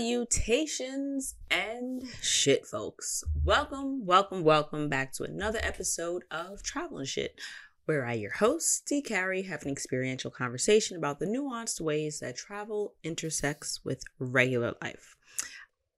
Salutations 0.00 1.34
and 1.50 2.02
shit, 2.22 2.64
folks. 2.64 3.22
Welcome, 3.44 4.06
welcome, 4.06 4.42
welcome 4.42 4.88
back 4.88 5.12
to 5.12 5.24
another 5.24 5.58
episode 5.62 6.24
of 6.30 6.62
Travel 6.62 7.00
and 7.00 7.06
Shit, 7.06 7.38
where 7.84 8.06
I, 8.06 8.14
your 8.14 8.32
host, 8.32 8.86
D. 8.86 9.02
Carrie, 9.02 9.42
have 9.42 9.62
an 9.62 9.70
experiential 9.70 10.30
conversation 10.30 10.96
about 10.96 11.18
the 11.18 11.26
nuanced 11.26 11.82
ways 11.82 12.20
that 12.20 12.38
travel 12.38 12.94
intersects 13.04 13.84
with 13.84 14.02
regular 14.18 14.72
life. 14.80 15.16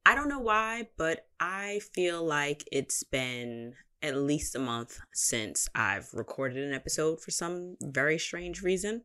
I 0.05 0.17
don't 0.17 0.29
know 0.29 0.41
why, 0.41 0.89
but 0.97 1.29
I 1.39 1.81
feel 1.95 2.25
like 2.25 2.69
it's 2.73 3.05
been 3.05 3.75
at 4.03 4.17
least 4.17 4.57
a 4.57 4.59
month 4.59 4.99
since 5.13 5.69
I've 5.77 6.09
recorded 6.13 6.59
an 6.59 6.75
episode 6.75 7.21
for 7.21 7.31
some 7.31 7.77
very 7.81 8.19
strange 8.19 8.63
reason. 8.63 9.03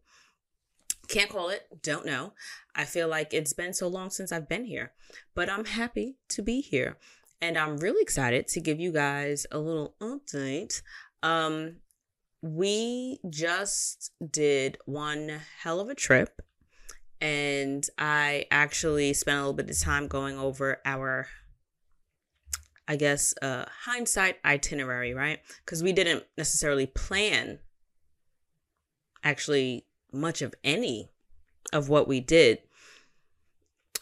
Can't 1.08 1.30
call 1.30 1.50
it, 1.50 1.82
don't 1.82 2.06
know. 2.06 2.34
I 2.76 2.86
feel 2.86 3.08
like 3.08 3.34
it's 3.34 3.54
been 3.54 3.74
so 3.74 3.88
long 3.88 4.10
since 4.10 4.32
I've 4.32 4.50
been 4.50 4.66
here, 4.66 4.92
but 5.34 5.50
I'm 5.50 5.66
happy 5.66 6.18
to 6.30 6.42
be 6.42 6.62
here. 6.62 6.98
And 7.42 7.58
I'm 7.58 7.78
really 7.78 8.02
excited 8.02 8.48
to 8.50 8.60
give 8.60 8.80
you 8.80 8.92
guys 8.92 9.46
a 9.52 9.60
little 9.60 9.96
update. 10.02 10.82
Um, 11.24 11.78
we 12.42 13.20
just 13.30 14.12
did 14.32 14.78
one 14.86 15.42
hell 15.62 15.80
of 15.80 15.90
a 15.90 15.96
trip, 15.96 16.42
and 17.22 17.88
I 17.98 18.46
actually 18.52 19.14
spent 19.14 19.38
a 19.38 19.42
little 19.42 19.54
bit 19.54 19.70
of 19.70 19.80
time 19.80 20.08
going 20.08 20.38
over 20.38 20.82
our 20.86 21.28
I 22.88 22.96
guess, 22.96 23.34
uh, 23.42 23.66
hindsight 23.84 24.38
itinerary, 24.46 25.14
right? 25.14 25.40
Because 25.66 25.84
we 25.84 25.92
didn't 25.92 26.24
necessarily 26.38 26.86
plan 26.86 27.60
actually 29.24 29.86
much 30.12 30.42
of 30.42 30.54
any 30.64 31.10
of 31.74 31.90
what 31.90 32.08
we 32.08 32.20
did. 32.20 32.60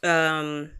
Um, 0.03 0.71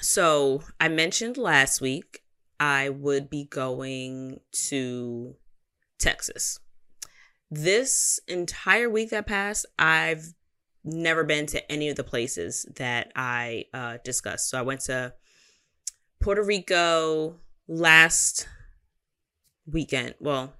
so 0.00 0.62
I 0.80 0.88
mentioned 0.88 1.36
last 1.36 1.80
week 1.80 2.22
I 2.58 2.88
would 2.88 3.30
be 3.30 3.44
going 3.44 4.40
to 4.68 5.36
Texas. 5.98 6.58
This 7.50 8.18
entire 8.26 8.90
week 8.90 9.10
that 9.10 9.26
passed, 9.26 9.66
I've 9.78 10.34
never 10.82 11.24
been 11.24 11.46
to 11.46 11.72
any 11.72 11.88
of 11.88 11.96
the 11.96 12.04
places 12.04 12.66
that 12.76 13.12
I 13.14 13.66
uh, 13.72 13.98
discussed. 14.04 14.50
So 14.50 14.58
I 14.58 14.62
went 14.62 14.80
to 14.82 15.14
Puerto 16.20 16.42
Rico 16.42 17.36
last 17.68 18.48
weekend. 19.66 20.14
Well, 20.20 20.54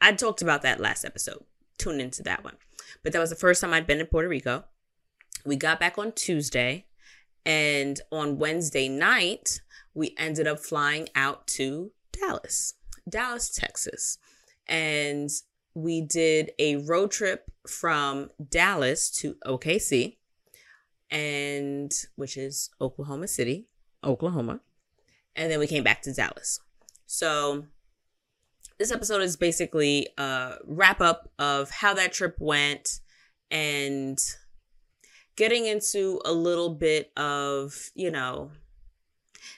I 0.00 0.12
talked 0.12 0.42
about 0.42 0.62
that 0.62 0.80
last 0.80 1.04
episode. 1.04 1.44
Tune 1.78 2.00
into 2.00 2.22
that 2.22 2.44
one. 2.44 2.56
But 3.02 3.12
that 3.12 3.20
was 3.20 3.30
the 3.30 3.36
first 3.36 3.60
time 3.60 3.72
I'd 3.72 3.86
been 3.86 4.00
in 4.00 4.06
Puerto 4.06 4.28
Rico. 4.28 4.64
We 5.44 5.56
got 5.56 5.78
back 5.78 5.98
on 5.98 6.12
Tuesday, 6.12 6.86
and 7.44 8.00
on 8.10 8.38
Wednesday 8.38 8.88
night, 8.88 9.60
we 9.94 10.14
ended 10.18 10.46
up 10.46 10.58
flying 10.58 11.08
out 11.14 11.46
to 11.48 11.92
Dallas, 12.12 12.74
Dallas, 13.08 13.50
Texas. 13.50 14.18
And 14.66 15.30
we 15.74 16.00
did 16.00 16.52
a 16.58 16.76
road 16.76 17.10
trip 17.12 17.50
from 17.68 18.30
Dallas 18.48 19.10
to 19.12 19.36
OKC, 19.46 20.16
and 21.10 21.92
which 22.16 22.36
is 22.36 22.70
Oklahoma 22.80 23.28
City. 23.28 23.68
Oklahoma. 24.02 24.60
And 25.36 25.52
then 25.52 25.58
we 25.58 25.66
came 25.66 25.84
back 25.84 26.02
to 26.02 26.12
Dallas. 26.12 26.60
So 27.06 27.66
this 28.78 28.92
episode 28.92 29.22
is 29.22 29.36
basically 29.36 30.08
a 30.18 30.54
wrap 30.66 31.00
up 31.00 31.30
of 31.38 31.70
how 31.70 31.94
that 31.94 32.12
trip 32.12 32.36
went 32.38 33.00
and 33.50 34.18
getting 35.36 35.66
into 35.66 36.20
a 36.24 36.32
little 36.32 36.74
bit 36.74 37.10
of, 37.16 37.90
you 37.94 38.10
know, 38.10 38.50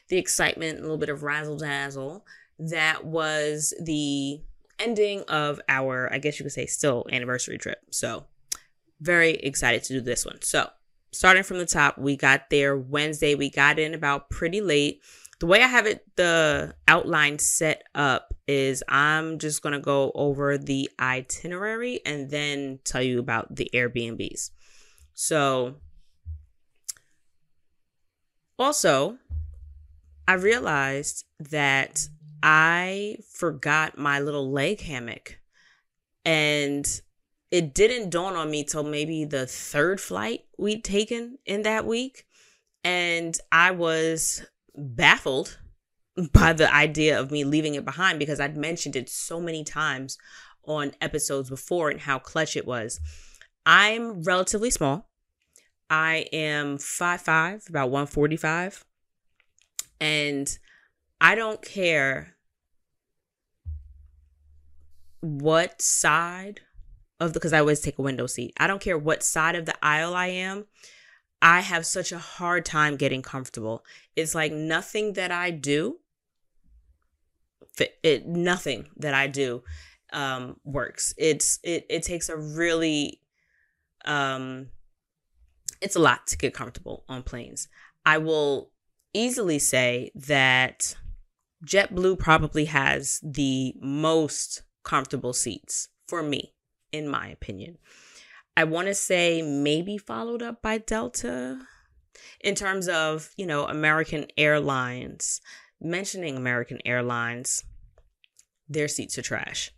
the 0.08 0.18
excitement, 0.18 0.78
a 0.78 0.82
little 0.82 0.98
bit 0.98 1.08
of 1.08 1.22
razzle 1.22 1.56
dazzle 1.56 2.24
that 2.58 3.04
was 3.04 3.74
the 3.80 4.40
ending 4.78 5.22
of 5.28 5.60
our, 5.68 6.12
I 6.12 6.18
guess 6.18 6.38
you 6.38 6.44
could 6.44 6.52
say, 6.52 6.66
still 6.66 7.06
anniversary 7.10 7.58
trip. 7.58 7.78
So, 7.90 8.26
very 9.00 9.34
excited 9.34 9.84
to 9.84 9.94
do 9.94 10.00
this 10.00 10.26
one. 10.26 10.42
So, 10.42 10.68
starting 11.12 11.44
from 11.44 11.58
the 11.58 11.66
top, 11.66 11.98
we 11.98 12.16
got 12.16 12.50
there 12.50 12.76
Wednesday. 12.76 13.34
We 13.34 13.50
got 13.50 13.78
in 13.78 13.94
about 13.94 14.30
pretty 14.30 14.60
late. 14.60 15.00
The 15.40 15.46
way 15.46 15.62
I 15.62 15.68
have 15.68 15.86
it, 15.86 16.04
the 16.16 16.74
outline 16.88 17.38
set 17.38 17.84
up 17.94 18.34
is 18.48 18.82
I'm 18.88 19.38
just 19.38 19.62
going 19.62 19.74
to 19.74 19.78
go 19.78 20.10
over 20.14 20.56
the 20.56 20.90
itinerary 20.98 22.00
and 22.04 22.30
then 22.30 22.80
tell 22.82 23.02
you 23.02 23.18
about 23.18 23.54
the 23.54 23.70
Airbnbs. 23.74 24.50
So, 25.12 25.76
also, 28.58 29.18
I 30.26 30.32
realized 30.34 31.26
that 31.38 32.08
I 32.42 33.18
forgot 33.30 33.98
my 33.98 34.18
little 34.20 34.50
leg 34.50 34.80
hammock. 34.80 35.38
And 36.24 36.86
it 37.50 37.74
didn't 37.74 38.10
dawn 38.10 38.34
on 38.34 38.50
me 38.50 38.64
till 38.64 38.82
maybe 38.82 39.24
the 39.24 39.46
third 39.46 40.00
flight 40.00 40.44
we'd 40.58 40.84
taken 40.84 41.38
in 41.46 41.62
that 41.62 41.86
week. 41.86 42.24
And 42.84 43.38
I 43.52 43.72
was 43.72 44.46
baffled 44.74 45.58
by 46.32 46.52
the 46.52 46.72
idea 46.72 47.18
of 47.18 47.30
me 47.30 47.44
leaving 47.44 47.74
it 47.74 47.84
behind 47.84 48.18
because 48.18 48.40
I'd 48.40 48.56
mentioned 48.56 48.96
it 48.96 49.08
so 49.08 49.40
many 49.40 49.64
times 49.64 50.18
on 50.64 50.92
episodes 51.00 51.48
before 51.48 51.90
and 51.90 52.00
how 52.00 52.18
clutch 52.18 52.56
it 52.56 52.66
was. 52.66 53.00
I'm 53.64 54.22
relatively 54.22 54.70
small. 54.70 55.08
I 55.90 56.26
am 56.32 56.78
5'5, 56.78 57.68
about 57.68 57.90
145. 57.90 58.84
And 60.00 60.58
I 61.20 61.34
don't 61.34 61.62
care 61.62 62.36
what 65.20 65.80
side 65.82 66.60
of 67.20 67.32
the 67.32 67.40
because 67.40 67.52
I 67.52 67.60
always 67.60 67.80
take 67.80 67.98
a 67.98 68.02
window 68.02 68.26
seat. 68.26 68.52
I 68.58 68.66
don't 68.66 68.80
care 68.80 68.98
what 68.98 69.22
side 69.22 69.56
of 69.56 69.66
the 69.66 69.74
aisle 69.82 70.14
I 70.14 70.26
am. 70.26 70.66
I 71.40 71.60
have 71.60 71.86
such 71.86 72.12
a 72.12 72.18
hard 72.18 72.64
time 72.64 72.96
getting 72.96 73.22
comfortable. 73.22 73.84
It's 74.16 74.34
like 74.34 74.52
nothing 74.52 75.14
that 75.14 75.30
I 75.30 75.50
do 75.50 75.98
it 78.02 78.26
nothing 78.26 78.88
that 78.96 79.14
I 79.14 79.26
do 79.26 79.62
um 80.12 80.56
works. 80.64 81.14
It's 81.16 81.58
it 81.62 81.86
it 81.88 82.02
takes 82.02 82.28
a 82.28 82.36
really 82.36 83.20
um 84.04 84.68
it's 85.80 85.96
a 85.96 86.00
lot 86.00 86.26
to 86.28 86.36
get 86.36 86.54
comfortable 86.54 87.04
on 87.08 87.22
planes. 87.22 87.68
I 88.04 88.18
will 88.18 88.70
easily 89.12 89.58
say 89.58 90.10
that 90.14 90.96
JetBlue 91.64 92.18
probably 92.18 92.66
has 92.66 93.20
the 93.22 93.74
most 93.80 94.62
comfortable 94.84 95.32
seats 95.32 95.88
for 96.06 96.22
me 96.22 96.54
in 96.92 97.08
my 97.08 97.28
opinion. 97.28 97.78
I 98.56 98.64
want 98.64 98.88
to 98.88 98.94
say 98.94 99.42
maybe 99.42 99.98
followed 99.98 100.42
up 100.42 100.62
by 100.62 100.78
Delta 100.78 101.60
in 102.40 102.54
terms 102.54 102.88
of, 102.88 103.30
you 103.36 103.46
know, 103.46 103.66
American 103.66 104.26
Airlines. 104.36 105.40
Mentioning 105.80 106.36
American 106.36 106.78
Airlines, 106.84 107.64
their 108.68 108.88
seats 108.88 109.18
are 109.18 109.22
trash. 109.22 109.70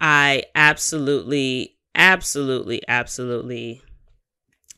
I 0.00 0.44
absolutely, 0.54 1.76
absolutely, 1.94 2.82
absolutely. 2.88 3.82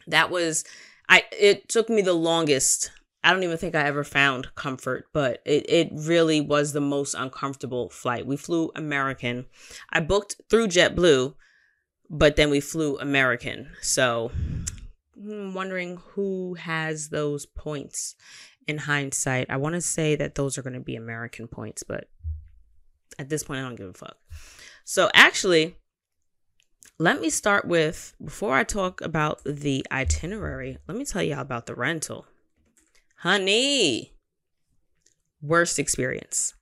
That 0.07 0.31
was, 0.31 0.65
I, 1.09 1.25
it 1.33 1.69
took 1.69 1.89
me 1.89 2.03
the 2.03 2.15
longest. 2.15 2.91
I 3.23 3.33
don't 3.33 3.45
even 3.45 3.59
think 3.59 3.75
I 3.75 3.87
ever 3.87 4.03
found 4.03 4.55
comfort, 4.57 5.05
but 5.13 5.41
it, 5.45 5.69
it 5.69 5.91
really 5.93 6.41
was 6.41 6.73
the 6.73 6.81
most 6.81 7.15
uncomfortable 7.15 7.89
flight. 7.91 8.27
We 8.27 8.37
flew 8.37 8.73
American. 8.75 9.47
I 9.91 10.01
booked 10.01 10.37
through 10.49 10.69
JetBlue 10.69 11.35
but 12.13 12.37
then 12.37 12.51
we 12.51 12.61
flew 12.61 12.99
American. 12.99 13.71
So 13.81 14.31
I'm 15.17 15.55
wondering 15.55 15.97
who 16.11 16.55
has 16.55 17.09
those 17.09 17.47
points 17.47 18.15
in 18.67 18.79
hindsight. 18.79 19.51
I 19.51 19.57
want 19.57 19.75
to 19.75 19.81
say 19.81 20.17
that 20.17 20.35
those 20.35 20.59
are 20.59 20.63
going 20.63 20.75
to 20.75 20.81
be 20.81 20.97
American 20.97 21.49
points, 21.49 21.83
but 21.83 22.09
at 23.19 23.29
this 23.29 23.43
point, 23.43 23.61
I 23.61 23.63
don't 23.63 23.77
give 23.77 23.89
a 23.89 23.93
fuck. 23.93 24.17
So 24.85 25.11
actually, 25.15 25.77
let 26.99 27.21
me 27.21 27.31
start 27.31 27.67
with 27.67 28.15
before 28.23 28.55
I 28.55 28.65
talk 28.65 29.01
about 29.01 29.43
the 29.45 29.85
itinerary, 29.91 30.79
let 30.87 30.97
me 30.97 31.05
tell 31.05 31.23
y'all 31.23 31.41
about 31.41 31.67
the 31.67 31.75
rental. 31.75 32.27
Honey, 33.19 34.13
worst 35.41 35.79
experience. 35.79 36.55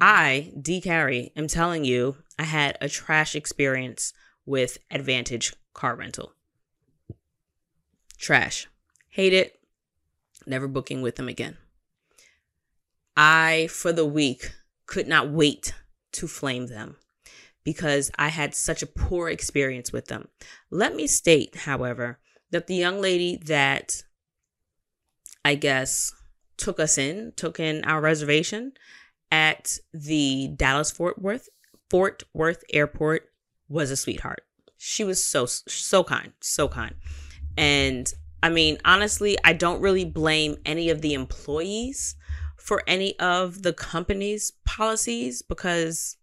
I, 0.00 0.52
D 0.60 0.80
Carrie, 0.80 1.32
am 1.36 1.46
telling 1.46 1.84
you, 1.84 2.16
I 2.38 2.44
had 2.44 2.76
a 2.80 2.88
trash 2.88 3.36
experience 3.36 4.12
with 4.44 4.78
Advantage 4.90 5.54
Car 5.74 5.94
Rental. 5.94 6.32
Trash. 8.18 8.68
Hate 9.10 9.32
it. 9.32 9.61
Never 10.46 10.68
booking 10.68 11.02
with 11.02 11.16
them 11.16 11.28
again. 11.28 11.56
I, 13.16 13.68
for 13.70 13.92
the 13.92 14.06
week, 14.06 14.52
could 14.86 15.06
not 15.08 15.30
wait 15.30 15.74
to 16.12 16.26
flame 16.26 16.66
them. 16.66 16.96
because 17.64 18.10
I 18.18 18.28
had 18.28 18.54
such 18.54 18.82
a 18.82 18.86
poor 18.86 19.28
experience 19.28 19.92
with 19.92 20.06
them. 20.06 20.28
Let 20.70 20.94
me 20.94 21.06
state, 21.06 21.54
however, 21.56 22.18
that 22.50 22.66
the 22.66 22.74
young 22.74 23.00
lady 23.00 23.36
that 23.46 24.02
I 25.44 25.54
guess 25.54 26.12
took 26.56 26.78
us 26.80 26.98
in, 26.98 27.32
took 27.36 27.58
in 27.60 27.84
our 27.84 28.00
reservation 28.00 28.72
at 29.30 29.78
the 29.92 30.48
Dallas 30.56 30.90
Fort 30.90 31.20
Worth 31.20 31.48
Fort 31.90 32.22
Worth 32.34 32.64
Airport 32.72 33.28
was 33.68 33.90
a 33.90 33.96
sweetheart. 33.96 34.42
She 34.76 35.04
was 35.04 35.22
so 35.22 35.46
so 35.46 36.02
kind, 36.04 36.32
so 36.40 36.68
kind. 36.68 36.94
And 37.56 38.12
I 38.42 38.48
mean, 38.48 38.78
honestly, 38.84 39.38
I 39.44 39.52
don't 39.52 39.80
really 39.80 40.04
blame 40.04 40.56
any 40.66 40.90
of 40.90 41.00
the 41.00 41.14
employees 41.14 42.16
for 42.56 42.82
any 42.86 43.18
of 43.18 43.62
the 43.62 43.72
company's 43.72 44.52
policies 44.64 45.42
because 45.42 46.16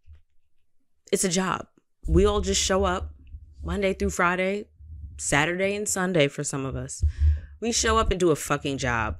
it's 1.12 1.24
a 1.24 1.30
job. 1.30 1.68
We 2.07 2.25
all 2.25 2.42
just 2.42 2.62
show 2.62 2.83
up 2.83 3.13
Monday 3.63 3.94
through 3.94 4.12
Friday, 4.12 4.66
Saturday 5.18 5.75
and 5.75 5.88
Sunday 5.88 6.27
for 6.27 6.44
some 6.44 6.66
of 6.66 6.75
us. 6.75 7.04
We 7.62 7.71
show 7.71 7.98
up 7.98 8.12
and 8.12 8.19
do 8.19 8.31
a 8.31 8.36
fucking 8.36 8.77
job. 8.77 9.19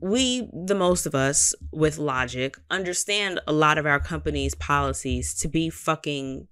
We, 0.00 0.48
the 0.52 0.74
most 0.74 1.06
of 1.06 1.14
us 1.14 1.54
with 1.72 1.98
logic, 1.98 2.56
understand 2.70 3.40
a 3.46 3.52
lot 3.52 3.78
of 3.78 3.86
our 3.86 4.00
company's 4.00 4.54
policies 4.54 5.34
to 5.34 5.48
be 5.48 5.70
fucking 5.70 6.46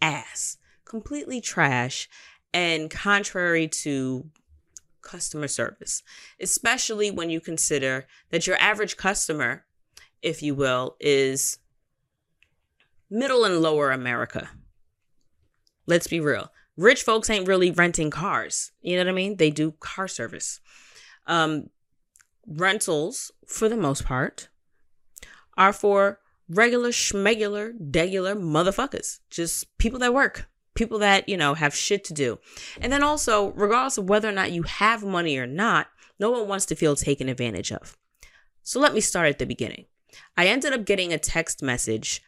ass, 0.00 0.58
completely 0.84 1.40
trash, 1.40 2.08
and 2.54 2.90
contrary 2.90 3.66
to 3.68 4.26
customer 5.02 5.48
service, 5.48 6.02
especially 6.40 7.10
when 7.10 7.30
you 7.30 7.40
consider 7.40 8.06
that 8.30 8.46
your 8.46 8.56
average 8.56 8.96
customer, 8.96 9.64
if 10.22 10.42
you 10.42 10.54
will, 10.54 10.96
is 11.00 11.58
middle 13.10 13.44
and 13.44 13.60
lower 13.60 13.90
America. 13.90 14.48
Let's 15.86 16.06
be 16.06 16.20
real. 16.20 16.50
Rich 16.76 17.02
folks 17.02 17.28
ain't 17.28 17.48
really 17.48 17.70
renting 17.70 18.10
cars. 18.10 18.72
You 18.80 18.96
know 18.96 19.04
what 19.04 19.10
I 19.10 19.14
mean? 19.14 19.36
They 19.36 19.50
do 19.50 19.72
car 19.72 20.08
service. 20.08 20.60
Um, 21.26 21.68
rentals, 22.46 23.30
for 23.46 23.68
the 23.68 23.76
most 23.76 24.04
part, 24.04 24.48
are 25.56 25.72
for 25.72 26.20
regular, 26.48 26.90
schmegular, 26.90 27.72
degular 27.78 28.36
motherfuckers. 28.36 29.20
Just 29.30 29.76
people 29.78 29.98
that 30.00 30.14
work 30.14 30.48
people 30.74 30.98
that, 31.00 31.28
you 31.28 31.36
know, 31.36 31.54
have 31.54 31.74
shit 31.74 32.04
to 32.04 32.14
do. 32.14 32.38
And 32.80 32.92
then 32.92 33.02
also, 33.02 33.52
regardless 33.52 33.98
of 33.98 34.08
whether 34.08 34.28
or 34.28 34.32
not 34.32 34.52
you 34.52 34.62
have 34.62 35.04
money 35.04 35.36
or 35.36 35.46
not, 35.46 35.88
no 36.18 36.30
one 36.30 36.48
wants 36.48 36.66
to 36.66 36.76
feel 36.76 36.96
taken 36.96 37.28
advantage 37.28 37.72
of. 37.72 37.96
So 38.62 38.80
let 38.80 38.94
me 38.94 39.00
start 39.00 39.28
at 39.28 39.38
the 39.38 39.46
beginning. 39.46 39.86
I 40.36 40.46
ended 40.46 40.72
up 40.72 40.84
getting 40.84 41.12
a 41.12 41.18
text 41.18 41.62
message 41.62 42.22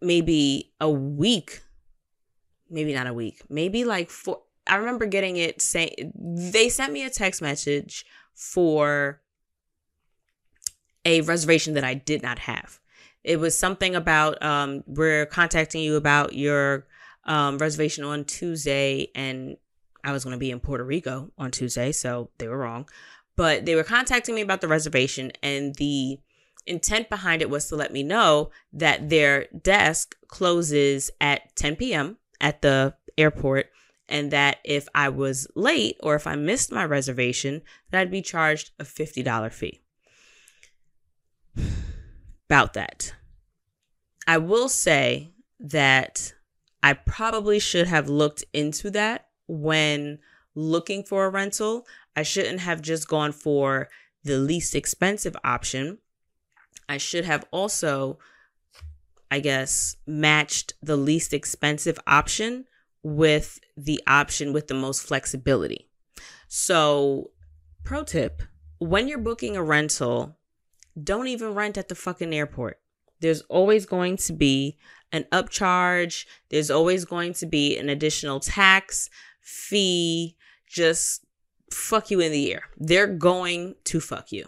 maybe 0.00 0.72
a 0.80 0.90
week, 0.90 1.62
maybe 2.68 2.92
not 2.92 3.06
a 3.06 3.14
week, 3.14 3.42
maybe 3.48 3.84
like 3.84 4.10
four. 4.10 4.42
I 4.66 4.76
remember 4.76 5.06
getting 5.06 5.36
it 5.36 5.60
saying 5.60 6.12
they 6.14 6.68
sent 6.68 6.92
me 6.92 7.04
a 7.04 7.10
text 7.10 7.42
message 7.42 8.04
for 8.34 9.20
a 11.04 11.20
reservation 11.22 11.74
that 11.74 11.84
I 11.84 11.94
did 11.94 12.22
not 12.22 12.40
have. 12.40 12.80
It 13.24 13.38
was 13.38 13.58
something 13.58 13.94
about 13.94 14.42
um, 14.42 14.82
we're 14.86 15.26
contacting 15.26 15.82
you 15.82 15.96
about 15.96 16.34
your 16.34 16.86
um, 17.24 17.58
reservation 17.58 18.04
on 18.04 18.24
Tuesday, 18.24 19.08
and 19.14 19.56
I 20.04 20.12
was 20.12 20.24
going 20.24 20.34
to 20.34 20.40
be 20.40 20.50
in 20.50 20.60
Puerto 20.60 20.84
Rico 20.84 21.30
on 21.38 21.50
Tuesday, 21.50 21.92
so 21.92 22.30
they 22.38 22.48
were 22.48 22.58
wrong. 22.58 22.88
But 23.36 23.64
they 23.64 23.74
were 23.74 23.84
contacting 23.84 24.34
me 24.34 24.42
about 24.42 24.60
the 24.60 24.68
reservation, 24.68 25.32
and 25.42 25.74
the 25.76 26.18
intent 26.66 27.08
behind 27.08 27.42
it 27.42 27.50
was 27.50 27.68
to 27.68 27.76
let 27.76 27.92
me 27.92 28.02
know 28.02 28.50
that 28.72 29.08
their 29.08 29.46
desk 29.46 30.16
closes 30.28 31.10
at 31.20 31.54
10 31.56 31.76
p.m. 31.76 32.18
at 32.40 32.62
the 32.62 32.94
airport 33.18 33.66
and 34.08 34.30
that 34.30 34.58
if 34.64 34.88
I 34.94 35.08
was 35.08 35.46
late 35.54 35.96
or 36.02 36.14
if 36.14 36.26
I 36.26 36.36
missed 36.36 36.70
my 36.70 36.84
reservation, 36.84 37.62
that 37.90 38.00
I'd 38.00 38.10
be 38.10 38.22
charged 38.22 38.70
a 38.78 38.84
$50 38.84 39.52
fee. 39.52 39.82
About 42.48 42.74
that. 42.74 43.14
I 44.26 44.38
will 44.38 44.68
say 44.68 45.32
that 45.58 46.34
I 46.82 46.94
probably 46.94 47.58
should 47.58 47.86
have 47.86 48.08
looked 48.08 48.44
into 48.52 48.90
that 48.90 49.28
when 49.46 50.18
looking 50.54 51.04
for 51.04 51.24
a 51.24 51.30
rental. 51.30 51.86
I 52.16 52.22
shouldn't 52.22 52.60
have 52.60 52.82
just 52.82 53.08
gone 53.08 53.32
for 53.32 53.88
the 54.24 54.38
least 54.38 54.74
expensive 54.74 55.36
option. 55.44 55.98
I 56.88 56.98
should 56.98 57.24
have 57.24 57.44
also, 57.50 58.18
I 59.30 59.40
guess, 59.40 59.96
matched 60.06 60.74
the 60.82 60.96
least 60.96 61.32
expensive 61.32 61.98
option 62.06 62.66
with 63.02 63.60
the 63.76 64.02
option 64.06 64.52
with 64.52 64.68
the 64.68 64.74
most 64.74 65.02
flexibility. 65.02 65.88
So, 66.48 67.30
pro 67.84 68.04
tip 68.04 68.42
when 68.78 69.06
you're 69.06 69.18
booking 69.18 69.56
a 69.56 69.62
rental, 69.62 70.36
don't 71.00 71.28
even 71.28 71.54
rent 71.54 71.78
at 71.78 71.88
the 71.88 71.94
fucking 71.94 72.34
airport. 72.34 72.81
There's 73.22 73.40
always 73.42 73.86
going 73.86 74.18
to 74.18 74.32
be 74.32 74.76
an 75.12 75.24
upcharge. 75.32 76.26
There's 76.50 76.70
always 76.70 77.04
going 77.04 77.32
to 77.34 77.46
be 77.46 77.78
an 77.78 77.88
additional 77.88 78.40
tax, 78.40 79.08
fee, 79.40 80.36
just 80.68 81.24
fuck 81.70 82.10
you 82.10 82.20
in 82.20 82.32
the 82.32 82.50
ear. 82.50 82.64
They're 82.76 83.06
going 83.06 83.76
to 83.84 84.00
fuck 84.00 84.32
you. 84.32 84.46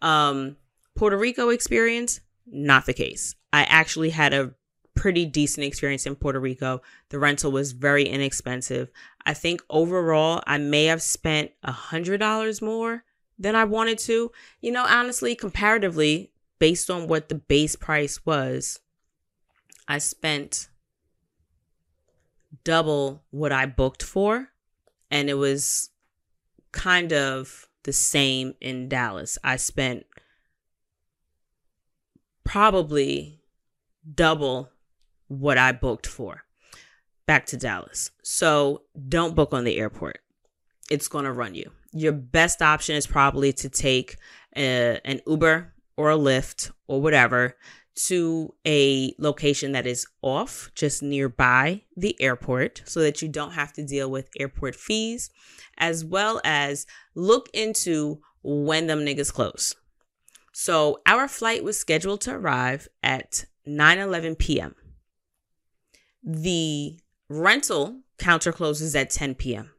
Um, 0.00 0.56
Puerto 0.96 1.16
Rico 1.16 1.48
experience, 1.48 2.20
not 2.46 2.86
the 2.86 2.92
case. 2.92 3.34
I 3.52 3.62
actually 3.64 4.10
had 4.10 4.32
a 4.32 4.54
pretty 4.94 5.24
decent 5.24 5.64
experience 5.64 6.06
in 6.06 6.16
Puerto 6.16 6.40
Rico. 6.40 6.82
The 7.08 7.18
rental 7.18 7.50
was 7.50 7.72
very 7.72 8.04
inexpensive. 8.04 8.90
I 9.24 9.34
think 9.34 9.62
overall, 9.70 10.42
I 10.46 10.58
may 10.58 10.86
have 10.86 11.02
spent 11.02 11.52
a 11.62 11.72
hundred 11.72 12.18
dollars 12.18 12.60
more 12.60 13.04
than 13.38 13.54
I 13.54 13.64
wanted 13.64 13.98
to. 14.00 14.30
You 14.60 14.72
know, 14.72 14.84
honestly, 14.86 15.34
comparatively, 15.34 16.32
based 16.62 16.88
on 16.88 17.08
what 17.08 17.28
the 17.28 17.34
base 17.34 17.74
price 17.74 18.24
was, 18.24 18.78
I 19.88 19.98
spent 19.98 20.68
double 22.62 23.24
what 23.32 23.50
I 23.50 23.66
booked 23.66 24.00
for, 24.00 24.50
and 25.10 25.28
it 25.28 25.34
was 25.34 25.90
kind 26.70 27.12
of 27.12 27.66
the 27.82 27.92
same 27.92 28.54
in 28.60 28.88
Dallas. 28.88 29.38
I 29.42 29.56
spent 29.56 30.06
probably 32.44 33.40
double 34.14 34.70
what 35.26 35.58
I 35.58 35.72
booked 35.72 36.06
for 36.06 36.44
back 37.26 37.44
to 37.46 37.56
Dallas. 37.56 38.12
So 38.22 38.82
don't 39.08 39.34
book 39.34 39.52
on 39.52 39.64
the 39.64 39.78
airport. 39.78 40.20
It's 40.92 41.08
going 41.08 41.24
to 41.24 41.32
run 41.32 41.56
you. 41.56 41.72
Your 41.92 42.12
best 42.12 42.62
option 42.62 42.94
is 42.94 43.08
probably 43.08 43.52
to 43.54 43.68
take 43.68 44.16
a, 44.56 45.00
an 45.04 45.22
Uber 45.26 45.72
or 45.96 46.10
a 46.10 46.16
Lyft 46.16 46.70
or 46.86 47.00
whatever 47.00 47.56
to 47.94 48.54
a 48.66 49.14
location 49.18 49.72
that 49.72 49.86
is 49.86 50.06
off, 50.22 50.70
just 50.74 51.02
nearby 51.02 51.82
the 51.96 52.20
airport, 52.20 52.82
so 52.84 53.00
that 53.00 53.20
you 53.20 53.28
don't 53.28 53.52
have 53.52 53.72
to 53.74 53.84
deal 53.84 54.10
with 54.10 54.30
airport 54.38 54.74
fees, 54.74 55.30
as 55.76 56.04
well 56.04 56.40
as 56.44 56.86
look 57.14 57.48
into 57.52 58.20
when 58.42 58.86
them 58.86 59.00
niggas 59.00 59.32
close. 59.32 59.74
So 60.52 61.00
our 61.06 61.28
flight 61.28 61.64
was 61.64 61.78
scheduled 61.78 62.20
to 62.22 62.34
arrive 62.34 62.88
at 63.02 63.44
9 63.66 63.98
11 63.98 64.36
p.m. 64.36 64.74
The 66.22 66.98
rental 67.28 68.00
counter 68.18 68.52
closes 68.52 68.94
at 68.94 69.10
10 69.10 69.34
p.m. 69.34 69.70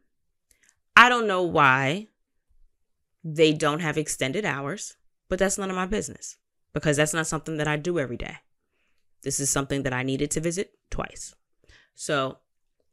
I 0.95 1.09
don't 1.09 1.27
know 1.27 1.43
why 1.43 2.07
they 3.23 3.53
don't 3.53 3.79
have 3.79 3.97
extended 3.97 4.45
hours, 4.45 4.95
but 5.29 5.39
that's 5.39 5.57
none 5.57 5.69
of 5.69 5.75
my 5.75 5.85
business 5.85 6.37
because 6.73 6.97
that's 6.97 7.13
not 7.13 7.27
something 7.27 7.57
that 7.57 7.67
I 7.67 7.77
do 7.77 7.99
every 7.99 8.17
day. 8.17 8.37
This 9.23 9.39
is 9.39 9.49
something 9.49 9.83
that 9.83 9.93
I 9.93 10.03
needed 10.03 10.31
to 10.31 10.41
visit 10.41 10.73
twice. 10.89 11.33
So, 11.95 12.39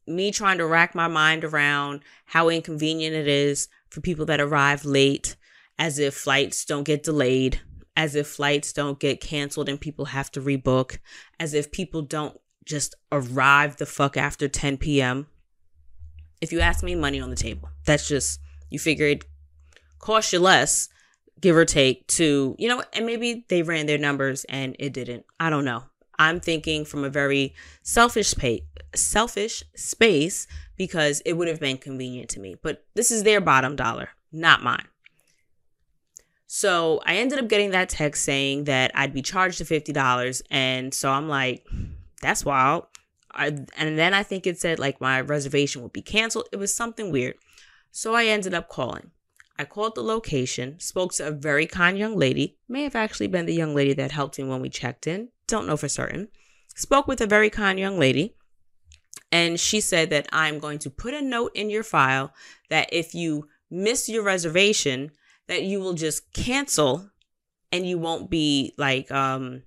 me 0.06 0.30
trying 0.30 0.58
to 0.58 0.66
rack 0.66 0.94
my 0.94 1.08
mind 1.08 1.44
around 1.44 2.00
how 2.26 2.48
inconvenient 2.48 3.14
it 3.14 3.28
is 3.28 3.68
for 3.88 4.00
people 4.00 4.26
that 4.26 4.40
arrive 4.40 4.84
late, 4.84 5.36
as 5.78 5.98
if 5.98 6.14
flights 6.14 6.64
don't 6.64 6.84
get 6.84 7.02
delayed, 7.02 7.60
as 7.96 8.14
if 8.14 8.26
flights 8.26 8.72
don't 8.72 8.98
get 8.98 9.20
canceled 9.20 9.68
and 9.68 9.80
people 9.80 10.06
have 10.06 10.30
to 10.32 10.40
rebook, 10.40 10.98
as 11.38 11.54
if 11.54 11.72
people 11.72 12.02
don't 12.02 12.38
just 12.64 12.94
arrive 13.10 13.76
the 13.76 13.86
fuck 13.86 14.16
after 14.16 14.48
10 14.48 14.78
p.m. 14.78 15.26
If 16.40 16.52
you 16.52 16.60
ask 16.60 16.82
me, 16.82 16.94
money 16.94 17.20
on 17.20 17.30
the 17.30 17.36
table. 17.36 17.68
That's 17.84 18.08
just, 18.08 18.40
you 18.68 18.78
figure 18.78 19.06
it 19.06 19.24
costs 19.98 20.32
you 20.32 20.38
less 20.38 20.88
give 21.40 21.56
or 21.56 21.64
take 21.64 22.06
to 22.06 22.54
you 22.58 22.68
know 22.68 22.82
and 22.92 23.06
maybe 23.06 23.44
they 23.48 23.62
ran 23.62 23.86
their 23.86 23.98
numbers 23.98 24.44
and 24.44 24.76
it 24.78 24.92
didn't 24.92 25.24
i 25.38 25.50
don't 25.50 25.64
know 25.64 25.84
i'm 26.18 26.40
thinking 26.40 26.84
from 26.84 27.04
a 27.04 27.10
very 27.10 27.54
selfish 27.82 28.34
pay, 28.34 28.62
selfish 28.94 29.62
space 29.74 30.46
because 30.76 31.22
it 31.24 31.34
would 31.34 31.48
have 31.48 31.60
been 31.60 31.78
convenient 31.78 32.28
to 32.28 32.40
me 32.40 32.56
but 32.62 32.84
this 32.94 33.10
is 33.10 33.22
their 33.22 33.40
bottom 33.40 33.76
dollar 33.76 34.10
not 34.32 34.62
mine 34.62 34.86
so 36.46 37.00
i 37.06 37.16
ended 37.16 37.38
up 37.38 37.48
getting 37.48 37.70
that 37.70 37.88
text 37.88 38.24
saying 38.24 38.64
that 38.64 38.90
i'd 38.94 39.14
be 39.14 39.22
charged 39.22 39.60
the 39.60 39.80
$50 39.80 40.42
and 40.50 40.92
so 40.92 41.10
i'm 41.10 41.28
like 41.28 41.66
that's 42.20 42.44
wild 42.44 42.86
I, 43.32 43.46
and 43.76 43.98
then 43.98 44.14
I 44.14 44.22
think 44.22 44.46
it 44.46 44.58
said 44.58 44.78
like 44.78 45.00
my 45.00 45.20
reservation 45.20 45.82
would 45.82 45.92
be 45.92 46.02
canceled. 46.02 46.48
It 46.52 46.56
was 46.56 46.74
something 46.74 47.12
weird. 47.12 47.36
So 47.90 48.14
I 48.14 48.26
ended 48.26 48.54
up 48.54 48.68
calling. 48.68 49.10
I 49.60 49.66
called 49.66 49.94
the 49.94 50.02
location, 50.02 50.80
spoke 50.80 51.12
to 51.14 51.28
a 51.28 51.30
very 51.30 51.66
kind 51.66 51.98
young 51.98 52.16
lady, 52.16 52.56
may 52.66 52.82
have 52.84 52.96
actually 52.96 53.26
been 53.26 53.44
the 53.44 53.52
young 53.52 53.74
lady 53.74 53.92
that 53.92 54.10
helped 54.10 54.38
me 54.38 54.44
when 54.44 54.62
we 54.62 54.70
checked 54.70 55.06
in, 55.06 55.28
don't 55.46 55.66
know 55.66 55.76
for 55.76 55.86
certain. 55.86 56.28
Spoke 56.74 57.06
with 57.06 57.20
a 57.20 57.26
very 57.26 57.50
kind 57.50 57.78
young 57.78 57.98
lady, 57.98 58.36
and 59.30 59.60
she 59.60 59.82
said 59.82 60.08
that 60.08 60.30
I'm 60.32 60.60
going 60.60 60.78
to 60.78 60.88
put 60.88 61.12
a 61.12 61.20
note 61.20 61.52
in 61.54 61.68
your 61.68 61.82
file 61.82 62.32
that 62.70 62.88
if 62.90 63.14
you 63.14 63.48
miss 63.70 64.08
your 64.08 64.22
reservation, 64.22 65.10
that 65.46 65.62
you 65.62 65.78
will 65.78 65.92
just 65.92 66.32
cancel 66.32 67.10
and 67.70 67.86
you 67.86 67.98
won't 67.98 68.30
be 68.30 68.72
like 68.78 69.12
um 69.12 69.62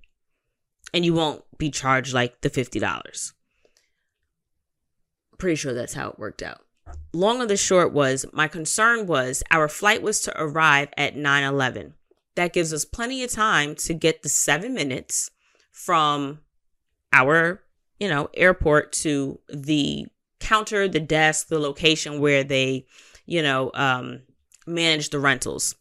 and 0.92 1.04
you 1.04 1.14
won't 1.14 1.44
be 1.56 1.70
charged 1.70 2.12
like 2.12 2.40
the 2.40 2.50
$50. 2.50 3.32
Pretty 5.38 5.54
sure 5.54 5.72
that's 5.72 5.94
how 5.94 6.08
it 6.08 6.18
worked 6.18 6.42
out 6.42 6.63
long 7.12 7.40
of 7.40 7.48
the 7.48 7.56
short 7.56 7.92
was 7.92 8.26
my 8.32 8.48
concern 8.48 9.06
was 9.06 9.42
our 9.50 9.68
flight 9.68 10.02
was 10.02 10.20
to 10.22 10.40
arrive 10.40 10.88
at 10.96 11.16
9 11.16 11.44
11. 11.44 11.94
That 12.34 12.52
gives 12.52 12.72
us 12.72 12.84
plenty 12.84 13.22
of 13.22 13.30
time 13.30 13.76
to 13.76 13.94
get 13.94 14.22
the 14.22 14.28
seven 14.28 14.74
minutes 14.74 15.30
from 15.70 16.40
our, 17.12 17.62
you 18.00 18.08
know, 18.08 18.28
airport 18.34 18.92
to 18.92 19.38
the 19.48 20.06
counter, 20.40 20.88
the 20.88 21.00
desk, 21.00 21.48
the 21.48 21.60
location 21.60 22.20
where 22.20 22.42
they, 22.42 22.86
you 23.24 23.40
know, 23.40 23.70
um, 23.74 24.22
manage 24.66 25.10
the 25.10 25.20
rentals. 25.20 25.76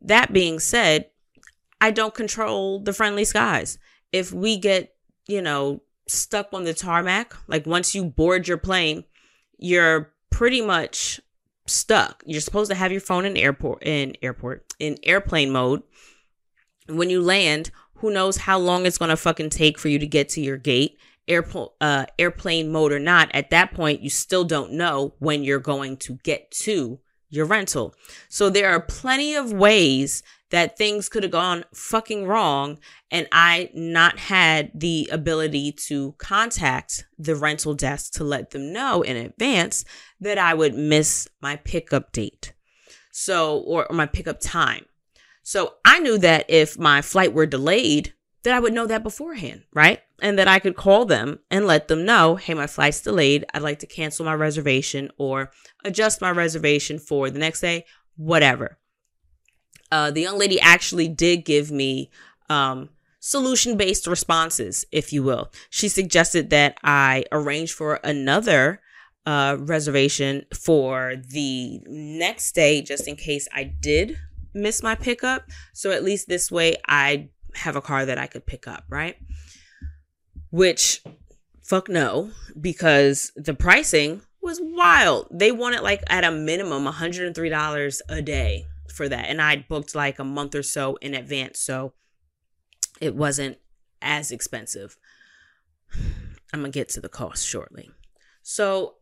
That 0.00 0.32
being 0.32 0.58
said, 0.58 1.10
I 1.80 1.90
don't 1.90 2.14
control 2.14 2.80
the 2.80 2.92
friendly 2.92 3.24
skies. 3.24 3.78
If 4.12 4.32
we 4.32 4.56
get, 4.56 4.94
you 5.28 5.42
know, 5.42 5.82
stuck 6.08 6.48
on 6.52 6.64
the 6.64 6.74
tarmac, 6.74 7.34
like 7.48 7.66
once 7.66 7.94
you 7.94 8.04
board 8.04 8.48
your 8.48 8.58
plane, 8.58 9.04
you're 9.58 10.12
pretty 10.32 10.60
much 10.60 11.20
stuck. 11.66 12.22
You're 12.26 12.40
supposed 12.40 12.70
to 12.70 12.76
have 12.76 12.90
your 12.90 13.00
phone 13.00 13.24
in 13.24 13.36
airport 13.36 13.82
in 13.84 14.16
airport 14.22 14.74
in 14.80 14.98
airplane 15.04 15.50
mode. 15.50 15.82
When 16.88 17.10
you 17.10 17.22
land, 17.22 17.70
who 17.96 18.10
knows 18.10 18.36
how 18.38 18.58
long 18.58 18.84
it's 18.84 18.98
gonna 18.98 19.16
fucking 19.16 19.50
take 19.50 19.78
for 19.78 19.88
you 19.88 19.98
to 20.00 20.06
get 20.06 20.28
to 20.30 20.40
your 20.40 20.56
gate, 20.56 20.98
airport 21.28 21.72
uh, 21.80 22.06
airplane 22.18 22.72
mode 22.72 22.92
or 22.92 22.98
not. 22.98 23.30
At 23.32 23.50
that 23.50 23.72
point, 23.74 24.02
you 24.02 24.10
still 24.10 24.44
don't 24.44 24.72
know 24.72 25.14
when 25.18 25.44
you're 25.44 25.60
going 25.60 25.96
to 25.98 26.18
get 26.24 26.50
to 26.62 26.98
your 27.30 27.46
rental. 27.46 27.94
So 28.28 28.50
there 28.50 28.70
are 28.70 28.80
plenty 28.80 29.34
of 29.34 29.52
ways 29.52 30.22
that 30.52 30.76
things 30.76 31.08
could 31.08 31.22
have 31.22 31.32
gone 31.32 31.64
fucking 31.74 32.26
wrong 32.26 32.78
and 33.10 33.26
I 33.32 33.70
not 33.72 34.18
had 34.18 34.70
the 34.74 35.08
ability 35.10 35.72
to 35.88 36.12
contact 36.18 37.06
the 37.18 37.34
rental 37.34 37.72
desk 37.72 38.12
to 38.14 38.24
let 38.24 38.50
them 38.50 38.70
know 38.70 39.00
in 39.00 39.16
advance 39.16 39.86
that 40.20 40.36
I 40.36 40.52
would 40.52 40.74
miss 40.74 41.26
my 41.40 41.56
pickup 41.56 42.12
date. 42.12 42.52
So, 43.12 43.60
or, 43.60 43.86
or 43.86 43.96
my 43.96 44.04
pickup 44.04 44.40
time. 44.40 44.84
So 45.42 45.74
I 45.86 45.98
knew 46.00 46.18
that 46.18 46.44
if 46.48 46.78
my 46.78 47.00
flight 47.00 47.32
were 47.32 47.46
delayed, 47.46 48.12
that 48.42 48.54
I 48.54 48.60
would 48.60 48.74
know 48.74 48.86
that 48.86 49.02
beforehand, 49.02 49.62
right? 49.72 50.00
And 50.20 50.38
that 50.38 50.48
I 50.48 50.58
could 50.58 50.76
call 50.76 51.06
them 51.06 51.38
and 51.50 51.66
let 51.66 51.88
them 51.88 52.04
know, 52.04 52.36
hey, 52.36 52.52
my 52.52 52.66
flight's 52.66 53.00
delayed. 53.00 53.46
I'd 53.54 53.62
like 53.62 53.78
to 53.78 53.86
cancel 53.86 54.26
my 54.26 54.34
reservation 54.34 55.10
or 55.16 55.50
adjust 55.82 56.20
my 56.20 56.30
reservation 56.30 56.98
for 56.98 57.30
the 57.30 57.38
next 57.38 57.60
day, 57.60 57.86
whatever. 58.16 58.78
Uh, 59.92 60.10
the 60.10 60.22
young 60.22 60.38
lady 60.38 60.58
actually 60.58 61.06
did 61.06 61.44
give 61.44 61.70
me 61.70 62.10
um, 62.48 62.88
solution 63.20 63.76
based 63.76 64.06
responses, 64.06 64.86
if 64.90 65.12
you 65.12 65.22
will. 65.22 65.52
She 65.68 65.86
suggested 65.90 66.48
that 66.48 66.78
I 66.82 67.24
arrange 67.30 67.74
for 67.74 68.00
another 68.02 68.80
uh, 69.26 69.58
reservation 69.60 70.46
for 70.54 71.16
the 71.28 71.82
next 71.86 72.54
day, 72.54 72.80
just 72.80 73.06
in 73.06 73.16
case 73.16 73.46
I 73.52 73.64
did 73.64 74.18
miss 74.54 74.82
my 74.82 74.94
pickup. 74.94 75.44
So 75.74 75.90
at 75.90 76.02
least 76.02 76.26
this 76.26 76.50
way, 76.50 76.76
I 76.88 77.28
have 77.54 77.76
a 77.76 77.82
car 77.82 78.06
that 78.06 78.16
I 78.16 78.26
could 78.26 78.46
pick 78.46 78.66
up, 78.66 78.84
right? 78.88 79.16
Which, 80.50 81.04
fuck 81.62 81.90
no, 81.90 82.30
because 82.58 83.30
the 83.36 83.52
pricing 83.52 84.22
was 84.40 84.58
wild. 84.62 85.28
They 85.30 85.52
wanted 85.52 85.82
like 85.82 86.02
at 86.08 86.24
a 86.24 86.30
minimum 86.30 86.86
$103 86.86 88.00
a 88.08 88.22
day 88.22 88.66
for 88.92 89.08
that. 89.08 89.26
And 89.28 89.40
I'd 89.40 89.68
booked 89.68 89.94
like 89.94 90.18
a 90.18 90.24
month 90.24 90.54
or 90.54 90.62
so 90.62 90.96
in 90.96 91.14
advance. 91.14 91.58
So 91.58 91.92
it 93.00 93.14
wasn't 93.14 93.58
as 94.00 94.30
expensive. 94.30 94.96
I'm 96.52 96.60
going 96.60 96.72
to 96.72 96.78
get 96.78 96.88
to 96.90 97.00
the 97.00 97.08
cost 97.08 97.46
shortly. 97.46 97.90
So 98.42 98.94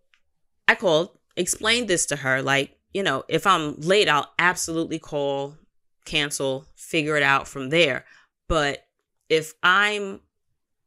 I 0.68 0.74
called, 0.74 1.18
explained 1.36 1.88
this 1.88 2.06
to 2.06 2.16
her 2.16 2.42
like, 2.42 2.76
you 2.94 3.02
know, 3.02 3.24
if 3.28 3.46
I'm 3.46 3.74
late, 3.80 4.08
I'll 4.08 4.32
absolutely 4.38 4.98
call, 4.98 5.56
cancel, 6.04 6.66
figure 6.74 7.16
it 7.16 7.22
out 7.22 7.46
from 7.46 7.70
there. 7.70 8.04
But 8.48 8.84
if 9.28 9.54
I'm 9.62 10.20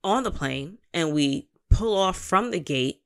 on 0.03 0.23
the 0.23 0.31
plane 0.31 0.79
and 0.93 1.13
we 1.13 1.47
pull 1.69 1.97
off 1.97 2.17
from 2.17 2.51
the 2.51 2.59
gate, 2.59 3.01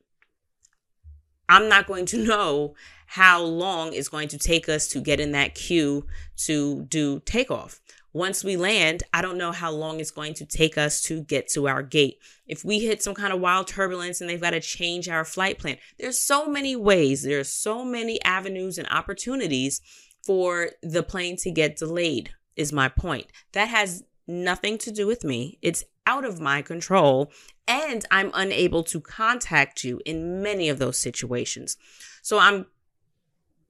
I'm 1.50 1.70
not 1.70 1.88
going 1.88 2.06
to 2.08 2.18
know 2.26 2.76
how 3.08 3.42
long 3.42 3.94
it's 3.94 4.10
going 4.10 4.28
to 4.28 4.38
take 4.38 4.70
us 4.70 4.88
to 4.90 5.00
get 5.00 5.20
in 5.20 5.32
that 5.32 5.56
queue 5.56 6.06
to 6.36 6.84
do 6.84 7.20
takeoff. 7.22 7.82
Once 8.14 8.44
we 8.44 8.58
land, 8.58 9.04
I 9.14 9.22
don't 9.22 9.38
know 9.38 9.52
how 9.52 9.72
long 9.72 10.00
it's 10.00 10.12
going 10.12 10.34
to 10.36 10.46
take 10.46 10.78
us 10.78 11.02
to 11.04 11.22
get 11.22 11.48
to 11.50 11.68
our 11.68 11.84
gate. 11.84 12.18
If 12.48 12.66
we 12.66 12.80
hit 12.80 13.04
some 13.04 13.14
kind 13.14 13.32
of 13.32 13.40
wild 13.40 13.68
turbulence 13.68 14.22
and 14.22 14.30
they've 14.30 14.42
got 14.42 14.52
to 14.52 14.60
change 14.60 15.08
our 15.08 15.24
flight 15.24 15.60
plan, 15.60 15.78
there's 16.00 16.18
so 16.18 16.48
many 16.48 16.76
ways, 16.76 17.24
there's 17.24 17.50
so 17.50 17.86
many 17.86 18.22
avenues 18.24 18.78
and 18.78 18.88
opportunities 18.90 19.82
for 20.26 20.72
the 20.82 21.04
plane 21.04 21.38
to 21.38 21.52
get 21.52 21.78
delayed, 21.78 22.32
is 22.56 22.74
my 22.74 22.90
point. 22.90 23.28
That 23.54 23.68
has 23.70 24.04
nothing 24.28 24.78
to 24.80 24.92
do 24.92 25.08
with 25.08 25.24
me. 25.24 25.58
It's 25.62 25.86
out 26.06 26.26
of 26.26 26.40
my 26.40 26.62
control, 26.62 27.32
and 27.68 28.04
I'm 28.10 28.32
unable 28.34 28.84
to 28.86 29.00
contact 29.00 29.84
you 29.84 30.02
in 30.06 30.42
many 30.42 30.70
of 30.70 30.80
those 30.80 30.98
situations. 30.98 31.78
So 32.22 32.40
I'm 32.40 32.66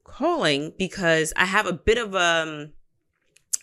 calling 0.08 0.74
because 0.78 1.34
I 1.36 1.46
have 1.46 1.68
a 1.68 1.74
bit 1.74 1.98
of 2.00 2.16
um 2.16 2.74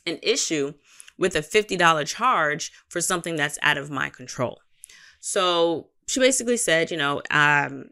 an 0.07 0.19
issue 0.23 0.75
with 1.17 1.37
a 1.37 1.41
$50 1.41 2.07
charge 2.07 2.73
for 2.89 3.01
something 3.01 3.37
that's 3.37 3.59
out 3.63 3.79
of 3.79 3.91
my 3.91 4.11
control. 4.11 4.61
So 5.21 5.89
she 6.07 6.21
basically 6.21 6.57
said, 6.57 6.91
you 6.91 6.97
know, 6.97 7.23
um, 7.31 7.91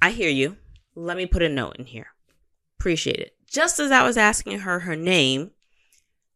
I 0.00 0.10
hear 0.10 0.30
you. 0.30 0.56
Let 0.94 1.16
me 1.16 1.26
put 1.26 1.42
a 1.42 1.48
note 1.48 1.76
in 1.76 1.86
here. 1.86 2.08
Appreciate 2.78 3.18
it. 3.18 3.36
Just 3.46 3.78
as 3.78 3.90
I 3.90 4.02
was 4.02 4.16
asking 4.16 4.60
her 4.60 4.80
her 4.80 4.96
name, 4.96 5.50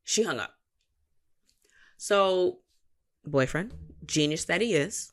she 0.05 0.23
hung 0.23 0.39
up. 0.39 0.53
So, 1.97 2.59
boyfriend, 3.25 3.73
genius 4.05 4.45
that 4.45 4.61
he 4.61 4.75
is, 4.75 5.13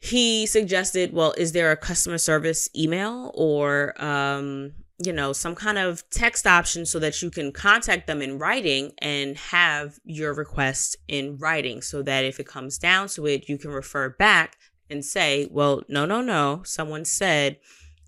he 0.00 0.46
suggested, 0.46 1.12
well, 1.12 1.34
is 1.36 1.52
there 1.52 1.72
a 1.72 1.76
customer 1.76 2.18
service 2.18 2.68
email 2.76 3.32
or, 3.34 4.00
um, 4.02 4.72
you 5.04 5.12
know, 5.12 5.32
some 5.32 5.54
kind 5.54 5.78
of 5.78 6.08
text 6.10 6.46
option 6.46 6.86
so 6.86 6.98
that 6.98 7.20
you 7.22 7.30
can 7.30 7.52
contact 7.52 8.06
them 8.06 8.22
in 8.22 8.38
writing 8.38 8.92
and 8.98 9.36
have 9.36 9.98
your 10.04 10.34
request 10.34 10.96
in 11.08 11.36
writing 11.38 11.82
so 11.82 12.02
that 12.02 12.24
if 12.24 12.40
it 12.40 12.46
comes 12.46 12.78
down 12.78 13.08
to 13.08 13.26
it, 13.26 13.48
you 13.48 13.58
can 13.58 13.70
refer 13.70 14.08
back 14.08 14.56
and 14.90 15.04
say, 15.04 15.48
well, 15.50 15.82
no, 15.88 16.04
no, 16.04 16.20
no, 16.20 16.62
someone 16.64 17.04
said 17.04 17.58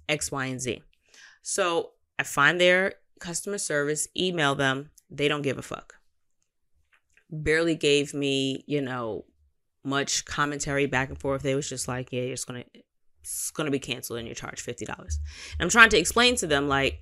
X, 0.09 0.33
Y, 0.33 0.47
and 0.47 0.61
Z. 0.61 0.83
So 1.43 1.91
I 2.19 2.23
find 2.23 2.61
their 2.61 2.95
customer 3.19 3.59
service, 3.59 4.09
email 4.17 4.55
them, 4.55 4.91
they 5.11 5.29
don't 5.29 5.43
give 5.43 5.59
a 5.59 5.63
fuck. 5.63 5.95
Barely 7.31 7.75
gave 7.75 8.15
me, 8.15 8.65
you 8.67 8.81
know, 8.81 9.25
much 9.85 10.25
commentary 10.25 10.87
back 10.87 11.09
and 11.09 11.19
forth. 11.19 11.43
They 11.43 11.55
was 11.55 11.69
just 11.69 11.89
like, 11.89 12.13
yeah, 12.13 12.23
it's 12.23 12.45
gonna 12.45 12.65
it's 13.23 13.51
gonna 13.51 13.71
be 13.71 13.79
canceled 13.79 14.19
and 14.19 14.29
you 14.29 14.35
charge 14.35 14.61
fifty 14.61 14.85
dollars. 14.85 15.19
I'm 15.59 15.69
trying 15.69 15.91
to 15.91 15.99
explain 15.99 16.37
to 16.37 16.47
them 16.47 16.69
like, 16.69 17.01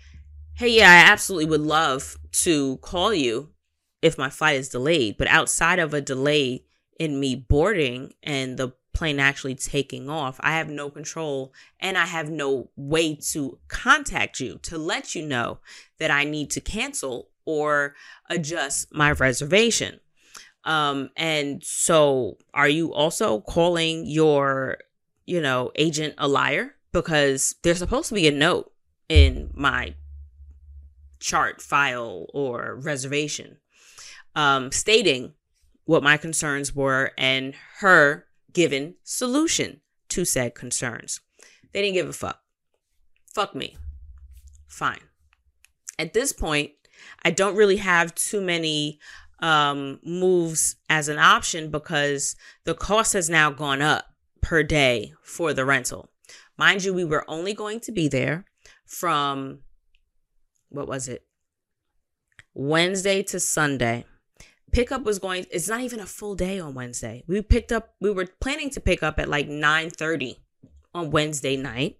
hey, 0.54 0.68
yeah, 0.68 0.90
I 0.90 1.10
absolutely 1.10 1.46
would 1.46 1.60
love 1.60 2.16
to 2.32 2.78
call 2.78 3.14
you 3.14 3.50
if 4.02 4.18
my 4.18 4.30
flight 4.30 4.56
is 4.56 4.68
delayed, 4.68 5.16
but 5.18 5.28
outside 5.28 5.78
of 5.78 5.92
a 5.92 6.00
delay 6.00 6.64
in 6.98 7.18
me 7.18 7.34
boarding 7.34 8.12
and 8.22 8.56
the 8.56 8.72
plane 8.92 9.20
actually 9.20 9.54
taking 9.54 10.08
off, 10.08 10.40
I 10.40 10.56
have 10.56 10.68
no 10.68 10.90
control 10.90 11.52
and 11.80 11.96
I 11.96 12.06
have 12.06 12.30
no 12.30 12.70
way 12.76 13.14
to 13.32 13.58
contact 13.68 14.40
you 14.40 14.58
to 14.62 14.78
let 14.78 15.14
you 15.14 15.24
know 15.24 15.60
that 15.98 16.10
I 16.10 16.24
need 16.24 16.50
to 16.50 16.60
cancel 16.60 17.30
or 17.44 17.94
adjust 18.28 18.92
my 18.92 19.12
reservation. 19.12 20.00
Um, 20.68 21.08
and 21.16 21.64
so 21.64 22.36
are 22.52 22.68
you 22.68 22.92
also 22.92 23.40
calling 23.40 24.04
your, 24.06 24.76
you 25.24 25.40
know, 25.40 25.72
agent 25.76 26.14
a 26.18 26.28
liar? 26.28 26.74
Because 26.92 27.54
there's 27.62 27.78
supposed 27.78 28.10
to 28.10 28.14
be 28.14 28.28
a 28.28 28.32
note 28.32 28.70
in 29.08 29.50
my 29.54 29.94
chart 31.20 31.62
file 31.62 32.26
or 32.34 32.76
reservation 32.76 33.56
um, 34.34 34.70
stating 34.70 35.32
what 35.86 36.02
my 36.02 36.18
concerns 36.18 36.74
were 36.74 37.12
and 37.16 37.54
her 37.78 38.26
given 38.52 38.94
solution 39.02 39.80
to 40.10 40.24
said 40.24 40.54
concerns. 40.54 41.20
They 41.72 41.80
didn't 41.80 41.94
give 41.94 42.08
a 42.08 42.12
fuck. 42.12 42.40
Fuck 43.34 43.54
me. 43.54 43.76
Fine. 44.66 45.00
At 45.98 46.12
this 46.12 46.32
point, 46.32 46.72
I 47.24 47.30
don't 47.30 47.56
really 47.56 47.76
have 47.76 48.14
too 48.14 48.40
many 48.40 49.00
um, 49.40 50.00
moves 50.04 50.76
as 50.88 51.08
an 51.08 51.18
option 51.18 51.70
because 51.70 52.36
the 52.64 52.74
cost 52.74 53.12
has 53.12 53.30
now 53.30 53.50
gone 53.50 53.82
up 53.82 54.06
per 54.40 54.62
day 54.62 55.12
for 55.22 55.52
the 55.52 55.64
rental. 55.64 56.10
Mind 56.56 56.84
you, 56.84 56.92
we 56.92 57.04
were 57.04 57.24
only 57.28 57.54
going 57.54 57.80
to 57.80 57.92
be 57.92 58.08
there 58.08 58.44
from 58.84 59.60
what 60.70 60.88
was 60.88 61.08
it? 61.08 61.24
Wednesday 62.54 63.22
to 63.22 63.38
Sunday. 63.38 64.04
Pickup 64.72 65.04
was 65.04 65.18
going 65.18 65.46
it's 65.50 65.68
not 65.68 65.80
even 65.80 66.00
a 66.00 66.06
full 66.06 66.34
day 66.34 66.58
on 66.58 66.74
Wednesday. 66.74 67.22
We 67.26 67.40
picked 67.40 67.72
up 67.72 67.94
we 68.00 68.10
were 68.10 68.26
planning 68.40 68.70
to 68.70 68.80
pick 68.80 69.02
up 69.02 69.18
at 69.18 69.28
like 69.28 69.48
9:30 69.48 70.36
on 70.94 71.10
Wednesday 71.10 71.56
night 71.56 71.98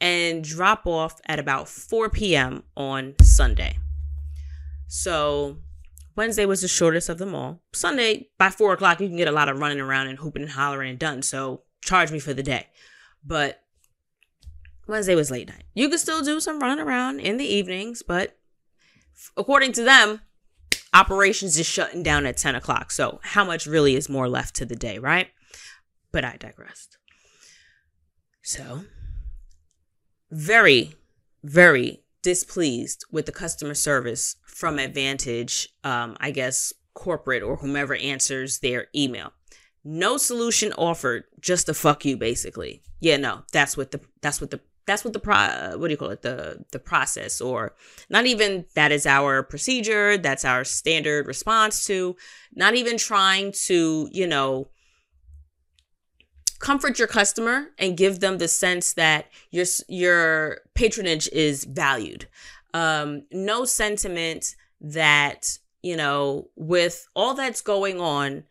and 0.00 0.42
drop 0.42 0.86
off 0.86 1.20
at 1.26 1.38
about 1.38 1.68
4 1.68 2.10
p.m. 2.10 2.64
on 2.76 3.14
Sunday. 3.22 3.78
So 4.88 5.58
Wednesday 6.14 6.44
was 6.44 6.60
the 6.60 6.68
shortest 6.68 7.08
of 7.08 7.18
them 7.18 7.34
all. 7.34 7.62
Sunday, 7.72 8.28
by 8.38 8.50
four 8.50 8.72
o'clock, 8.72 9.00
you 9.00 9.08
can 9.08 9.16
get 9.16 9.28
a 9.28 9.32
lot 9.32 9.48
of 9.48 9.58
running 9.58 9.80
around 9.80 10.08
and 10.08 10.18
hooping 10.18 10.42
and 10.42 10.52
hollering 10.52 10.90
and 10.90 10.98
done. 10.98 11.22
So 11.22 11.62
charge 11.82 12.12
me 12.12 12.18
for 12.18 12.34
the 12.34 12.42
day. 12.42 12.68
But 13.24 13.62
Wednesday 14.86 15.14
was 15.14 15.30
late 15.30 15.48
night. 15.48 15.64
You 15.74 15.88
could 15.88 16.00
still 16.00 16.22
do 16.22 16.40
some 16.40 16.60
running 16.60 16.84
around 16.84 17.20
in 17.20 17.36
the 17.36 17.46
evenings, 17.46 18.02
but 18.02 18.36
according 19.36 19.72
to 19.72 19.82
them, 19.82 20.20
operations 20.92 21.58
is 21.58 21.66
shutting 21.66 22.02
down 22.02 22.26
at 22.26 22.36
10 22.36 22.54
o'clock. 22.54 22.90
So 22.90 23.20
how 23.22 23.44
much 23.44 23.66
really 23.66 23.96
is 23.96 24.08
more 24.08 24.28
left 24.28 24.54
to 24.56 24.64
the 24.64 24.76
day, 24.76 24.98
right? 24.98 25.28
But 26.10 26.24
I 26.24 26.36
digressed. 26.36 26.98
So, 28.42 28.84
very, 30.30 30.96
very 31.42 32.01
displeased 32.22 33.04
with 33.10 33.26
the 33.26 33.32
customer 33.32 33.74
service 33.74 34.36
from 34.46 34.78
Advantage, 34.78 35.68
um, 35.84 36.16
I 36.20 36.30
guess 36.30 36.72
corporate 36.94 37.42
or 37.42 37.56
whomever 37.56 37.94
answers 37.94 38.60
their 38.60 38.86
email. 38.94 39.32
No 39.84 40.16
solution 40.16 40.72
offered, 40.74 41.24
just 41.40 41.68
a 41.68 41.74
fuck 41.74 42.04
you, 42.04 42.16
basically. 42.16 42.82
Yeah, 43.00 43.16
no, 43.16 43.42
that's 43.52 43.76
what 43.76 43.90
the 43.90 44.00
that's 44.20 44.40
what 44.40 44.50
the 44.50 44.60
that's 44.86 45.04
what 45.04 45.12
the 45.12 45.20
pro 45.20 45.76
what 45.76 45.88
do 45.88 45.90
you 45.90 45.96
call 45.96 46.10
it 46.10 46.22
the 46.22 46.64
the 46.72 46.78
process 46.78 47.40
or 47.40 47.74
not 48.10 48.26
even 48.26 48.64
that 48.74 48.90
is 48.90 49.06
our 49.06 49.42
procedure 49.42 50.18
that's 50.18 50.44
our 50.44 50.64
standard 50.64 51.26
response 51.26 51.86
to 51.86 52.16
not 52.54 52.74
even 52.74 52.98
trying 52.98 53.52
to 53.52 54.08
you 54.12 54.26
know 54.26 54.68
comfort 56.62 56.96
your 56.96 57.08
customer 57.08 57.66
and 57.76 57.96
give 57.96 58.20
them 58.20 58.38
the 58.38 58.48
sense 58.48 58.94
that 58.94 59.26
your 59.50 59.66
your 59.88 60.60
patronage 60.74 61.28
is 61.32 61.64
valued. 61.64 62.26
Um, 62.72 63.24
no 63.30 63.66
sentiment 63.66 64.54
that 64.80 65.58
you 65.82 65.96
know 65.96 66.48
with 66.56 67.06
all 67.14 67.34
that's 67.34 67.60
going 67.60 68.00
on 68.00 68.44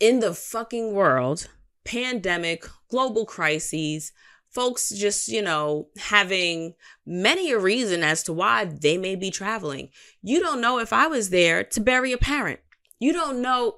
in 0.00 0.18
the 0.18 0.34
fucking 0.34 0.94
world, 0.94 1.48
pandemic, 1.84 2.64
global 2.88 3.26
crises, 3.26 4.12
folks 4.48 4.88
just 4.88 5.28
you 5.28 5.42
know 5.42 5.88
having 5.98 6.74
many 7.06 7.52
a 7.52 7.58
reason 7.58 8.02
as 8.02 8.22
to 8.24 8.32
why 8.32 8.64
they 8.64 8.96
may 8.96 9.14
be 9.14 9.30
traveling. 9.30 9.90
You 10.22 10.40
don't 10.40 10.62
know 10.62 10.78
if 10.78 10.92
I 10.92 11.06
was 11.06 11.28
there 11.28 11.62
to 11.64 11.80
bury 11.80 12.12
a 12.12 12.18
parent. 12.18 12.60
You 12.98 13.12
don't 13.12 13.42
know. 13.42 13.76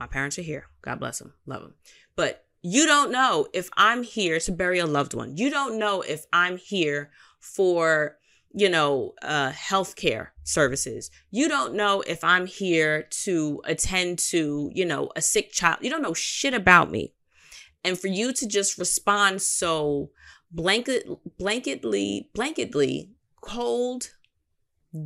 My 0.00 0.06
parents 0.06 0.38
are 0.38 0.42
here. 0.42 0.66
God 0.80 0.98
bless 0.98 1.18
them. 1.18 1.34
Love 1.46 1.62
them. 1.62 1.74
But 2.16 2.44
you 2.62 2.86
don't 2.86 3.10
know 3.10 3.48
if 3.52 3.68
I'm 3.76 4.02
here 4.02 4.38
to 4.40 4.52
bury 4.52 4.78
a 4.78 4.86
loved 4.86 5.14
one. 5.14 5.36
You 5.36 5.50
don't 5.50 5.78
know 5.78 6.02
if 6.02 6.26
I'm 6.32 6.56
here 6.56 7.10
for, 7.40 8.18
you 8.52 8.68
know, 8.68 9.14
uh, 9.22 9.50
healthcare 9.50 10.28
services. 10.44 11.10
You 11.30 11.48
don't 11.48 11.74
know 11.74 12.02
if 12.06 12.22
I'm 12.22 12.46
here 12.46 13.02
to 13.24 13.60
attend 13.64 14.20
to, 14.30 14.70
you 14.72 14.84
know, 14.84 15.10
a 15.16 15.22
sick 15.22 15.52
child. 15.52 15.78
You 15.80 15.90
don't 15.90 16.02
know 16.02 16.14
shit 16.14 16.54
about 16.54 16.90
me. 16.90 17.14
And 17.84 17.98
for 17.98 18.06
you 18.06 18.32
to 18.32 18.46
just 18.46 18.78
respond 18.78 19.42
so 19.42 20.10
blanket, 20.52 21.04
blanketly, 21.40 22.28
blanketly 22.32 23.10
cold, 23.40 24.10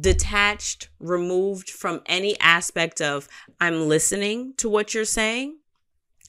detached, 0.00 0.90
removed 0.98 1.70
from 1.70 2.02
any 2.04 2.38
aspect 2.38 3.00
of 3.00 3.28
I'm 3.60 3.88
listening 3.88 4.52
to 4.58 4.68
what 4.68 4.92
you're 4.92 5.06
saying 5.06 5.56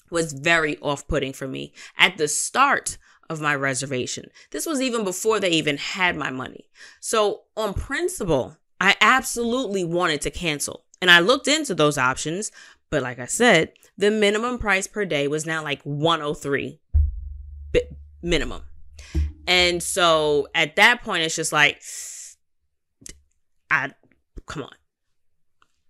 was 0.10 0.34
very 0.34 0.78
off 0.80 1.08
putting 1.08 1.34
for 1.34 1.48
me 1.48 1.74
at 1.98 2.18
the 2.18 2.28
start 2.28 2.98
of 3.30 3.42
my 3.42 3.56
reservation. 3.56 4.30
This 4.52 4.66
was 4.66 4.82
even 4.82 5.04
before 5.04 5.40
they 5.40 5.50
even 5.50 5.78
had 5.78 6.16
my 6.16 6.30
money. 6.30 6.70
So, 7.00 7.44
on 7.56 7.74
principle, 7.74 8.58
I 8.80 8.96
absolutely 9.02 9.84
wanted 9.84 10.22
to 10.22 10.32
cancel. 10.32 10.86
And 11.02 11.12
I 11.12 11.20
looked 11.20 11.48
into 11.48 11.76
those 11.76 11.98
options, 11.98 12.52
but 12.90 13.04
like 13.04 13.20
I 13.20 13.26
said, 13.26 13.74
the 13.98 14.12
minimum 14.12 14.60
price 14.60 14.88
per 14.88 15.06
day 15.06 15.28
was 15.28 15.46
now 15.46 15.64
like 15.64 15.82
103 15.84 16.80
minimum. 18.22 18.64
And 19.48 19.82
so 19.82 20.48
at 20.54 20.76
that 20.76 21.04
point 21.04 21.24
it's 21.24 21.36
just 21.36 21.54
like 21.54 21.82
I 23.72 23.92
come 24.46 24.64
on. 24.64 24.76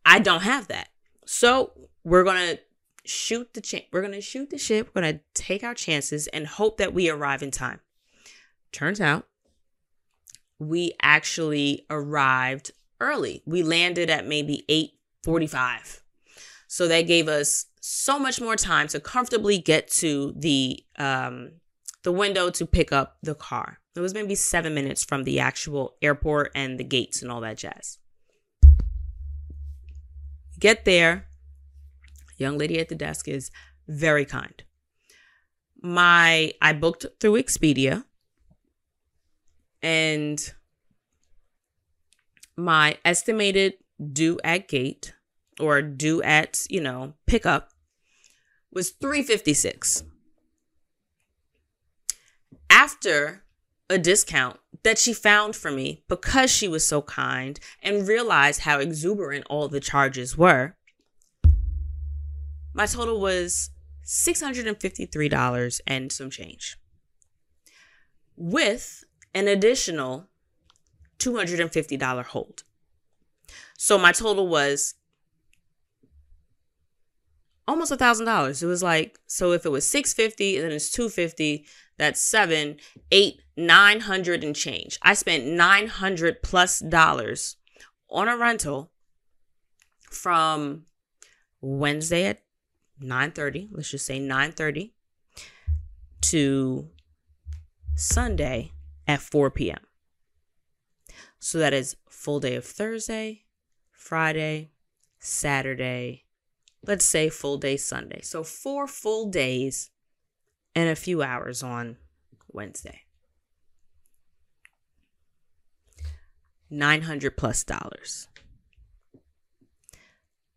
I 0.05 0.19
don't 0.19 0.43
have 0.43 0.67
that. 0.69 0.89
So, 1.25 1.71
we're 2.03 2.23
going 2.23 2.55
to 2.55 2.59
shoot 3.07 3.53
the 3.53 3.61
ch- 3.61 3.87
we're 3.91 4.01
gonna 4.01 4.21
shoot 4.21 4.49
the 4.49 4.57
ship 4.57 4.89
we're 4.93 5.01
gonna 5.01 5.19
take 5.33 5.63
our 5.63 5.73
chances 5.73 6.27
and 6.27 6.47
hope 6.47 6.77
that 6.77 6.93
we 6.93 7.09
arrive 7.09 7.41
in 7.41 7.51
time. 7.51 7.79
Turns 8.71 8.99
out 9.01 9.27
we 10.59 10.93
actually 11.01 11.85
arrived 11.89 12.71
early. 12.99 13.43
We 13.45 13.61
landed 13.63 14.09
at 14.09 14.25
maybe 14.25 14.65
8.45 15.25 16.01
so 16.67 16.87
that 16.87 17.01
gave 17.03 17.27
us 17.27 17.65
so 17.79 18.19
much 18.19 18.41
more 18.41 18.55
time 18.55 18.87
to 18.89 18.99
comfortably 18.99 19.57
get 19.57 19.87
to 19.87 20.33
the 20.35 20.83
um 20.97 21.51
the 22.03 22.11
window 22.11 22.49
to 22.49 22.65
pick 22.65 22.91
up 22.91 23.17
the 23.21 23.35
car. 23.35 23.79
It 23.95 23.99
was 23.99 24.13
maybe 24.13 24.35
seven 24.35 24.73
minutes 24.73 25.03
from 25.03 25.23
the 25.23 25.39
actual 25.39 25.95
airport 26.01 26.51
and 26.55 26.79
the 26.79 26.83
gates 26.83 27.21
and 27.21 27.31
all 27.31 27.41
that 27.41 27.57
jazz. 27.57 27.97
Get 30.59 30.85
there 30.85 31.26
young 32.37 32.57
lady 32.57 32.79
at 32.79 32.89
the 32.89 32.95
desk 32.95 33.27
is 33.27 33.51
very 33.87 34.25
kind. 34.25 34.63
My 35.81 36.53
I 36.61 36.73
booked 36.73 37.05
through 37.19 37.41
Expedia 37.41 38.05
and 39.81 40.53
my 42.55 42.97
estimated 43.05 43.73
due 44.11 44.39
at 44.43 44.67
gate 44.67 45.13
or 45.59 45.81
due 45.81 46.21
at, 46.23 46.65
you 46.69 46.81
know, 46.81 47.13
pickup 47.25 47.71
was 48.71 48.91
356. 48.91 50.03
After 52.69 53.43
a 53.89 53.97
discount 53.97 54.59
that 54.83 54.97
she 54.97 55.13
found 55.13 55.55
for 55.55 55.71
me 55.71 56.03
because 56.07 56.51
she 56.51 56.67
was 56.67 56.85
so 56.85 57.01
kind 57.01 57.59
and 57.81 58.07
realized 58.07 58.61
how 58.61 58.79
exuberant 58.79 59.45
all 59.49 59.67
the 59.67 59.79
charges 59.79 60.37
were, 60.37 60.75
my 62.77 62.85
total 62.85 63.19
was 63.19 63.71
$653 64.05 65.81
and 65.87 66.11
some 66.11 66.29
change, 66.29 66.77
with 68.35 69.03
an 69.33 69.47
additional 69.47 70.27
$250 71.17 72.25
hold. 72.25 72.63
So 73.77 73.97
my 73.97 74.11
total 74.11 74.47
was 74.47 74.93
almost 77.67 77.91
a 77.91 77.97
thousand 77.97 78.27
dollars. 78.27 78.63
It 78.63 78.67
was 78.67 78.81
like 78.81 79.19
so 79.27 79.51
if 79.51 79.65
it 79.65 79.69
was 79.69 79.85
six 79.85 80.13
fifty, 80.13 80.55
and 80.55 80.65
then 80.65 80.71
it's 80.71 80.89
two 80.89 81.09
fifty. 81.09 81.65
That's 81.97 82.21
seven, 82.21 82.77
eight, 83.11 83.41
nine 83.55 84.01
hundred 84.01 84.43
and 84.43 84.55
change. 84.55 84.97
I 85.01 85.13
spent 85.13 85.45
nine 85.45 85.87
hundred 85.87 86.41
plus 86.41 86.79
dollars 86.79 87.57
on 88.09 88.27
a 88.27 88.37
rental 88.37 88.91
from 90.09 90.85
Wednesday 91.61 92.25
at 92.25 92.41
9:30, 93.01 93.69
let's 93.71 93.91
just 93.91 94.05
say 94.05 94.19
9:30 94.19 94.91
to 96.21 96.89
Sunday 97.95 98.71
at 99.07 99.21
4 99.21 99.51
p.m. 99.51 99.79
So 101.39 101.57
that 101.59 101.73
is 101.73 101.95
full 102.09 102.39
day 102.39 102.55
of 102.55 102.65
Thursday, 102.65 103.43
Friday, 103.91 104.71
Saturday, 105.19 106.25
let's 106.85 107.05
say 107.05 107.29
full 107.29 107.57
day 107.57 107.77
Sunday. 107.77 108.21
So 108.21 108.43
four 108.43 108.87
full 108.87 109.29
days 109.29 109.91
and 110.75 110.89
a 110.89 110.95
few 110.95 111.21
hours 111.21 111.63
on 111.63 111.97
Wednesday. 112.47 113.01
900 116.69 117.37
plus 117.37 117.63
dollars. 117.63 118.27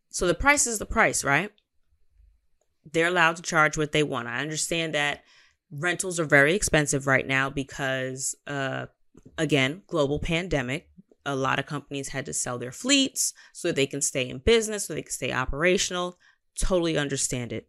So 0.09 0.27
the 0.27 0.35
price 0.35 0.67
is 0.67 0.79
the 0.79 0.87
price, 0.87 1.23
right? 1.23 1.53
They're 2.91 3.07
allowed 3.07 3.37
to 3.37 3.43
charge 3.43 3.77
what 3.77 3.93
they 3.93 4.03
want. 4.03 4.29
I 4.29 4.41
understand 4.41 4.95
that 4.95 5.23
rentals 5.71 6.19
are 6.19 6.25
very 6.25 6.55
expensive 6.55 7.07
right 7.07 7.27
now 7.27 7.51
because, 7.51 8.35
uh, 8.47 8.87
again, 9.39 9.83
global 9.87 10.19
pandemic. 10.19 10.89
A 11.27 11.37
lot 11.37 11.59
of 11.59 11.67
companies 11.67 12.09
had 12.09 12.27
to 12.27 12.33
sell 12.33 12.59
their 12.59 12.73
fleets 12.73 13.35
so 13.53 13.71
they 13.71 13.87
can 13.87 14.01
stay 14.01 14.29
in 14.29 14.39
business, 14.39 14.87
so 14.87 14.95
they 14.95 15.03
can 15.03 15.13
stay 15.13 15.33
operational. 15.33 16.17
Totally 16.59 16.97
understand 16.97 17.53
it. 17.53 17.69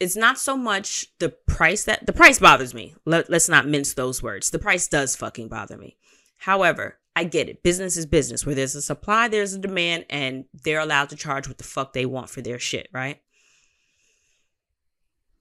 It's 0.00 0.16
not 0.16 0.38
so 0.38 0.56
much 0.56 1.16
the 1.20 1.28
price 1.28 1.84
that 1.84 2.04
the 2.06 2.12
price 2.12 2.40
bothers 2.40 2.74
me. 2.74 2.94
Let, 3.06 3.30
let's 3.30 3.48
not 3.48 3.68
mince 3.68 3.94
those 3.94 4.22
words. 4.22 4.50
The 4.50 4.58
price 4.58 4.88
does 4.88 5.14
fucking 5.14 5.48
bother 5.48 5.78
me. 5.78 5.96
However, 6.38 6.98
I 7.16 7.24
get 7.24 7.48
it. 7.48 7.62
Business 7.62 7.96
is 7.96 8.04
business. 8.04 8.44
Where 8.44 8.56
there's 8.56 8.74
a 8.74 8.82
supply, 8.82 9.28
there's 9.28 9.54
a 9.54 9.58
demand, 9.58 10.04
and 10.10 10.46
they're 10.52 10.80
allowed 10.80 11.10
to 11.10 11.16
charge 11.16 11.46
what 11.46 11.58
the 11.58 11.64
fuck 11.64 11.92
they 11.92 12.04
want 12.04 12.28
for 12.28 12.42
their 12.42 12.58
shit, 12.58 12.88
right? 12.92 13.20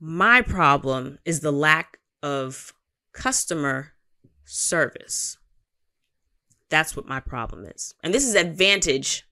My 0.06 0.42
problem 0.42 1.20
is 1.24 1.40
the 1.40 1.54
lack 1.54 2.00
of 2.22 2.74
customer 3.14 3.94
service. 4.44 5.38
That's 6.68 6.94
what 6.94 7.08
my 7.08 7.22
problem 7.22 7.64
is. 7.64 7.94
And 8.04 8.14
this 8.14 8.28
is 8.28 8.36
advantage 8.36 9.26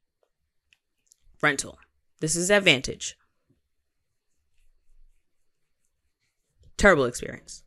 rental. 1.42 1.78
This 2.22 2.38
is 2.38 2.50
advantage. 2.50 3.18
Terrible 6.78 7.04
experience. 7.04 7.64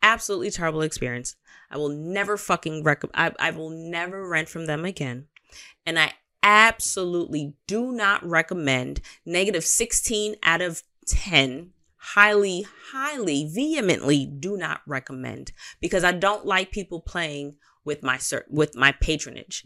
Absolutely 0.00 0.52
terrible 0.52 0.82
experience. 0.82 1.34
I 1.72 1.76
will 1.76 1.88
never 1.88 2.36
fucking 2.36 2.84
recommend. 2.84 3.16
I, 3.40 3.48
I 3.48 3.50
will 3.50 3.70
never 3.70 4.28
rent 4.28 4.48
from 4.48 4.66
them 4.66 4.84
again. 4.84 5.26
And 5.84 5.98
I 5.98 6.12
absolutely 6.40 7.54
do 7.66 7.90
not 7.90 8.24
recommend 8.24 9.00
negative 9.26 9.64
16 9.64 10.36
out 10.44 10.60
of 10.60 10.84
10 11.08 11.72
highly 12.04 12.66
highly 12.90 13.48
vehemently 13.48 14.26
do 14.26 14.56
not 14.56 14.80
recommend 14.86 15.52
because 15.80 16.02
i 16.02 16.10
don't 16.10 16.44
like 16.44 16.72
people 16.72 17.00
playing 17.00 17.54
with 17.84 18.02
my 18.02 18.16
cert 18.16 18.42
with 18.50 18.74
my 18.76 18.92
patronage. 18.92 19.64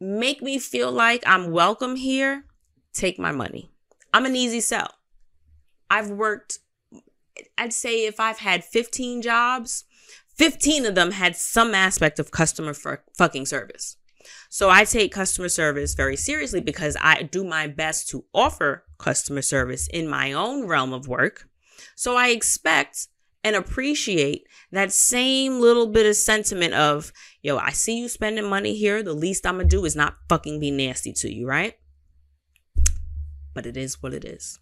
Make 0.00 0.42
me 0.42 0.58
feel 0.58 0.90
like 0.90 1.22
i'm 1.26 1.50
welcome 1.50 1.96
here 1.96 2.44
take 2.92 3.18
my 3.18 3.32
money. 3.32 3.70
I'm 4.14 4.24
an 4.24 4.34
easy 4.34 4.60
sell. 4.60 4.94
I've 5.90 6.10
worked 6.10 6.58
i'd 7.58 7.72
say 7.72 8.06
if 8.06 8.18
i've 8.18 8.38
had 8.38 8.64
15 8.64 9.20
jobs 9.20 9.84
15 10.36 10.86
of 10.86 10.94
them 10.94 11.10
had 11.10 11.36
some 11.36 11.74
aspect 11.74 12.18
of 12.18 12.30
customer 12.30 12.70
f- 12.70 13.00
fucking 13.16 13.44
service. 13.46 13.96
So 14.48 14.70
I 14.70 14.84
take 14.84 15.12
customer 15.12 15.48
service 15.48 15.94
very 15.94 16.16
seriously 16.16 16.60
because 16.60 16.96
I 17.00 17.22
do 17.22 17.44
my 17.44 17.66
best 17.66 18.08
to 18.10 18.24
offer 18.32 18.84
customer 18.98 19.42
service 19.42 19.86
in 19.88 20.08
my 20.08 20.32
own 20.32 20.66
realm 20.66 20.92
of 20.92 21.08
work. 21.08 21.48
So 21.94 22.16
I 22.16 22.28
expect 22.28 23.08
and 23.46 23.54
appreciate 23.54 24.44
that 24.72 24.92
same 24.92 25.60
little 25.60 25.86
bit 25.86 26.04
of 26.04 26.16
sentiment 26.16 26.74
of, 26.74 27.12
yo, 27.42 27.56
I 27.56 27.70
see 27.70 27.98
you 28.00 28.08
spending 28.08 28.48
money 28.48 28.74
here. 28.74 29.02
The 29.02 29.14
least 29.14 29.46
I'm 29.46 29.58
gonna 29.58 29.68
do 29.68 29.84
is 29.84 29.94
not 29.94 30.16
fucking 30.28 30.58
be 30.58 30.72
nasty 30.72 31.12
to 31.12 31.32
you, 31.32 31.46
right? 31.46 31.74
But 33.54 33.66
it 33.66 33.76
is 33.76 34.02
what 34.02 34.14
it 34.14 34.24
is. 34.24 34.58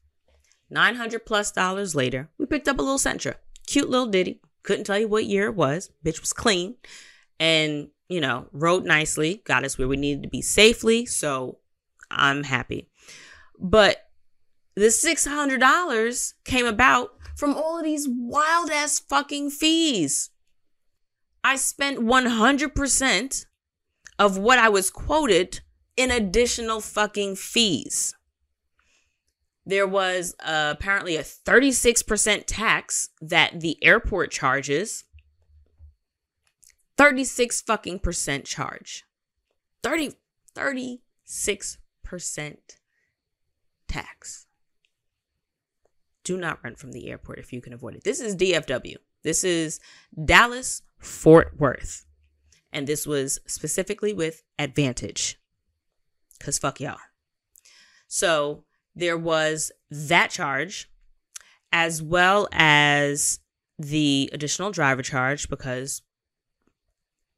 900 0.69 1.25
plus 1.25 1.51
dollars 1.51 1.95
later, 1.95 2.29
we 2.37 2.47
picked 2.47 2.69
up 2.69 2.79
a 2.79 2.83
little 2.83 2.99
Sentra. 2.99 3.37
Cute 3.67 3.89
little 3.89 4.07
ditty. 4.09 4.41
Couldn't 4.63 4.85
tell 4.85 4.99
you 4.99 5.09
what 5.09 5.25
year 5.25 5.47
it 5.47 5.55
was. 5.55 5.91
Bitch 6.05 6.21
was 6.21 6.33
clean 6.33 6.77
and, 7.41 7.89
you 8.09 8.21
know, 8.21 8.47
rode 8.53 8.85
nicely, 8.85 9.43
got 9.45 9.65
us 9.65 9.79
where 9.79 9.89
we 9.89 9.97
needed 9.97 10.23
to 10.23 10.29
be 10.29 10.43
safely. 10.43 11.07
So 11.07 11.59
I'm 12.11 12.45
happy. 12.45 12.89
But 13.59 14.09
the 14.75 14.87
$600 14.87 16.35
came 16.45 16.67
about 16.67 17.11
from 17.37 17.55
all 17.55 17.79
of 17.79 17.85
these 17.85 18.09
wild 18.09 18.71
ass 18.71 18.99
fucking 18.99 19.51
fees. 19.51 20.31
I 21.43 21.57
spent 21.57 22.01
100% 22.01 23.47
of 24.19 24.39
what 24.39 24.59
I 24.59 24.69
was 24.69 24.91
quoted 24.91 25.61
in 25.97 26.11
additional 26.11 26.81
fucking 26.81 27.37
fees 27.37 28.15
there 29.67 29.87
was 29.87 30.35
uh, 30.41 30.75
apparently 30.77 31.17
a 31.17 31.23
36% 31.23 32.45
tax 32.47 33.09
that 33.21 33.61
the 33.61 33.83
airport 33.83 34.31
charges 34.31 35.05
36 36.97 37.63
fucking 37.63 37.99
percent 38.01 38.45
charge. 38.45 39.05
30 39.83 40.15
36 40.55 41.79
percent 42.03 42.79
tax. 43.89 44.47
Do 46.23 46.37
not 46.37 46.63
rent 46.63 46.79
from 46.79 46.93
the 46.93 47.11
airport 47.11 47.39
if 47.39 47.53
you 47.53 47.61
can 47.61 47.73
avoid 47.73 47.97
it. 47.97 48.05
This 48.05 48.21
is 48.21 48.35
dfw 48.37 48.97
this 49.25 49.43
is 49.43 49.81
dallas 50.23 50.83
fort 50.99 51.59
worth. 51.59 52.07
And 52.73 52.87
this 52.87 53.07
was 53.07 53.41
specifically 53.47 54.13
with 54.13 54.43
advantage. 54.59 55.41
Because 56.39 56.59
fuck 56.59 56.79
y'all. 56.79 56.99
So 58.07 58.65
there 58.95 59.19
was 59.19 59.73
that 59.91 60.31
charge 60.31 60.91
as 61.73 62.03
well 62.03 62.49
as 62.53 63.41
the 63.79 64.31
additional 64.33 64.71
driver 64.71 65.03
charge 65.03 65.49
because 65.49 66.03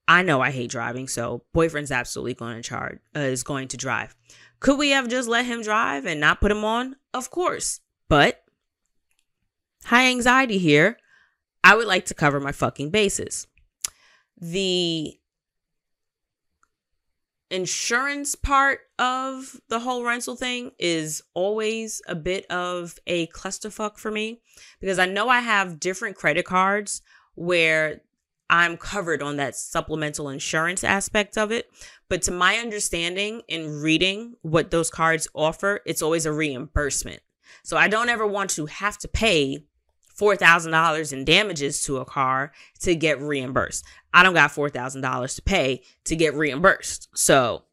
I 0.09 0.23
know 0.23 0.41
I 0.41 0.51
hate 0.51 0.71
driving, 0.71 1.09
so 1.09 1.43
boyfriend's 1.53 1.91
absolutely 1.91 2.35
going 2.35 2.57
to 2.57 2.63
charge 2.63 2.99
uh, 3.15 3.21
is 3.21 3.43
going 3.43 3.69
to 3.69 3.77
drive. 3.77 4.15
Could 4.61 4.79
we 4.79 4.91
have 4.91 5.09
just 5.09 5.29
let 5.29 5.47
him 5.47 5.63
drive 5.63 6.07
and 6.07 6.21
not 6.21 6.41
put 6.41 6.53
him 6.53 6.65
on? 6.65 6.97
Of 7.13 7.31
course. 7.31 7.81
But 8.09 8.43
high 9.85 10.07
anxiety 10.07 10.59
here. 10.59 10.97
I 11.65 11.75
would 11.75 11.87
like 11.87 12.07
to 12.07 12.15
cover 12.15 12.39
my 12.39 12.53
fucking 12.53 12.91
bases. 12.91 13.49
The 14.41 15.19
insurance 17.51 18.35
part 18.35 18.81
of 18.99 19.61
the 19.69 19.81
whole 19.81 20.05
rental 20.05 20.37
thing 20.37 20.73
is 20.79 21.23
always 21.35 22.03
a 22.09 22.15
bit 22.15 22.45
of 22.47 22.99
a 23.07 23.27
clusterfuck 23.29 23.99
for 23.99 24.11
me 24.11 24.41
because 24.81 24.99
I 24.99 25.07
know 25.07 25.29
I 25.29 25.41
have 25.41 25.81
different 25.81 26.17
credit 26.17 26.45
cards 26.45 27.03
where 27.35 28.03
I'm 28.49 28.77
covered 28.77 29.23
on 29.23 29.37
that 29.37 29.57
supplemental 29.57 30.29
insurance 30.29 30.85
aspect 30.85 31.37
of 31.37 31.51
it. 31.51 31.71
But 32.09 32.23
to 32.23 32.31
my 32.31 32.57
understanding 32.57 33.43
in 33.49 33.81
reading 33.81 34.35
what 34.43 34.71
those 34.71 34.91
cards 34.91 35.27
offer, 35.35 35.81
it's 35.85 36.03
always 36.03 36.27
a 36.27 36.33
reimbursement. 36.33 37.21
So 37.63 37.77
I 37.77 37.89
don't 37.89 38.09
ever 38.09 38.27
want 38.27 38.51
to 38.51 38.67
have 38.67 38.99
to 38.99 39.09
pay 39.09 39.65
$4,000 40.17 41.13
in 41.13 41.25
damages 41.25 41.83
to 41.83 41.99
a 41.99 42.05
car 42.05 42.53
to 42.81 42.95
get 42.95 43.21
reimbursed. 43.21 43.85
I 44.15 44.23
don't 44.23 44.35
got 44.35 44.53
$4,000 44.53 45.35
to 45.35 45.43
pay 45.43 45.83
to 46.05 46.17
get 46.17 46.35
reimbursed. 46.35 47.09
So 47.15 47.65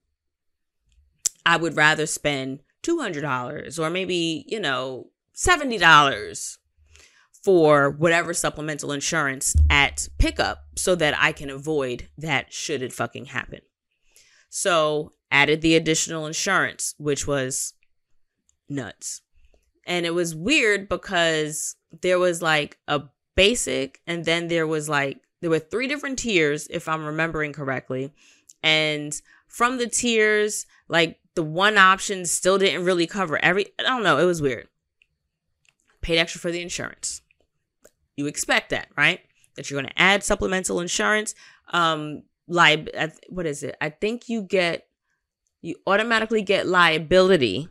I 1.46 1.58
would 1.58 1.78
rather 1.78 2.06
spend 2.06 2.64
$200 2.82 3.80
or 3.80 3.90
maybe, 3.90 4.46
you 4.48 4.60
know, 4.60 5.08
$70 5.36 6.58
for 7.44 7.90
whatever 7.90 8.34
supplemental 8.34 8.92
insurance 8.92 9.56
at 9.70 10.08
pickup 10.18 10.66
so 10.76 10.96
that 10.96 11.16
I 11.20 11.32
can 11.32 11.50
avoid 11.50 12.08
that 12.18 12.54
should 12.54 12.82
it 12.82 12.94
fucking 12.94 13.26
happen. 13.26 13.60
So 14.50 15.14
added 15.30 15.62
the 15.62 15.76
additional 15.76 16.26
insurance, 16.26 16.96
which 16.98 17.28
was 17.28 17.74
nuts. 18.70 19.22
And 19.86 20.06
it 20.06 20.14
was 20.14 20.34
weird 20.34 20.88
because 20.88 21.76
there 22.02 22.20
was 22.20 22.42
like 22.42 22.78
a 22.88 23.04
basic 23.36 24.00
and 24.06 24.26
then 24.26 24.48
there 24.48 24.68
was 24.68 24.88
like 24.88 25.20
there 25.42 25.50
were 25.50 25.60
three 25.60 25.88
different 25.88 26.20
tiers 26.20 26.68
if 26.70 26.88
i'm 26.88 27.06
remembering 27.06 27.52
correctly 27.52 28.14
and 28.62 29.22
from 29.48 29.78
the 29.78 29.88
tiers 29.88 30.66
like 30.88 31.20
the 31.36 31.44
one 31.44 31.78
option 31.78 32.26
still 32.26 32.58
didn't 32.58 32.86
really 32.86 33.08
cover 33.08 33.44
every 33.44 33.66
i 33.80 33.84
don't 33.84 34.04
know 34.04 34.20
it 34.20 34.26
was 34.26 34.42
weird 34.42 34.68
paid 36.02 36.20
extra 36.20 36.40
for 36.40 36.52
the 36.52 36.62
insurance 36.62 37.22
you 38.16 38.28
expect 38.28 38.70
that 38.70 38.88
right 38.98 39.22
that 39.56 39.70
you're 39.70 39.82
going 39.82 39.92
to 39.92 40.02
add 40.02 40.24
supplemental 40.24 40.80
insurance 40.80 41.36
um 41.72 42.24
li- 42.48 42.88
what 43.30 43.46
is 43.46 43.64
it 43.64 43.76
i 43.82 43.90
think 43.90 44.30
you 44.30 44.42
get 44.42 44.88
you 45.62 45.76
automatically 45.88 46.42
get 46.42 46.68
liability 46.68 47.68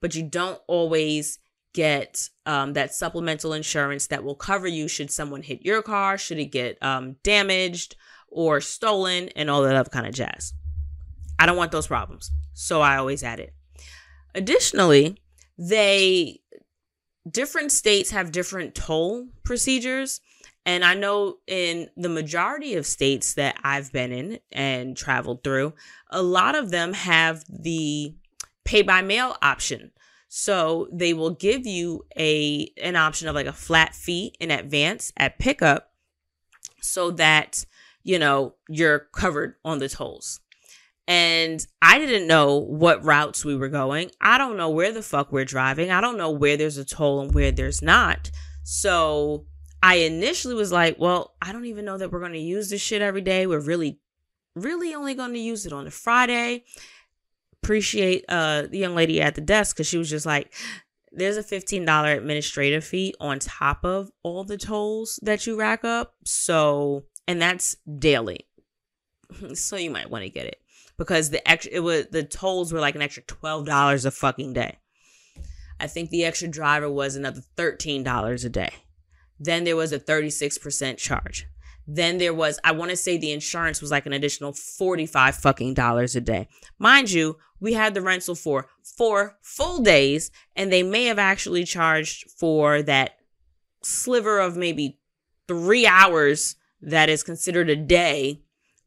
but 0.00 0.14
you 0.14 0.22
don't 0.22 0.60
always 0.66 1.38
get 1.72 2.28
um, 2.46 2.74
that 2.74 2.94
supplemental 2.94 3.52
insurance 3.52 4.08
that 4.08 4.24
will 4.24 4.34
cover 4.34 4.66
you 4.66 4.88
should 4.88 5.10
someone 5.10 5.42
hit 5.42 5.64
your 5.64 5.82
car, 5.82 6.18
should 6.18 6.38
it 6.38 6.46
get 6.46 6.82
um, 6.82 7.16
damaged 7.22 7.96
or 8.28 8.60
stolen, 8.60 9.28
and 9.30 9.50
all 9.50 9.62
that 9.62 9.76
other 9.76 9.90
kind 9.90 10.06
of 10.06 10.14
jazz. 10.14 10.54
I 11.38 11.46
don't 11.46 11.56
want 11.56 11.72
those 11.72 11.86
problems, 11.86 12.30
so 12.52 12.80
I 12.80 12.96
always 12.96 13.22
add 13.22 13.40
it. 13.40 13.54
Additionally, 14.34 15.18
they 15.58 16.40
different 17.30 17.72
states 17.72 18.10
have 18.10 18.32
different 18.32 18.74
toll 18.74 19.28
procedures. 19.44 20.20
And 20.64 20.84
I 20.84 20.94
know 20.94 21.38
in 21.46 21.90
the 21.96 22.08
majority 22.08 22.74
of 22.74 22.86
states 22.86 23.34
that 23.34 23.58
I've 23.64 23.92
been 23.92 24.12
in 24.12 24.38
and 24.52 24.96
traveled 24.96 25.42
through, 25.42 25.74
a 26.10 26.22
lot 26.22 26.54
of 26.54 26.70
them 26.70 26.92
have 26.92 27.44
the 27.48 28.14
pay 28.64 28.82
by 28.82 29.02
mail 29.02 29.36
option. 29.42 29.90
So 30.28 30.88
they 30.92 31.12
will 31.12 31.30
give 31.30 31.66
you 31.66 32.06
a 32.16 32.72
an 32.82 32.96
option 32.96 33.28
of 33.28 33.34
like 33.34 33.46
a 33.46 33.52
flat 33.52 33.94
fee 33.94 34.34
in 34.40 34.50
advance 34.50 35.12
at 35.16 35.38
pickup 35.38 35.92
so 36.80 37.10
that 37.12 37.66
you 38.02 38.18
know 38.18 38.54
you're 38.68 39.00
covered 39.12 39.56
on 39.64 39.78
the 39.78 39.88
tolls. 39.88 40.40
And 41.08 41.66
I 41.80 41.98
didn't 41.98 42.28
know 42.28 42.58
what 42.58 43.04
routes 43.04 43.44
we 43.44 43.56
were 43.56 43.68
going. 43.68 44.10
I 44.20 44.38
don't 44.38 44.56
know 44.56 44.70
where 44.70 44.92
the 44.92 45.02
fuck 45.02 45.32
we're 45.32 45.44
driving. 45.44 45.90
I 45.90 46.00
don't 46.00 46.16
know 46.16 46.30
where 46.30 46.56
there's 46.56 46.78
a 46.78 46.84
toll 46.84 47.20
and 47.20 47.34
where 47.34 47.50
there's 47.50 47.82
not. 47.82 48.30
So 48.62 49.46
I 49.82 49.96
initially 49.96 50.54
was 50.54 50.70
like, 50.70 50.96
well, 50.98 51.34
I 51.42 51.52
don't 51.52 51.64
even 51.64 51.84
know 51.84 51.98
that 51.98 52.12
we're 52.12 52.20
going 52.20 52.32
to 52.32 52.38
use 52.38 52.70
this 52.70 52.80
shit 52.80 53.02
every 53.02 53.20
day. 53.20 53.46
We're 53.46 53.60
really, 53.60 53.98
really 54.54 54.94
only 54.94 55.14
going 55.14 55.32
to 55.32 55.40
use 55.40 55.66
it 55.66 55.72
on 55.72 55.88
a 55.88 55.90
Friday. 55.90 56.64
Appreciate 57.62 58.24
uh, 58.28 58.62
the 58.62 58.78
young 58.78 58.94
lady 58.94 59.20
at 59.20 59.34
the 59.34 59.40
desk 59.40 59.76
because 59.76 59.88
she 59.88 59.98
was 59.98 60.08
just 60.08 60.26
like, 60.26 60.52
there's 61.10 61.36
a 61.36 61.42
$15 61.42 62.16
administrative 62.16 62.84
fee 62.84 63.12
on 63.20 63.40
top 63.40 63.84
of 63.84 64.10
all 64.22 64.44
the 64.44 64.56
tolls 64.56 65.18
that 65.22 65.46
you 65.46 65.58
rack 65.58 65.84
up. 65.84 66.14
So, 66.24 67.04
and 67.26 67.42
that's 67.42 67.76
daily. 67.98 68.46
so 69.54 69.76
you 69.76 69.90
might 69.90 70.08
want 70.10 70.22
to 70.22 70.30
get 70.30 70.46
it 70.46 70.61
because 71.02 71.30
the 71.30 71.50
extra, 71.50 71.72
it 71.72 71.80
was, 71.80 72.06
the 72.12 72.22
tolls 72.22 72.72
were 72.72 72.78
like 72.78 72.94
an 72.94 73.02
extra 73.02 73.24
$12 73.24 74.04
a 74.04 74.10
fucking 74.12 74.52
day. 74.52 74.78
I 75.80 75.88
think 75.88 76.10
the 76.10 76.24
extra 76.24 76.46
driver 76.46 76.88
was 76.88 77.16
another 77.16 77.42
$13 77.56 78.44
a 78.44 78.48
day. 78.48 78.70
Then 79.36 79.64
there 79.64 79.74
was 79.74 79.92
a 79.92 79.98
36% 79.98 80.98
charge. 80.98 81.48
Then 81.88 82.18
there 82.18 82.32
was, 82.32 82.60
I 82.62 82.70
want 82.70 82.92
to 82.92 82.96
say 82.96 83.16
the 83.16 83.32
insurance 83.32 83.80
was 83.80 83.90
like 83.90 84.06
an 84.06 84.12
additional 84.12 84.52
45 84.52 85.34
fucking 85.34 85.74
dollars 85.74 86.14
a 86.14 86.20
day. 86.20 86.46
Mind 86.78 87.10
you, 87.10 87.36
we 87.58 87.72
had 87.72 87.94
the 87.94 88.00
rental 88.00 88.36
for 88.36 88.68
four 88.96 89.38
full 89.42 89.82
days, 89.82 90.30
and 90.54 90.72
they 90.72 90.84
may 90.84 91.06
have 91.06 91.18
actually 91.18 91.64
charged 91.64 92.30
for 92.30 92.80
that 92.82 93.16
sliver 93.82 94.38
of 94.38 94.56
maybe 94.56 95.00
three 95.48 95.84
hours 95.84 96.54
that 96.80 97.08
is 97.08 97.24
considered 97.24 97.68
a 97.68 97.74
day 97.74 98.42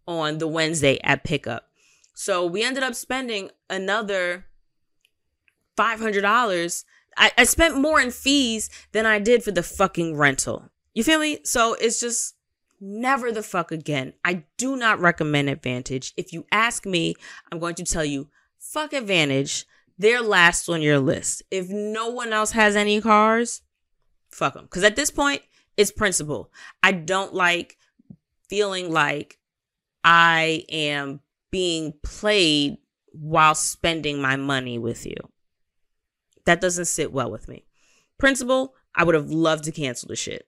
on 0.07 0.37
the 0.37 0.47
Wednesday 0.47 0.97
at 1.03 1.25
pickup. 1.25 1.67
So 2.15 2.45
we 2.45 2.63
ended 2.63 2.81
up 2.81 2.95
spending 2.95 3.51
another 3.69 4.45
$500 5.77 6.83
I, 7.17 7.31
I 7.37 7.43
spent 7.45 7.77
more 7.77 7.99
in 7.99 8.11
fees 8.11 8.69
than 8.91 9.05
I 9.05 9.19
did 9.19 9.43
for 9.43 9.51
the 9.51 9.63
fucking 9.63 10.15
rental. 10.15 10.69
You 10.93 11.03
feel 11.03 11.19
me? 11.19 11.39
So 11.43 11.75
it's 11.75 11.99
just 11.99 12.35
never 12.79 13.31
the 13.31 13.43
fuck 13.43 13.71
again. 13.71 14.13
I 14.23 14.43
do 14.57 14.75
not 14.75 14.99
recommend 14.99 15.49
Advantage. 15.49 16.13
If 16.17 16.33
you 16.33 16.45
ask 16.51 16.85
me, 16.85 17.15
I'm 17.51 17.59
going 17.59 17.75
to 17.75 17.85
tell 17.85 18.05
you, 18.05 18.29
fuck 18.59 18.93
Advantage. 18.93 19.65
They're 19.97 20.21
last 20.21 20.67
on 20.67 20.81
your 20.81 20.99
list. 20.99 21.43
If 21.51 21.69
no 21.69 22.09
one 22.09 22.33
else 22.33 22.51
has 22.51 22.75
any 22.75 22.99
cars, 22.99 23.61
fuck 24.29 24.53
them. 24.53 24.65
Because 24.65 24.83
at 24.83 24.97
this 24.97 25.11
point, 25.11 25.41
it's 25.77 25.91
principle. 25.91 26.51
I 26.83 26.91
don't 26.91 27.33
like 27.33 27.77
feeling 28.49 28.91
like 28.91 29.39
I 30.03 30.65
am 30.69 31.21
being 31.51 31.93
played 32.03 32.77
while 33.11 33.55
spending 33.55 34.21
my 34.21 34.35
money 34.35 34.77
with 34.77 35.05
you. 35.05 35.15
That 36.45 36.61
doesn't 36.61 36.85
sit 36.85 37.11
well 37.11 37.31
with 37.31 37.47
me. 37.47 37.65
Principle, 38.17 38.75
I 38.93 39.03
would 39.03 39.15
have 39.15 39.29
loved 39.29 39.63
to 39.65 39.71
cancel 39.71 40.07
the 40.07 40.15
shit, 40.15 40.47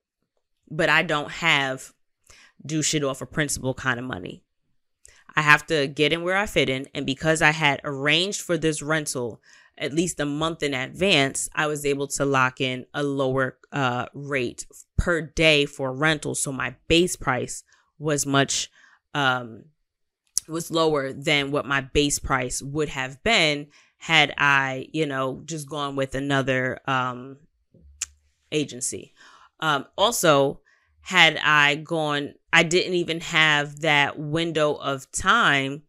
but 0.69 0.89
I 0.89 1.03
don't 1.03 1.31
have 1.31 1.93
do 2.65 2.81
shit 2.81 3.03
off 3.03 3.21
a 3.21 3.23
of 3.23 3.31
principle 3.31 3.73
kind 3.73 3.99
of 3.99 4.05
money. 4.05 4.43
I 5.35 5.41
have 5.41 5.65
to 5.67 5.87
get 5.87 6.13
in 6.13 6.23
where 6.23 6.37
I 6.37 6.45
fit 6.45 6.69
in. 6.69 6.87
And 6.93 7.05
because 7.05 7.41
I 7.41 7.51
had 7.51 7.81
arranged 7.83 8.41
for 8.41 8.57
this 8.57 8.81
rental 8.81 9.41
at 9.77 9.93
least 9.93 10.19
a 10.19 10.25
month 10.25 10.63
in 10.63 10.73
advance, 10.73 11.49
I 11.53 11.67
was 11.67 11.85
able 11.85 12.07
to 12.07 12.25
lock 12.25 12.59
in 12.59 12.87
a 12.95 13.03
lower 13.03 13.59
uh, 13.71 14.07
rate 14.13 14.65
per 14.97 15.21
day 15.21 15.65
for 15.67 15.93
rental. 15.93 16.33
So 16.33 16.51
my 16.51 16.75
base 16.87 17.15
price 17.15 17.63
was 17.99 18.25
much 18.25 18.71
um, 19.13 19.65
was 20.47 20.71
lower 20.71 21.13
than 21.13 21.51
what 21.51 21.65
my 21.65 21.81
base 21.81 22.19
price 22.19 22.61
would 22.61 22.89
have 22.89 23.21
been 23.23 23.67
had 23.97 24.33
I, 24.37 24.89
you 24.93 25.05
know, 25.05 25.41
just 25.45 25.69
gone 25.69 25.95
with 25.95 26.15
another 26.15 26.79
um, 26.85 27.37
agency. 28.51 29.13
Um, 29.59 29.85
also, 29.97 30.61
had 31.01 31.39
I 31.43 31.75
gone, 31.75 32.33
I 32.53 32.63
didn't 32.63 32.93
even 32.93 33.21
have 33.21 33.81
that 33.81 34.19
window 34.19 34.75
of 34.75 35.11
time 35.11 35.83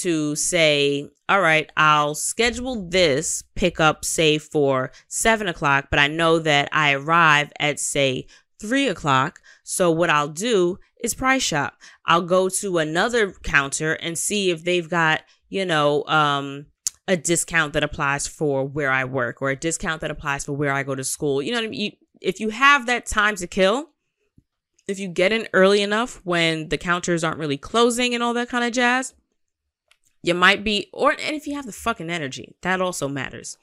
to 0.00 0.34
say, 0.34 1.08
all 1.28 1.40
right, 1.40 1.70
I'll 1.76 2.14
schedule 2.14 2.88
this 2.88 3.42
pickup, 3.54 4.04
say, 4.04 4.38
for 4.38 4.90
seven 5.06 5.46
o'clock, 5.46 5.88
but 5.90 6.00
I 6.00 6.08
know 6.08 6.38
that 6.40 6.68
I 6.72 6.94
arrive 6.94 7.52
at, 7.60 7.78
say, 7.78 8.26
three 8.60 8.88
o'clock. 8.88 9.40
So 9.64 9.90
what 9.90 10.10
I'll 10.10 10.28
do 10.28 10.78
is 11.02 11.14
price 11.14 11.42
shop. 11.42 11.74
I'll 12.06 12.22
go 12.22 12.48
to 12.48 12.78
another 12.78 13.32
counter 13.42 13.94
and 13.94 14.16
see 14.16 14.50
if 14.50 14.62
they've 14.62 14.88
got, 14.88 15.22
you 15.48 15.64
know, 15.64 16.04
um, 16.04 16.66
a 17.08 17.16
discount 17.16 17.72
that 17.72 17.82
applies 17.82 18.26
for 18.26 18.64
where 18.64 18.90
I 18.90 19.04
work 19.04 19.42
or 19.42 19.50
a 19.50 19.56
discount 19.56 20.00
that 20.02 20.10
applies 20.10 20.44
for 20.44 20.52
where 20.52 20.72
I 20.72 20.82
go 20.82 20.94
to 20.94 21.04
school. 21.04 21.42
You 21.42 21.52
know 21.52 21.58
what 21.58 21.66
I 21.66 21.68
mean? 21.68 21.80
You, 21.80 21.92
if 22.20 22.40
you 22.40 22.50
have 22.50 22.86
that 22.86 23.06
time 23.06 23.36
to 23.36 23.46
kill, 23.46 23.90
if 24.86 24.98
you 24.98 25.08
get 25.08 25.32
in 25.32 25.48
early 25.52 25.82
enough 25.82 26.20
when 26.24 26.68
the 26.68 26.78
counters 26.78 27.24
aren't 27.24 27.38
really 27.38 27.58
closing 27.58 28.14
and 28.14 28.22
all 28.22 28.34
that 28.34 28.48
kind 28.48 28.64
of 28.64 28.72
jazz, 28.72 29.14
you 30.22 30.34
might 30.34 30.64
be, 30.64 30.88
or, 30.92 31.12
and 31.12 31.36
if 31.36 31.46
you 31.46 31.54
have 31.54 31.66
the 31.66 31.72
fucking 31.72 32.10
energy, 32.10 32.54
that 32.62 32.80
also 32.80 33.08
matters. 33.08 33.58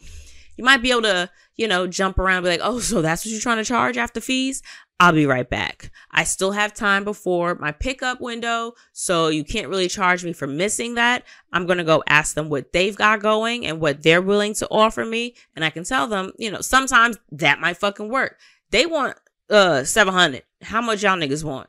You 0.57 0.63
might 0.63 0.83
be 0.83 0.91
able 0.91 1.03
to, 1.03 1.29
you 1.55 1.67
know, 1.67 1.87
jump 1.87 2.19
around 2.19 2.37
and 2.37 2.45
be 2.45 2.49
like, 2.49 2.59
oh, 2.63 2.79
so 2.79 3.01
that's 3.01 3.25
what 3.25 3.31
you're 3.31 3.41
trying 3.41 3.57
to 3.57 3.63
charge 3.63 3.97
after 3.97 4.21
fees? 4.21 4.61
I'll 5.01 5.13
be 5.13 5.25
right 5.25 5.49
back. 5.49 5.89
I 6.11 6.25
still 6.25 6.51
have 6.51 6.75
time 6.75 7.03
before 7.03 7.55
my 7.55 7.71
pickup 7.71 8.21
window, 8.21 8.75
so 8.93 9.29
you 9.29 9.43
can't 9.43 9.67
really 9.67 9.87
charge 9.87 10.23
me 10.23 10.31
for 10.31 10.45
missing 10.45 10.93
that. 10.93 11.23
I'm 11.51 11.65
going 11.65 11.79
to 11.79 11.83
go 11.83 12.03
ask 12.05 12.35
them 12.35 12.49
what 12.49 12.71
they've 12.71 12.95
got 12.95 13.19
going 13.19 13.65
and 13.65 13.81
what 13.81 14.03
they're 14.03 14.21
willing 14.21 14.53
to 14.53 14.67
offer 14.69 15.03
me, 15.03 15.33
and 15.55 15.65
I 15.65 15.71
can 15.71 15.85
tell 15.85 16.05
them, 16.05 16.33
you 16.37 16.51
know, 16.51 16.61
sometimes 16.61 17.17
that 17.31 17.59
might 17.59 17.77
fucking 17.77 18.09
work. 18.09 18.37
They 18.69 18.85
want 18.85 19.17
uh 19.49 19.85
700. 19.85 20.43
How 20.61 20.81
much 20.81 21.01
y'all 21.01 21.17
niggas 21.17 21.43
want? 21.43 21.67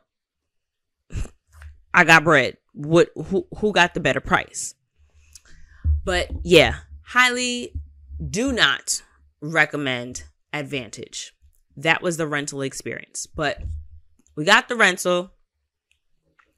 I 1.91 2.03
got 2.03 2.23
bread. 2.23 2.57
What 2.73 3.09
who 3.15 3.47
who 3.57 3.73
got 3.73 3.95
the 3.95 3.99
better 3.99 4.21
price? 4.21 4.75
But 6.05 6.29
yeah, 6.43 6.81
highly 7.01 7.73
do 8.29 8.51
not 8.51 9.01
recommend 9.41 10.25
Advantage 10.53 11.33
that 11.77 12.01
was 12.01 12.17
the 12.17 12.27
rental 12.27 12.61
experience. 12.61 13.25
But 13.27 13.61
we 14.35 14.45
got 14.45 14.67
the 14.67 14.75
rental. 14.75 15.31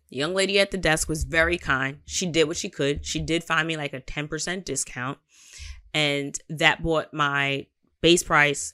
The 0.10 0.17
young 0.17 0.34
lady 0.34 0.60
at 0.60 0.71
the 0.71 0.78
desk 0.78 1.10
was 1.10 1.23
very 1.23 1.58
kind. 1.58 1.99
She 2.06 2.25
did 2.25 2.47
what 2.47 2.58
she 2.58 2.69
could. 2.69 3.06
She 3.06 3.19
did 3.19 3.43
find 3.43 3.67
me 3.67 3.78
like 3.78 3.93
a 3.93 4.01
10% 4.01 4.63
discount. 4.63 5.17
And 5.93 6.38
that 6.49 6.84
brought 6.84 7.13
my 7.13 7.67
base 8.01 8.23
price 8.23 8.73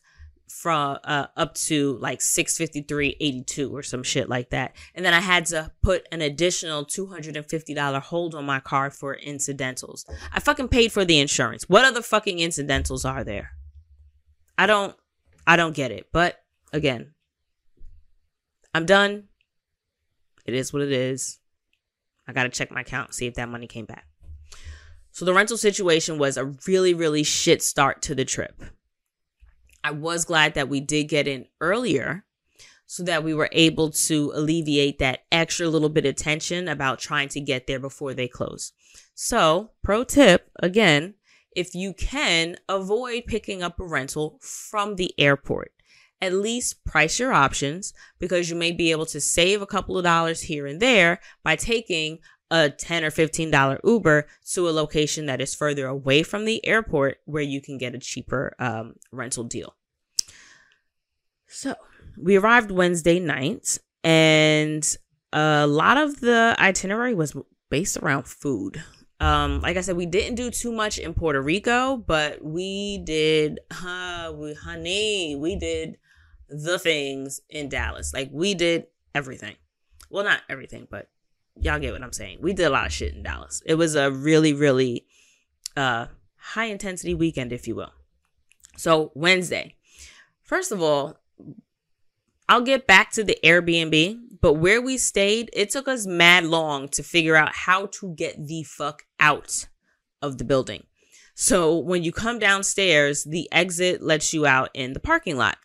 from 0.52 0.98
uh, 1.04 1.28
up 1.38 1.56
to 1.56 1.98
like 2.00 2.20
653.82 2.20 3.72
or 3.72 3.82
some 3.84 4.04
shit 4.04 4.28
like 4.28 4.50
that. 4.50 4.76
And 4.94 5.06
then 5.06 5.14
I 5.14 5.22
had 5.22 5.46
to 5.48 5.72
put 5.82 6.08
an 6.12 6.22
additional 6.22 6.86
$250 6.86 8.02
hold 8.02 8.36
on 8.36 8.46
my 8.46 8.60
card 8.60 8.94
for 8.94 9.16
incidentals. 9.16 10.06
I 10.34 10.40
fucking 10.40 10.68
paid 10.68 10.92
for 10.92 11.06
the 11.06 11.20
insurance. 11.20 11.70
What 11.70 11.86
other 11.86 12.02
fucking 12.02 12.40
incidentals 12.40 13.06
are 13.06 13.24
there? 13.24 13.52
I 14.58 14.66
don't 14.66 14.96
I 15.46 15.56
don't 15.56 15.76
get 15.76 15.92
it. 15.92 16.08
But 16.12 16.42
again, 16.74 17.14
I'm 18.74 18.86
done. 18.86 19.26
It 20.46 20.54
is 20.54 20.74
what 20.74 20.82
it 20.82 20.92
is. 20.92 21.40
I 22.28 22.34
got 22.34 22.44
to 22.44 22.50
check 22.50 22.72
my 22.72 22.82
account, 22.82 23.14
see 23.14 23.28
if 23.28 23.36
that 23.36 23.50
money 23.50 23.68
came 23.68 23.86
back. 23.86 24.06
So 25.12 25.26
the 25.26 25.34
rental 25.34 25.58
situation 25.58 26.18
was 26.18 26.38
a 26.38 26.46
really, 26.66 26.94
really 26.94 27.24
shit 27.24 27.62
start 27.62 28.02
to 28.04 28.16
the 28.16 28.26
trip. 28.26 28.64
I 29.84 29.92
was 29.92 30.26
glad 30.26 30.54
that 30.54 30.70
we 30.70 30.80
did 30.80 31.06
get 31.06 31.28
in 31.28 31.48
earlier 31.60 32.24
so 32.86 33.04
that 33.04 33.24
we 33.24 33.34
were 33.34 33.50
able 33.52 33.90
to 33.90 34.32
alleviate 34.36 35.00
that 35.00 35.22
extra 35.32 35.68
little 35.68 35.90
bit 35.90 36.06
of 36.06 36.16
tension 36.16 36.68
about 36.68 37.00
trying 37.00 37.30
to 37.30 37.42
get 37.42 37.66
there 37.66 37.80
before 37.80 38.14
they 38.14 38.28
close. 38.28 38.74
So, 39.16 39.72
pro 39.82 40.04
tip 40.04 40.50
again, 40.62 41.16
if 41.56 41.76
you 41.76 41.94
can, 41.94 42.58
avoid 42.70 43.26
picking 43.28 43.62
up 43.64 43.80
a 43.80 43.86
rental 43.86 44.40
from 44.42 44.96
the 44.96 45.14
airport. 45.18 45.72
At 46.22 46.34
least 46.34 46.84
price 46.86 47.20
your 47.20 47.34
options 47.34 47.94
because 48.20 48.50
you 48.50 48.56
may 48.56 48.72
be 48.72 48.92
able 48.92 49.08
to 49.08 49.20
save 49.20 49.62
a 49.62 49.68
couple 49.68 49.98
of 49.98 50.04
dollars 50.04 50.42
here 50.42 50.68
and 50.68 50.80
there 50.80 51.20
by 51.44 51.56
taking 51.56 52.20
a 52.52 52.70
10 52.70 53.04
or 53.04 53.12
15 53.12 53.50
dollar 53.50 53.80
Uber 53.84 54.28
to 54.52 54.70
a 54.70 54.72
location 54.72 55.26
that 55.26 55.42
is 55.42 55.56
further 55.56 55.88
away 55.88 56.22
from 56.22 56.46
the 56.46 56.64
airport 56.66 57.20
where 57.26 57.42
you 57.42 57.62
can 57.62 57.78
get 57.78 57.96
a 57.96 58.00
cheaper 58.00 58.54
um, 58.60 58.96
rental 59.12 59.44
deal. 59.44 59.76
So, 61.48 61.76
we 62.18 62.38
arrived 62.38 62.72
Wednesday 62.72 63.20
night 63.20 63.78
and 64.04 64.98
a 65.34 65.66
lot 65.66 65.98
of 65.98 66.20
the 66.20 66.56
itinerary 66.60 67.16
was 67.16 67.36
based 67.70 67.98
around 67.98 68.28
food. 68.28 68.84
Um, 69.22 69.62
like 69.62 69.78
I 69.78 69.82
said, 69.82 69.96
we 69.96 70.08
didn't 70.08 70.34
do 70.34 70.50
too 70.50 70.72
much 70.72 70.98
in 70.98 71.14
Puerto 71.14 71.40
Rico, 71.40 71.96
but 71.96 72.44
we 72.44 72.98
did, 72.98 73.60
uh, 73.70 74.34
we, 74.36 74.56
honey, 74.56 75.36
we 75.36 75.56
did 75.56 75.98
the 76.50 76.80
things 76.80 77.40
in 77.48 77.70
Dallas. 77.70 78.14
Like 78.16 78.30
we 78.34 78.56
did 78.56 78.88
everything. 79.14 79.56
Well, 80.10 80.24
not 80.24 80.42
everything, 80.50 80.88
but 80.90 81.10
y'all 81.56 81.78
get 81.78 81.94
what 81.94 82.02
I'm 82.02 82.12
saying. 82.12 82.40
We 82.42 82.54
did 82.54 82.66
a 82.66 82.72
lot 82.72 82.88
of 82.88 82.92
shit 82.92 83.14
in 83.14 83.22
Dallas. 83.22 83.62
It 83.64 83.76
was 83.76 83.94
a 83.96 84.12
really, 84.12 84.54
really 84.54 85.06
uh 85.78 86.08
high 86.36 86.66
intensity 86.66 87.14
weekend, 87.14 87.54
if 87.54 87.68
you 87.68 87.76
will. 87.76 87.94
So 88.76 89.12
Wednesday. 89.14 89.76
First 90.42 90.72
of 90.72 90.82
all, 90.82 91.18
I'll 92.50 92.62
get 92.62 92.88
back 92.88 93.12
to 93.12 93.24
the 93.24 93.38
Airbnb, 93.44 94.31
but 94.42 94.54
where 94.54 94.82
we 94.82 94.98
stayed, 94.98 95.50
it 95.54 95.70
took 95.70 95.88
us 95.88 96.06
mad 96.06 96.46
long 96.46 96.88
to 96.90 97.04
figure 97.04 97.36
out 97.36 97.54
how 97.54 97.86
to 97.88 98.14
get 98.16 98.48
the 98.48 98.64
fuck 98.64 99.04
out 99.20 99.68
of 100.22 100.38
the 100.38 100.44
building. 100.44 100.84
So 101.36 101.78
when 101.78 102.04
you 102.04 102.12
come 102.12 102.40
downstairs, 102.40 103.24
the 103.24 103.48
exit 103.52 104.02
lets 104.02 104.34
you 104.34 104.46
out 104.46 104.70
in 104.74 104.94
the 104.94 105.00
parking 105.00 105.38
lot. 105.38 105.58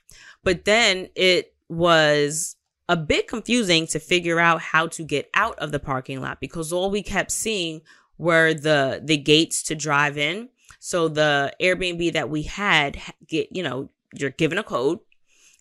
But 0.45 0.65
then 0.65 1.09
it 1.15 1.55
was 1.69 2.57
a 2.89 2.97
bit 2.97 3.27
confusing 3.27 3.87
to 3.89 3.99
figure 3.99 4.39
out 4.39 4.61
how 4.61 4.87
to 4.89 5.05
get 5.05 5.29
out 5.35 5.59
of 5.59 5.73
the 5.73 5.81
parking 5.81 6.21
lot 6.21 6.41
because 6.41 6.73
all 6.73 6.91
we 6.91 7.03
kept 7.03 7.33
seeing 7.33 7.81
were 8.17 8.55
the 8.55 9.03
the 9.05 9.17
gates 9.17 9.63
to 9.65 9.75
drive 9.75 10.17
in. 10.17 10.49
So 10.79 11.09
the 11.09 11.53
Airbnb 11.61 12.13
that 12.13 12.31
we 12.31 12.43
had 12.43 12.99
get, 13.27 13.49
you 13.55 13.63
know, 13.63 13.91
you're 14.15 14.31
given 14.31 14.59
a 14.59 14.63
code 14.63 15.01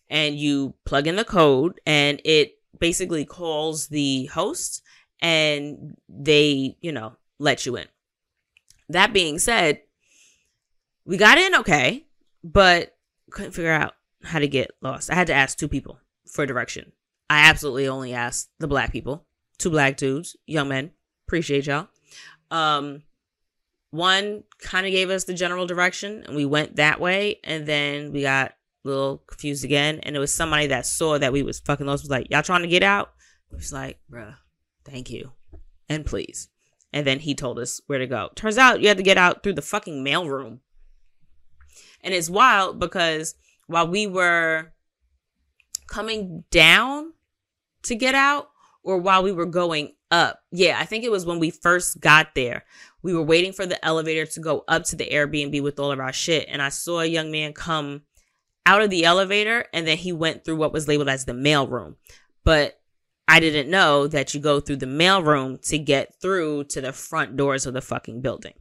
and 0.08 0.36
you 0.36 0.74
plug 0.84 1.06
in 1.06 1.16
the 1.16 1.24
code 1.24 1.80
and 1.84 2.20
it 2.24 2.55
basically 2.78 3.24
calls 3.24 3.88
the 3.88 4.26
host 4.26 4.82
and 5.20 5.96
they, 6.08 6.76
you 6.80 6.92
know, 6.92 7.16
let 7.38 7.66
you 7.66 7.76
in. 7.76 7.86
That 8.88 9.12
being 9.12 9.38
said, 9.38 9.82
we 11.04 11.16
got 11.16 11.38
in 11.38 11.54
okay, 11.56 12.06
but 12.44 12.96
couldn't 13.30 13.52
figure 13.52 13.72
out 13.72 13.94
how 14.22 14.38
to 14.38 14.48
get 14.48 14.70
lost. 14.82 15.10
I 15.10 15.14
had 15.14 15.26
to 15.28 15.34
ask 15.34 15.56
two 15.56 15.68
people 15.68 15.98
for 16.26 16.46
direction. 16.46 16.92
I 17.28 17.48
absolutely 17.48 17.88
only 17.88 18.12
asked 18.12 18.50
the 18.58 18.68
black 18.68 18.92
people, 18.92 19.26
two 19.58 19.70
black 19.70 19.96
dudes, 19.96 20.36
young 20.46 20.68
men. 20.68 20.92
Appreciate 21.26 21.66
y'all. 21.66 21.88
Um, 22.50 23.02
one 23.90 24.44
kind 24.60 24.86
of 24.86 24.92
gave 24.92 25.10
us 25.10 25.24
the 25.24 25.34
general 25.34 25.66
direction, 25.66 26.24
and 26.26 26.36
we 26.36 26.44
went 26.44 26.76
that 26.76 27.00
way, 27.00 27.40
and 27.42 27.66
then 27.66 28.12
we 28.12 28.22
got 28.22 28.55
little 28.86 29.18
confused 29.26 29.64
again, 29.64 30.00
and 30.02 30.16
it 30.16 30.18
was 30.18 30.32
somebody 30.32 30.68
that 30.68 30.86
saw 30.86 31.18
that 31.18 31.32
we 31.32 31.42
was 31.42 31.60
fucking 31.60 31.86
lost. 31.86 32.04
Was 32.04 32.10
like, 32.10 32.28
"Y'all 32.30 32.42
trying 32.42 32.62
to 32.62 32.68
get 32.68 32.82
out?" 32.82 33.12
It 33.52 33.56
was 33.56 33.72
like, 33.72 33.98
"Bruh, 34.10 34.36
thank 34.84 35.10
you, 35.10 35.32
and 35.88 36.06
please." 36.06 36.48
And 36.92 37.06
then 37.06 37.18
he 37.18 37.34
told 37.34 37.58
us 37.58 37.80
where 37.86 37.98
to 37.98 38.06
go. 38.06 38.30
Turns 38.34 38.58
out 38.58 38.80
you 38.80 38.88
had 38.88 38.96
to 38.96 39.02
get 39.02 39.18
out 39.18 39.42
through 39.42 39.54
the 39.54 39.62
fucking 39.62 40.02
mail 40.02 40.28
room, 40.28 40.60
and 42.00 42.14
it's 42.14 42.30
wild 42.30 42.78
because 42.78 43.34
while 43.66 43.86
we 43.86 44.06
were 44.06 44.72
coming 45.88 46.44
down 46.50 47.12
to 47.82 47.94
get 47.94 48.14
out 48.14 48.50
or 48.82 48.98
while 48.98 49.22
we 49.22 49.32
were 49.32 49.46
going 49.46 49.92
up. 50.10 50.40
Yeah, 50.52 50.78
I 50.78 50.84
think 50.84 51.04
it 51.04 51.10
was 51.10 51.26
when 51.26 51.38
we 51.38 51.50
first 51.50 52.00
got 52.00 52.34
there. 52.34 52.64
We 53.02 53.14
were 53.14 53.22
waiting 53.22 53.52
for 53.52 53.66
the 53.66 53.82
elevator 53.84 54.26
to 54.26 54.40
go 54.40 54.64
up 54.68 54.84
to 54.84 54.96
the 54.96 55.08
Airbnb 55.08 55.62
with 55.62 55.78
all 55.78 55.92
of 55.92 56.00
our 56.00 56.12
shit. 56.12 56.46
And 56.48 56.62
I 56.62 56.68
saw 56.68 57.00
a 57.00 57.06
young 57.06 57.30
man 57.30 57.52
come 57.52 58.02
out 58.66 58.82
of 58.82 58.90
the 58.90 59.04
elevator 59.04 59.66
and 59.72 59.86
then 59.86 59.96
he 59.96 60.12
went 60.12 60.44
through 60.44 60.56
what 60.56 60.72
was 60.72 60.88
labeled 60.88 61.08
as 61.08 61.24
the 61.24 61.32
mail 61.32 61.66
room. 61.66 61.96
But 62.44 62.78
I 63.28 63.40
didn't 63.40 63.70
know 63.70 64.06
that 64.08 64.34
you 64.34 64.40
go 64.40 64.60
through 64.60 64.76
the 64.76 64.86
mail 64.86 65.22
room 65.22 65.58
to 65.64 65.78
get 65.78 66.20
through 66.20 66.64
to 66.64 66.80
the 66.80 66.92
front 66.92 67.36
doors 67.36 67.66
of 67.66 67.74
the 67.74 67.80
fucking 67.80 68.20
building. 68.20 68.54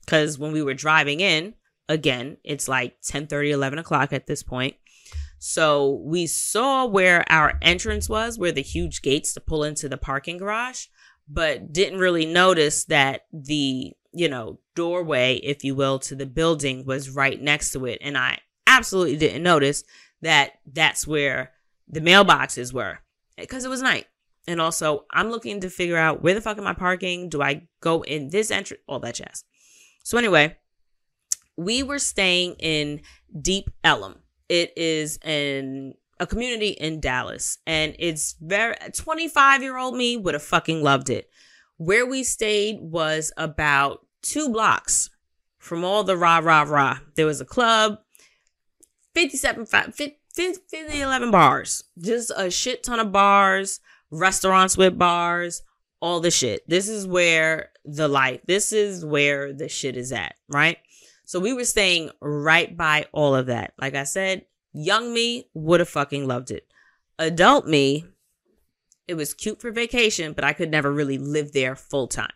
Because 0.00 0.38
when 0.38 0.52
we 0.52 0.62
were 0.62 0.74
driving 0.74 1.20
in, 1.20 1.54
again, 1.88 2.38
it's 2.42 2.68
like 2.68 2.96
10 3.02 3.26
30, 3.26 3.50
11 3.52 3.78
o'clock 3.78 4.12
at 4.12 4.26
this 4.26 4.42
point. 4.42 4.76
So 5.38 6.02
we 6.04 6.26
saw 6.26 6.84
where 6.84 7.24
our 7.32 7.58
entrance 7.62 8.08
was, 8.08 8.38
where 8.38 8.52
the 8.52 8.60
huge 8.60 9.02
gates 9.02 9.32
to 9.34 9.40
pull 9.40 9.64
into 9.64 9.88
the 9.88 9.96
parking 9.96 10.36
garage, 10.36 10.86
but 11.28 11.72
didn't 11.72 11.98
really 11.98 12.26
notice 12.26 12.84
that 12.86 13.22
the, 13.32 13.94
you 14.12 14.28
know, 14.28 14.58
doorway, 14.74 15.36
if 15.36 15.64
you 15.64 15.74
will, 15.74 15.98
to 16.00 16.14
the 16.14 16.26
building 16.26 16.84
was 16.84 17.10
right 17.10 17.40
next 17.40 17.72
to 17.72 17.86
it. 17.86 17.98
And 18.00 18.16
I 18.18 18.38
absolutely 18.66 19.16
didn't 19.16 19.42
notice 19.42 19.84
that 20.22 20.52
that's 20.70 21.06
where 21.06 21.52
the 21.88 22.00
mailboxes 22.00 22.72
were 22.72 22.98
because 23.36 23.64
it 23.64 23.70
was 23.70 23.82
night. 23.82 24.06
And 24.46 24.60
also, 24.60 25.04
I'm 25.12 25.30
looking 25.30 25.60
to 25.60 25.70
figure 25.70 25.96
out 25.96 26.22
where 26.22 26.34
the 26.34 26.40
fuck 26.40 26.58
am 26.58 26.66
I 26.66 26.74
parking? 26.74 27.28
Do 27.28 27.42
I 27.42 27.68
go 27.80 28.02
in 28.02 28.30
this 28.30 28.50
entrance? 28.50 28.82
All 28.88 28.98
that 29.00 29.14
jazz. 29.14 29.44
So, 30.02 30.18
anyway, 30.18 30.56
we 31.56 31.82
were 31.82 31.98
staying 31.98 32.54
in 32.58 33.02
Deep 33.40 33.70
Ellum. 33.84 34.16
It 34.48 34.72
is 34.76 35.18
in 35.18 35.94
a 36.18 36.26
community 36.26 36.70
in 36.70 37.00
Dallas, 37.00 37.58
and 37.66 37.94
it's 37.98 38.34
very 38.40 38.74
25 38.94 39.62
year 39.62 39.76
old 39.76 39.94
me 39.94 40.16
would 40.16 40.34
have 40.34 40.42
fucking 40.42 40.82
loved 40.82 41.10
it. 41.10 41.30
Where 41.80 42.04
we 42.04 42.24
stayed 42.24 42.78
was 42.82 43.32
about 43.38 44.04
two 44.20 44.50
blocks 44.50 45.08
from 45.56 45.82
all 45.82 46.04
the 46.04 46.14
rah 46.14 46.40
rah 46.40 46.66
rah. 46.68 46.98
There 47.16 47.24
was 47.24 47.40
a 47.40 47.46
club, 47.46 48.00
57, 49.14 49.64
50, 49.64 50.18
50, 50.34 51.00
11 51.00 51.30
bars, 51.30 51.82
just 51.98 52.32
a 52.36 52.50
shit 52.50 52.82
ton 52.82 53.00
of 53.00 53.12
bars, 53.12 53.80
restaurants 54.10 54.76
with 54.76 54.98
bars, 54.98 55.62
all 56.00 56.20
the 56.20 56.30
shit. 56.30 56.68
This 56.68 56.86
is 56.86 57.06
where 57.06 57.70
the 57.86 58.08
life, 58.08 58.42
this 58.46 58.74
is 58.74 59.02
where 59.02 59.54
the 59.54 59.70
shit 59.70 59.96
is 59.96 60.12
at, 60.12 60.34
right? 60.50 60.76
So 61.24 61.40
we 61.40 61.54
were 61.54 61.64
staying 61.64 62.10
right 62.20 62.76
by 62.76 63.06
all 63.12 63.34
of 63.34 63.46
that. 63.46 63.72
Like 63.80 63.94
I 63.94 64.04
said, 64.04 64.44
young 64.74 65.14
me 65.14 65.48
would 65.54 65.80
have 65.80 65.88
fucking 65.88 66.28
loved 66.28 66.50
it. 66.50 66.66
Adult 67.18 67.66
me, 67.66 68.04
it 69.10 69.16
was 69.16 69.34
cute 69.34 69.60
for 69.60 69.72
vacation, 69.72 70.32
but 70.32 70.44
I 70.44 70.52
could 70.52 70.70
never 70.70 70.92
really 70.92 71.18
live 71.18 71.52
there 71.52 71.74
full 71.74 72.06
time. 72.06 72.32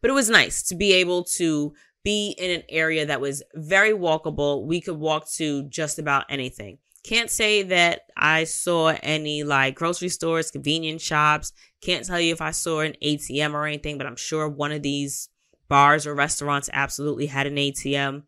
But 0.00 0.10
it 0.10 0.14
was 0.14 0.30
nice 0.30 0.62
to 0.64 0.74
be 0.74 0.94
able 0.94 1.24
to 1.24 1.74
be 2.02 2.34
in 2.38 2.50
an 2.50 2.62
area 2.70 3.04
that 3.04 3.20
was 3.20 3.42
very 3.54 3.92
walkable. 3.92 4.64
We 4.64 4.80
could 4.80 4.96
walk 4.96 5.30
to 5.32 5.64
just 5.64 5.98
about 5.98 6.24
anything. 6.30 6.78
Can't 7.04 7.30
say 7.30 7.62
that 7.64 8.02
I 8.16 8.44
saw 8.44 8.96
any 9.02 9.44
like 9.44 9.74
grocery 9.74 10.08
stores, 10.08 10.50
convenience 10.50 11.02
shops. 11.02 11.52
Can't 11.82 12.06
tell 12.06 12.18
you 12.18 12.32
if 12.32 12.40
I 12.40 12.52
saw 12.52 12.80
an 12.80 12.94
ATM 13.02 13.52
or 13.52 13.66
anything, 13.66 13.98
but 13.98 14.06
I'm 14.06 14.16
sure 14.16 14.48
one 14.48 14.72
of 14.72 14.82
these 14.82 15.28
bars 15.68 16.06
or 16.06 16.14
restaurants 16.14 16.70
absolutely 16.72 17.26
had 17.26 17.46
an 17.46 17.56
ATM, 17.56 18.22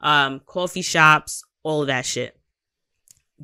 um, 0.00 0.40
coffee 0.46 0.82
shops, 0.82 1.44
all 1.62 1.82
of 1.82 1.88
that 1.88 2.06
shit. 2.06 2.38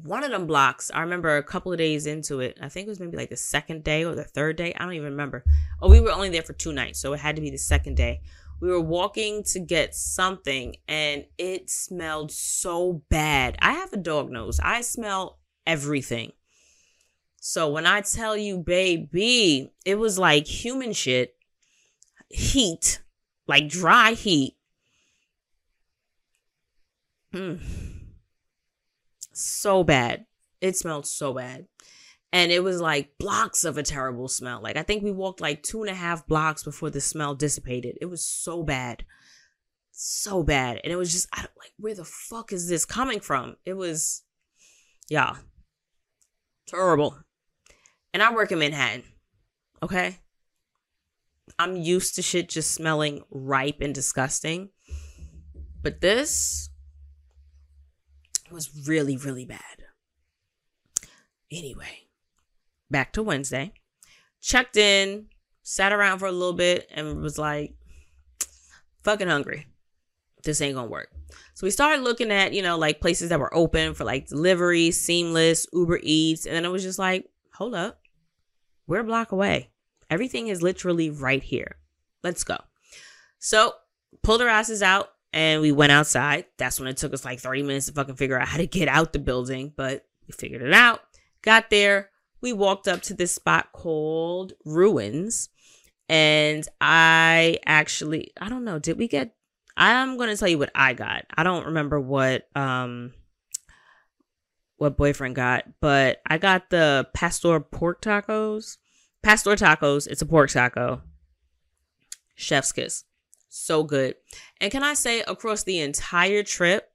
One 0.03 0.25
of 0.25 0.31
them 0.31 0.47
blocks, 0.47 0.91
I 0.93 1.01
remember 1.01 1.37
a 1.37 1.43
couple 1.43 1.73
of 1.73 1.79
days 1.79 2.07
into 2.07 2.41
it. 2.41 2.59
I 2.61 2.69
think 2.69 2.87
it 2.87 2.91
was 2.91 3.01
maybe 3.01 3.17
like 3.17 3.31
the 3.31 3.37
second 3.37 3.85
day 3.85 4.05
or 4.05 4.15
the 4.15 4.25
third 4.25 4.57
day. 4.57 4.75
I 4.75 4.85
don't 4.85 4.95
even 4.95 5.11
remember. 5.11 5.45
Oh, 5.81 5.91
we 5.91 6.01
were 6.01 6.13
only 6.13 6.29
there 6.29 6.43
for 6.43 6.53
two 6.53 6.73
nights, 6.73 7.01
so 7.01 7.13
it 7.13 7.21
had 7.21 7.37
to 7.37 7.43
be 7.43 7.51
the 7.51 7.59
second 7.59 7.97
day. 7.97 8.21
We 8.61 8.69
were 8.69 8.81
walking 8.81 9.45
to 9.45 9.61
get 9.61 9.95
something 9.95 10.77
and 10.89 11.27
it 11.39 11.71
smelled 11.71 12.33
so 12.33 13.05
bad. 13.09 13.57
I 13.61 13.73
have 13.73 13.93
a 13.93 13.97
dog 13.99 14.31
nose. 14.31 14.59
I 14.61 14.81
smell 14.81 15.39
everything. 15.67 16.33
So 17.41 17.71
when 17.71 17.87
I 17.87 18.01
tell 18.01 18.37
you, 18.37 18.59
baby, 18.59 19.73
it 19.85 19.95
was 19.95 20.19
like 20.19 20.47
human 20.47 20.93
shit, 20.93 21.37
heat, 22.29 23.01
like 23.47 23.69
dry 23.69 24.13
heat. 24.13 24.57
Mm. 27.33 27.98
So 29.39 29.85
bad. 29.85 30.27
It 30.61 30.77
smelled 30.77 31.07
so 31.07 31.33
bad. 31.33 31.67
And 32.33 32.51
it 32.51 32.65
was 32.65 32.81
like 32.81 33.17
blocks 33.19 33.65
of 33.65 33.79
a 33.79 33.85
terrible 33.85 34.27
smell. 34.27 34.61
Like 34.61 34.77
I 34.77 34.83
think 34.83 35.05
we 35.05 35.13
walked 35.13 35.41
like 35.41 35.63
two 35.63 35.83
and 35.83 35.91
a 35.91 35.95
half 35.95 36.27
blocks 36.27 36.65
before 36.65 36.91
the 36.91 37.01
smell 37.01 37.37
dissipated. 37.37 37.97
It 38.01 38.07
was 38.07 38.27
so 38.27 38.65
bad. 38.65 39.05
So 39.93 40.43
bad. 40.43 40.81
And 40.83 40.93
it 40.93 40.97
was 40.97 41.13
just 41.13 41.29
I 41.33 41.39
don't 41.39 41.57
like 41.57 41.73
where 41.79 41.95
the 41.95 42.05
fuck 42.05 42.53
is 42.53 42.69
this 42.69 42.85
coming 42.85 43.21
from? 43.21 43.57
It 43.65 43.75
was 43.75 44.25
yeah. 45.09 45.37
Terrible. 46.67 47.19
And 48.13 48.23
I 48.23 48.35
work 48.35 48.51
in 48.51 48.59
Manhattan. 48.59 49.05
Okay? 49.83 50.19
I'm 51.59 51.77
used 51.77 52.17
to 52.17 52.23
shit 52.23 52.49
just 52.49 52.73
smelling 52.73 53.23
ripe 53.31 53.81
and 53.81 53.95
disgusting. 53.95 54.71
But 55.81 56.01
this 56.01 56.71
was 58.53 58.87
really, 58.87 59.17
really 59.17 59.45
bad. 59.45 59.85
Anyway, 61.51 62.07
back 62.91 63.13
to 63.13 63.23
Wednesday. 63.23 63.73
Checked 64.41 64.77
in, 64.77 65.27
sat 65.63 65.93
around 65.93 66.19
for 66.19 66.27
a 66.27 66.33
little 66.33 66.53
bit, 66.53 66.89
and 66.95 67.21
was 67.21 67.39
like, 67.39 67.75
fucking 69.03 69.29
hungry. 69.29 69.67
This 70.45 70.61
ain't 70.61 70.75
gonna 70.75 70.89
work. 70.89 71.11
So 71.55 71.67
we 71.67 71.71
started 71.71 72.03
looking 72.03 72.31
at, 72.31 72.53
you 72.53 72.63
know, 72.63 72.79
like 72.79 73.01
places 73.01 73.31
that 73.31 73.41
were 73.41 73.55
open 73.55 73.95
for 73.95 74.05
like 74.05 74.29
delivery, 74.29 74.91
seamless, 74.91 75.67
Uber 75.73 76.01
Eats. 76.03 76.47
And 76.47 76.55
then 76.55 76.65
it 76.65 76.71
was 76.71 76.83
just 76.83 76.99
like, 76.99 77.29
hold 77.55 77.75
up, 77.75 78.01
we're 78.87 79.01
a 79.01 79.05
block 79.05 79.33
away. 79.33 79.71
Everything 80.11 80.49
is 80.49 80.63
literally 80.63 81.11
right 81.11 81.43
here. 81.43 81.77
let's 82.23 82.45
go. 82.45 82.57
So 83.39 83.75
pulled 84.23 84.43
our 84.43 84.49
asses 84.49 84.83
out 84.83 85.11
and 85.33 85.61
we 85.61 85.73
went 85.73 85.93
outside. 85.93 86.47
That's 86.57 86.79
when 86.79 86.89
it 86.89 86.97
took 86.97 87.13
us 87.13 87.25
like 87.25 87.41
30 87.41 87.63
minutes 87.63 87.87
to 87.87 87.93
fucking 87.93 88.17
figure 88.17 88.39
out 88.39 88.49
how 88.49 88.59
to 88.59 88.67
get 88.67 88.89
out 88.89 89.13
the 89.13 89.19
building, 89.19 89.73
but 89.77 90.07
we 90.27 90.33
figured 90.33 90.63
it 90.63 90.73
out. 90.73 91.01
Got 91.43 91.71
there. 91.71 92.11
We 92.41 92.53
walked 92.53 92.89
up 92.89 93.03
to 93.03 93.15
this 93.15 93.33
spot 93.33 93.73
called 93.73 94.53
Ruins. 94.65 95.49
And 96.09 96.67
I 96.81 97.59
actually, 97.67 98.33
I 98.41 98.49
don't 98.49 98.65
know, 98.65 98.79
did 98.79 98.99
we 98.99 99.09
get 99.09 99.35
I'm 99.79 100.17
going 100.17 100.29
to 100.29 100.37
tell 100.37 100.49
you 100.49 100.59
what 100.59 100.73
I 100.75 100.93
got. 100.93 101.25
I 101.37 101.45
don't 101.45 101.67
remember 101.67 102.01
what 102.01 102.49
um 102.57 103.13
what 104.77 104.97
boyfriend 104.97 105.35
got, 105.35 105.65
but 105.81 106.21
I 106.27 106.39
got 106.39 106.71
the 106.71 107.09
pastor 107.15 107.61
pork 107.61 108.03
tacos. 108.03 108.77
Pastor 109.23 109.57
tacos, 109.57 110.07
it's 110.07 110.23
a 110.23 110.27
pork 110.27 110.51
taco. 110.51 111.03
Chef's 112.35 112.73
kiss. 112.73 113.05
So 113.49 113.83
good. 113.83 114.15
And 114.61 114.71
can 114.71 114.83
I 114.83 114.95
say 114.95 115.21
across 115.23 115.63
the 115.63 115.81
entire 115.81 116.43
trip, 116.43 116.91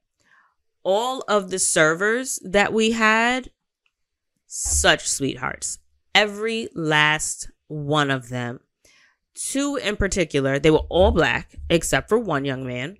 all 0.82 1.24
of 1.28 1.50
the 1.50 1.58
servers 1.58 2.38
that 2.44 2.72
we 2.72 2.92
had 2.92 3.50
such 4.46 5.08
sweethearts. 5.08 5.78
Every 6.14 6.68
last 6.74 7.50
one 7.66 8.10
of 8.10 8.28
them 8.28 8.60
two 9.34 9.76
in 9.76 9.96
particular, 9.96 10.58
they 10.58 10.70
were 10.70 10.86
all 10.88 11.10
black 11.10 11.56
except 11.68 12.08
for 12.08 12.18
one 12.18 12.44
young 12.44 12.66
man. 12.66 12.96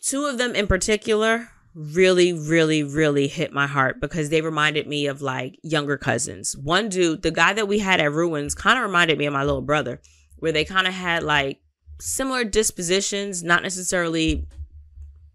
Two 0.00 0.26
of 0.26 0.38
them 0.38 0.54
in 0.54 0.66
particular 0.66 1.50
really, 1.74 2.32
really, 2.32 2.82
really 2.82 3.28
hit 3.28 3.52
my 3.52 3.66
heart 3.66 4.00
because 4.00 4.28
they 4.28 4.40
reminded 4.40 4.86
me 4.86 5.06
of 5.06 5.22
like 5.22 5.58
younger 5.62 5.96
cousins. 5.96 6.56
One 6.56 6.88
dude, 6.88 7.22
the 7.22 7.30
guy 7.30 7.52
that 7.52 7.68
we 7.68 7.78
had 7.78 8.00
at 8.00 8.12
Ruins, 8.12 8.54
kind 8.54 8.78
of 8.78 8.84
reminded 8.84 9.18
me 9.18 9.26
of 9.26 9.32
my 9.32 9.44
little 9.44 9.60
brother, 9.60 10.00
where 10.38 10.52
they 10.52 10.64
kind 10.64 10.86
of 10.86 10.94
had 10.94 11.22
like 11.22 11.60
similar 12.00 12.44
dispositions, 12.44 13.42
not 13.42 13.62
necessarily 13.62 14.46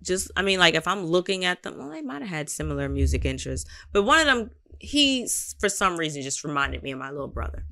just, 0.03 0.31
I 0.35 0.41
mean, 0.41 0.59
like 0.59 0.75
if 0.75 0.87
I'm 0.87 1.05
looking 1.05 1.45
at 1.45 1.63
them, 1.63 1.77
well, 1.77 1.89
they 1.89 2.01
might 2.01 2.21
have 2.21 2.29
had 2.29 2.49
similar 2.49 2.89
music 2.89 3.25
interests, 3.25 3.69
but 3.91 4.03
one 4.03 4.19
of 4.19 4.25
them, 4.25 4.51
he, 4.79 5.27
for 5.59 5.69
some 5.69 5.97
reason, 5.97 6.21
just 6.21 6.43
reminded 6.43 6.83
me 6.83 6.91
of 6.91 6.99
my 6.99 7.09
little 7.09 7.27
brother. 7.27 7.65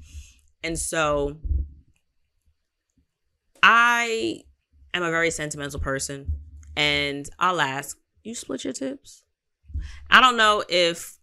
And 0.64 0.80
so 0.80 1.38
I 3.62 4.44
am 4.94 5.04
a 5.04 5.12
very 5.12 5.32
sentimental 5.32 5.80
person 5.80 6.32
and 6.76 7.30
I'll 7.40 7.62
ask, 7.62 7.98
you 8.24 8.36
split 8.36 8.64
your 8.64 8.74
tips? 8.74 9.24
I 10.10 10.22
don't 10.22 10.38
know 10.38 10.64
if 10.70 11.18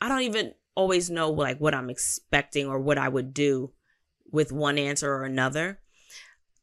I 0.00 0.08
don't 0.08 0.22
even 0.22 0.52
always 0.74 1.10
know 1.10 1.30
like 1.30 1.58
what 1.58 1.74
I'm 1.74 1.90
expecting 1.90 2.66
or 2.66 2.78
what 2.78 2.98
I 2.98 3.08
would 3.08 3.34
do 3.34 3.72
with 4.30 4.52
one 4.52 4.78
answer 4.78 5.12
or 5.12 5.24
another. 5.24 5.80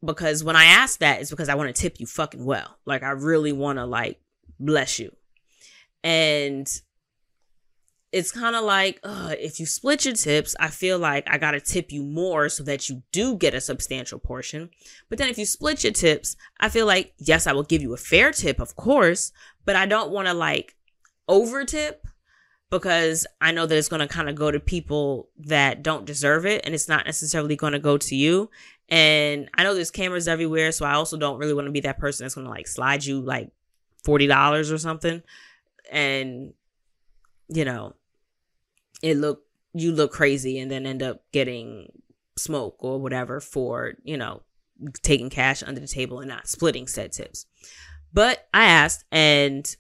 Because 0.04 0.44
when 0.44 0.56
I 0.56 0.66
ask 0.66 1.00
that, 1.00 1.22
it's 1.22 1.30
because 1.30 1.50
I 1.50 1.56
want 1.56 1.74
to 1.74 1.82
tip 1.82 2.00
you 2.00 2.06
fucking 2.06 2.44
well. 2.44 2.78
Like 2.86 3.04
I 3.04 3.12
really 3.12 3.52
want 3.52 3.80
to 3.80 3.86
like 3.86 4.20
bless 4.60 5.00
you. 5.00 5.16
And 6.04 6.68
it's 8.12 8.32
kind 8.32 8.56
of 8.56 8.64
like 8.64 9.00
uh, 9.04 9.34
if 9.40 9.60
you 9.60 9.66
split 9.66 10.06
your 10.06 10.14
tips, 10.14 10.56
I 10.60 10.68
feel 10.68 11.00
like 11.00 11.28
I 11.28 11.40
got 11.40 11.52
to 11.52 11.60
tip 11.60 11.92
you 11.92 12.04
more 12.04 12.48
so 12.48 12.64
that 12.64 12.88
you 12.88 13.02
do 13.12 13.36
get 13.36 13.56
a 13.56 13.62
substantial 13.62 14.20
portion. 14.20 14.70
But 15.10 15.18
then 15.18 15.30
if 15.30 15.38
you 15.38 15.46
split 15.46 15.84
your 15.84 15.94
tips, 15.94 16.36
I 16.60 16.70
feel 16.70 16.86
like, 16.86 17.14
yes, 17.18 17.48
I 17.48 17.54
will 17.54 17.64
give 17.64 17.82
you 17.82 17.94
a 17.94 17.98
fair 17.98 18.32
tip, 18.32 18.60
of 18.60 18.76
course, 18.76 19.32
but 19.66 19.76
I 19.76 19.88
don't 19.88 20.12
want 20.12 20.28
to 20.28 20.34
like 20.34 20.76
over 21.28 21.66
tip 21.66 22.06
because 22.70 23.26
I 23.40 23.52
know 23.52 23.66
that 23.66 23.78
it's 23.78 23.90
going 23.90 24.00
to 24.00 24.08
kind 24.08 24.30
of 24.30 24.36
go 24.36 24.52
to 24.52 24.60
people 24.60 25.30
that 25.38 25.82
don't 25.82 26.06
deserve 26.06 26.46
it 26.46 26.62
and 26.66 26.74
it's 26.74 26.90
not 26.90 27.06
necessarily 27.06 27.56
going 27.56 27.74
to 27.74 27.80
go 27.80 27.98
to 27.98 28.16
you. 28.16 28.50
And 28.90 29.50
I 29.56 29.64
know 29.64 29.74
there's 29.74 29.92
cameras 29.92 30.28
everywhere, 30.28 30.72
so 30.72 30.86
I 30.86 30.94
also 30.94 31.18
don't 31.18 31.40
really 31.40 31.54
want 31.54 31.68
to 31.68 31.72
be 31.72 31.82
that 31.82 32.00
person 32.00 32.24
that's 32.24 32.36
going 32.36 32.46
to 32.46 32.52
like 32.52 32.68
slide 32.68 33.04
you 33.04 33.22
like 33.22 33.50
$40 34.06 34.72
or 34.72 34.78
something. 34.78 35.24
And, 35.92 36.54
you 37.48 37.66
know, 37.66 37.96
it 39.02 39.18
look 39.18 39.44
you 39.76 39.92
look 39.92 40.12
crazy 40.12 40.60
and 40.60 40.72
then 40.72 40.86
end 40.86 41.02
up 41.02 41.24
getting 41.32 41.92
smoke 42.38 42.76
or 42.80 43.00
whatever 43.00 43.40
for 43.40 43.94
you 44.04 44.16
know 44.16 44.42
taking 45.02 45.30
cash 45.30 45.64
under 45.64 45.80
the 45.80 45.88
table 45.88 46.20
and 46.20 46.30
not 46.30 46.48
splitting 46.48 46.88
said 46.88 47.12
tips. 47.12 47.46
But 48.12 48.48
i 48.54 48.66
asked 48.66 49.06
and 49.12 49.76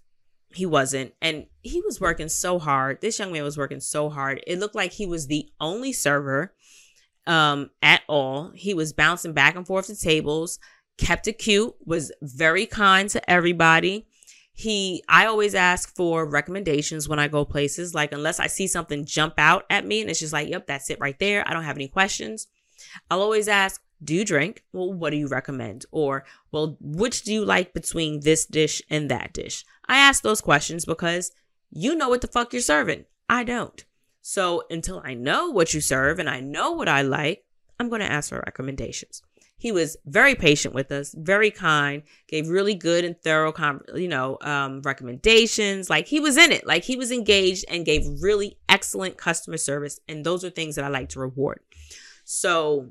he 0.54 0.66
wasn't. 0.66 1.14
And 1.22 1.48
he 1.62 1.82
was 1.82 2.00
working 2.00 2.30
so 2.30 2.60
hard. 2.60 3.02
This 3.02 3.20
young 3.20 3.32
man 3.32 3.44
was 3.44 3.58
working 3.58 3.80
so 3.80 4.10
hard. 4.10 4.44
It 4.46 4.60
looked 4.60 4.76
like 4.76 4.92
he 4.92 5.06
was 5.06 5.28
the 5.28 5.50
only 5.60 5.92
server 5.92 6.54
um 7.28 7.70
at 7.82 8.02
all. 8.08 8.52
He 8.56 8.74
was 8.74 8.94
bouncing 8.94 9.34
back 9.34 9.56
and 9.56 9.66
forth 9.66 9.88
to 9.88 9.96
tables 9.96 10.60
kept 10.98 11.28
it 11.28 11.34
cute 11.34 11.74
was 11.86 12.12
very 12.22 12.66
kind 12.66 13.10
to 13.10 13.30
everybody. 13.30 14.06
He 14.56 15.04
i 15.10 15.26
always 15.26 15.56
ask 15.56 15.96
for 15.96 16.26
recommendations 16.26 17.10
when 17.10 17.20
i 17.20 17.28
go 17.28 17.46
places. 17.46 17.96
Like 17.96 18.14
unless 18.14 18.40
i 18.40 18.48
see 18.48 18.68
something 18.68 19.06
jump 19.06 19.36
out 19.38 19.66
at 19.70 19.86
me 19.86 20.02
and 20.02 20.10
it's 20.10 20.20
just 20.20 20.34
like 20.34 20.50
yep 20.50 20.68
that's 20.68 20.90
it 20.90 21.00
right 21.00 21.18
there. 21.20 21.48
I 21.48 21.54
don't 21.54 21.64
have 21.64 21.78
any 21.78 21.88
questions. 21.88 22.48
I'll 23.10 23.22
always 23.22 23.48
ask 23.48 23.82
do 24.04 24.14
you 24.14 24.26
drink? 24.26 24.64
Well 24.72 24.94
what 24.94 25.10
do 25.10 25.18
you 25.18 25.28
recommend? 25.28 25.86
Or 25.92 26.26
well 26.52 26.78
which 26.80 27.24
do 27.24 27.34
you 27.34 27.44
like 27.44 27.74
between 27.74 28.20
this 28.20 28.46
dish 28.46 28.82
and 28.90 29.10
that 29.10 29.34
dish? 29.34 29.66
I 29.88 29.98
ask 29.98 30.22
those 30.22 30.42
questions 30.42 30.86
because 30.86 31.32
you 31.72 31.96
know 31.96 32.10
what 32.10 32.22
the 32.22 32.28
fuck 32.28 32.54
you're 32.54 32.62
serving. 32.62 33.06
I 33.28 33.44
don't 33.44 33.84
so 34.24 34.64
until 34.72 35.00
i 35.06 35.14
know 35.14 35.50
what 35.50 35.76
you 35.76 35.80
serve 35.80 36.18
and 36.18 36.28
i 36.28 36.40
know 36.40 36.72
what 36.72 36.90
i 36.90 37.04
like 37.04 37.44
i'm 37.80 37.90
going 37.90 38.02
to 38.02 38.12
ask 38.12 38.30
for 38.30 38.42
recommendations 38.46 39.22
he 39.64 39.72
was 39.72 39.96
very 40.06 40.36
patient 40.36 40.76
with 40.76 40.92
us, 40.92 41.16
very 41.18 41.50
kind, 41.50 42.04
gave 42.28 42.50
really 42.50 42.76
good 42.76 43.06
and 43.06 43.16
thorough, 43.22 43.54
you 43.96 44.10
know, 44.10 44.38
um, 44.42 44.82
recommendations. 44.82 45.90
Like 45.90 46.06
he 46.06 46.20
was 46.20 46.36
in 46.36 46.52
it, 46.52 46.68
like 46.68 46.84
he 46.84 46.98
was 46.98 47.14
engaged 47.14 47.64
and 47.70 47.86
gave 47.86 48.06
really 48.22 48.58
excellent 48.68 49.18
customer 49.18 49.56
service. 49.56 50.02
And 50.10 50.26
those 50.26 50.44
are 50.44 50.50
things 50.50 50.76
that 50.76 50.84
I 50.84 50.90
like 50.90 51.08
to 51.10 51.22
reward. 51.22 51.62
So 52.26 52.90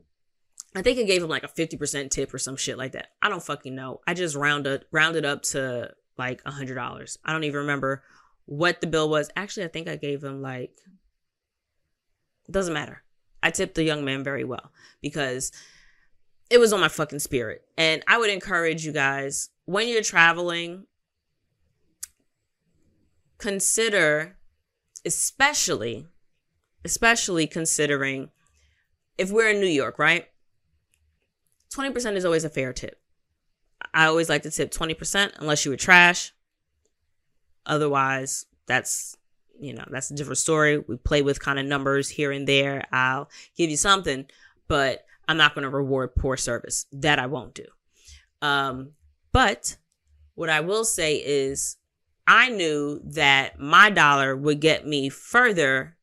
I 0.74 0.80
think 0.80 0.98
I 0.98 1.02
gave 1.02 1.22
him 1.22 1.28
like 1.28 1.44
a 1.44 1.48
50% 1.48 2.08
tip 2.08 2.32
or 2.32 2.38
some 2.38 2.56
shit 2.56 2.78
like 2.78 2.92
that. 2.92 3.08
I 3.20 3.28
don't 3.28 3.42
fucking 3.42 3.74
know. 3.74 4.00
I 4.06 4.14
just 4.14 4.34
rounded 4.34 4.86
rounded 4.90 5.26
up 5.26 5.42
to 5.42 5.90
like 6.16 6.40
a 6.46 6.50
hundred 6.50 6.76
dollars. 6.76 7.18
I 7.22 7.34
don't 7.34 7.44
even 7.44 7.60
remember 7.60 8.02
what 8.46 8.80
the 8.80 8.86
bill 8.86 9.10
was. 9.10 9.28
Actually, 9.36 9.64
I 9.66 9.68
think 9.68 9.88
I 9.88 9.96
gave 9.96 10.24
him 10.24 10.40
like 10.40 10.78
doesn't 12.50 12.74
matter. 12.74 13.02
I 13.42 13.50
tipped 13.50 13.74
the 13.74 13.84
young 13.84 14.04
man 14.04 14.22
very 14.22 14.44
well 14.44 14.72
because 15.00 15.52
it 16.50 16.58
was 16.58 16.72
on 16.72 16.80
my 16.80 16.88
fucking 16.88 17.18
spirit. 17.18 17.64
And 17.76 18.02
I 18.06 18.18
would 18.18 18.30
encourage 18.30 18.84
you 18.84 18.92
guys 18.92 19.50
when 19.64 19.88
you're 19.88 20.02
traveling, 20.02 20.86
consider, 23.38 24.36
especially, 25.04 26.06
especially 26.84 27.46
considering 27.46 28.30
if 29.18 29.30
we're 29.30 29.50
in 29.50 29.60
New 29.60 29.66
York, 29.66 29.98
right? 29.98 30.26
20% 31.74 32.16
is 32.16 32.24
always 32.24 32.44
a 32.44 32.50
fair 32.50 32.72
tip. 32.72 33.00
I 33.94 34.06
always 34.06 34.28
like 34.28 34.42
to 34.42 34.50
tip 34.50 34.70
20% 34.70 35.32
unless 35.38 35.64
you 35.64 35.70
were 35.70 35.76
trash. 35.76 36.32
Otherwise, 37.66 38.46
that's 38.66 39.16
you 39.60 39.72
know, 39.74 39.84
that's 39.90 40.10
a 40.10 40.14
different 40.14 40.38
story. 40.38 40.78
We 40.78 40.96
play 40.96 41.22
with 41.22 41.40
kind 41.40 41.58
of 41.58 41.66
numbers 41.66 42.08
here 42.08 42.32
and 42.32 42.46
there. 42.46 42.86
I'll 42.92 43.30
give 43.56 43.70
you 43.70 43.76
something, 43.76 44.26
but 44.68 45.04
I'm 45.28 45.36
not 45.36 45.54
going 45.54 45.62
to 45.62 45.70
reward 45.70 46.14
poor 46.16 46.36
service. 46.36 46.86
That 46.92 47.18
I 47.18 47.26
won't 47.26 47.54
do. 47.54 47.66
Um, 48.40 48.92
but 49.32 49.76
what 50.34 50.50
I 50.50 50.60
will 50.60 50.84
say 50.84 51.16
is, 51.16 51.76
I 52.26 52.50
knew 52.50 53.00
that 53.04 53.58
my 53.58 53.90
dollar 53.90 54.36
would 54.36 54.60
get 54.60 54.86
me 54.86 55.08
further 55.08 55.96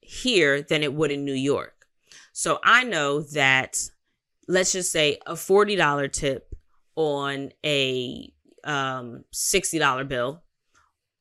here 0.00 0.62
than 0.62 0.82
it 0.82 0.94
would 0.94 1.10
in 1.10 1.24
New 1.24 1.34
York. 1.34 1.86
So 2.32 2.58
I 2.62 2.84
know 2.84 3.20
that, 3.20 3.80
let's 4.46 4.72
just 4.72 4.92
say, 4.92 5.18
a 5.26 5.34
$40 5.34 6.12
tip 6.12 6.54
on 6.96 7.50
a 7.64 8.32
um, 8.62 9.24
$60 9.32 10.08
bill 10.08 10.43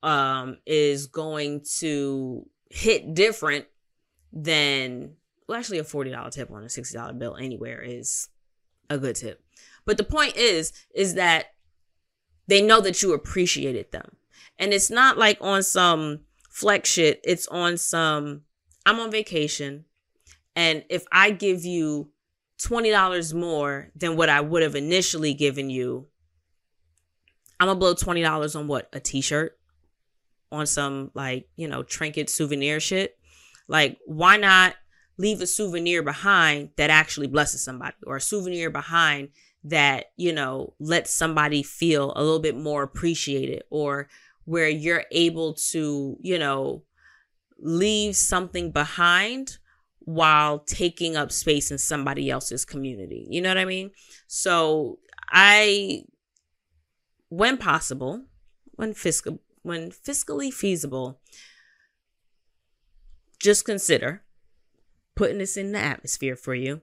um, 0.04 0.58
is 0.66 1.08
going 1.08 1.64
to 1.80 2.48
hit 2.70 3.14
different 3.14 3.66
than 4.32 5.16
well, 5.48 5.58
actually, 5.58 5.80
a 5.80 5.84
$40 5.84 6.32
tip 6.32 6.52
on 6.52 6.64
a 6.64 6.68
$60 6.68 7.20
bill 7.20 7.36
anywhere 7.36 7.82
is 7.82 8.30
a 8.90 8.98
good 8.98 9.16
tip. 9.16 9.44
But 9.86 9.98
the 9.98 10.04
point 10.04 10.38
is, 10.38 10.72
is 10.96 11.16
that 11.16 11.48
they 12.48 12.62
know 12.62 12.82
that 12.82 13.02
you 13.02 13.14
appreciated 13.14 13.92
them. 13.92 14.16
And 14.58 14.74
it's 14.74 14.90
not 14.90 15.18
like 15.18 15.38
on 15.42 15.64
some 15.64 16.22
flex 16.50 16.90
shit, 16.90 17.20
it's 17.24 17.48
on 17.48 17.78
some, 17.78 18.42
I'm 18.86 19.00
on 19.00 19.12
vacation. 19.12 19.86
And 20.56 20.86
if 20.90 21.06
I 21.12 21.32
give 21.32 21.66
you 21.66 22.12
$20 22.62 23.34
more 23.34 23.90
than 23.96 24.16
what 24.16 24.30
I 24.30 24.42
would 24.42 24.62
have 24.62 24.76
initially 24.76 25.34
given 25.34 25.70
you, 25.70 26.08
I'm 27.60 27.68
gonna 27.68 27.80
blow 27.80 27.96
$20 27.96 28.56
on 28.56 28.68
what? 28.68 28.90
A 28.94 29.00
t 29.00 29.22
shirt? 29.22 29.58
On 30.54 30.68
some 30.68 31.12
like, 31.16 31.50
you 31.56 31.68
know, 31.68 31.84
trinket 31.84 32.30
souvenir 32.30 32.80
shit? 32.80 33.18
Like, 33.68 33.98
why 34.06 34.38
not 34.38 34.76
leave 35.18 35.42
a 35.42 35.48
souvenir 35.48 36.04
behind 36.04 36.70
that 36.78 36.90
actually 36.90 37.28
blesses 37.28 37.64
somebody 37.64 37.96
or 38.06 38.18
a 38.18 38.22
souvenir 38.22 38.70
behind 38.70 39.30
that, 39.64 40.12
you 40.16 40.32
know, 40.32 40.74
lets 40.80 41.12
somebody 41.12 41.64
feel 41.64 42.14
a 42.16 42.22
little 42.24 42.40
bit 42.40 42.56
more 42.56 42.84
appreciated 42.84 43.64
or 43.70 44.10
where 44.46 44.70
you're 44.70 45.06
able 45.12 45.54
to, 45.54 46.18
you 46.22 46.38
know, 46.38 46.84
leave 47.60 48.16
something 48.16 48.72
behind 48.72 49.58
while 50.00 50.60
taking 50.60 51.16
up 51.16 51.32
space 51.32 51.72
in 51.72 51.78
somebody 51.78 52.30
else's 52.30 52.66
community. 52.66 53.26
You 53.30 53.42
know 53.42 53.50
what 53.50 53.58
I 53.58 53.66
mean? 53.66 53.92
So 54.28 55.00
I, 55.30 56.04
when 57.30 57.58
possible, 57.58 58.26
when 58.76 58.94
fiscal, 58.94 59.40
when 59.64 59.92
fiscally 59.92 60.54
feasible, 60.54 61.20
just 63.42 63.66
consider 63.66 64.24
putting 65.16 65.40
this 65.40 65.58
in 65.58 65.72
the 65.72 65.80
atmosphere 65.80 66.36
for 66.36 66.54
you. 66.54 66.82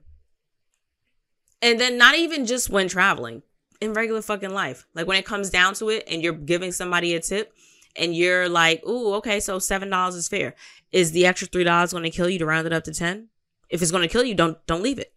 And 1.61 1.79
then 1.79 1.97
not 1.97 2.15
even 2.15 2.45
just 2.45 2.69
when 2.69 2.87
traveling, 2.87 3.43
in 3.81 3.93
regular 3.93 4.21
fucking 4.21 4.53
life. 4.53 4.85
Like 4.93 5.07
when 5.07 5.17
it 5.17 5.25
comes 5.25 5.49
down 5.49 5.73
to 5.75 5.89
it 5.89 6.03
and 6.07 6.23
you're 6.23 6.33
giving 6.33 6.71
somebody 6.71 7.15
a 7.15 7.19
tip 7.19 7.53
and 7.95 8.15
you're 8.15 8.47
like, 8.47 8.85
ooh, 8.87 9.15
okay, 9.15 9.39
so 9.39 9.59
seven 9.59 9.89
dollars 9.89 10.15
is 10.15 10.27
fair. 10.27 10.53
Is 10.91 11.11
the 11.11 11.25
extra 11.25 11.47
three 11.47 11.63
dollars 11.63 11.91
to 11.91 12.09
kill 12.11 12.29
you 12.29 12.39
to 12.39 12.45
round 12.45 12.67
it 12.67 12.73
up 12.73 12.85
to 12.85 12.93
ten? 12.93 13.29
If 13.69 13.81
it's 13.81 13.91
to 14.03 14.07
kill 14.07 14.23
you, 14.23 14.35
don't 14.35 14.63
don't 14.67 14.83
leave 14.83 14.99
it. 14.99 15.13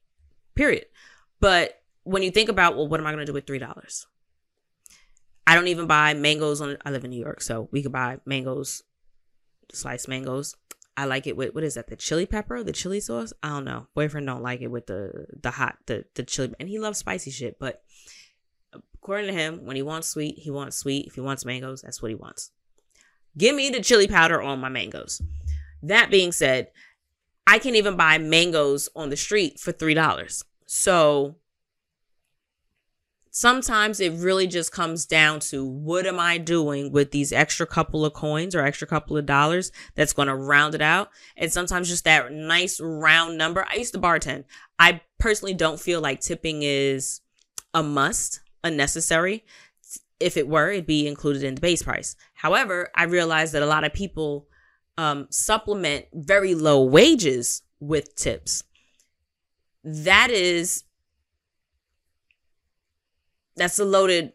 Period. 0.54 0.86
But 1.40 1.82
when 2.04 2.22
you 2.22 2.30
think 2.30 2.48
about, 2.48 2.76
well, 2.76 2.88
what 2.88 3.00
am 3.00 3.06
I 3.06 3.10
to 3.18 3.26
do 3.26 3.32
with 3.32 3.46
three 3.46 3.58
dollars? 3.58 4.06
I 5.46 5.54
don't 5.54 5.68
even 5.68 5.86
buy 5.86 6.14
mangoes 6.14 6.60
on. 6.60 6.76
I 6.84 6.90
live 6.90 7.04
in 7.04 7.10
New 7.10 7.20
York, 7.20 7.42
so 7.42 7.68
we 7.70 7.82
could 7.82 7.92
buy 7.92 8.18
mangoes, 8.24 8.82
sliced 9.72 10.08
mangoes. 10.08 10.56
I 10.96 11.06
like 11.06 11.26
it 11.26 11.36
with 11.36 11.54
what 11.54 11.64
is 11.64 11.74
that? 11.74 11.88
The 11.88 11.96
chili 11.96 12.26
pepper, 12.26 12.62
the 12.62 12.72
chili 12.72 13.00
sauce. 13.00 13.32
I 13.42 13.48
don't 13.48 13.64
know. 13.64 13.88
Boyfriend 13.94 14.26
don't 14.26 14.42
like 14.42 14.60
it 14.60 14.68
with 14.68 14.86
the 14.86 15.26
the 15.42 15.50
hot 15.50 15.78
the 15.86 16.04
the 16.14 16.22
chili, 16.22 16.54
and 16.58 16.68
he 16.68 16.78
loves 16.78 16.98
spicy 16.98 17.30
shit. 17.30 17.58
But 17.58 17.82
according 18.94 19.26
to 19.26 19.32
him, 19.32 19.64
when 19.64 19.76
he 19.76 19.82
wants 19.82 20.08
sweet, 20.08 20.38
he 20.38 20.50
wants 20.50 20.76
sweet. 20.76 21.06
If 21.06 21.14
he 21.14 21.20
wants 21.20 21.44
mangoes, 21.44 21.82
that's 21.82 22.00
what 22.00 22.10
he 22.10 22.14
wants. 22.14 22.52
Give 23.36 23.54
me 23.54 23.70
the 23.70 23.82
chili 23.82 24.06
powder 24.06 24.40
on 24.40 24.60
my 24.60 24.68
mangoes. 24.68 25.20
That 25.82 26.10
being 26.10 26.32
said, 26.32 26.70
I 27.46 27.58
can't 27.58 27.76
even 27.76 27.96
buy 27.96 28.16
mangoes 28.18 28.88
on 28.94 29.10
the 29.10 29.16
street 29.16 29.58
for 29.58 29.72
three 29.72 29.94
dollars. 29.94 30.44
So 30.66 31.36
sometimes 33.36 33.98
it 33.98 34.12
really 34.12 34.46
just 34.46 34.70
comes 34.70 35.04
down 35.04 35.40
to 35.40 35.64
what 35.64 36.06
am 36.06 36.20
I 36.20 36.38
doing 36.38 36.92
with 36.92 37.10
these 37.10 37.32
extra 37.32 37.66
couple 37.66 38.04
of 38.04 38.12
coins 38.12 38.54
or 38.54 38.60
extra 38.60 38.86
couple 38.86 39.16
of 39.16 39.26
dollars 39.26 39.72
that's 39.96 40.12
going 40.12 40.28
to 40.28 40.36
round 40.36 40.76
it 40.76 40.80
out. 40.80 41.10
And 41.36 41.52
sometimes 41.52 41.88
just 41.88 42.04
that 42.04 42.30
nice 42.30 42.80
round 42.80 43.36
number. 43.36 43.66
I 43.68 43.74
used 43.74 43.92
to 43.94 44.00
bartend. 44.00 44.44
I 44.78 45.00
personally 45.18 45.52
don't 45.52 45.80
feel 45.80 46.00
like 46.00 46.20
tipping 46.20 46.62
is 46.62 47.22
a 47.74 47.82
must, 47.82 48.40
a 48.62 48.70
necessary. 48.70 49.44
If 50.20 50.36
it 50.36 50.46
were, 50.46 50.70
it'd 50.70 50.86
be 50.86 51.08
included 51.08 51.42
in 51.42 51.56
the 51.56 51.60
base 51.60 51.82
price. 51.82 52.14
However, 52.34 52.88
I 52.94 53.02
realize 53.02 53.50
that 53.50 53.64
a 53.64 53.66
lot 53.66 53.82
of 53.82 53.92
people 53.92 54.46
um, 54.96 55.26
supplement 55.30 56.06
very 56.12 56.54
low 56.54 56.84
wages 56.84 57.62
with 57.80 58.14
tips. 58.14 58.62
That 59.82 60.30
is 60.30 60.84
that's 63.56 63.78
a 63.78 63.84
loaded 63.84 64.32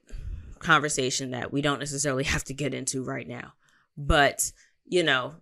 conversation 0.59 1.31
that 1.31 1.51
we 1.51 1.61
don't 1.61 1.79
necessarily 1.79 2.23
have 2.25 2.43
to 2.45 2.53
get 2.53 2.73
into 2.73 3.03
right 3.03 3.27
now. 3.27 3.53
But, 3.97 4.51
you 4.85 5.03
know, 5.03 5.35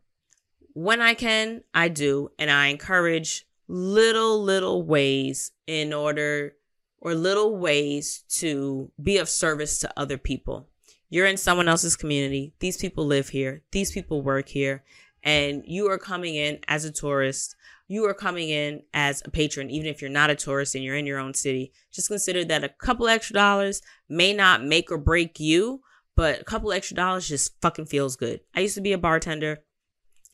when 0.73 1.01
I 1.01 1.13
can, 1.13 1.63
I 1.73 1.89
do. 1.89 2.29
And 2.37 2.49
I 2.51 2.67
encourage 2.67 3.47
little, 3.67 4.41
little 4.41 4.83
ways 4.83 5.51
in 5.65 5.93
order 5.93 6.53
or 6.99 7.13
little 7.13 7.57
ways 7.57 8.23
to 8.29 8.91
be 9.01 9.17
of 9.17 9.29
service 9.29 9.79
to 9.79 9.93
other 9.97 10.17
people. 10.17 10.69
You're 11.09 11.27
in 11.27 11.37
someone 11.37 11.67
else's 11.67 11.95
community. 11.95 12.53
These 12.59 12.77
people 12.77 13.05
live 13.05 13.29
here. 13.29 13.63
These 13.71 13.91
people 13.91 14.21
work 14.21 14.49
here. 14.49 14.83
And 15.23 15.63
you 15.65 15.89
are 15.89 15.97
coming 15.97 16.35
in 16.35 16.59
as 16.67 16.85
a 16.85 16.91
tourist 16.91 17.55
you 17.87 18.05
are 18.05 18.13
coming 18.13 18.49
in 18.49 18.83
as 18.93 19.21
a 19.25 19.31
patron, 19.31 19.69
even 19.69 19.87
if 19.87 20.01
you're 20.01 20.09
not 20.09 20.29
a 20.29 20.35
tourist 20.35 20.75
and 20.75 20.83
you're 20.83 20.95
in 20.95 21.05
your 21.05 21.19
own 21.19 21.33
city. 21.33 21.71
Just 21.91 22.09
consider 22.09 22.43
that 22.45 22.63
a 22.63 22.69
couple 22.69 23.07
extra 23.07 23.33
dollars 23.33 23.81
may 24.09 24.33
not 24.33 24.63
make 24.63 24.91
or 24.91 24.97
break 24.97 25.39
you, 25.39 25.81
but 26.15 26.41
a 26.41 26.43
couple 26.43 26.73
extra 26.73 26.95
dollars 26.95 27.27
just 27.27 27.59
fucking 27.61 27.85
feels 27.85 28.15
good. 28.15 28.41
I 28.55 28.59
used 28.59 28.75
to 28.75 28.81
be 28.81 28.91
a 28.91 28.97
bartender, 28.97 29.59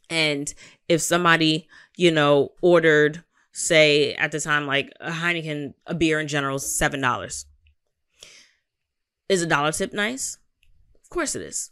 and 0.10 0.54
if 0.90 1.02
somebody, 1.02 1.68
you 1.96 2.12
know, 2.12 2.54
ordered, 2.62 3.24
say 3.52 4.14
at 4.16 4.32
the 4.32 4.40
time, 4.40 4.66
like 4.66 4.92
a 5.00 5.12
Heineken, 5.12 5.74
a 5.86 5.94
beer 5.94 6.20
in 6.20 6.28
general, 6.28 6.60
seven 6.60 7.02
dollars. 7.02 7.46
Is 9.30 9.42
a 9.42 9.48
dollar 9.48 9.72
tip 9.72 9.94
nice? 9.94 10.38
Of 11.02 11.10
course 11.10 11.36
it 11.36 11.42
is. 11.42 11.72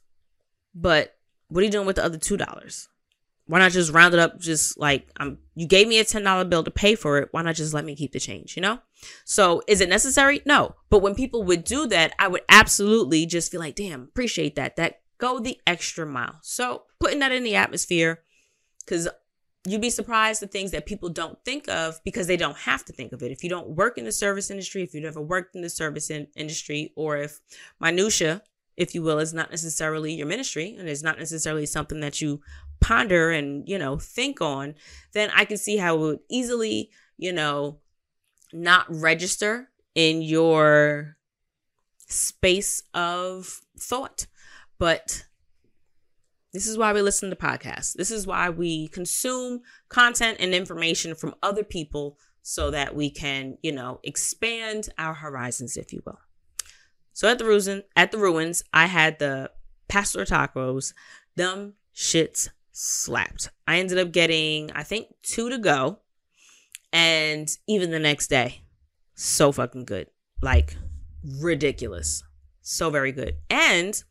But 0.73 1.15
what 1.47 1.61
are 1.61 1.65
you 1.65 1.71
doing 1.71 1.85
with 1.85 1.97
the 1.97 2.05
other 2.05 2.17
two 2.17 2.37
dollars? 2.37 2.87
Why 3.51 3.59
not 3.59 3.73
just 3.73 3.91
round 3.91 4.13
it 4.13 4.19
up? 4.21 4.39
Just 4.39 4.79
like 4.79 5.11
I'm, 5.17 5.37
you 5.55 5.67
gave 5.67 5.85
me 5.85 5.99
a 5.99 6.05
ten 6.05 6.23
dollar 6.23 6.45
bill 6.45 6.63
to 6.63 6.71
pay 6.71 6.95
for 6.95 7.17
it. 7.17 7.27
Why 7.31 7.41
not 7.41 7.55
just 7.55 7.73
let 7.73 7.83
me 7.83 7.97
keep 7.97 8.13
the 8.13 8.19
change? 8.19 8.55
You 8.55 8.61
know. 8.61 8.79
So 9.25 9.61
is 9.67 9.81
it 9.81 9.89
necessary? 9.89 10.41
No. 10.45 10.75
But 10.89 10.99
when 10.99 11.15
people 11.15 11.43
would 11.43 11.65
do 11.65 11.85
that, 11.87 12.13
I 12.17 12.29
would 12.29 12.43
absolutely 12.47 13.25
just 13.25 13.51
feel 13.51 13.59
like, 13.59 13.75
damn, 13.75 14.03
appreciate 14.03 14.55
that. 14.55 14.77
That 14.77 15.01
go 15.17 15.37
the 15.39 15.59
extra 15.67 16.05
mile. 16.05 16.39
So 16.41 16.83
putting 17.01 17.19
that 17.19 17.33
in 17.33 17.43
the 17.43 17.57
atmosphere, 17.57 18.21
because 18.85 19.09
you'd 19.67 19.81
be 19.81 19.89
surprised 19.89 20.41
the 20.41 20.47
things 20.47 20.71
that 20.71 20.85
people 20.85 21.09
don't 21.09 21.37
think 21.43 21.67
of 21.67 21.99
because 22.05 22.27
they 22.27 22.37
don't 22.37 22.57
have 22.59 22.85
to 22.85 22.93
think 22.93 23.11
of 23.11 23.21
it. 23.21 23.33
If 23.33 23.43
you 23.43 23.49
don't 23.49 23.75
work 23.75 23.97
in 23.97 24.05
the 24.05 24.13
service 24.13 24.49
industry, 24.49 24.83
if 24.83 24.93
you've 24.93 25.03
never 25.03 25.21
worked 25.21 25.57
in 25.57 25.61
the 25.61 25.69
service 25.69 26.09
in- 26.09 26.27
industry, 26.37 26.93
or 26.95 27.17
if 27.17 27.41
minutia, 27.81 28.43
if 28.77 28.95
you 28.95 29.01
will, 29.03 29.19
is 29.19 29.33
not 29.33 29.51
necessarily 29.51 30.13
your 30.13 30.25
ministry 30.25 30.77
and 30.79 30.87
is 30.87 31.03
not 31.03 31.19
necessarily 31.19 31.65
something 31.65 31.99
that 31.99 32.21
you 32.21 32.39
ponder 32.81 33.31
and, 33.31 33.67
you 33.69 33.77
know, 33.77 33.97
think 33.97 34.41
on, 34.41 34.75
then 35.13 35.29
I 35.33 35.45
can 35.45 35.57
see 35.57 35.77
how 35.77 35.95
it 35.95 35.99
would 35.99 36.19
easily, 36.29 36.89
you 37.17 37.31
know, 37.31 37.79
not 38.51 38.85
register 38.89 39.69
in 39.95 40.21
your 40.21 41.15
space 42.07 42.83
of 42.93 43.61
thought. 43.79 44.27
But 44.77 45.25
this 46.53 46.67
is 46.67 46.77
why 46.77 46.91
we 46.91 47.01
listen 47.01 47.29
to 47.29 47.35
podcasts. 47.35 47.93
This 47.93 48.11
is 48.11 48.27
why 48.27 48.49
we 48.49 48.89
consume 48.89 49.61
content 49.87 50.37
and 50.39 50.53
information 50.53 51.15
from 51.15 51.35
other 51.41 51.63
people 51.63 52.17
so 52.41 52.71
that 52.71 52.95
we 52.95 53.09
can, 53.09 53.57
you 53.61 53.71
know, 53.71 53.99
expand 54.03 54.89
our 54.97 55.13
horizons, 55.13 55.77
if 55.77 55.93
you 55.93 56.01
will. 56.05 56.19
So 57.13 57.29
at 57.29 57.37
the 57.37 57.45
ruins, 57.45 57.69
at 57.95 58.11
the 58.11 58.17
ruins, 58.17 58.63
I 58.73 58.87
had 58.87 59.19
the 59.19 59.51
pastor 59.87 60.25
tacos. 60.25 60.93
Them 61.35 61.73
shits 61.95 62.49
slapped. 62.71 63.49
I 63.67 63.79
ended 63.79 63.97
up 63.97 64.11
getting, 64.11 64.71
I 64.71 64.83
think, 64.83 65.07
two 65.23 65.49
to 65.49 65.57
go. 65.57 65.99
And 66.93 67.49
even 67.67 67.91
the 67.91 67.99
next 67.99 68.27
day, 68.27 68.63
so 69.15 69.51
fucking 69.51 69.85
good. 69.85 70.07
Like, 70.41 70.75
ridiculous. 71.23 72.23
So 72.61 72.89
very 72.89 73.11
good. 73.11 73.37
And 73.49 74.03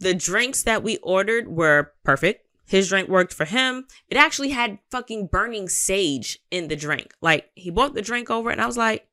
the 0.00 0.14
drinks 0.14 0.62
that 0.64 0.82
we 0.82 0.96
ordered 0.98 1.48
were 1.48 1.92
perfect. 2.04 2.46
His 2.66 2.88
drink 2.88 3.08
worked 3.08 3.32
for 3.32 3.44
him. 3.44 3.86
It 4.08 4.16
actually 4.16 4.50
had 4.50 4.80
fucking 4.90 5.28
burning 5.28 5.68
sage 5.68 6.40
in 6.50 6.68
the 6.68 6.74
drink. 6.76 7.14
Like, 7.20 7.50
he 7.54 7.70
brought 7.70 7.94
the 7.94 8.02
drink 8.02 8.28
over, 8.28 8.50
and 8.50 8.60
I 8.60 8.66
was 8.66 8.76
like, 8.76 9.06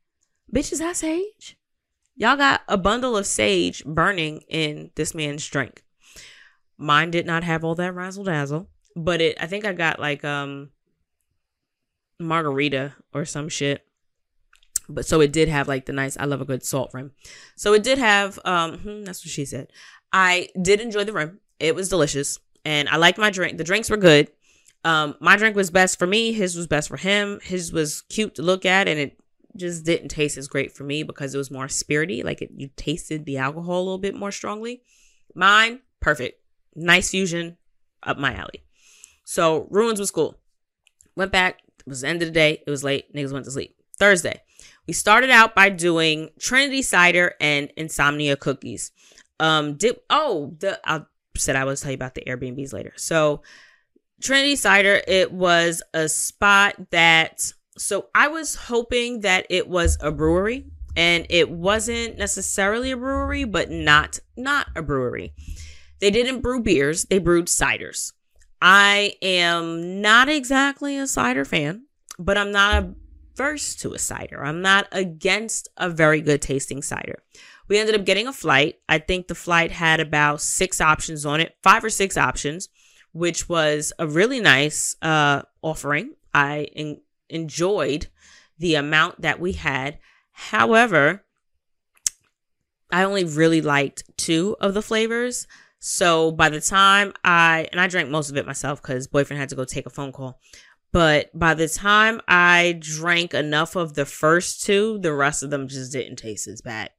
bitch, 0.51 0.71
is 0.71 0.79
that 0.79 0.95
sage? 0.95 1.57
Y'all 2.15 2.37
got 2.37 2.61
a 2.67 2.77
bundle 2.77 3.15
of 3.15 3.27
sage 3.27 3.83
burning 3.85 4.41
in 4.47 4.91
this 4.95 5.13
man's 5.13 5.47
drink. 5.47 5.83
Mine 6.77 7.11
did 7.11 7.25
not 7.25 7.43
have 7.43 7.63
all 7.63 7.75
that 7.75 7.93
razzle 7.93 8.23
dazzle 8.23 8.69
but 8.95 9.21
it 9.21 9.37
I 9.39 9.47
think 9.47 9.65
I 9.65 9.73
got 9.73 9.99
like 9.99 10.23
um 10.23 10.71
margarita 12.19 12.95
or 13.13 13.25
some 13.25 13.49
shit. 13.49 13.85
But 14.89 15.05
so 15.05 15.21
it 15.21 15.31
did 15.31 15.47
have 15.49 15.67
like 15.67 15.85
the 15.85 15.93
nice 15.93 16.17
I 16.17 16.25
love 16.25 16.41
a 16.41 16.45
good 16.45 16.63
salt 16.63 16.91
rim. 16.93 17.11
So 17.55 17.73
it 17.73 17.83
did 17.83 17.97
have 17.97 18.39
um 18.45 18.79
hmm, 18.79 19.03
that's 19.03 19.23
what 19.23 19.31
she 19.31 19.45
said. 19.45 19.71
I 20.11 20.49
did 20.61 20.81
enjoy 20.81 21.03
the 21.03 21.13
rim. 21.13 21.39
It 21.59 21.75
was 21.75 21.89
delicious 21.89 22.39
and 22.65 22.89
I 22.89 22.97
liked 22.97 23.17
my 23.17 23.29
drink. 23.29 23.57
The 23.57 23.63
drinks 23.63 23.89
were 23.89 23.97
good. 23.97 24.29
Um 24.83 25.15
my 25.19 25.37
drink 25.37 25.55
was 25.55 25.71
best 25.71 25.97
for 25.97 26.07
me, 26.07 26.33
his 26.33 26.55
was 26.55 26.67
best 26.67 26.87
for 26.89 26.97
him. 26.97 27.39
His 27.43 27.71
was 27.71 28.01
cute 28.09 28.35
to 28.35 28.41
look 28.41 28.65
at 28.65 28.87
and 28.87 28.99
it 28.99 29.19
just 29.55 29.85
didn't 29.85 30.09
taste 30.09 30.37
as 30.37 30.47
great 30.47 30.71
for 30.71 30.83
me 30.83 31.03
because 31.03 31.33
it 31.33 31.37
was 31.37 31.51
more 31.51 31.67
spirity, 31.67 32.23
like 32.23 32.41
it, 32.41 32.51
you 32.55 32.69
tasted 32.75 33.25
the 33.25 33.37
alcohol 33.37 33.77
a 33.77 33.83
little 33.83 33.97
bit 33.99 34.15
more 34.15 34.31
strongly. 34.31 34.81
Mine, 35.35 35.81
perfect. 35.99 36.41
Nice 36.75 37.11
fusion 37.11 37.57
up 38.01 38.17
my 38.17 38.33
alley. 38.33 38.63
So 39.23 39.67
ruins 39.69 39.99
was 39.99 40.11
cool. 40.11 40.37
Went 41.15 41.31
back. 41.31 41.61
It 41.79 41.89
was 41.89 42.01
the 42.01 42.07
end 42.07 42.21
of 42.21 42.27
the 42.27 42.33
day. 42.33 42.63
It 42.65 42.69
was 42.69 42.83
late. 42.83 43.13
Niggas 43.13 43.33
went 43.33 43.45
to 43.45 43.51
sleep. 43.51 43.75
Thursday. 43.97 44.41
We 44.87 44.93
started 44.93 45.29
out 45.29 45.55
by 45.55 45.69
doing 45.69 46.29
Trinity 46.39 46.81
cider 46.81 47.35
and 47.39 47.71
insomnia 47.77 48.35
cookies. 48.35 48.91
Um, 49.39 49.75
did 49.75 49.97
oh 50.09 50.55
the 50.59 50.79
I 50.85 51.03
said 51.37 51.55
I 51.55 51.65
would 51.65 51.77
tell 51.77 51.91
you 51.91 51.95
about 51.95 52.15
the 52.15 52.23
Airbnbs 52.25 52.73
later. 52.73 52.93
So 52.95 53.41
Trinity 54.23 54.55
Cider, 54.55 55.01
it 55.05 55.33
was 55.33 55.83
a 55.93 56.07
spot 56.07 56.75
that, 56.91 57.51
so 57.77 58.07
I 58.15 58.29
was 58.29 58.55
hoping 58.55 59.21
that 59.21 59.45
it 59.49 59.67
was 59.67 59.97
a 59.99 60.11
brewery 60.11 60.65
and 60.95 61.25
it 61.29 61.49
wasn't 61.49 62.17
necessarily 62.17 62.91
a 62.91 62.97
brewery, 62.97 63.43
but 63.43 63.69
not, 63.69 64.19
not 64.37 64.67
a 64.77 64.81
brewery. 64.81 65.33
They 65.99 66.09
didn't 66.09 66.41
brew 66.41 66.61
beers, 66.61 67.03
they 67.03 67.19
brewed 67.19 67.47
ciders. 67.47 68.13
I 68.65 69.15
am 69.21 69.99
not 69.99 70.29
exactly 70.29 70.97
a 70.97 71.05
cider 71.05 71.43
fan, 71.43 71.83
but 72.17 72.37
I'm 72.37 72.53
not 72.53 72.85
averse 73.33 73.75
to 73.75 73.93
a 73.93 73.99
cider. 73.99 74.41
I'm 74.41 74.61
not 74.61 74.87
against 74.93 75.67
a 75.75 75.89
very 75.89 76.21
good 76.21 76.41
tasting 76.41 76.81
cider. 76.81 77.21
We 77.67 77.77
ended 77.77 77.95
up 77.95 78.05
getting 78.05 78.25
a 78.25 78.31
flight. 78.31 78.79
I 78.87 78.99
think 78.99 79.27
the 79.27 79.35
flight 79.35 79.73
had 79.73 79.99
about 79.99 80.39
six 80.39 80.79
options 80.79 81.25
on 81.25 81.41
it, 81.41 81.57
five 81.61 81.83
or 81.83 81.89
six 81.89 82.15
options, 82.15 82.69
which 83.11 83.49
was 83.49 83.91
a 83.99 84.07
really 84.07 84.39
nice 84.39 84.95
uh, 85.01 85.41
offering. 85.61 86.13
I 86.33 86.69
en- 86.73 87.01
enjoyed 87.27 88.07
the 88.59 88.75
amount 88.75 89.23
that 89.23 89.41
we 89.41 89.53
had. 89.53 89.99
However, 90.31 91.25
I 92.89 93.03
only 93.03 93.25
really 93.25 93.59
liked 93.59 94.05
two 94.15 94.55
of 94.61 94.73
the 94.73 94.81
flavors. 94.81 95.47
So 95.85 96.31
by 96.31 96.47
the 96.47 96.61
time 96.61 97.11
I, 97.25 97.67
and 97.73 97.81
I 97.81 97.87
drank 97.87 98.09
most 98.09 98.29
of 98.29 98.37
it 98.37 98.45
myself 98.45 98.81
because 98.81 99.05
boyfriend 99.05 99.37
had 99.41 99.49
to 99.49 99.55
go 99.57 99.65
take 99.65 99.85
a 99.85 99.89
phone 99.89 100.13
call. 100.13 100.39
But 100.93 101.37
by 101.37 101.55
the 101.55 101.67
time 101.67 102.21
I 102.25 102.77
drank 102.79 103.33
enough 103.33 103.75
of 103.75 103.93
the 103.93 104.05
first 104.05 104.63
two, 104.63 104.97
the 104.99 105.11
rest 105.11 105.43
of 105.43 105.49
them 105.49 105.67
just 105.67 105.91
didn't 105.91 106.15
taste 106.15 106.47
as 106.47 106.61
bad. 106.61 106.91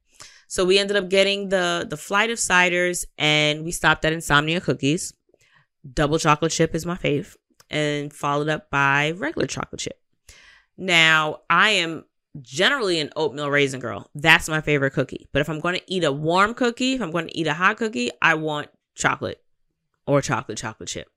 So 0.47 0.63
we 0.63 0.77
ended 0.77 0.97
up 0.97 1.09
getting 1.09 1.49
the 1.49 1.87
the 1.89 1.97
flight 1.97 2.29
of 2.29 2.37
ciders 2.37 3.05
and 3.17 3.65
we 3.65 3.71
stopped 3.71 4.05
at 4.05 4.13
Insomnia 4.13 4.61
Cookies. 4.61 5.13
Double 5.91 6.19
chocolate 6.19 6.51
chip 6.51 6.75
is 6.75 6.85
my 6.85 6.95
fave 6.95 7.35
and 7.71 8.13
followed 8.13 8.49
up 8.49 8.69
by 8.69 9.13
regular 9.17 9.47
chocolate 9.47 9.81
chip. 9.81 9.99
Now, 10.77 11.39
I 11.49 11.71
am 11.71 12.05
generally 12.39 12.99
an 12.99 13.09
oatmeal 13.15 13.49
raisin 13.49 13.79
girl. 13.79 14.11
That's 14.13 14.47
my 14.47 14.61
favorite 14.61 14.91
cookie. 14.91 15.27
But 15.31 15.39
if 15.39 15.49
I'm 15.49 15.59
going 15.59 15.75
to 15.75 15.91
eat 15.91 16.03
a 16.03 16.11
warm 16.11 16.53
cookie, 16.53 16.93
if 16.93 17.01
I'm 17.01 17.11
going 17.11 17.27
to 17.27 17.37
eat 17.37 17.47
a 17.47 17.53
hot 17.53 17.77
cookie, 17.77 18.11
I 18.21 18.35
want 18.35 18.69
chocolate 18.95 19.43
or 20.07 20.21
chocolate 20.21 20.57
chocolate 20.57 20.89
chip. 20.89 21.09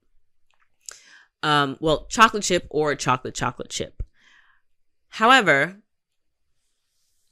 Um, 1.43 1.77
well, 1.81 2.07
chocolate 2.07 2.43
chip 2.43 2.67
or 2.71 2.95
chocolate 2.95 3.35
chocolate 3.35 3.71
chip. 3.71 4.03
However, 5.09 5.77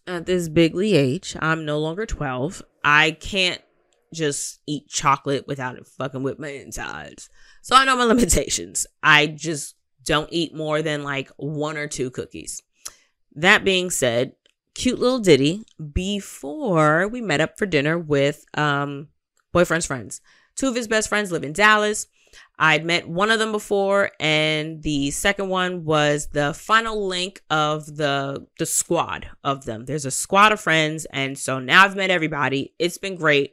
at 0.07 0.27
this 0.27 0.49
bigly 0.49 0.95
age, 0.95 1.37
I'm 1.41 1.65
no 1.65 1.79
longer 1.79 2.07
12. 2.07 2.63
I 2.85 3.13
can't 3.13 3.61
just 4.15 4.61
eat 4.67 4.89
chocolate 4.89 5.47
without 5.47 5.77
it 5.77 5.87
fucking 5.87 6.23
with 6.23 6.39
my 6.39 6.49
insides. 6.49 7.29
So 7.63 7.75
I 7.75 7.85
know 7.85 7.97
my 7.97 8.05
limitations. 8.15 8.87
I 9.03 9.27
just 9.27 9.75
don't 10.05 10.29
eat 10.31 10.55
more 10.55 10.83
than 10.83 11.03
like 11.03 11.31
one 11.37 11.77
or 11.77 11.89
two 11.89 12.11
cookies. 12.11 12.63
That 13.35 13.65
being 13.65 13.91
said, 13.91 14.33
cute 14.75 14.99
little 14.99 15.19
ditty 15.19 15.65
before 15.93 17.09
we 17.09 17.21
met 17.21 17.41
up 17.41 17.59
for 17.59 17.67
dinner 17.67 17.99
with 17.99 18.45
um 18.55 19.09
boyfriend's 19.53 19.87
friends. 19.87 20.21
Two 20.57 20.69
of 20.69 20.75
his 20.75 20.89
best 20.89 21.09
friends 21.09 21.31
live 21.31 21.45
in 21.45 21.53
Dallas. 21.53 22.07
I'd 22.59 22.85
met 22.85 23.09
one 23.09 23.31
of 23.31 23.39
them 23.39 23.53
before, 23.53 24.11
and 24.19 24.83
the 24.83 25.11
second 25.11 25.51
one 25.51 25.85
was 25.85 26.29
the 26.29 26.55
final 26.55 27.07
link 27.07 27.43
of 27.51 27.97
the 27.97 28.47
the 28.59 28.67
squad 28.67 29.29
of 29.45 29.67
them. 29.67 29.85
There's 29.85 30.07
a 30.07 30.11
squad 30.11 30.53
of 30.53 30.61
friends, 30.61 31.07
and 31.13 31.39
so 31.39 31.59
now 31.61 31.85
I've 31.85 31.97
met 31.97 32.11
everybody. 32.11 32.73
It's 32.79 32.99
been 32.99 33.17
great. 33.17 33.53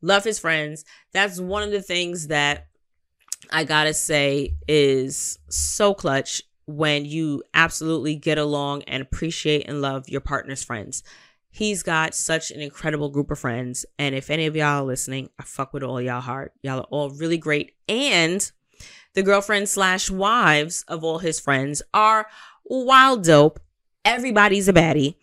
Love 0.00 0.24
his 0.24 0.38
friends. 0.38 0.84
That's 1.12 1.38
one 1.38 1.62
of 1.62 1.70
the 1.70 1.82
things 1.82 2.28
that 2.28 2.68
I 3.50 3.64
gotta 3.64 3.92
say 3.94 4.54
is 4.66 5.38
so 5.48 5.92
clutch 5.92 6.42
when 6.66 7.04
you 7.04 7.42
absolutely 7.52 8.14
get 8.16 8.38
along 8.38 8.82
and 8.84 9.02
appreciate 9.02 9.68
and 9.68 9.82
love 9.82 10.08
your 10.08 10.20
partner's 10.22 10.64
friends. 10.64 11.02
He's 11.54 11.82
got 11.82 12.14
such 12.14 12.50
an 12.50 12.62
incredible 12.62 13.10
group 13.10 13.30
of 13.30 13.38
friends. 13.38 13.84
And 13.98 14.14
if 14.14 14.30
any 14.30 14.46
of 14.46 14.56
y'all 14.56 14.82
are 14.82 14.86
listening, 14.86 15.28
I 15.38 15.42
fuck 15.42 15.74
with 15.74 15.82
all 15.82 16.00
y'all 16.00 16.22
hard. 16.22 16.50
Y'all 16.62 16.80
are 16.80 16.88
all 16.90 17.10
really 17.10 17.36
great. 17.36 17.72
And 17.86 18.50
the 19.12 19.22
girlfriends 19.22 19.70
slash 19.70 20.10
wives 20.10 20.82
of 20.88 21.04
all 21.04 21.18
his 21.18 21.38
friends 21.38 21.82
are 21.92 22.26
wild 22.64 23.24
dope. 23.24 23.60
Everybody's 24.02 24.66
a 24.66 24.72
baddie. 24.72 25.16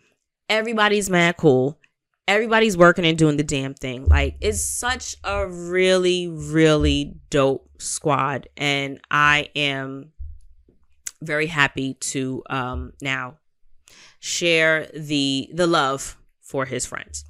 Everybody's 0.48 1.10
mad 1.10 1.36
cool. 1.36 1.80
Everybody's 2.28 2.76
working 2.76 3.04
and 3.04 3.18
doing 3.18 3.36
the 3.36 3.42
damn 3.42 3.74
thing. 3.74 4.06
Like, 4.06 4.36
it's 4.40 4.64
such 4.64 5.16
a 5.24 5.48
really, 5.48 6.28
really 6.28 7.16
dope 7.30 7.68
squad. 7.78 8.48
And 8.56 9.00
I 9.10 9.48
am 9.56 10.12
very 11.20 11.46
happy 11.46 11.94
to 11.94 12.44
um, 12.48 12.92
now 13.02 13.38
share 14.20 14.86
the 14.94 15.50
the 15.52 15.66
love 15.66 16.16
for 16.50 16.66
his 16.66 16.84
friends. 16.84 17.24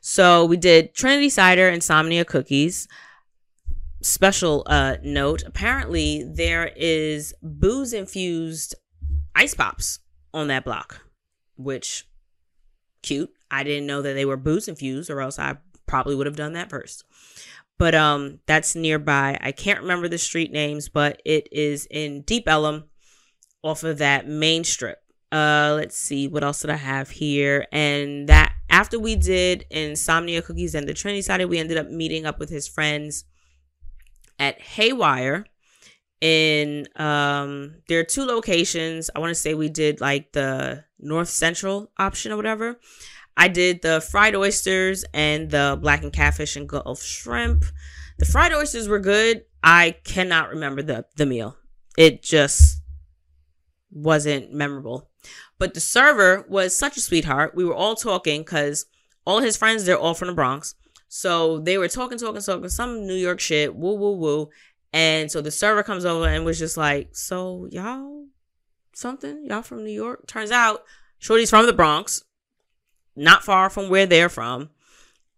So 0.00 0.44
we 0.44 0.56
did 0.56 0.94
Trinity 0.94 1.28
Cider 1.28 1.68
Insomnia 1.68 2.24
Cookies. 2.24 2.88
Special 4.00 4.64
uh, 4.66 4.96
note 5.04 5.44
apparently, 5.46 6.24
there 6.24 6.72
is 6.74 7.34
booze 7.42 7.92
infused 7.92 8.74
ice 9.36 9.54
pops 9.54 10.00
on 10.34 10.48
that 10.48 10.64
block, 10.64 11.02
which 11.56 12.08
cute. 13.02 13.30
I 13.50 13.62
didn't 13.62 13.86
know 13.86 14.02
that 14.02 14.14
they 14.14 14.24
were 14.24 14.36
booze 14.36 14.66
infused, 14.66 15.10
or 15.10 15.20
else 15.20 15.38
I 15.38 15.58
probably 15.86 16.16
would 16.16 16.26
have 16.26 16.36
done 16.36 16.54
that 16.54 16.70
first. 16.70 17.04
But 17.78 17.94
um, 17.94 18.40
that's 18.46 18.74
nearby. 18.74 19.38
I 19.40 19.52
can't 19.52 19.82
remember 19.82 20.08
the 20.08 20.18
street 20.18 20.52
names, 20.52 20.88
but 20.88 21.20
it 21.24 21.48
is 21.52 21.86
in 21.90 22.22
Deep 22.22 22.48
Ellum, 22.48 22.84
off 23.62 23.84
of 23.84 23.98
that 23.98 24.26
main 24.26 24.64
strip. 24.64 24.98
Uh, 25.30 25.74
let's 25.76 25.96
see 25.96 26.28
what 26.28 26.44
else 26.44 26.60
did 26.60 26.70
I 26.70 26.76
have 26.76 27.10
here, 27.10 27.66
and 27.72 28.28
that 28.28 28.54
after 28.72 28.98
we 28.98 29.14
did 29.14 29.66
Insomnia 29.70 30.40
Cookies 30.40 30.74
and 30.74 30.88
the 30.88 30.94
Trinity 30.94 31.20
Side, 31.20 31.44
we 31.44 31.58
ended 31.58 31.76
up 31.76 31.90
meeting 31.90 32.24
up 32.24 32.40
with 32.40 32.48
his 32.48 32.66
friends 32.66 33.24
at 34.38 34.60
Haywire. 34.60 35.44
In 36.22 36.86
um, 36.96 37.82
there 37.88 38.00
are 38.00 38.04
two 38.04 38.24
locations. 38.24 39.10
I 39.14 39.18
want 39.18 39.30
to 39.30 39.34
say 39.34 39.54
we 39.54 39.68
did 39.68 40.00
like 40.00 40.32
the 40.32 40.84
North 40.98 41.28
Central 41.28 41.90
option 41.98 42.32
or 42.32 42.36
whatever. 42.36 42.80
I 43.36 43.48
did 43.48 43.82
the 43.82 44.00
fried 44.00 44.34
oysters 44.34 45.04
and 45.12 45.50
the 45.50 45.78
blackened 45.80 46.12
catfish 46.12 46.56
and 46.56 46.68
Gulf 46.68 47.02
shrimp. 47.02 47.64
The 48.18 48.24
fried 48.24 48.52
oysters 48.52 48.88
were 48.88 49.00
good. 49.00 49.44
I 49.62 49.96
cannot 50.04 50.50
remember 50.50 50.80
the 50.82 51.06
the 51.16 51.26
meal. 51.26 51.56
It 51.98 52.22
just 52.22 52.80
wasn't 53.90 54.52
memorable. 54.52 55.11
But 55.62 55.74
the 55.74 55.80
server 55.80 56.44
was 56.48 56.76
such 56.76 56.96
a 56.96 57.00
sweetheart. 57.00 57.54
We 57.54 57.64
were 57.64 57.72
all 57.72 57.94
talking 57.94 58.40
because 58.40 58.86
all 59.24 59.38
his 59.38 59.56
friends, 59.56 59.84
they're 59.84 59.96
all 59.96 60.12
from 60.12 60.26
the 60.26 60.34
Bronx. 60.34 60.74
So 61.06 61.60
they 61.60 61.78
were 61.78 61.86
talking, 61.86 62.18
talking, 62.18 62.42
talking, 62.42 62.68
some 62.68 63.06
New 63.06 63.14
York 63.14 63.38
shit, 63.38 63.72
woo, 63.72 63.94
woo, 63.94 64.16
woo. 64.16 64.48
And 64.92 65.30
so 65.30 65.40
the 65.40 65.52
server 65.52 65.84
comes 65.84 66.04
over 66.04 66.26
and 66.26 66.44
was 66.44 66.58
just 66.58 66.76
like, 66.76 67.10
So 67.12 67.68
y'all 67.70 68.26
something? 68.92 69.46
Y'all 69.46 69.62
from 69.62 69.84
New 69.84 69.92
York? 69.92 70.26
Turns 70.26 70.50
out 70.50 70.82
Shorty's 71.20 71.50
from 71.50 71.66
the 71.66 71.72
Bronx, 71.72 72.24
not 73.14 73.44
far 73.44 73.70
from 73.70 73.88
where 73.88 74.06
they're 74.06 74.28
from. 74.28 74.70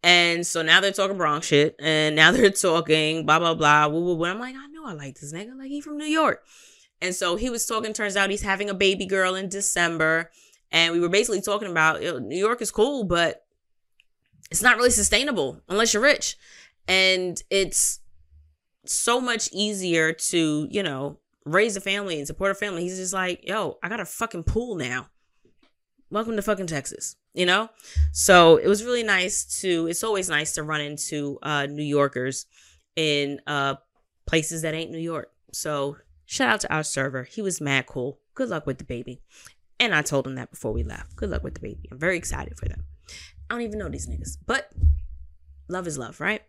And 0.02 0.46
so 0.46 0.62
now 0.62 0.80
they're 0.80 0.92
talking 0.92 1.18
Bronx 1.18 1.48
shit. 1.48 1.76
And 1.78 2.16
now 2.16 2.32
they're 2.32 2.48
talking 2.48 3.26
blah, 3.26 3.40
blah, 3.40 3.52
blah, 3.52 3.88
woo, 3.88 4.02
woo, 4.02 4.14
woo. 4.14 4.24
I'm 4.24 4.40
like, 4.40 4.56
I 4.56 4.68
know 4.68 4.86
I 4.86 4.94
like 4.94 5.20
this 5.20 5.34
nigga. 5.34 5.54
Like, 5.54 5.68
he 5.68 5.82
from 5.82 5.98
New 5.98 6.06
York. 6.06 6.42
And 7.00 7.14
so 7.14 7.36
he 7.36 7.50
was 7.50 7.66
talking, 7.66 7.92
turns 7.92 8.16
out 8.16 8.30
he's 8.30 8.42
having 8.42 8.70
a 8.70 8.74
baby 8.74 9.06
girl 9.06 9.34
in 9.34 9.48
December. 9.48 10.30
And 10.72 10.92
we 10.92 11.00
were 11.00 11.08
basically 11.08 11.40
talking 11.40 11.70
about 11.70 12.00
New 12.00 12.38
York 12.38 12.62
is 12.62 12.70
cool, 12.70 13.04
but 13.04 13.44
it's 14.50 14.62
not 14.62 14.76
really 14.76 14.90
sustainable 14.90 15.60
unless 15.68 15.92
you're 15.92 16.02
rich. 16.02 16.36
And 16.88 17.40
it's 17.50 18.00
so 18.84 19.20
much 19.20 19.48
easier 19.52 20.12
to, 20.12 20.68
you 20.70 20.82
know, 20.82 21.18
raise 21.44 21.76
a 21.76 21.80
family 21.80 22.18
and 22.18 22.26
support 22.26 22.50
a 22.50 22.54
family. 22.54 22.82
He's 22.82 22.96
just 22.96 23.12
like, 23.12 23.46
yo, 23.46 23.78
I 23.82 23.88
got 23.88 24.00
a 24.00 24.04
fucking 24.04 24.44
pool 24.44 24.76
now. 24.76 25.08
Welcome 26.10 26.36
to 26.36 26.42
fucking 26.42 26.66
Texas, 26.66 27.16
you 27.32 27.46
know? 27.46 27.70
So 28.12 28.56
it 28.56 28.68
was 28.68 28.84
really 28.84 29.02
nice 29.02 29.60
to, 29.60 29.86
it's 29.88 30.04
always 30.04 30.28
nice 30.28 30.52
to 30.54 30.62
run 30.62 30.80
into 30.80 31.38
uh, 31.42 31.66
New 31.66 31.82
Yorkers 31.82 32.46
in 32.96 33.40
uh, 33.46 33.76
places 34.26 34.62
that 34.62 34.74
ain't 34.74 34.90
New 34.90 34.98
York. 34.98 35.30
So 35.52 35.96
Shout 36.34 36.48
out 36.48 36.60
to 36.62 36.74
our 36.74 36.82
server. 36.82 37.22
He 37.22 37.40
was 37.40 37.60
mad 37.60 37.86
cool. 37.86 38.18
Good 38.34 38.48
luck 38.48 38.66
with 38.66 38.78
the 38.78 38.84
baby. 38.84 39.20
And 39.78 39.94
I 39.94 40.02
told 40.02 40.26
him 40.26 40.34
that 40.34 40.50
before 40.50 40.72
we 40.72 40.82
left. 40.82 41.14
Good 41.14 41.30
luck 41.30 41.44
with 41.44 41.54
the 41.54 41.60
baby. 41.60 41.88
I'm 41.92 41.98
very 42.00 42.16
excited 42.16 42.58
for 42.58 42.64
them. 42.64 42.86
I 43.48 43.54
don't 43.54 43.62
even 43.62 43.78
know 43.78 43.88
these 43.88 44.08
niggas, 44.08 44.38
but 44.44 44.72
love 45.68 45.86
is 45.86 45.96
love, 45.96 46.20
right? 46.20 46.42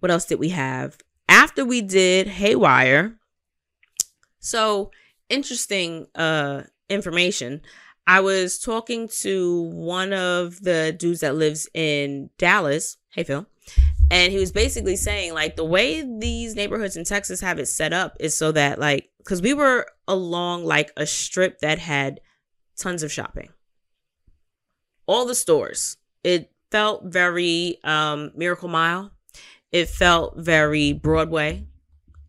What 0.00 0.10
else 0.10 0.24
did 0.24 0.38
we 0.40 0.48
have? 0.48 0.96
After 1.28 1.66
we 1.66 1.82
did 1.82 2.28
Haywire, 2.28 3.18
so 4.40 4.90
interesting 5.28 6.06
uh 6.14 6.62
information. 6.88 7.60
I 8.06 8.20
was 8.20 8.58
talking 8.58 9.06
to 9.20 9.64
one 9.64 10.14
of 10.14 10.62
the 10.62 10.96
dudes 10.98 11.20
that 11.20 11.34
lives 11.34 11.68
in 11.74 12.30
Dallas. 12.38 12.96
Hey 13.10 13.22
Phil. 13.22 13.44
and 14.10 14.32
he 14.32 14.38
was 14.38 14.50
basically 14.50 14.96
saying 14.96 15.34
like 15.34 15.56
the 15.56 15.64
way 15.64 16.00
these 16.20 16.54
neighborhoods 16.54 16.96
in 16.96 17.04
Texas 17.04 17.42
have 17.42 17.58
it 17.58 17.66
set 17.66 17.92
up 17.92 18.16
is 18.18 18.34
so 18.34 18.50
that 18.52 18.78
like 18.78 19.10
cuz 19.26 19.42
we 19.42 19.54
were 19.54 19.86
along 20.08 20.64
like 20.64 20.92
a 20.96 21.06
strip 21.06 21.58
that 21.60 21.78
had 21.78 22.20
tons 22.76 23.02
of 23.02 23.12
shopping. 23.12 23.50
All 25.06 25.26
the 25.26 25.34
stores. 25.34 25.96
It 26.24 26.52
felt 26.70 27.04
very 27.04 27.78
um 27.84 28.32
Miracle 28.34 28.68
Mile. 28.68 29.12
It 29.72 29.88
felt 29.88 30.38
very 30.38 30.92
Broadway 30.92 31.66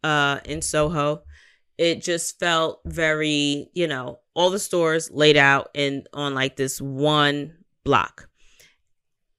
uh 0.03 0.39
in 0.45 0.61
Soho. 0.61 1.23
It 1.77 2.01
just 2.01 2.39
felt 2.39 2.81
very, 2.85 3.69
you 3.73 3.87
know, 3.87 4.19
all 4.33 4.49
the 4.49 4.59
stores 4.59 5.11
laid 5.11 5.37
out 5.37 5.69
in 5.73 6.03
on 6.13 6.33
like 6.33 6.55
this 6.55 6.81
one 6.81 7.53
block 7.83 8.27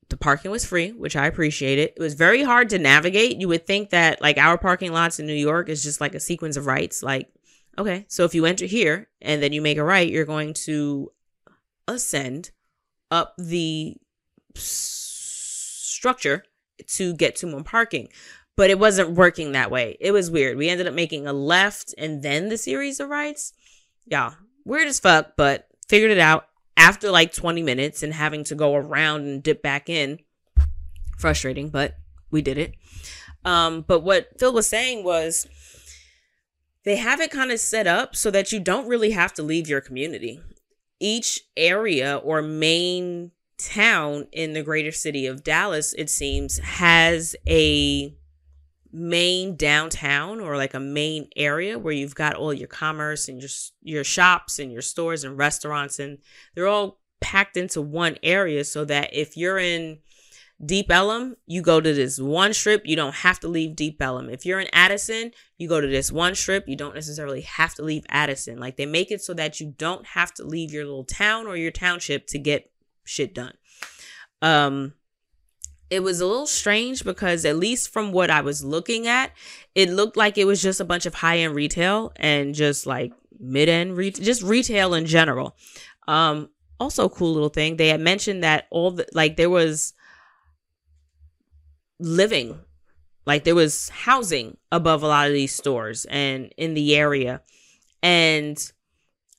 the 0.09 0.17
parking 0.17 0.51
was 0.51 0.65
free, 0.65 0.91
which 0.91 1.17
I 1.17 1.27
appreciated. 1.27 1.93
It 1.97 2.01
was 2.01 2.15
very 2.15 2.43
hard 2.43 2.71
to 2.71 2.79
navigate. 2.79 3.41
You 3.41 3.49
would 3.49 3.67
think 3.67 3.91
that 3.91 4.23
like 4.23 4.39
our 4.39 4.57
parking 4.57 4.93
lots 4.93 5.19
in 5.19 5.27
New 5.27 5.35
York 5.35 5.69
is 5.69 5.83
just 5.83 6.01
like 6.01 6.15
a 6.15 6.21
sequence 6.21 6.57
of 6.57 6.67
rights. 6.67 7.03
Like, 7.03 7.29
okay, 7.79 8.05
so 8.09 8.25
if 8.25 8.35
you 8.35 8.45
enter 8.45 8.67
here 8.67 9.09
and 9.23 9.43
then 9.43 9.53
you 9.53 9.63
make 9.63 9.79
a 9.79 9.85
right, 9.85 10.11
you're 10.11 10.25
going 10.25 10.53
to 10.53 11.13
ascend 11.87 12.51
up 13.11 13.35
the 13.39 13.97
structure 14.55 16.45
to 16.87 17.15
get 17.15 17.37
to 17.37 17.47
more 17.47 17.63
parking. 17.63 18.09
But 18.57 18.71
it 18.71 18.79
wasn't 18.79 19.13
working 19.13 19.53
that 19.53 19.71
way. 19.71 19.97
It 20.01 20.11
was 20.11 20.31
weird. 20.31 20.59
We 20.59 20.69
ended 20.69 20.89
up 20.89 20.95
making 20.95 21.27
a 21.27 21.33
left 21.33 21.95
and 21.97 22.23
then 22.23 22.49
the 22.49 22.59
series 22.59 22.99
of 22.99 23.09
rights. 23.09 23.53
Yeah, 24.05 24.33
weird 24.65 24.89
as 24.89 24.99
fuck, 24.99 25.35
but 25.37 25.69
figured 25.89 26.11
it 26.11 26.19
out 26.19 26.49
after 26.77 27.11
like 27.11 27.33
20 27.33 27.63
minutes 27.63 28.03
and 28.03 28.13
having 28.13 28.43
to 28.45 28.57
go 28.57 28.75
around 28.75 29.23
and 29.23 29.43
dip 29.43 29.63
back 29.63 29.89
in. 29.89 30.19
Frustrating, 31.19 31.71
but 31.71 31.97
we 32.31 32.43
did 32.43 32.59
it. 32.59 32.75
Um, 33.45 33.83
but 33.87 34.01
what 34.01 34.29
Phil 34.39 34.53
was 34.53 34.67
saying 34.67 35.05
was 35.05 35.47
they 36.85 36.97
have 36.97 37.21
it 37.21 37.31
kind 37.31 37.51
of 37.51 37.61
set 37.61 37.87
up 37.87 38.17
so 38.17 38.31
that 38.31 38.53
you 38.53 38.61
don't 38.61 38.89
really 38.89 39.11
have 39.11 39.33
to 39.35 39.43
leave 39.43 39.69
your 39.69 39.81
community. 39.81 40.41
Each 41.01 41.41
area 41.57 42.17
or 42.17 42.43
main 42.43 43.33
town 43.59 44.27
in 44.33 44.53
the 44.53 44.63
greater 44.63 44.93
city 44.93 45.27
of 45.27 45.45
Dallas, 45.45 45.93
it 45.95 46.09
seems, 46.09 46.59
has 46.59 47.37
a 47.47 48.15
main 48.93 49.57
downtown 49.57 50.41
or 50.41 50.57
like 50.57 50.75
a 50.75 50.81
main 50.81 51.29
area 51.37 51.79
where 51.79 51.93
you've 51.93 52.15
got 52.15 52.35
all 52.35 52.55
your 52.55 52.69
commerce 52.69 53.29
and 53.29 53.41
your 53.41 53.51
your 53.83 54.05
shops 54.05 54.59
and 54.59 54.73
your 54.73 54.81
stores 54.81 55.25
and 55.25 55.37
restaurants 55.37 55.99
and 55.99 56.17
they're 56.55 56.67
all 56.67 56.99
packed 57.21 57.57
into 57.59 57.83
one 57.83 58.17
area 58.23 58.65
so 58.65 58.85
that 58.87 59.11
if 59.13 59.37
you're 59.37 59.59
in 59.59 59.99
Deep 60.65 60.91
Ellum, 60.91 61.37
you 61.47 61.63
go 61.63 61.81
to 61.81 61.95
this 61.95 62.19
one 62.19 62.53
strip, 62.53 62.83
you 62.85 62.97
don't 62.97 63.15
have 63.15 63.39
to 63.41 63.49
leave 63.49 63.77
Deep 63.77 64.03
Ellum. 64.03 64.29
If 64.29 64.45
you're 64.45 64.59
in 64.59 64.69
Addison, 64.73 65.31
you 65.57 65.69
go 65.69 65.81
to 65.81 65.87
this 65.87 66.11
one 66.11 66.35
strip, 66.35 66.69
you 66.69 66.75
don't 66.75 66.97
necessarily 66.97 67.43
have 67.43 67.75
to 67.77 67.83
leave 67.83 68.05
Addison. 68.09 68.59
Like 68.59 68.77
they 68.77 68.87
make 68.87 69.13
it 69.13 69.23
so 69.23 69.35
that 69.35 69.61
you 69.61 69.73
don't 69.79 70.05
have 70.05 70.35
to 70.35 70.45
leave 70.45 70.73
your 70.73 70.85
little 70.85 71.05
town 71.05 71.47
or 71.47 71.57
your 71.57 71.71
township 71.71 72.27
to 72.29 72.39
get 72.39 72.73
shit 73.05 73.35
done. 73.35 73.55
Um 74.43 74.95
it 75.91 76.03
was 76.03 76.21
a 76.21 76.27
little 76.27 76.47
strange 76.47 77.03
because 77.05 77.45
at 77.45 77.57
least 77.57 77.93
from 77.93 78.13
what 78.13 78.31
I 78.31 78.43
was 78.43 78.63
looking 78.63 79.07
at, 79.07 79.33
it 79.75 79.89
looked 79.89 80.17
like 80.17 80.37
it 80.37 80.45
was 80.45 80.61
just 80.61 80.81
a 80.81 80.85
bunch 80.85 81.07
of 81.07 81.15
high 81.15 81.39
end 81.39 81.55
retail 81.55 82.13
and 82.17 82.55
just 82.55 82.87
like 82.87 83.13
mid 83.39 83.69
end 83.69 83.97
re- 83.97 84.11
just 84.11 84.43
retail 84.43 84.93
in 84.93 85.07
general. 85.07 85.57
Um, 86.07 86.51
also 86.81 87.09
cool 87.09 87.33
little 87.33 87.49
thing. 87.49 87.77
They 87.77 87.89
had 87.89 88.01
mentioned 88.01 88.43
that 88.43 88.67
all 88.71 88.91
the 88.91 89.07
like 89.13 89.37
there 89.37 89.51
was 89.51 89.95
living, 91.99 92.59
like 93.27 93.45
there 93.45 93.55
was 93.55 93.89
housing 93.89 94.57
above 94.73 95.03
a 95.03 95.09
lot 95.09 95.27
of 95.27 95.33
these 95.33 95.55
stores 95.55 96.05
and 96.07 96.53
in 96.57 96.75
the 96.75 96.97
area. 96.97 97.43
And 98.03 98.59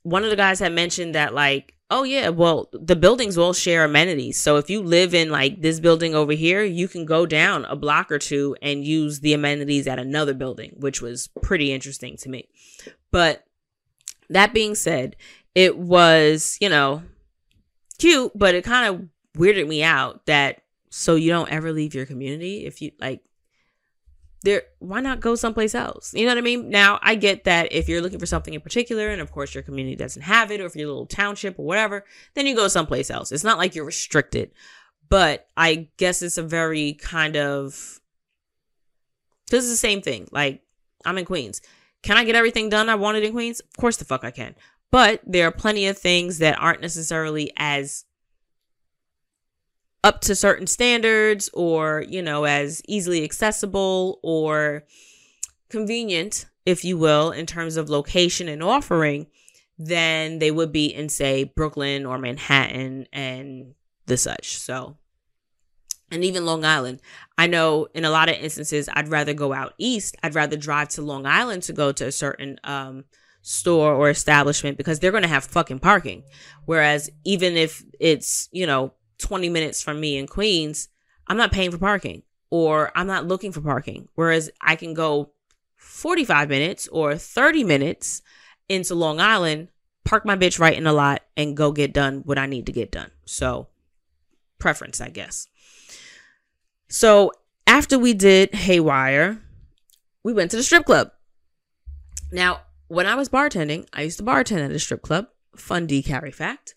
one 0.03 0.23
of 0.23 0.29
the 0.29 0.35
guys 0.35 0.59
had 0.59 0.73
mentioned 0.73 1.15
that 1.15 1.33
like 1.33 1.75
Oh 1.91 2.03
yeah, 2.03 2.29
well, 2.29 2.69
the 2.71 2.95
buildings 2.95 3.35
will 3.35 3.53
share 3.53 3.83
amenities. 3.83 4.39
So 4.39 4.57
if 4.57 4.69
you 4.69 4.83
live 4.83 5.15
in 5.15 5.31
like 5.31 5.61
this 5.61 5.79
building 5.79 6.13
over 6.13 6.33
here, 6.33 6.63
you 6.63 6.87
can 6.87 7.03
go 7.03 7.25
down 7.25 7.65
a 7.65 7.75
block 7.75 8.11
or 8.11 8.19
two 8.19 8.55
and 8.61 8.85
use 8.85 9.21
the 9.21 9.33
amenities 9.33 9.87
at 9.87 9.97
another 9.97 10.35
building, 10.35 10.75
which 10.77 11.01
was 11.01 11.29
pretty 11.41 11.73
interesting 11.73 12.15
to 12.17 12.29
me. 12.29 12.47
But 13.11 13.43
that 14.29 14.53
being 14.53 14.75
said, 14.75 15.15
it 15.55 15.79
was, 15.79 16.59
you 16.61 16.69
know, 16.69 17.01
cute, 17.97 18.33
but 18.35 18.53
it 18.53 18.63
kind 18.63 18.93
of 18.93 19.07
weirded 19.35 19.67
me 19.67 19.81
out 19.81 20.27
that 20.27 20.61
so 20.89 21.15
you 21.15 21.29
don't 21.29 21.51
ever 21.51 21.71
leave 21.71 21.93
your 21.93 22.05
community 22.05 22.65
if 22.65 22.81
you 22.81 22.91
like 22.99 23.21
there 24.43 24.63
why 24.79 25.01
not 25.01 25.19
go 25.19 25.35
someplace 25.35 25.75
else? 25.75 26.13
You 26.13 26.25
know 26.25 26.31
what 26.31 26.37
i 26.37 26.41
mean? 26.41 26.69
Now 26.69 26.99
i 27.01 27.15
get 27.15 27.43
that 27.43 27.71
if 27.71 27.89
you're 27.89 28.01
looking 28.01 28.19
for 28.19 28.25
something 28.25 28.53
in 28.53 28.61
particular 28.61 29.09
and 29.09 29.21
of 29.21 29.31
course 29.31 29.53
your 29.53 29.63
community 29.63 29.95
doesn't 29.95 30.21
have 30.21 30.51
it 30.51 30.61
or 30.61 30.65
if 30.65 30.75
you're 30.75 30.87
a 30.87 30.91
little 30.91 31.05
township 31.05 31.59
or 31.59 31.65
whatever 31.65 32.05
then 32.35 32.45
you 32.45 32.55
go 32.55 32.67
someplace 32.67 33.09
else. 33.09 33.31
It's 33.31 33.43
not 33.43 33.57
like 33.57 33.75
you're 33.75 33.85
restricted. 33.85 34.51
But 35.09 35.47
i 35.57 35.89
guess 35.97 36.21
it's 36.21 36.37
a 36.37 36.43
very 36.43 36.93
kind 36.93 37.35
of 37.35 37.99
this 39.49 39.63
is 39.63 39.71
the 39.71 39.77
same 39.77 40.01
thing. 40.01 40.27
Like 40.31 40.61
i'm 41.05 41.17
in 41.17 41.25
queens. 41.25 41.61
Can 42.01 42.17
i 42.17 42.23
get 42.23 42.35
everything 42.35 42.69
done 42.69 42.89
i 42.89 42.95
wanted 42.95 43.23
in 43.23 43.33
queens? 43.33 43.59
Of 43.59 43.77
course 43.77 43.97
the 43.97 44.05
fuck 44.05 44.23
i 44.23 44.31
can. 44.31 44.55
But 44.91 45.21
there 45.25 45.47
are 45.47 45.51
plenty 45.51 45.87
of 45.87 45.97
things 45.97 46.39
that 46.39 46.59
aren't 46.59 46.81
necessarily 46.81 47.51
as 47.57 48.05
up 50.03 50.21
to 50.21 50.35
certain 50.35 50.67
standards 50.67 51.49
or, 51.53 52.05
you 52.07 52.21
know, 52.21 52.45
as 52.45 52.81
easily 52.87 53.23
accessible 53.23 54.19
or 54.23 54.83
convenient, 55.69 56.45
if 56.65 56.85
you 56.85 56.97
will, 56.97 57.31
in 57.31 57.45
terms 57.45 57.77
of 57.77 57.89
location 57.89 58.47
and 58.47 58.63
offering 58.63 59.27
than 59.77 60.39
they 60.39 60.51
would 60.51 60.71
be 60.71 60.87
in, 60.87 61.09
say, 61.09 61.43
Brooklyn 61.43 62.05
or 62.05 62.17
Manhattan 62.17 63.07
and 63.13 63.73
the 64.05 64.17
such. 64.17 64.57
So, 64.57 64.97
and 66.11 66.23
even 66.23 66.45
Long 66.45 66.65
Island. 66.65 67.01
I 67.37 67.47
know 67.47 67.87
in 67.93 68.03
a 68.03 68.09
lot 68.09 68.29
of 68.29 68.35
instances, 68.35 68.89
I'd 68.93 69.09
rather 69.09 69.33
go 69.33 69.53
out 69.53 69.73
east. 69.77 70.17
I'd 70.23 70.35
rather 70.35 70.57
drive 70.57 70.89
to 70.89 71.01
Long 71.01 71.25
Island 71.25 71.63
to 71.63 71.73
go 71.73 71.91
to 71.91 72.07
a 72.07 72.11
certain 72.11 72.59
um, 72.63 73.05
store 73.41 73.93
or 73.93 74.09
establishment 74.09 74.77
because 74.77 74.99
they're 74.99 75.11
going 75.11 75.23
to 75.23 75.29
have 75.29 75.45
fucking 75.45 75.79
parking. 75.79 76.23
Whereas 76.65 77.09
even 77.25 77.55
if 77.55 77.83
it's, 77.99 78.49
you 78.51 78.65
know, 78.65 78.93
20 79.19 79.49
minutes 79.49 79.81
from 79.81 79.99
me 79.99 80.17
in 80.17 80.27
Queens, 80.27 80.89
I'm 81.27 81.37
not 81.37 81.51
paying 81.51 81.71
for 81.71 81.77
parking 81.77 82.23
or 82.49 82.91
I'm 82.95 83.07
not 83.07 83.27
looking 83.27 83.51
for 83.51 83.61
parking. 83.61 84.07
Whereas 84.15 84.49
I 84.61 84.75
can 84.75 84.93
go 84.93 85.31
45 85.75 86.49
minutes 86.49 86.87
or 86.87 87.15
30 87.15 87.63
minutes 87.63 88.21
into 88.67 88.95
Long 88.95 89.19
Island, 89.19 89.69
park 90.03 90.25
my 90.25 90.35
bitch 90.35 90.59
right 90.59 90.77
in 90.77 90.83
the 90.83 90.93
lot 90.93 91.23
and 91.37 91.55
go 91.55 91.71
get 91.71 91.93
done 91.93 92.21
what 92.25 92.37
I 92.37 92.45
need 92.45 92.65
to 92.65 92.71
get 92.71 92.91
done. 92.91 93.11
So, 93.25 93.67
preference, 94.57 95.01
I 95.01 95.09
guess. 95.09 95.47
So, 96.87 97.31
after 97.67 97.99
we 97.99 98.13
did 98.13 98.53
Haywire, 98.53 99.41
we 100.23 100.33
went 100.33 100.51
to 100.51 100.57
the 100.57 100.63
strip 100.63 100.85
club. 100.85 101.11
Now, 102.31 102.61
when 102.87 103.05
I 103.05 103.15
was 103.15 103.29
bartending, 103.29 103.87
I 103.93 104.01
used 104.01 104.17
to 104.17 104.23
bartend 104.23 104.65
at 104.65 104.71
a 104.71 104.79
strip 104.79 105.01
club. 105.01 105.27
Fun 105.55 105.85
D 105.85 106.01
Carrie 106.01 106.31
fact. 106.31 106.75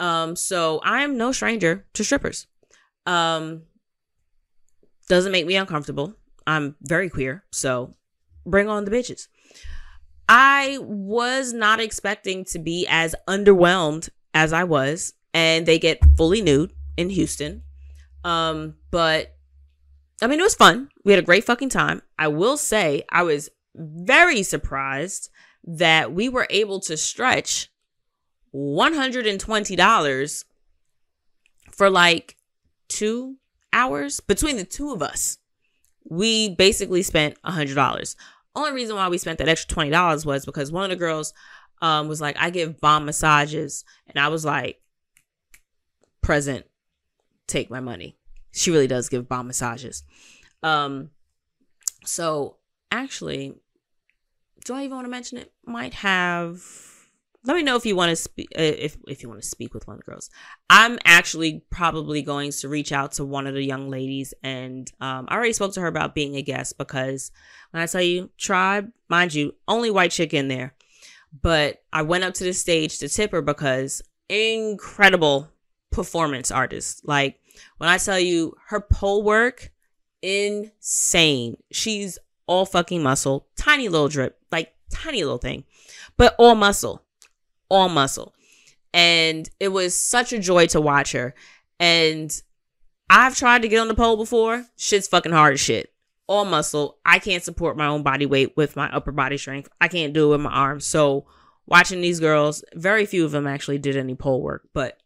Um, 0.00 0.34
so 0.34 0.80
I 0.82 1.02
am 1.02 1.16
no 1.16 1.30
stranger 1.30 1.86
to 1.92 2.02
strippers. 2.02 2.46
Um, 3.06 3.62
doesn't 5.08 5.30
make 5.30 5.46
me 5.46 5.56
uncomfortable. 5.56 6.14
I'm 6.46 6.74
very 6.82 7.10
queer, 7.10 7.44
so 7.52 7.94
bring 8.46 8.68
on 8.68 8.84
the 8.84 8.90
bitches. 8.90 9.28
I 10.28 10.78
was 10.80 11.52
not 11.52 11.80
expecting 11.80 12.44
to 12.46 12.58
be 12.58 12.86
as 12.88 13.14
underwhelmed 13.28 14.08
as 14.32 14.52
I 14.52 14.64
was, 14.64 15.12
and 15.34 15.66
they 15.66 15.78
get 15.78 16.00
fully 16.16 16.40
nude 16.40 16.72
in 16.96 17.10
Houston. 17.10 17.62
Um, 18.24 18.76
but 18.90 19.36
I 20.22 20.26
mean, 20.26 20.40
it 20.40 20.44
was 20.44 20.54
fun. 20.54 20.88
We 21.04 21.12
had 21.12 21.18
a 21.18 21.26
great 21.26 21.44
fucking 21.44 21.70
time. 21.70 22.02
I 22.18 22.28
will 22.28 22.56
say, 22.56 23.02
I 23.10 23.22
was 23.22 23.50
very 23.74 24.42
surprised 24.42 25.30
that 25.64 26.12
we 26.12 26.28
were 26.28 26.46
able 26.50 26.80
to 26.80 26.96
stretch 26.96 27.69
$120 28.54 30.44
for 31.70 31.90
like 31.90 32.36
two 32.88 33.36
hours 33.72 34.20
between 34.20 34.56
the 34.56 34.64
two 34.64 34.92
of 34.92 35.02
us. 35.02 35.38
We 36.08 36.54
basically 36.54 37.02
spent 37.02 37.40
$100. 37.42 38.16
Only 38.54 38.72
reason 38.72 38.96
why 38.96 39.08
we 39.08 39.18
spent 39.18 39.38
that 39.38 39.48
extra 39.48 39.76
$20 39.76 40.26
was 40.26 40.44
because 40.44 40.72
one 40.72 40.84
of 40.84 40.90
the 40.90 40.96
girls 40.96 41.32
um, 41.80 42.08
was 42.08 42.20
like, 42.20 42.36
I 42.38 42.50
give 42.50 42.80
bomb 42.80 43.04
massages. 43.04 43.84
And 44.08 44.18
I 44.18 44.28
was 44.28 44.44
like, 44.44 44.80
present, 46.22 46.66
take 47.46 47.70
my 47.70 47.80
money. 47.80 48.16
She 48.52 48.70
really 48.70 48.88
does 48.88 49.08
give 49.08 49.28
bomb 49.28 49.46
massages. 49.46 50.02
Um, 50.62 51.10
so 52.04 52.56
actually, 52.90 53.54
do 54.64 54.74
I 54.74 54.84
even 54.84 54.96
want 54.96 55.06
to 55.06 55.10
mention 55.10 55.38
it? 55.38 55.52
Might 55.64 55.94
have 55.94 56.62
let 57.44 57.56
me 57.56 57.62
know 57.62 57.76
if 57.76 57.86
you 57.86 57.96
want 57.96 58.10
to 58.10 58.16
speak 58.16 58.48
uh, 58.58 58.62
if 58.62 58.96
if 59.08 59.22
you 59.22 59.28
want 59.28 59.40
to 59.40 59.48
speak 59.48 59.72
with 59.72 59.86
one 59.86 59.94
of 59.94 60.04
the 60.04 60.10
girls. 60.10 60.30
I'm 60.68 60.98
actually 61.04 61.64
probably 61.70 62.22
going 62.22 62.52
to 62.52 62.68
reach 62.68 62.92
out 62.92 63.12
to 63.12 63.24
one 63.24 63.46
of 63.46 63.54
the 63.54 63.62
young 63.62 63.88
ladies, 63.88 64.34
and 64.42 64.90
um, 65.00 65.26
I 65.28 65.36
already 65.36 65.54
spoke 65.54 65.72
to 65.74 65.80
her 65.80 65.86
about 65.86 66.14
being 66.14 66.36
a 66.36 66.42
guest 66.42 66.76
because 66.76 67.30
when 67.70 67.82
I 67.82 67.86
tell 67.86 68.02
you 68.02 68.30
tribe, 68.36 68.90
mind 69.08 69.32
you, 69.32 69.54
only 69.66 69.90
white 69.90 70.10
chick 70.10 70.34
in 70.34 70.48
there, 70.48 70.74
but 71.42 71.82
I 71.92 72.02
went 72.02 72.24
up 72.24 72.34
to 72.34 72.44
the 72.44 72.52
stage 72.52 72.98
to 72.98 73.08
tip 73.08 73.32
her 73.32 73.42
because 73.42 74.02
incredible 74.28 75.48
performance 75.90 76.50
artist. 76.50 77.06
Like 77.06 77.40
when 77.78 77.88
I 77.88 77.96
tell 77.96 78.20
you 78.20 78.54
her 78.66 78.80
pole 78.80 79.22
work, 79.22 79.72
insane. 80.20 81.56
She's 81.72 82.18
all 82.46 82.66
fucking 82.66 83.02
muscle, 83.02 83.46
tiny 83.56 83.88
little 83.88 84.08
drip, 84.08 84.38
like 84.52 84.74
tiny 84.90 85.22
little 85.22 85.38
thing, 85.38 85.64
but 86.18 86.34
all 86.38 86.54
muscle 86.54 87.02
all 87.70 87.88
muscle. 87.88 88.34
And 88.92 89.48
it 89.60 89.68
was 89.68 89.96
such 89.96 90.32
a 90.32 90.38
joy 90.38 90.66
to 90.68 90.80
watch 90.80 91.12
her. 91.12 91.34
And 91.78 92.30
I've 93.08 93.36
tried 93.36 93.62
to 93.62 93.68
get 93.68 93.78
on 93.78 93.88
the 93.88 93.94
pole 93.94 94.16
before. 94.16 94.66
Shit's 94.76 95.08
fucking 95.08 95.32
hard 95.32 95.54
as 95.54 95.60
shit. 95.60 95.92
All 96.26 96.44
muscle. 96.44 96.98
I 97.04 97.18
can't 97.18 97.42
support 97.42 97.76
my 97.76 97.86
own 97.86 98.02
body 98.02 98.26
weight 98.26 98.56
with 98.56 98.76
my 98.76 98.90
upper 98.90 99.12
body 99.12 99.38
strength. 99.38 99.68
I 99.80 99.88
can't 99.88 100.12
do 100.12 100.26
it 100.26 100.30
with 100.36 100.40
my 100.42 100.50
arms. 100.50 100.86
So 100.86 101.26
watching 101.66 102.00
these 102.00 102.20
girls, 102.20 102.62
very 102.74 103.06
few 103.06 103.24
of 103.24 103.30
them 103.30 103.46
actually 103.46 103.78
did 103.78 103.96
any 103.96 104.14
pole 104.14 104.42
work, 104.42 104.68
but 104.74 104.98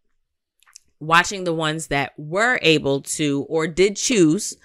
watching 1.00 1.44
the 1.44 1.54
ones 1.54 1.88
that 1.88 2.12
were 2.16 2.58
able 2.62 3.02
to 3.02 3.46
or 3.48 3.66
did 3.66 3.96
choose 3.96 4.56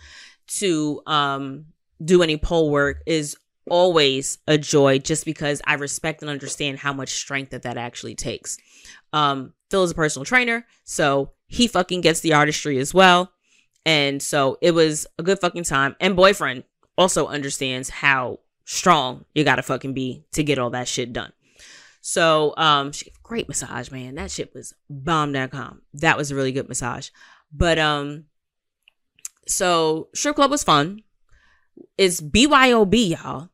to 0.47 1.01
um 1.05 1.65
do 2.03 2.23
any 2.23 2.37
pole 2.37 2.71
work 2.71 3.03
is 3.05 3.35
always 3.70 4.38
a 4.47 4.57
joy 4.57 4.99
just 4.99 5.26
because 5.26 5.61
I 5.65 5.76
respect 5.76 6.22
and 6.22 6.30
understand 6.30 6.80
how 6.80 6.93
much 6.93 7.09
strength 7.09 7.51
that 7.51 7.63
that 7.63 7.78
actually 7.78 8.15
takes. 8.15 8.57
Um, 9.13 9.53
Phil 9.70 9.84
is 9.84 9.91
a 9.91 9.95
personal 9.95 10.26
trainer, 10.26 10.65
so 10.84 11.32
he 11.47 11.67
fucking 11.67 12.01
gets 12.01 12.20
the 12.20 12.34
artistry 12.34 12.78
as 12.80 12.93
well. 12.93 13.32
And 13.86 14.22
so 14.22 14.57
it 14.61 14.72
was 14.72 15.07
a 15.17 15.24
good 15.24 15.39
fucking 15.39 15.63
time. 15.63 15.95
And 15.99 16.15
boyfriend 16.15 16.63
also 16.97 17.28
understands 17.28 17.89
how 17.89 18.39
strong 18.65 19.26
you 19.34 19.43
gotta 19.43 19.63
fucking 19.63 19.93
be 19.93 20.26
to 20.34 20.43
get 20.43 20.59
all 20.59 20.70
that 20.70 20.88
shit 20.88 21.11
done. 21.11 21.34
So 22.01 22.53
um 22.57 22.91
she 22.91 23.11
great 23.24 23.47
massage, 23.47 23.89
man. 23.89 24.15
That 24.15 24.32
shit 24.32 24.53
was 24.53 24.74
bomb.com. 24.89 25.82
That 25.93 26.17
was 26.17 26.30
a 26.30 26.36
really 26.36 26.51
good 26.51 26.70
massage. 26.70 27.09
But 27.51 27.80
um 27.80 28.26
so 29.47 30.09
strip 30.13 30.36
club 30.36 30.51
was 30.51 30.63
fun. 30.63 31.01
It's 31.97 32.22
BYOB, 32.22 33.09
y'all. 33.09 33.49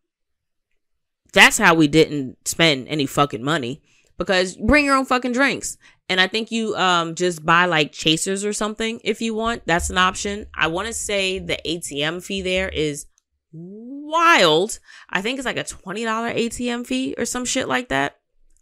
That's 1.36 1.58
how 1.58 1.76
we 1.76 1.90
didn't 1.90 2.48
spend 2.48 2.88
any 2.88 3.06
fucking 3.06 3.44
money 3.44 3.82
because 4.18 4.56
bring 4.56 4.86
your 4.86 4.96
own 4.96 5.06
fucking 5.06 5.34
drinks. 5.34 5.78
And 6.08 6.22
I 6.22 6.28
think 6.28 6.50
you 6.50 6.74
um 6.78 7.14
just 7.14 7.46
buy 7.46 7.66
like 7.66 7.92
chasers 7.92 8.46
or 8.46 8.54
something 8.54 9.02
if 9.04 9.22
you 9.22 9.36
want. 9.36 9.64
That's 9.66 9.90
an 9.90 9.98
option. 9.98 10.48
I 10.56 10.68
want 10.68 10.88
to 10.88 10.94
say 10.94 11.40
the 11.40 11.60
ATM 11.66 12.24
fee 12.24 12.42
there 12.42 12.70
is 12.70 13.08
wild. 13.52 14.80
I 15.10 15.22
think 15.22 15.38
it's 15.38 15.46
like 15.46 15.58
a 15.58 15.66
$20 15.66 16.06
ATM 16.06 16.88
fee 16.88 17.16
or 17.18 17.26
some 17.26 17.44
shit 17.44 17.68
like 17.68 17.90
that. 17.90 18.18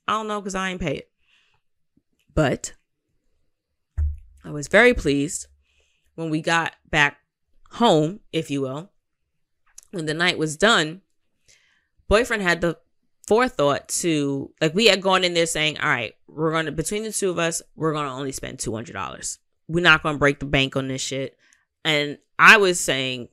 I 0.08 0.14
don't 0.14 0.28
know 0.28 0.42
cuz 0.42 0.56
I 0.56 0.72
ain't 0.72 0.82
pay 0.82 0.96
it. 0.96 1.12
But 2.34 2.74
I 4.44 4.50
was 4.50 4.68
very 4.68 4.96
pleased 4.96 5.46
when 6.16 6.32
we 6.32 6.42
got 6.42 6.74
back 6.90 7.18
home, 7.74 8.22
if 8.32 8.50
you 8.50 8.62
will. 8.62 8.92
When 9.92 10.08
the 10.08 10.16
night 10.16 10.40
was 10.40 10.58
done, 10.58 11.03
boyfriend 12.08 12.44
had 12.44 12.62
the 12.62 12.78
forethought 13.28 13.88
to 13.88 14.52
like 14.62 14.76
we 14.76 14.88
had 14.88 15.02
gone 15.02 15.24
in 15.24 15.34
there 15.34 15.46
saying, 15.46 15.80
all 15.80 15.90
right, 15.90 16.14
we're 16.28 16.52
gonna 16.52 16.72
between 16.72 17.04
the 17.04 17.12
two 17.12 17.30
of 17.30 17.40
us, 17.40 17.62
we're 17.76 17.94
gonna 17.94 18.14
only 18.14 18.32
spend 18.32 18.60
two 18.60 18.74
hundred 18.74 18.94
dollars. 18.94 19.40
We're 19.68 19.84
not 19.84 20.04
gonna 20.04 20.18
break 20.18 20.40
the 20.40 20.46
bank 20.46 20.76
on 20.76 20.88
this 20.88 21.02
shit. 21.02 21.38
And 21.86 22.18
I 22.38 22.58
was 22.58 22.80
saying 22.80 23.30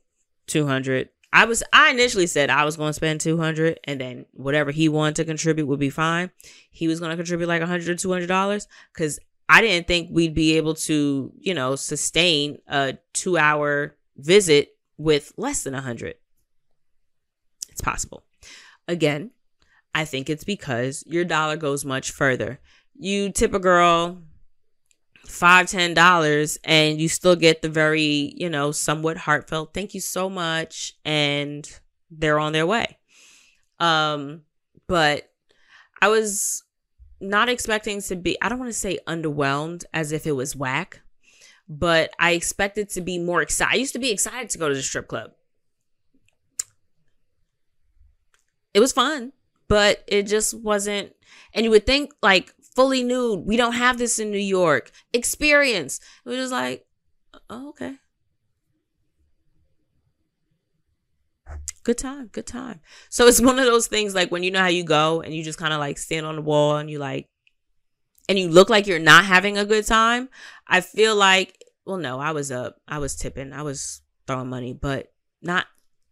two 0.47 0.65
hundred. 0.65 1.09
I 1.33 1.45
was 1.45 1.63
I 1.71 1.91
initially 1.91 2.27
said 2.27 2.49
I 2.49 2.65
was 2.65 2.77
gonna 2.77 2.93
spend 2.93 3.21
two 3.21 3.37
hundred 3.37 3.79
and 3.83 3.99
then 3.99 4.25
whatever 4.31 4.71
he 4.71 4.89
wanted 4.89 5.15
to 5.17 5.25
contribute 5.25 5.65
would 5.67 5.79
be 5.79 5.89
fine. 5.89 6.31
He 6.69 6.87
was 6.87 6.99
gonna 6.99 7.15
contribute 7.15 7.47
like 7.47 7.61
a 7.61 7.67
hundred 7.67 7.89
or 7.89 7.95
two 7.95 8.11
hundred 8.11 8.27
dollars 8.27 8.67
because 8.93 9.19
I 9.47 9.59
didn't 9.59 9.87
think 9.87 10.09
we'd 10.11 10.33
be 10.33 10.55
able 10.55 10.75
to, 10.75 11.33
you 11.37 11.53
know, 11.53 11.75
sustain 11.75 12.59
a 12.67 12.97
two 13.11 13.37
hour 13.37 13.97
visit 14.15 14.77
with 14.97 15.33
less 15.35 15.63
than 15.63 15.75
a 15.75 15.81
hundred. 15.81 16.15
It's 17.69 17.81
possible. 17.81 18.23
Again, 18.91 19.31
I 19.95 20.03
think 20.03 20.29
it's 20.29 20.43
because 20.43 21.03
your 21.07 21.23
dollar 21.23 21.55
goes 21.55 21.85
much 21.85 22.11
further. 22.11 22.59
You 22.93 23.31
tip 23.31 23.53
a 23.53 23.59
girl 23.59 24.21
five, 25.25 25.67
ten 25.69 25.93
dollars 25.93 26.59
and 26.65 26.99
you 26.99 27.07
still 27.07 27.37
get 27.37 27.61
the 27.61 27.69
very, 27.69 28.33
you 28.35 28.49
know, 28.49 28.73
somewhat 28.73 29.15
heartfelt 29.15 29.73
thank 29.73 29.93
you 29.93 30.01
so 30.01 30.29
much 30.29 30.93
and 31.05 31.69
they're 32.09 32.37
on 32.37 32.51
their 32.51 32.67
way. 32.67 32.97
Um, 33.79 34.41
but 34.87 35.29
I 36.01 36.09
was 36.09 36.63
not 37.21 37.47
expecting 37.47 38.01
to 38.01 38.15
be 38.17 38.39
I 38.41 38.49
don't 38.49 38.59
want 38.59 38.71
to 38.71 38.77
say 38.77 38.99
underwhelmed 39.07 39.85
as 39.93 40.11
if 40.11 40.27
it 40.27 40.33
was 40.33 40.53
whack, 40.53 40.99
but 41.69 42.11
I 42.19 42.31
expected 42.31 42.89
to 42.89 43.01
be 43.01 43.19
more 43.19 43.41
excited. 43.41 43.73
I 43.73 43.77
used 43.77 43.93
to 43.93 43.99
be 43.99 44.11
excited 44.11 44.49
to 44.49 44.57
go 44.57 44.67
to 44.67 44.75
the 44.75 44.81
strip 44.81 45.07
club. 45.07 45.31
It 48.73 48.79
was 48.79 48.91
fun, 48.91 49.33
but 49.67 50.03
it 50.07 50.23
just 50.23 50.53
wasn't. 50.53 51.13
And 51.53 51.63
you 51.63 51.71
would 51.71 51.85
think 51.85 52.13
like 52.21 52.53
fully 52.75 53.03
nude. 53.03 53.45
We 53.45 53.57
don't 53.57 53.73
have 53.73 53.97
this 53.97 54.19
in 54.19 54.31
New 54.31 54.37
York. 54.37 54.91
Experience. 55.13 55.99
It 56.25 56.29
was 56.29 56.37
just 56.37 56.51
like, 56.51 56.85
uh, 57.33 57.39
oh, 57.49 57.69
okay. 57.69 57.95
Good 61.83 61.97
time, 61.97 62.27
good 62.27 62.45
time. 62.45 62.79
So 63.09 63.27
it's 63.27 63.41
one 63.41 63.59
of 63.59 63.65
those 63.65 63.87
things 63.87 64.13
like 64.13 64.31
when 64.31 64.43
you 64.43 64.51
know 64.51 64.59
how 64.59 64.67
you 64.67 64.83
go 64.83 65.21
and 65.21 65.33
you 65.33 65.43
just 65.43 65.59
kind 65.59 65.73
of 65.73 65.79
like 65.79 65.97
stand 65.97 66.25
on 66.25 66.35
the 66.35 66.41
wall 66.41 66.77
and 66.77 66.89
you 66.89 66.99
like, 66.99 67.27
and 68.29 68.39
you 68.39 68.49
look 68.49 68.69
like 68.69 68.87
you're 68.87 68.99
not 68.99 69.25
having 69.25 69.57
a 69.57 69.65
good 69.65 69.85
time. 69.85 70.29
I 70.67 70.81
feel 70.81 71.15
like, 71.15 71.57
well, 71.85 71.97
no, 71.97 72.19
I 72.19 72.31
was 72.31 72.51
up, 72.51 72.79
I 72.87 72.99
was 72.99 73.15
tipping, 73.15 73.51
I 73.51 73.63
was 73.63 74.01
throwing 74.27 74.47
money, 74.47 74.73
but 74.73 75.11
not 75.41 75.65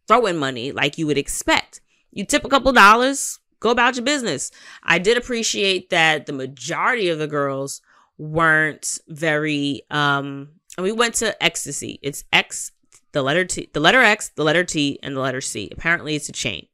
throwing 0.08 0.38
money 0.38 0.72
like 0.72 0.98
you 0.98 1.08
would 1.08 1.18
expect. 1.18 1.82
You 2.12 2.26
tip 2.26 2.44
a 2.44 2.50
couple 2.50 2.72
dollars, 2.72 3.40
go 3.60 3.70
about 3.70 3.96
your 3.96 4.06
business. 4.06 4.52
I 4.84 5.00
did 5.00 5.18
appreciate 5.18 5.90
that 5.90 6.26
the 6.26 6.34
majority 6.34 7.10
of 7.10 7.20
the 7.20 7.28
girls 7.28 7.82
weren't 8.18 9.00
very 9.08 9.84
um 9.90 10.50
and 10.78 10.84
we 10.84 10.92
went 10.92 11.16
to 11.16 11.42
ecstasy. 11.44 12.00
It's 12.02 12.24
X 12.34 12.72
the 13.12 13.22
letter 13.22 13.46
T 13.46 13.70
the 13.74 13.80
letter 13.80 14.02
X, 14.02 14.30
the 14.36 14.44
letter 14.44 14.64
T, 14.64 15.00
and 15.02 15.16
the 15.16 15.22
letter 15.22 15.42
C. 15.42 15.70
Apparently 15.72 16.16
it's 16.16 16.30
a 16.30 16.34
chain. 16.34 16.68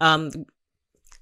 Um 0.00 0.30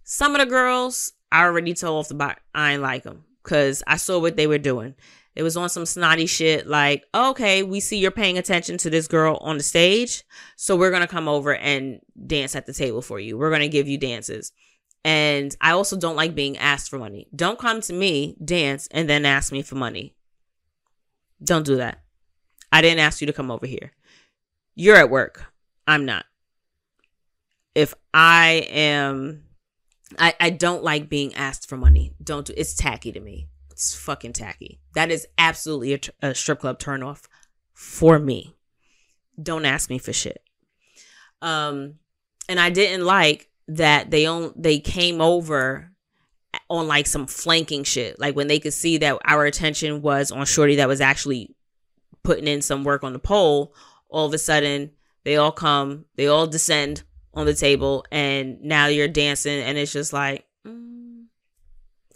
some 0.03 0.35
of 0.35 0.41
the 0.41 0.47
girls 0.47 1.13
I 1.31 1.45
already 1.45 1.75
told 1.75 2.01
off 2.01 2.09
the 2.09 2.15
bat 2.15 2.41
I 2.55 2.73
ain't 2.73 2.83
like 2.83 3.05
them 3.05 3.25
because 3.43 3.83
I 3.87 3.97
saw 3.97 4.19
what 4.19 4.37
they 4.37 4.47
were 4.47 4.59
doing. 4.59 4.95
It 5.37 5.43
was 5.43 5.57
on 5.57 5.69
some 5.69 5.85
snotty 5.85 6.27
shit 6.27 6.67
like, 6.67 7.05
okay, 7.15 7.63
we 7.63 7.81
see 7.81 7.99
you're 7.99 8.11
paying 8.13 8.39
attention 8.39 8.79
to 8.79 8.91
this 8.91 9.09
girl 9.09 9.37
on 9.41 9.57
the 9.57 9.65
stage. 9.65 10.23
So 10.57 10.77
we're 10.77 10.91
going 10.91 11.03
to 11.03 11.09
come 11.09 11.29
over 11.29 11.55
and 11.55 12.01
dance 12.27 12.55
at 12.55 12.67
the 12.67 12.73
table 12.73 13.03
for 13.03 13.19
you. 13.19 13.37
We're 13.37 13.51
going 13.51 13.63
to 13.63 13.69
give 13.69 13.89
you 13.89 13.99
dances. 13.99 14.53
And 15.05 15.55
I 15.61 15.73
also 15.73 15.97
don't 15.97 16.17
like 16.17 16.35
being 16.35 16.57
asked 16.57 16.89
for 16.89 16.99
money. 16.99 17.29
Don't 17.35 17.59
come 17.59 17.81
to 17.83 17.93
me, 17.93 18.37
dance, 18.43 18.89
and 18.91 19.09
then 19.09 19.27
ask 19.27 19.53
me 19.53 19.63
for 19.63 19.75
money. 19.75 20.15
Don't 21.43 21.67
do 21.67 21.77
that. 21.77 22.01
I 22.73 22.81
didn't 22.81 23.01
ask 23.01 23.21
you 23.21 23.27
to 23.27 23.33
come 23.33 23.51
over 23.51 23.67
here. 23.67 23.93
You're 24.75 24.97
at 24.97 25.11
work. 25.11 25.53
I'm 25.87 26.07
not. 26.07 26.25
If 27.75 27.93
I 28.15 28.67
am, 28.71 29.45
I, 30.19 30.35
I 30.41 30.51
don't 30.51 30.85
like 30.85 31.09
being 31.09 31.35
asked 31.35 31.69
for 31.69 31.77
money. 31.77 32.15
Don't 32.23 32.47
do 32.47 32.55
it's 32.57 32.75
tacky 32.75 33.13
to 33.13 33.21
me. 33.21 33.49
It's 33.75 33.93
fucking 33.93 34.35
tacky. 34.35 34.79
That 34.95 35.11
is 35.11 35.27
absolutely 35.37 35.95
a, 35.95 36.29
a 36.29 36.35
strip 36.35 36.61
club 36.61 36.79
turnoff 36.79 37.25
for 37.73 38.21
me. 38.21 38.55
Don't 39.43 39.65
ask 39.65 39.91
me 39.91 39.99
for 39.99 40.13
shit. 40.13 40.43
Um, 41.43 41.97
and 42.49 42.61
I 42.61 42.71
didn't 42.71 43.05
like 43.05 43.51
that 43.67 44.13
they 44.13 44.27
on 44.27 44.53
they 44.55 44.79
came 44.79 45.21
over 45.21 45.91
on 46.71 46.87
like 46.87 47.09
some 47.09 47.27
flanking 47.27 47.83
shit. 47.83 48.21
Like 48.21 48.37
when 48.37 48.47
they 48.47 48.61
could 48.61 48.75
see 48.75 48.99
that 48.99 49.19
our 49.25 49.45
attention 49.45 50.03
was 50.03 50.31
on 50.31 50.47
Shorty 50.47 50.77
that 50.77 50.87
was 50.87 51.01
actually 51.01 51.57
putting 52.23 52.47
in 52.47 52.63
some 52.63 52.85
work 52.85 53.03
on 53.03 53.13
the 53.13 53.19
pole, 53.19 53.75
all 54.09 54.27
of 54.27 54.35
a 54.35 54.39
sudden 54.39 54.93
they 55.25 55.37
all 55.37 55.51
come, 55.51 56.05
they 56.15 56.29
all 56.29 56.47
descend 56.47 57.03
on 57.35 57.45
the 57.45 57.55
table, 57.55 58.05
and 58.13 58.63
now 58.63 58.87
you're 58.87 59.09
dancing, 59.09 59.61
and 59.61 59.77
it's 59.77 59.93
just 59.93 60.13
like, 60.13 60.47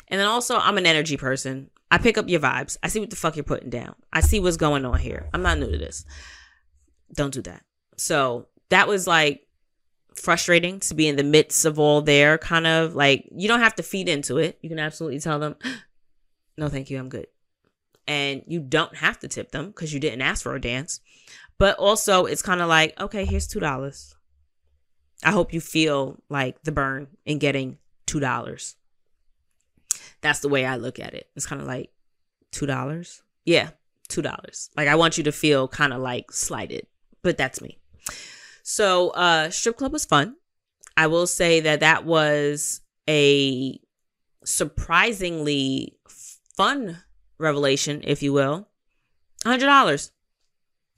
and 0.09 0.21
then 0.21 0.27
also, 0.27 0.57
I'm 0.57 0.79
an 0.79 0.87
energy 0.87 1.17
person. 1.17 1.71
I 1.91 1.99
pick 1.99 2.19
up 2.19 2.29
your 2.29 2.41
vibes. 2.41 2.77
I 2.83 2.89
see 2.89 3.01
what 3.01 3.11
the 3.11 3.17
fuck 3.17 3.37
you're 3.37 3.45
putting 3.45 3.71
down. 3.71 3.95
I 4.13 4.21
see 4.21 4.41
what's 4.41 4.57
going 4.57 4.85
on 4.85 4.99
here. 4.99 5.29
I'm 5.33 5.43
not 5.43 5.59
new 5.59 5.71
to 5.71 5.79
this. 5.79 6.05
Don't 7.15 7.33
do 7.33 7.43
that. 7.43 7.63
So 7.97 8.49
that 8.69 8.89
was 8.89 9.07
like 9.07 9.47
frustrating 10.15 10.81
to 10.81 10.95
be 10.95 11.09
in 11.09 11.17
the 11.17 11.25
midst 11.25 11.65
of 11.65 11.79
all 11.79 12.03
their 12.03 12.39
kind 12.39 12.67
of 12.67 12.95
like 12.95 13.29
you 13.35 13.49
don't 13.49 13.61
have 13.61 13.75
to 13.77 13.83
feed 13.83 14.09
into 14.09 14.39
it. 14.39 14.59
You 14.61 14.69
can 14.69 14.79
absolutely 14.79 15.21
tell 15.21 15.39
them, 15.39 15.57
"No, 16.59 16.69
thank 16.69 16.91
you, 16.91 16.99
I'm 16.99 17.09
good." 17.09 17.27
And 18.07 18.43
you 18.47 18.61
don't 18.61 18.97
have 18.97 19.19
to 19.21 19.29
tip 19.29 19.53
them 19.53 19.69
because 19.69 19.93
you 19.93 20.01
didn't 20.01 20.23
ask 20.23 20.43
for 20.43 20.55
a 20.55 20.61
dance. 20.61 21.01
But 21.59 21.77
also, 21.79 22.25
it's 22.25 22.43
kind 22.43 22.61
of 22.61 22.69
like, 22.69 22.99
okay, 23.01 23.25
here's 23.25 23.47
two 23.47 23.61
dollars. 23.61 24.15
I 25.25 25.33
hope 25.33 25.53
you 25.53 25.61
feel 25.61 26.23
like 26.29 26.63
the 26.63 26.73
burn 26.73 27.09
in 27.27 27.39
getting 27.39 27.79
two 28.07 28.21
dollars. 28.21 28.77
That's 30.21 30.41
the 30.41 30.49
way 30.49 30.65
I 30.65 30.77
look 30.77 30.99
at 30.99 31.15
it. 31.15 31.29
It's 31.37 31.47
kind 31.47 31.61
of 31.61 31.67
like 31.67 31.91
two 32.51 32.67
dollars. 32.67 33.23
Yeah, 33.45 33.71
two 34.09 34.23
dollars. 34.23 34.71
Like 34.77 34.89
I 34.89 34.97
want 34.97 35.19
you 35.19 35.25
to 35.25 35.33
feel 35.33 35.69
kind 35.69 35.93
of 35.93 36.01
like 36.01 36.33
slighted, 36.33 36.87
but 37.23 37.39
that's 37.39 37.61
me. 37.61 37.79
So, 38.63 39.11
uh, 39.11 39.49
strip 39.51 39.79
club 39.79 39.93
was 39.93 40.05
fun. 40.05 40.37
I 40.97 41.07
will 41.07 41.27
say 41.27 41.61
that 41.61 41.81
that 41.81 42.05
was 42.05 42.83
a 43.09 43.81
surprisingly 44.45 45.97
fun 46.57 46.99
revelation, 47.39 48.03
if 48.05 48.23
you 48.23 48.33
will. 48.33 48.69
Hundred 49.45 49.67
dollars. 49.67 50.11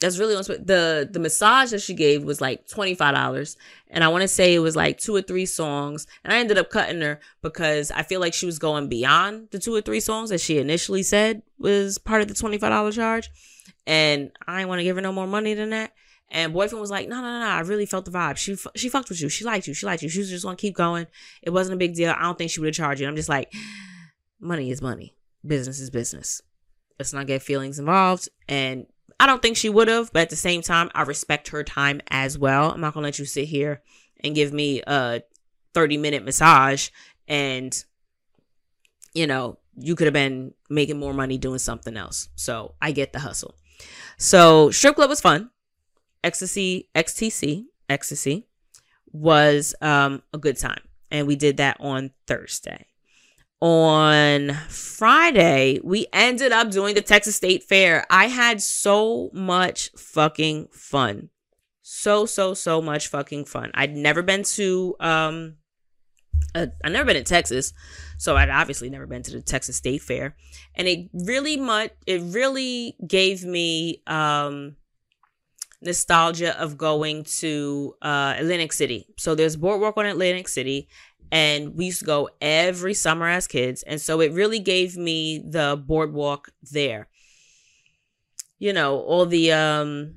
That's 0.00 0.18
really 0.18 0.34
the 0.34 1.08
the 1.10 1.20
massage 1.20 1.70
that 1.72 1.82
she 1.82 1.92
gave 1.92 2.24
was 2.24 2.40
like 2.40 2.66
twenty 2.66 2.94
five 2.94 3.14
dollars, 3.14 3.58
and 3.88 4.02
I 4.02 4.08
want 4.08 4.22
to 4.22 4.28
say 4.28 4.54
it 4.54 4.60
was 4.60 4.74
like 4.74 4.98
two 4.98 5.14
or 5.14 5.20
three 5.20 5.44
songs, 5.44 6.06
and 6.24 6.32
I 6.32 6.38
ended 6.38 6.56
up 6.56 6.70
cutting 6.70 7.02
her 7.02 7.20
because 7.42 7.90
I 7.90 8.02
feel 8.02 8.18
like 8.18 8.32
she 8.32 8.46
was 8.46 8.58
going 8.58 8.88
beyond 8.88 9.48
the 9.50 9.58
two 9.58 9.74
or 9.74 9.82
three 9.82 10.00
songs 10.00 10.30
that 10.30 10.40
she 10.40 10.58
initially 10.58 11.02
said 11.02 11.42
was 11.58 11.98
part 11.98 12.22
of 12.22 12.28
the 12.28 12.34
twenty 12.34 12.56
five 12.56 12.70
dollar 12.70 12.92
charge, 12.92 13.28
and 13.86 14.30
I 14.46 14.58
didn't 14.58 14.68
want 14.70 14.78
to 14.78 14.84
give 14.84 14.96
her 14.96 15.02
no 15.02 15.12
more 15.12 15.26
money 15.26 15.52
than 15.52 15.70
that. 15.70 15.92
And 16.30 16.52
boyfriend 16.52 16.80
was 16.80 16.90
like, 16.90 17.08
no, 17.08 17.16
no, 17.16 17.22
no, 17.22 17.40
no. 17.40 17.46
I 17.46 17.60
really 17.60 17.86
felt 17.86 18.04
the 18.04 18.10
vibe. 18.10 18.36
She 18.36 18.56
she 18.76 18.88
fucked 18.88 19.10
with 19.10 19.20
you. 19.20 19.28
She 19.28 19.44
liked 19.44 19.66
you. 19.66 19.74
She 19.74 19.84
liked 19.84 20.02
you. 20.02 20.08
She 20.08 20.20
was 20.20 20.30
just 20.30 20.44
gonna 20.44 20.56
keep 20.56 20.76
going. 20.76 21.08
It 21.42 21.50
wasn't 21.50 21.74
a 21.74 21.78
big 21.78 21.94
deal. 21.94 22.14
I 22.16 22.22
don't 22.22 22.38
think 22.38 22.50
she 22.50 22.60
would 22.60 22.68
have 22.68 22.74
charged 22.74 23.02
you. 23.02 23.08
I'm 23.08 23.16
just 23.16 23.28
like, 23.28 23.52
money 24.40 24.70
is 24.70 24.80
money. 24.80 25.14
Business 25.46 25.78
is 25.78 25.90
business. 25.90 26.40
Let's 26.98 27.12
not 27.12 27.26
get 27.26 27.42
feelings 27.42 27.78
involved. 27.78 28.28
And 28.48 28.86
I 29.20 29.26
don't 29.26 29.42
think 29.42 29.58
she 29.58 29.68
would 29.68 29.88
have, 29.88 30.10
but 30.14 30.22
at 30.22 30.30
the 30.30 30.36
same 30.36 30.62
time, 30.62 30.90
I 30.94 31.02
respect 31.02 31.48
her 31.48 31.62
time 31.62 32.00
as 32.08 32.38
well. 32.38 32.70
I'm 32.72 32.80
not 32.80 32.94
gonna 32.94 33.04
let 33.04 33.18
you 33.18 33.26
sit 33.26 33.44
here 33.44 33.82
and 34.24 34.34
give 34.34 34.50
me 34.50 34.82
a 34.86 35.22
30 35.74 35.98
minute 35.98 36.24
massage 36.24 36.88
and 37.28 37.84
you 39.12 39.26
know, 39.26 39.58
you 39.76 39.94
could 39.94 40.06
have 40.06 40.14
been 40.14 40.54
making 40.70 40.98
more 40.98 41.12
money 41.12 41.36
doing 41.36 41.58
something 41.58 41.96
else. 41.96 42.28
So 42.34 42.74
I 42.80 42.92
get 42.92 43.12
the 43.12 43.18
hustle. 43.18 43.56
So 44.16 44.70
strip 44.70 44.94
club 44.94 45.10
was 45.10 45.20
fun. 45.20 45.50
Ecstasy, 46.24 46.88
XTC, 46.94 47.66
ecstasy 47.88 48.46
was 49.12 49.74
um, 49.82 50.22
a 50.32 50.38
good 50.38 50.56
time. 50.56 50.82
And 51.10 51.26
we 51.26 51.36
did 51.36 51.58
that 51.58 51.76
on 51.80 52.12
Thursday 52.26 52.86
on 53.60 54.54
Friday, 54.68 55.80
we 55.84 56.06
ended 56.12 56.52
up 56.52 56.70
doing 56.70 56.94
the 56.94 57.02
Texas 57.02 57.36
State 57.36 57.62
Fair. 57.62 58.06
I 58.10 58.26
had 58.26 58.62
so 58.62 59.30
much 59.32 59.90
fucking 59.96 60.68
fun. 60.72 61.28
So, 61.82 62.24
so, 62.24 62.54
so 62.54 62.80
much 62.80 63.08
fucking 63.08 63.44
fun. 63.44 63.70
I'd 63.74 63.94
never 63.94 64.22
been 64.22 64.44
to, 64.44 64.96
um, 65.00 65.56
uh, 66.54 66.68
I've 66.84 66.92
never 66.92 67.04
been 67.04 67.16
in 67.16 67.24
Texas, 67.24 67.72
so 68.16 68.36
I'd 68.36 68.48
obviously 68.48 68.88
never 68.88 69.06
been 69.06 69.22
to 69.24 69.32
the 69.32 69.42
Texas 69.42 69.76
State 69.76 70.02
Fair, 70.02 70.36
and 70.74 70.88
it 70.88 71.10
really 71.12 71.56
much, 71.56 71.90
it 72.06 72.22
really 72.22 72.96
gave 73.06 73.44
me 73.44 74.02
um, 74.06 74.76
nostalgia 75.82 76.58
of 76.60 76.78
going 76.78 77.24
to 77.24 77.94
uh, 78.02 78.34
Atlantic 78.38 78.72
City. 78.72 79.06
So 79.18 79.34
there's 79.34 79.56
Boardwalk 79.56 79.96
on 79.96 80.06
Atlantic 80.06 80.48
City, 80.48 80.88
and 81.32 81.74
we 81.76 81.86
used 81.86 82.00
to 82.00 82.04
go 82.04 82.28
every 82.40 82.94
summer 82.94 83.26
as 83.26 83.46
kids 83.46 83.82
and 83.84 84.00
so 84.00 84.20
it 84.20 84.32
really 84.32 84.58
gave 84.58 84.96
me 84.96 85.38
the 85.38 85.82
boardwalk 85.86 86.50
there. 86.70 87.08
You 88.58 88.72
know 88.72 88.98
all 88.98 89.26
the 89.26 89.52
um 89.52 90.14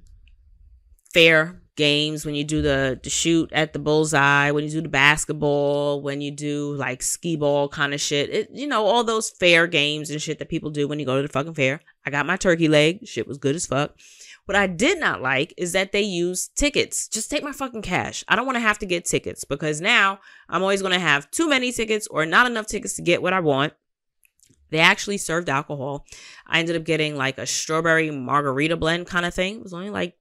fair 1.14 1.62
games 1.76 2.24
when 2.26 2.36
you 2.36 2.44
do 2.44 2.62
the, 2.62 3.00
the 3.04 3.10
shoot 3.10 3.52
at 3.52 3.74
the 3.74 3.80
bullseye 3.80 4.52
when 4.52 4.64
you 4.64 4.70
do 4.70 4.82
the 4.82 4.90
basketball 4.90 6.02
when 6.02 6.22
you 6.22 6.30
do 6.30 6.76
like 6.76 7.02
skee 7.02 7.36
ball 7.36 7.68
kind 7.70 7.94
of 7.94 8.02
shit. 8.02 8.30
It, 8.30 8.50
you 8.52 8.68
know 8.68 8.86
all 8.86 9.04
those 9.04 9.30
fair 9.30 9.68
games 9.68 10.10
and 10.10 10.22
shit 10.22 10.40
that 10.40 10.50
people 10.50 10.70
do 10.70 10.88
when 10.88 11.00
you 11.00 11.06
go 11.06 11.16
to 11.16 11.22
the 11.28 11.34
fucking 11.34 11.54
fair. 11.54 11.82
I 12.06 12.10
got 12.10 12.26
my 12.26 12.36
turkey 12.38 12.68
leg. 12.68 13.08
Shit 13.08 13.28
was 13.28 13.38
good 13.38 13.56
as 13.56 13.66
fuck 13.66 13.96
what 14.46 14.56
I 14.58 14.68
did 14.68 15.00
not 15.00 15.22
like 15.22 15.54
is 15.58 15.72
that 15.72 15.92
they 15.92 16.02
use 16.02 16.50
tickets. 16.50 17.08
Just 17.08 17.32
take 17.32 17.44
my 17.44 17.54
fucking 17.54 17.82
cash. 17.82 18.24
I 18.28 18.36
don't 18.36 18.46
want 18.46 18.58
to 18.58 18.62
have 18.62 18.80
to 18.80 18.86
get 18.86 19.06
tickets 19.06 19.46
because 19.46 19.80
now 19.80 20.20
I'm 20.50 20.62
always 20.62 20.82
going 20.82 20.94
to 20.94 21.00
have 21.00 21.32
too 21.32 21.48
many 21.48 21.72
tickets 21.72 22.08
or 22.08 22.26
not 22.26 22.46
enough 22.46 22.68
tickets 22.68 22.96
to 22.96 23.02
get 23.02 23.22
what 23.22 23.34
I 23.34 23.40
want. 23.40 23.74
They 24.70 24.80
actually 24.80 25.18
served 25.18 25.50
alcohol. 25.50 26.06
I 26.46 26.60
ended 26.60 26.76
up 26.76 26.84
getting 26.84 27.16
like 27.16 27.38
a 27.38 27.46
strawberry 27.46 28.12
margarita 28.12 28.76
blend 28.76 29.08
kind 29.08 29.26
of 29.26 29.34
thing. 29.34 29.58
It 29.58 29.64
was 29.64 29.74
only 29.74 29.92
like, 29.92 30.18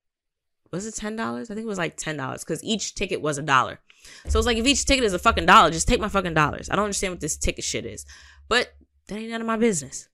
was 0.70 0.86
it 0.86 0.94
$10? 0.94 1.18
I 1.20 1.44
think 1.44 1.60
it 1.60 1.66
was 1.66 1.78
like 1.78 1.96
$10 1.96 2.40
because 2.40 2.62
each 2.62 2.94
ticket 2.94 3.20
was 3.20 3.38
a 3.38 3.42
dollar. 3.42 3.80
So 4.28 4.38
it's 4.38 4.46
like 4.46 4.56
if 4.56 4.66
each 4.66 4.84
ticket 4.84 5.04
is 5.04 5.14
a 5.14 5.18
fucking 5.18 5.46
dollar, 5.46 5.70
just 5.70 5.88
take 5.88 6.00
my 6.00 6.08
fucking 6.08 6.34
dollars. 6.34 6.68
I 6.70 6.76
don't 6.76 6.84
understand 6.84 7.12
what 7.12 7.20
this 7.20 7.36
ticket 7.36 7.64
shit 7.64 7.86
is. 7.86 8.04
But 8.48 8.72
that 9.08 9.16
ain't 9.16 9.30
none 9.30 9.40
of 9.40 9.46
my 9.46 9.56
business 9.56 10.08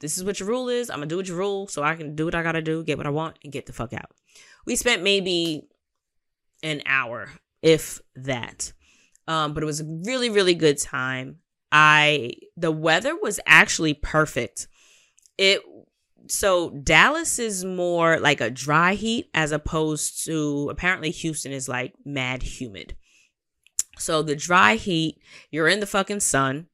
this 0.00 0.16
is 0.16 0.24
what 0.24 0.40
your 0.40 0.48
rule 0.48 0.68
is. 0.68 0.90
I'm 0.90 0.96
gonna 0.96 1.06
do 1.06 1.16
what 1.16 1.28
your 1.28 1.36
rule 1.36 1.68
so 1.68 1.82
I 1.82 1.94
can 1.94 2.14
do 2.14 2.24
what 2.24 2.34
I 2.34 2.42
gotta 2.42 2.62
do, 2.62 2.82
get 2.82 2.98
what 2.98 3.06
I 3.06 3.10
want, 3.10 3.38
and 3.44 3.52
get 3.52 3.66
the 3.66 3.72
fuck 3.72 3.92
out. 3.92 4.10
We 4.66 4.76
spent 4.76 5.02
maybe 5.02 5.68
an 6.62 6.82
hour, 6.86 7.30
if 7.62 8.00
that. 8.16 8.72
Um, 9.28 9.54
but 9.54 9.62
it 9.62 9.66
was 9.66 9.80
a 9.80 10.00
really, 10.04 10.30
really 10.30 10.54
good 10.54 10.78
time. 10.78 11.36
I 11.72 12.32
the 12.56 12.72
weather 12.72 13.14
was 13.14 13.38
actually 13.46 13.94
perfect. 13.94 14.66
It 15.38 15.62
so 16.28 16.70
Dallas 16.70 17.38
is 17.38 17.64
more 17.64 18.18
like 18.18 18.40
a 18.40 18.50
dry 18.50 18.94
heat 18.94 19.30
as 19.34 19.52
opposed 19.52 20.24
to 20.24 20.68
apparently 20.70 21.10
Houston 21.10 21.52
is 21.52 21.68
like 21.68 21.94
mad 22.04 22.42
humid. 22.42 22.96
So 23.98 24.22
the 24.22 24.36
dry 24.36 24.76
heat, 24.76 25.20
you're 25.50 25.68
in 25.68 25.80
the 25.80 25.86
fucking 25.86 26.20
sun. 26.20 26.66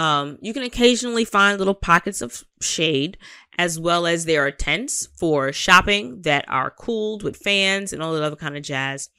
Um, 0.00 0.38
you 0.40 0.54
can 0.54 0.62
occasionally 0.62 1.26
find 1.26 1.58
little 1.58 1.74
pockets 1.74 2.22
of 2.22 2.42
shade, 2.62 3.18
as 3.58 3.78
well 3.78 4.06
as 4.06 4.24
there 4.24 4.46
are 4.46 4.50
tents 4.50 5.08
for 5.18 5.52
shopping 5.52 6.22
that 6.22 6.46
are 6.48 6.70
cooled 6.70 7.22
with 7.22 7.36
fans 7.36 7.92
and 7.92 8.02
all 8.02 8.14
that 8.14 8.22
other 8.22 8.34
kind 8.34 8.56
of 8.56 8.62
jazz. 8.62 9.10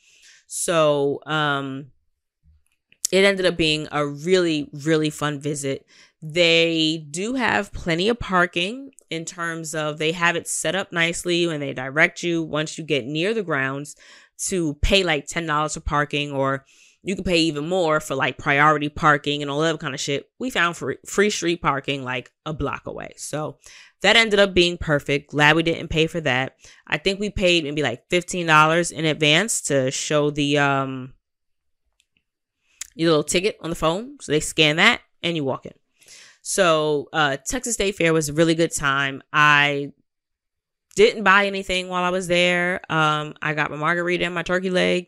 So, 0.47 1.19
um, 1.27 1.91
it 3.11 3.23
ended 3.23 3.45
up 3.45 3.57
being 3.57 3.89
a 3.91 4.07
really, 4.07 4.71
really 4.73 5.11
fun 5.11 5.39
visit. 5.39 5.86
They 6.19 7.05
do 7.11 7.36
have 7.36 7.71
plenty 7.73 8.09
of 8.09 8.17
parking 8.17 8.89
in 9.11 9.23
terms 9.23 9.75
of 9.75 9.99
they 9.99 10.13
have 10.13 10.36
it 10.36 10.47
set 10.47 10.73
up 10.73 10.91
nicely 10.91 11.45
when 11.45 11.59
they 11.59 11.73
direct 11.73 12.23
you 12.23 12.41
once 12.41 12.79
you 12.79 12.84
get 12.84 13.05
near 13.05 13.36
the 13.36 13.43
grounds 13.43 13.95
to 14.47 14.73
pay 14.82 15.03
like 15.03 15.27
$10 15.27 15.75
for 15.75 15.79
parking 15.82 16.32
or 16.32 16.65
you 17.04 17.16
can 17.16 17.24
pay 17.24 17.39
even 17.39 17.68
more 17.68 17.99
for 17.99 18.16
like 18.16 18.38
priority 18.38 18.89
parking 18.89 19.41
and 19.41 19.49
all 19.49 19.62
that 19.62 19.80
kind 19.80 19.93
of 19.93 19.99
shit. 19.99 20.30
We 20.39 20.49
found 20.49 20.78
free, 20.78 20.97
free 21.06 21.30
street 21.32 21.62
parking 21.62 22.04
like 22.04 22.32
a 22.45 22.54
block 22.54 22.86
away. 22.86 23.14
So 23.18 23.58
that 24.02 24.16
ended 24.16 24.39
up 24.39 24.54
being 24.54 24.78
perfect. 24.78 25.32
Glad 25.32 25.56
we 25.56 25.64
didn't 25.64 25.88
pay 25.88 26.08
for 26.08 26.22
that. 26.22 26.58
I 26.86 26.97
think 26.97 27.20
we 27.20 27.30
paid 27.30 27.64
maybe 27.64 27.82
like 27.82 28.08
$15 28.10 28.91
in 28.91 29.06
advance 29.06 29.62
to 29.64 29.89
show 29.89 30.30
the 30.30 30.60
um 30.60 31.14
your 32.93 33.10
little 33.10 33.24
ticket 33.24 33.58
on 33.62 33.70
the 33.70 33.76
phone. 33.76 34.18
So 34.22 34.32
they 34.32 34.39
scan 34.39 34.76
that 34.76 35.02
and 35.24 35.36
you 35.36 35.43
walk 35.43 35.66
in. 35.66 35.74
So 36.43 37.10
uh 37.14 37.38
Texas 37.38 37.74
State 37.74 37.95
Fair 37.95 38.14
was 38.14 38.30
a 38.30 38.34
really 38.34 38.56
good 38.56 38.74
time. 38.76 39.24
I 39.34 39.93
didn't 40.95 41.24
buy 41.24 41.47
anything 41.47 41.88
while 41.88 42.04
I 42.04 42.10
was 42.10 42.28
there. 42.28 42.82
Um 42.91 43.34
I 43.41 43.56
got 43.56 43.72
my 43.72 43.78
margarita 43.78 44.26
and 44.26 44.36
my 44.36 44.43
turkey 44.43 44.70
leg. 44.70 45.08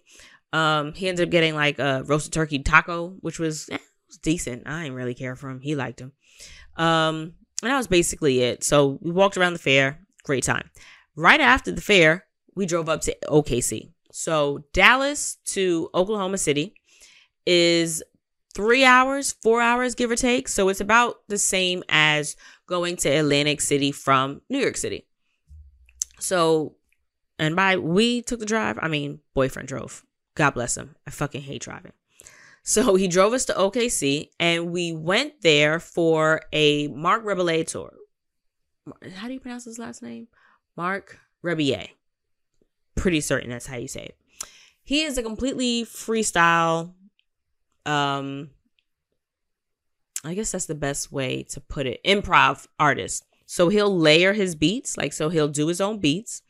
Um, 0.53 0.93
he 0.93 1.09
ended 1.09 1.27
up 1.27 1.31
getting 1.31 1.55
like 1.55 1.79
a 1.79 2.03
roasted 2.05 2.31
turkey 2.31 2.59
taco, 2.59 3.17
which 3.19 3.39
was, 3.39 3.67
eh, 3.69 3.79
was 4.07 4.19
decent. 4.19 4.67
I 4.67 4.83
didn't 4.83 4.95
really 4.95 5.15
care 5.15 5.35
for 5.35 5.49
him. 5.49 5.59
He 5.59 5.75
liked 5.75 5.99
him. 5.99 6.13
Um, 6.77 7.33
and 7.61 7.71
that 7.71 7.77
was 7.77 7.87
basically 7.87 8.41
it. 8.41 8.63
So 8.63 8.99
we 9.01 9.11
walked 9.11 9.35
around 9.35 9.53
the 9.53 9.59
fair. 9.59 9.99
Great 10.23 10.43
time. 10.43 10.69
Right 11.15 11.41
after 11.41 11.71
the 11.71 11.81
fair, 11.81 12.25
we 12.55 12.65
drove 12.65 12.87
up 12.87 13.01
to 13.01 13.17
OKC. 13.27 13.91
So 14.11 14.65
Dallas 14.73 15.37
to 15.45 15.89
Oklahoma 15.95 16.37
City 16.37 16.75
is 17.45 18.03
three 18.53 18.85
hours, 18.85 19.33
four 19.41 19.61
hours, 19.61 19.95
give 19.95 20.11
or 20.11 20.15
take. 20.15 20.47
So 20.47 20.69
it's 20.69 20.81
about 20.81 21.15
the 21.27 21.37
same 21.37 21.83
as 21.89 22.35
going 22.67 22.95
to 22.97 23.09
Atlantic 23.09 23.59
City 23.61 23.91
from 23.91 24.41
New 24.49 24.59
York 24.59 24.77
City. 24.77 25.07
So, 26.19 26.75
and 27.39 27.55
by 27.55 27.77
we 27.77 28.21
took 28.21 28.39
the 28.39 28.45
drive, 28.45 28.77
I 28.81 28.87
mean 28.87 29.19
boyfriend 29.33 29.67
drove. 29.67 30.03
God 30.35 30.51
bless 30.51 30.77
him. 30.77 30.95
I 31.07 31.11
fucking 31.11 31.41
hate 31.41 31.61
driving. 31.61 31.93
So 32.63 32.95
he 32.95 33.07
drove 33.07 33.33
us 33.33 33.45
to 33.45 33.53
OKC 33.53 34.29
and 34.39 34.71
we 34.71 34.93
went 34.93 35.41
there 35.41 35.79
for 35.79 36.41
a 36.51 36.87
Marc 36.87 37.23
Rebillet 37.23 37.67
tour. 37.67 37.93
How 39.15 39.27
do 39.27 39.33
you 39.33 39.39
pronounce 39.39 39.65
his 39.65 39.79
last 39.79 40.01
name? 40.01 40.27
Marc 40.75 41.19
Rebillet. 41.43 41.89
Pretty 42.95 43.21
certain 43.21 43.49
that's 43.49 43.67
how 43.67 43.77
you 43.77 43.87
say 43.87 44.03
it. 44.03 44.17
he 44.83 45.03
is 45.03 45.17
a 45.17 45.23
completely 45.23 45.83
freestyle 45.83 46.93
um 47.85 48.49
I 50.25 50.35
guess 50.35 50.53
that's 50.53 50.67
the 50.67 50.75
best 50.75 51.11
way 51.11 51.43
to 51.49 51.59
put 51.59 51.85
it. 51.85 52.01
Improv 52.05 52.67
artist. 52.79 53.25
So 53.45 53.67
he'll 53.67 53.95
layer 53.95 54.31
his 54.31 54.55
beats, 54.55 54.95
like 54.95 55.11
so 55.11 55.27
he'll 55.27 55.49
do 55.49 55.67
his 55.67 55.81
own 55.81 55.99
beats. 55.99 56.41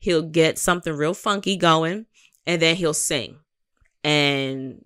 He'll 0.00 0.22
get 0.22 0.58
something 0.58 0.92
real 0.92 1.14
funky 1.14 1.56
going 1.56 2.06
and 2.46 2.60
then 2.60 2.76
he'll 2.76 2.94
sing. 2.94 3.38
And 4.02 4.84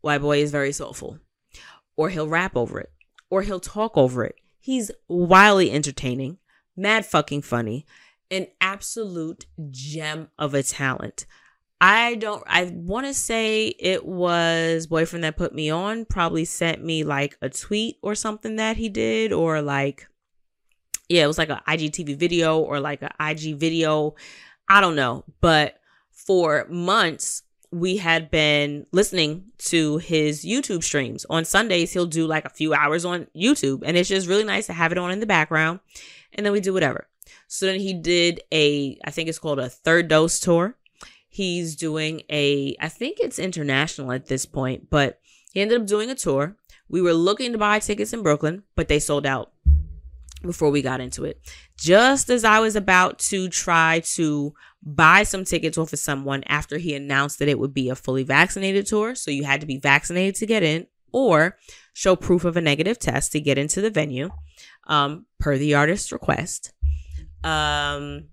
White 0.00 0.22
Boy 0.22 0.42
is 0.42 0.50
very 0.50 0.72
soulful. 0.72 1.18
Or 1.96 2.08
he'll 2.08 2.28
rap 2.28 2.56
over 2.56 2.80
it. 2.80 2.90
Or 3.28 3.42
he'll 3.42 3.60
talk 3.60 3.96
over 3.96 4.24
it. 4.24 4.36
He's 4.58 4.90
wildly 5.08 5.70
entertaining, 5.70 6.38
mad 6.76 7.06
fucking 7.06 7.42
funny, 7.42 7.86
an 8.30 8.46
absolute 8.60 9.46
gem 9.70 10.28
of 10.38 10.54
a 10.54 10.62
talent. 10.62 11.26
I 11.80 12.16
don't, 12.16 12.42
I 12.46 12.64
want 12.64 13.06
to 13.06 13.14
say 13.14 13.68
it 13.78 14.04
was 14.04 14.86
Boyfriend 14.86 15.24
That 15.24 15.38
Put 15.38 15.54
Me 15.54 15.70
On, 15.70 16.04
probably 16.04 16.44
sent 16.44 16.84
me 16.84 17.04
like 17.04 17.38
a 17.40 17.48
tweet 17.48 17.96
or 18.02 18.14
something 18.14 18.56
that 18.56 18.76
he 18.76 18.90
did, 18.90 19.32
or 19.32 19.62
like, 19.62 20.06
yeah, 21.08 21.24
it 21.24 21.26
was 21.26 21.38
like 21.38 21.48
an 21.48 21.60
IGTV 21.66 22.16
video 22.16 22.58
or 22.58 22.80
like 22.80 23.02
an 23.02 23.10
IG 23.18 23.56
video. 23.56 24.14
I 24.68 24.80
don't 24.80 24.94
know. 24.94 25.24
But 25.40 25.79
for 26.26 26.66
months, 26.68 27.42
we 27.72 27.96
had 27.96 28.30
been 28.30 28.86
listening 28.92 29.44
to 29.58 29.98
his 29.98 30.44
YouTube 30.44 30.82
streams. 30.82 31.24
On 31.30 31.44
Sundays, 31.44 31.92
he'll 31.92 32.06
do 32.06 32.26
like 32.26 32.44
a 32.44 32.50
few 32.50 32.74
hours 32.74 33.04
on 33.04 33.26
YouTube, 33.34 33.82
and 33.84 33.96
it's 33.96 34.08
just 34.08 34.28
really 34.28 34.44
nice 34.44 34.66
to 34.66 34.72
have 34.72 34.92
it 34.92 34.98
on 34.98 35.10
in 35.10 35.20
the 35.20 35.26
background. 35.26 35.80
And 36.32 36.44
then 36.44 36.52
we 36.52 36.60
do 36.60 36.72
whatever. 36.72 37.08
So 37.48 37.66
then 37.66 37.80
he 37.80 37.94
did 37.94 38.42
a, 38.52 38.98
I 39.04 39.10
think 39.10 39.28
it's 39.28 39.38
called 39.38 39.58
a 39.58 39.68
third 39.68 40.08
dose 40.08 40.40
tour. 40.40 40.76
He's 41.28 41.76
doing 41.76 42.22
a, 42.30 42.76
I 42.80 42.88
think 42.88 43.18
it's 43.20 43.38
international 43.38 44.12
at 44.12 44.26
this 44.26 44.46
point, 44.46 44.90
but 44.90 45.20
he 45.52 45.60
ended 45.60 45.80
up 45.80 45.86
doing 45.86 46.10
a 46.10 46.14
tour. 46.14 46.56
We 46.88 47.00
were 47.02 47.14
looking 47.14 47.52
to 47.52 47.58
buy 47.58 47.78
tickets 47.78 48.12
in 48.12 48.22
Brooklyn, 48.22 48.64
but 48.74 48.88
they 48.88 48.98
sold 48.98 49.26
out 49.26 49.52
before 50.42 50.70
we 50.70 50.82
got 50.82 51.00
into 51.00 51.24
it. 51.24 51.40
Just 51.76 52.30
as 52.30 52.44
I 52.44 52.60
was 52.60 52.76
about 52.76 53.18
to 53.30 53.48
try 53.48 54.00
to 54.14 54.54
buy 54.82 55.22
some 55.22 55.44
tickets 55.44 55.76
off 55.76 55.92
of 55.92 55.98
someone 55.98 56.42
after 56.46 56.78
he 56.78 56.94
announced 56.94 57.38
that 57.38 57.48
it 57.48 57.58
would 57.58 57.74
be 57.74 57.88
a 57.88 57.94
fully 57.94 58.22
vaccinated 58.22 58.86
tour, 58.86 59.14
so 59.14 59.30
you 59.30 59.44
had 59.44 59.60
to 59.60 59.66
be 59.66 59.78
vaccinated 59.78 60.34
to 60.36 60.46
get 60.46 60.62
in 60.62 60.86
or 61.12 61.58
show 61.92 62.16
proof 62.16 62.44
of 62.44 62.56
a 62.56 62.60
negative 62.60 62.98
test 62.98 63.32
to 63.32 63.40
get 63.40 63.58
into 63.58 63.80
the 63.80 63.90
venue, 63.90 64.30
um, 64.86 65.26
per 65.38 65.58
the 65.58 65.74
artist's 65.74 66.12
request. 66.12 66.72
Um, 67.42 68.28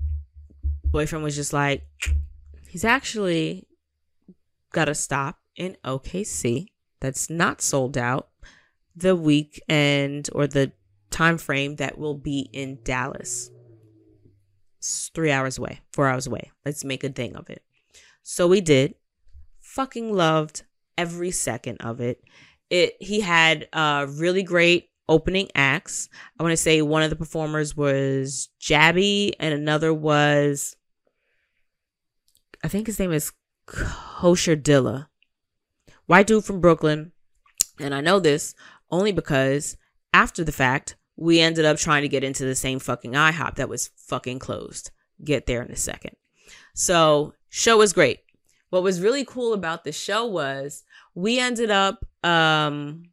boyfriend 0.86 1.24
was 1.24 1.36
just 1.36 1.53
like, 1.53 1.84
He's 2.68 2.86
actually 2.86 3.68
got 4.72 4.89
a 4.89 4.95
stop 4.95 5.39
in 5.55 5.78
OKC 5.84 6.68
that's 6.99 7.30
not 7.30 7.62
sold 7.62 7.97
out 7.97 8.30
the 8.95 9.16
weekend 9.16 10.30
or 10.34 10.47
the 10.47 10.72
time 11.10 11.38
frame 11.38 11.78
that 11.78 11.97
will 11.97 12.16
be 12.16 12.49
in 12.53 12.80
Dallas. 12.84 13.51
It's 14.80 15.10
three 15.14 15.32
hours 15.32 15.58
away, 15.58 15.82
four 15.93 16.08
hours 16.08 16.28
away. 16.28 16.51
Let's 16.66 16.84
make 16.84 17.03
a 17.03 17.10
thing 17.10 17.36
of 17.36 17.49
it. 17.49 17.64
So 18.24 18.47
we 18.47 18.62
did. 18.62 18.95
Fucking 19.62 20.14
loved 20.14 20.64
every 20.97 21.32
second 21.32 21.78
of 21.82 22.01
it. 22.01 22.24
It 22.70 22.95
he 22.99 23.22
had 23.22 23.68
uh 23.74 24.08
really 24.10 24.43
great 24.43 24.89
opening 25.10 25.49
acts. 25.55 26.10
I 26.39 26.43
want 26.43 26.53
to 26.53 26.58
say 26.58 26.82
one 26.82 27.03
of 27.03 27.10
the 27.10 27.16
performers 27.16 27.76
was 27.76 28.49
Jabby 28.62 29.34
and 29.39 29.53
another 29.53 29.93
was 29.93 30.76
I 32.64 32.68
think 32.68 32.88
his 32.88 32.99
name 32.99 33.14
is 33.14 33.32
Kosher 33.66 34.55
Dilla. 34.55 35.08
White 36.05 36.28
dude 36.28 36.45
from 36.45 36.62
Brooklyn. 36.62 37.12
And 37.80 37.93
I 37.93 38.01
know 38.01 38.20
this 38.20 38.55
only 38.89 39.12
because 39.12 39.78
after 40.18 40.43
the 40.43 40.51
fact, 40.51 40.95
we 41.15 41.39
ended 41.39 41.63
up 41.63 41.78
trying 41.78 42.01
to 42.01 42.07
get 42.07 42.24
into 42.24 42.43
the 42.43 42.55
same 42.55 42.80
fucking 42.80 43.11
IHOP 43.11 43.55
that 43.55 43.70
was 43.70 43.91
fucking 43.95 44.39
closed. 44.39 44.89
Get 45.24 45.45
there 45.45 45.61
in 45.61 45.72
a 45.72 45.76
second. 45.76 46.15
So, 46.74 47.34
show 47.49 47.78
was 47.78 47.93
great. 47.93 48.22
What 48.72 48.82
was 48.82 48.99
really 48.99 49.24
cool 49.24 49.53
about 49.53 49.84
the 49.84 49.91
show 49.91 50.26
was 50.26 50.84
we 51.13 51.39
ended 51.39 51.70
up 51.70 52.03
um 52.24 53.03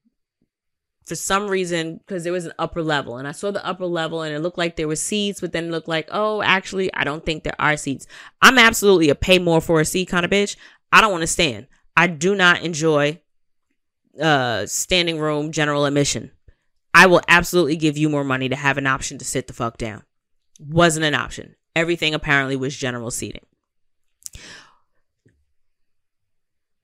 for 1.05 1.15
some 1.15 1.47
reason 1.47 1.99
because 1.99 2.25
there 2.25 2.33
was 2.33 2.47
an 2.47 2.55
upper 2.59 2.83
level 2.83 3.19
and 3.19 3.29
I 3.29 3.33
saw 3.33 3.51
the 3.51 3.65
upper 3.65 3.85
level 3.85 4.23
and 4.23 4.35
it 4.35 4.41
looked 4.41 4.57
like 4.57 4.77
there 4.77 4.89
were 4.89 4.97
seats, 4.97 5.43
but 5.43 5.53
then 5.53 5.67
it 5.67 5.71
looked 5.71 5.89
like, 5.89 6.09
oh, 6.11 6.41
actually, 6.43 6.93
I 6.95 7.05
don't 7.05 7.25
think 7.25 7.45
there 7.45 7.61
are 7.61 7.77
seats. 7.77 8.07
I'm 8.41 8.57
absolutely 8.59 9.11
a 9.11 9.15
pay 9.15 9.39
more 9.39 9.61
for 9.61 9.79
a 9.79 9.85
seat 9.85 10.09
kind 10.09 10.25
of 10.25 10.31
bitch. 10.31 10.57
I 10.91 11.03
don't 11.03 11.13
want 11.13 11.21
to 11.21 11.27
stand. 11.27 11.67
I 11.97 12.07
do 12.07 12.35
not 12.35 12.63
enjoy 12.63 13.21
uh 14.21 14.65
standing 14.65 15.19
room 15.19 15.53
general 15.53 15.85
admission. 15.85 16.31
I 16.95 17.07
will 17.07 17.23
absolutely 17.29 17.77
give 17.77 17.99
you 17.99 18.09
more 18.09 18.25
money 18.25 18.49
to 18.49 18.57
have 18.57 18.79
an 18.79 18.87
option 18.87 19.19
to 19.19 19.25
sit 19.25 19.47
the 19.49 19.53
fuck 19.53 19.77
down. 19.77 20.05
Wasn't 20.61 21.05
an 21.05 21.15
option. 21.15 21.57
Everything 21.75 22.15
apparently 22.15 22.57
was 22.57 22.77
general 22.77 23.11
seating. 23.11 23.45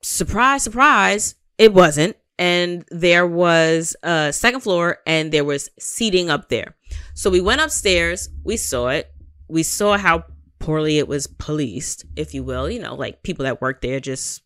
Surprise, 0.03 0.65
surprise, 0.65 1.37
it 1.57 1.73
wasn't 1.73 2.17
and 2.41 2.87
there 2.91 3.27
was 3.27 3.95
a 4.03 4.33
second 4.33 4.63
floor 4.63 4.99
and 5.07 5.31
there 5.31 5.45
was 5.45 5.69
seating 5.79 6.31
up 6.31 6.49
there. 6.49 6.75
So 7.13 7.29
we 7.29 7.43
went 7.43 7.61
upstairs, 7.61 8.31
we 8.43 8.57
saw 8.57 8.89
it, 8.89 9.13
we 9.47 9.63
saw 9.63 9.99
how 9.99 10.25
poorly 10.59 10.97
it 10.97 11.07
was 11.07 11.27
policed, 11.27 12.07
if 12.17 12.33
you 12.33 12.43
will, 12.43 12.71
you 12.71 12.81
know, 12.81 12.95
like 12.95 13.23
people 13.23 13.45
that 13.45 13.61
work 13.61 13.83
there 13.83 14.01
just 14.01 14.43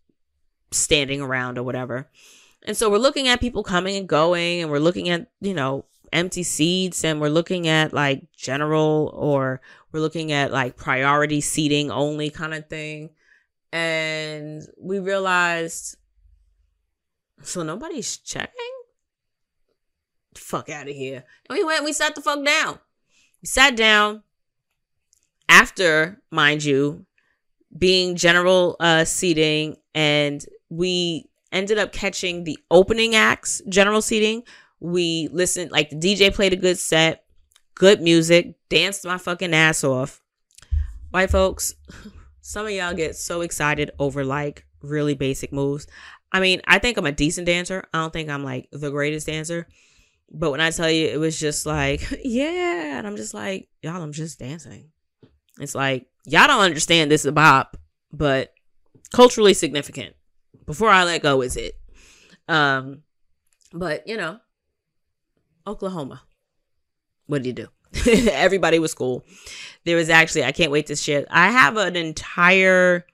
standing 0.72 1.20
around 1.20 1.56
or 1.56 1.62
whatever. 1.62 2.10
And 2.64 2.76
so 2.76 2.90
we're 2.90 2.98
looking 2.98 3.28
at 3.28 3.40
people 3.40 3.62
coming 3.62 3.96
and 3.96 4.08
going 4.08 4.62
and 4.62 4.70
we're 4.70 4.78
looking 4.78 5.08
at, 5.10 5.28
you 5.40 5.54
know, 5.54 5.84
empty 6.12 6.42
seats 6.42 7.04
and 7.04 7.20
we're 7.20 7.28
looking 7.28 7.68
at 7.68 7.92
like 7.92 8.26
general 8.32 9.12
or 9.14 9.60
we're 9.92 10.00
looking 10.00 10.32
at 10.32 10.52
like 10.52 10.76
priority 10.76 11.40
seating 11.40 11.90
only 11.90 12.30
kind 12.30 12.54
of 12.54 12.68
thing. 12.68 13.10
And 13.72 14.62
we 14.78 14.98
realized 14.98 15.96
so 17.42 17.62
nobody's 17.62 18.16
checking? 18.16 18.54
Fuck 20.34 20.70
out 20.70 20.88
of 20.88 20.94
here. 20.94 21.24
And 21.48 21.58
we 21.58 21.64
went, 21.64 21.84
we 21.84 21.92
sat 21.92 22.14
the 22.14 22.22
fuck 22.22 22.44
down. 22.44 22.78
We 23.42 23.46
sat 23.46 23.76
down 23.76 24.22
after, 25.48 26.22
mind 26.30 26.64
you, 26.64 27.04
being 27.76 28.14
general 28.14 28.76
uh 28.78 29.04
seating 29.04 29.76
and 29.94 30.44
we 30.70 31.28
ended 31.54 31.78
up 31.78 31.92
catching 31.92 32.44
the 32.44 32.58
opening 32.70 33.14
acts 33.14 33.62
general 33.68 34.02
seating 34.02 34.42
we 34.80 35.28
listened 35.32 35.70
like 35.70 35.88
the 35.90 35.96
dj 35.96 36.32
played 36.34 36.52
a 36.52 36.56
good 36.56 36.78
set 36.78 37.24
good 37.74 38.00
music 38.02 38.54
danced 38.68 39.04
my 39.04 39.16
fucking 39.16 39.54
ass 39.54 39.82
off 39.82 40.20
white 41.10 41.30
folks 41.30 41.74
some 42.40 42.66
of 42.66 42.72
y'all 42.72 42.92
get 42.92 43.16
so 43.16 43.40
excited 43.40 43.90
over 43.98 44.24
like 44.24 44.66
really 44.82 45.14
basic 45.14 45.52
moves 45.52 45.86
I 46.34 46.40
mean, 46.40 46.60
I 46.66 46.80
think 46.80 46.98
I'm 46.98 47.06
a 47.06 47.12
decent 47.12 47.46
dancer. 47.46 47.84
I 47.94 48.00
don't 48.00 48.12
think 48.12 48.28
I'm 48.28 48.42
like 48.42 48.68
the 48.72 48.90
greatest 48.90 49.28
dancer. 49.28 49.68
But 50.32 50.50
when 50.50 50.60
I 50.60 50.70
tell 50.70 50.90
you 50.90 51.06
it 51.06 51.20
was 51.20 51.38
just 51.38 51.64
like, 51.64 52.02
yeah, 52.24 52.98
and 52.98 53.06
I'm 53.06 53.16
just 53.16 53.34
like, 53.34 53.68
y'all, 53.82 54.02
I'm 54.02 54.10
just 54.10 54.40
dancing. 54.40 54.90
It's 55.60 55.76
like, 55.76 56.08
y'all 56.26 56.48
don't 56.48 56.60
understand 56.60 57.08
this 57.08 57.24
bop, 57.30 57.76
but 58.12 58.52
culturally 59.12 59.54
significant. 59.54 60.16
Before 60.66 60.88
I 60.88 61.04
let 61.04 61.22
go 61.22 61.42
is 61.42 61.56
it. 61.56 61.78
Um, 62.48 63.02
but 63.72 64.06
you 64.06 64.16
know, 64.16 64.40
Oklahoma. 65.66 66.22
What 67.26 67.42
did 67.42 67.46
you 67.46 67.52
do? 67.64 67.68
Everybody 68.30 68.78
was 68.78 68.94
cool. 68.94 69.24
There 69.84 69.96
was 69.96 70.10
actually, 70.10 70.44
I 70.44 70.52
can't 70.52 70.70
wait 70.72 70.86
to 70.86 70.96
share. 70.96 71.24
I 71.30 71.50
have 71.50 71.76
an 71.76 71.96
entire 71.96 73.06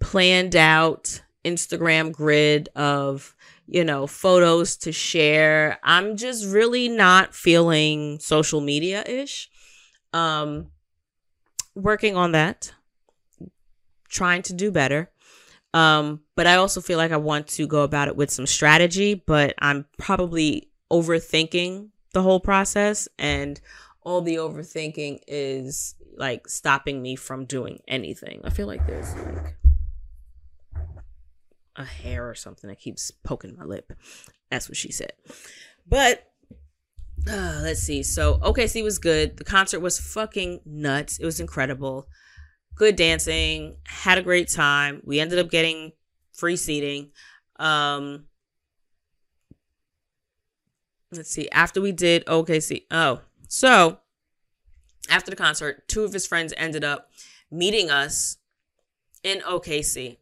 planned 0.00 0.56
out 0.56 1.22
Instagram 1.44 2.12
grid 2.12 2.68
of, 2.74 3.34
you 3.66 3.84
know, 3.84 4.06
photos 4.06 4.76
to 4.78 4.92
share. 4.92 5.78
I'm 5.82 6.16
just 6.16 6.46
really 6.46 6.88
not 6.88 7.34
feeling 7.34 8.18
social 8.18 8.60
media 8.60 9.04
ish. 9.06 9.50
Um, 10.12 10.68
working 11.74 12.16
on 12.16 12.32
that, 12.32 12.72
trying 14.08 14.42
to 14.42 14.52
do 14.52 14.70
better. 14.70 15.10
Um, 15.74 16.20
but 16.34 16.46
I 16.46 16.56
also 16.56 16.80
feel 16.80 16.98
like 16.98 17.12
I 17.12 17.18
want 17.18 17.46
to 17.48 17.66
go 17.66 17.82
about 17.82 18.08
it 18.08 18.16
with 18.16 18.30
some 18.30 18.46
strategy, 18.46 19.14
but 19.14 19.54
I'm 19.58 19.84
probably 19.98 20.70
overthinking 20.90 21.88
the 22.14 22.22
whole 22.22 22.40
process 22.40 23.08
and 23.18 23.60
all 24.02 24.22
the 24.22 24.36
overthinking 24.36 25.20
is 25.26 25.94
like 26.16 26.48
stopping 26.48 27.02
me 27.02 27.16
from 27.16 27.44
doing 27.44 27.80
anything. 27.86 28.40
I 28.44 28.50
feel 28.50 28.66
like 28.66 28.86
there's 28.86 29.14
like 29.16 29.56
a 31.76 31.84
hair 31.84 32.28
or 32.28 32.34
something 32.34 32.68
that 32.68 32.80
keeps 32.80 33.10
poking 33.10 33.54
my 33.56 33.64
lip. 33.64 33.92
That's 34.50 34.68
what 34.68 34.76
she 34.76 34.90
said. 34.90 35.12
But 35.86 36.24
uh, 37.28 37.60
let's 37.62 37.80
see. 37.80 38.02
So 38.02 38.38
OKC 38.38 38.82
was 38.82 38.98
good. 38.98 39.36
The 39.36 39.44
concert 39.44 39.80
was 39.80 39.98
fucking 39.98 40.60
nuts. 40.64 41.18
It 41.18 41.24
was 41.24 41.40
incredible. 41.40 42.08
Good 42.78 42.96
dancing, 42.96 43.76
had 43.84 44.18
a 44.18 44.22
great 44.22 44.48
time. 44.48 45.02
We 45.04 45.20
ended 45.20 45.38
up 45.38 45.50
getting 45.50 45.92
free 46.32 46.56
seating. 46.56 47.10
Um, 47.56 48.26
let's 51.10 51.30
see. 51.30 51.50
After 51.50 51.80
we 51.80 51.92
did 51.92 52.24
OKC, 52.26 52.84
oh, 52.90 53.20
so 53.48 53.98
after 55.10 55.30
the 55.30 55.36
concert, 55.36 55.88
two 55.88 56.04
of 56.04 56.12
his 56.12 56.26
friends 56.26 56.54
ended 56.56 56.84
up 56.84 57.10
meeting 57.50 57.90
us 57.90 58.36
in 59.24 59.40
OKC. 59.40 60.18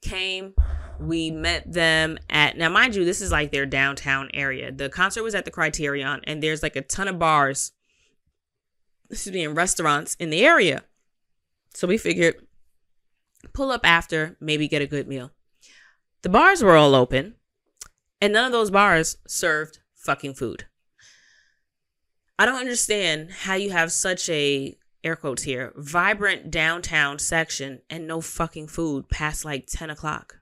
Came, 0.00 0.54
we 0.98 1.30
met 1.30 1.70
them 1.70 2.18
at 2.30 2.56
now, 2.56 2.70
mind 2.70 2.94
you, 2.94 3.04
this 3.04 3.20
is 3.20 3.32
like 3.32 3.52
their 3.52 3.66
downtown 3.66 4.30
area. 4.32 4.72
The 4.72 4.88
concert 4.88 5.22
was 5.22 5.34
at 5.34 5.44
the 5.44 5.50
Criterion, 5.50 6.20
and 6.24 6.42
there's 6.42 6.62
like 6.62 6.76
a 6.76 6.82
ton 6.82 7.08
of 7.08 7.18
bars, 7.18 7.72
excuse 9.10 9.34
me, 9.34 9.44
and 9.44 9.56
restaurants 9.56 10.14
in 10.14 10.30
the 10.30 10.46
area. 10.46 10.84
So 11.76 11.86
we 11.86 11.98
figured 11.98 12.36
pull 13.52 13.70
up 13.70 13.82
after, 13.84 14.38
maybe 14.40 14.66
get 14.66 14.80
a 14.80 14.86
good 14.86 15.06
meal. 15.06 15.32
The 16.22 16.30
bars 16.30 16.62
were 16.62 16.74
all 16.74 16.94
open, 16.94 17.34
and 18.18 18.32
none 18.32 18.46
of 18.46 18.52
those 18.52 18.70
bars 18.70 19.18
served 19.28 19.80
fucking 19.94 20.36
food. 20.36 20.64
I 22.38 22.46
don't 22.46 22.60
understand 22.60 23.30
how 23.30 23.56
you 23.56 23.72
have 23.72 23.92
such 23.92 24.30
a 24.30 24.78
air 25.04 25.16
quotes 25.16 25.42
here 25.42 25.74
vibrant 25.76 26.50
downtown 26.50 27.18
section 27.18 27.82
and 27.90 28.06
no 28.06 28.22
fucking 28.22 28.68
food 28.68 29.10
past 29.10 29.44
like 29.44 29.66
10 29.68 29.90
o'clock 29.90 30.40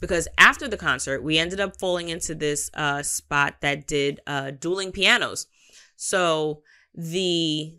because 0.00 0.28
after 0.36 0.68
the 0.68 0.76
concert 0.76 1.22
we 1.22 1.38
ended 1.38 1.58
up 1.58 1.78
falling 1.78 2.10
into 2.10 2.34
this 2.34 2.68
uh, 2.74 3.02
spot 3.02 3.54
that 3.62 3.86
did 3.86 4.20
uh, 4.26 4.50
dueling 4.50 4.92
pianos 4.92 5.46
so 5.96 6.60
the 6.92 7.78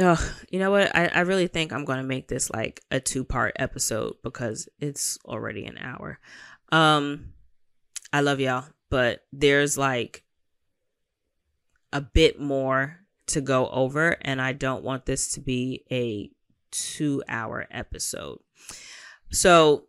Ugh, 0.00 0.20
you 0.50 0.58
know 0.58 0.70
what? 0.70 0.94
I, 0.94 1.06
I 1.08 1.20
really 1.20 1.48
think 1.48 1.72
I'm 1.72 1.84
gonna 1.84 2.04
make 2.04 2.28
this 2.28 2.50
like 2.50 2.82
a 2.90 3.00
two 3.00 3.24
part 3.24 3.54
episode 3.56 4.16
because 4.22 4.68
it's 4.78 5.18
already 5.24 5.66
an 5.66 5.78
hour. 5.78 6.18
Um 6.70 7.32
I 8.12 8.20
love 8.20 8.40
y'all, 8.40 8.64
but 8.90 9.24
there's 9.32 9.76
like 9.76 10.24
a 11.92 12.00
bit 12.00 12.40
more 12.40 13.00
to 13.28 13.40
go 13.40 13.68
over, 13.68 14.16
and 14.22 14.40
I 14.40 14.52
don't 14.52 14.84
want 14.84 15.06
this 15.06 15.32
to 15.32 15.40
be 15.40 15.84
a 15.90 16.30
two 16.70 17.22
hour 17.28 17.66
episode. 17.70 18.38
So, 19.30 19.84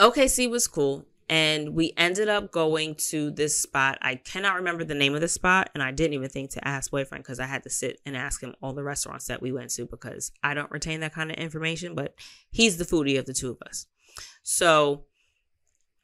OKC 0.00 0.50
was 0.50 0.66
cool. 0.66 1.06
And 1.28 1.74
we 1.74 1.92
ended 1.96 2.28
up 2.28 2.52
going 2.52 2.96
to 2.96 3.30
this 3.30 3.56
spot. 3.58 3.98
I 4.02 4.16
cannot 4.16 4.56
remember 4.56 4.84
the 4.84 4.94
name 4.94 5.14
of 5.14 5.20
the 5.20 5.28
spot. 5.28 5.70
And 5.74 5.82
I 5.82 5.90
didn't 5.90 6.14
even 6.14 6.28
think 6.28 6.50
to 6.50 6.68
ask 6.68 6.90
boyfriend 6.90 7.24
because 7.24 7.40
I 7.40 7.46
had 7.46 7.62
to 7.62 7.70
sit 7.70 8.00
and 8.04 8.16
ask 8.16 8.42
him 8.42 8.54
all 8.60 8.72
the 8.72 8.84
restaurants 8.84 9.26
that 9.26 9.40
we 9.40 9.52
went 9.52 9.70
to 9.70 9.86
because 9.86 10.32
I 10.42 10.54
don't 10.54 10.70
retain 10.70 11.00
that 11.00 11.14
kind 11.14 11.30
of 11.30 11.36
information. 11.36 11.94
But 11.94 12.14
he's 12.50 12.76
the 12.76 12.84
foodie 12.84 13.18
of 13.18 13.26
the 13.26 13.34
two 13.34 13.50
of 13.50 13.62
us. 13.66 13.86
So, 14.42 15.04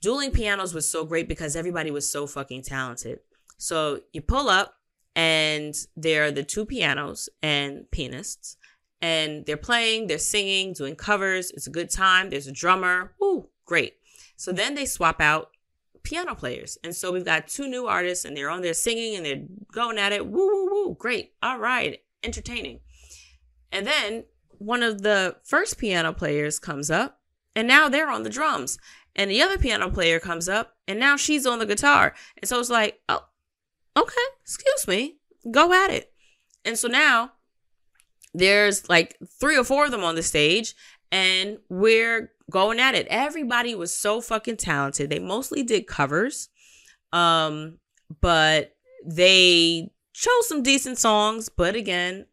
dueling 0.01 0.31
pianos 0.31 0.75
was 0.75 0.89
so 0.89 1.05
great 1.05 1.29
because 1.29 1.55
everybody 1.55 1.91
was 1.91 2.11
so 2.11 2.27
fucking 2.27 2.63
talented. 2.63 3.21
So 3.59 4.01
you 4.13 4.23
pull 4.23 4.49
up, 4.49 4.75
and 5.15 5.75
there 5.97 6.25
are 6.25 6.31
the 6.31 6.43
two 6.43 6.65
pianos 6.65 7.29
and 7.43 7.91
pianists, 7.91 8.57
and 9.03 9.45
they're 9.45 9.57
playing, 9.59 10.07
they're 10.07 10.19
singing, 10.19 10.73
doing 10.73 10.97
covers. 10.97 11.51
It's 11.51 11.67
a 11.67 11.71
good 11.71 11.91
time. 11.91 12.31
There's 12.31 12.47
a 12.47 12.53
drummer. 12.53 13.13
Ooh, 13.23 13.49
great. 13.67 13.95
So 14.41 14.53
then 14.53 14.75
they 14.75 14.87
swap 14.87 15.21
out 15.21 15.51
piano 16.03 16.35
players. 16.35 16.79
And 16.83 16.97
so 16.97 17.13
we've 17.13 17.27
got 17.27 17.47
two 17.47 17.69
new 17.69 17.87
artists, 17.87 18.25
and 18.25 18.35
they're 18.35 18.49
on 18.49 18.63
there 18.63 18.73
singing 18.73 19.15
and 19.15 19.27
they're 19.27 19.43
going 19.71 19.99
at 19.99 20.13
it. 20.13 20.27
Woo, 20.27 20.47
woo, 20.47 20.69
woo. 20.71 20.97
Great. 20.99 21.35
All 21.43 21.59
right. 21.59 22.01
Entertaining. 22.25 22.81
And 23.71 23.87
then 23.87 24.25
one 24.57 24.83
of 24.83 25.03
the 25.03 25.37
first 25.45 25.77
piano 25.77 26.15
players 26.15 26.59
comes 26.59 26.91
up, 26.91 27.21
and 27.55 27.69
now 27.69 27.91
they're 27.91 28.09
on 28.09 28.23
the 28.23 28.31
drums. 28.31 28.79
And 29.15 29.31
the 29.31 29.43
other 29.43 29.59
piano 29.59 29.91
player 29.91 30.19
comes 30.19 30.49
up, 30.49 30.75
and 30.89 30.99
now 30.99 31.19
she's 31.19 31.45
on 31.45 31.59
the 31.59 31.67
guitar. 31.67 32.15
And 32.39 32.49
so 32.49 32.59
it's 32.61 32.71
like, 32.71 32.99
oh, 33.11 33.27
okay, 33.95 34.17
excuse 34.41 34.89
me, 34.89 35.19
go 35.51 35.75
at 35.75 35.91
it. 35.91 36.15
And 36.65 36.79
so 36.79 36.89
now 36.89 37.33
there's 38.33 38.89
like 38.89 39.19
three 39.39 39.59
or 39.59 39.65
four 39.65 39.85
of 39.85 39.91
them 39.91 40.03
on 40.03 40.15
the 40.15 40.23
stage, 40.23 40.75
and 41.13 41.59
we're 41.69 42.33
going 42.51 42.81
at 42.81 42.95
it. 42.95 43.07
Everybody 43.09 43.75
was 43.75 43.95
so 43.95 44.21
fucking 44.21 44.57
talented. 44.57 45.11
They 45.11 45.19
mostly 45.19 45.63
did 45.63 45.87
covers, 45.87 46.49
um, 47.13 47.79
but 48.21 48.75
they 49.07 49.91
chose 50.13 50.49
some 50.49 50.63
decent 50.63 50.99
songs. 50.99 51.49
But 51.49 51.75
again, 51.75 52.27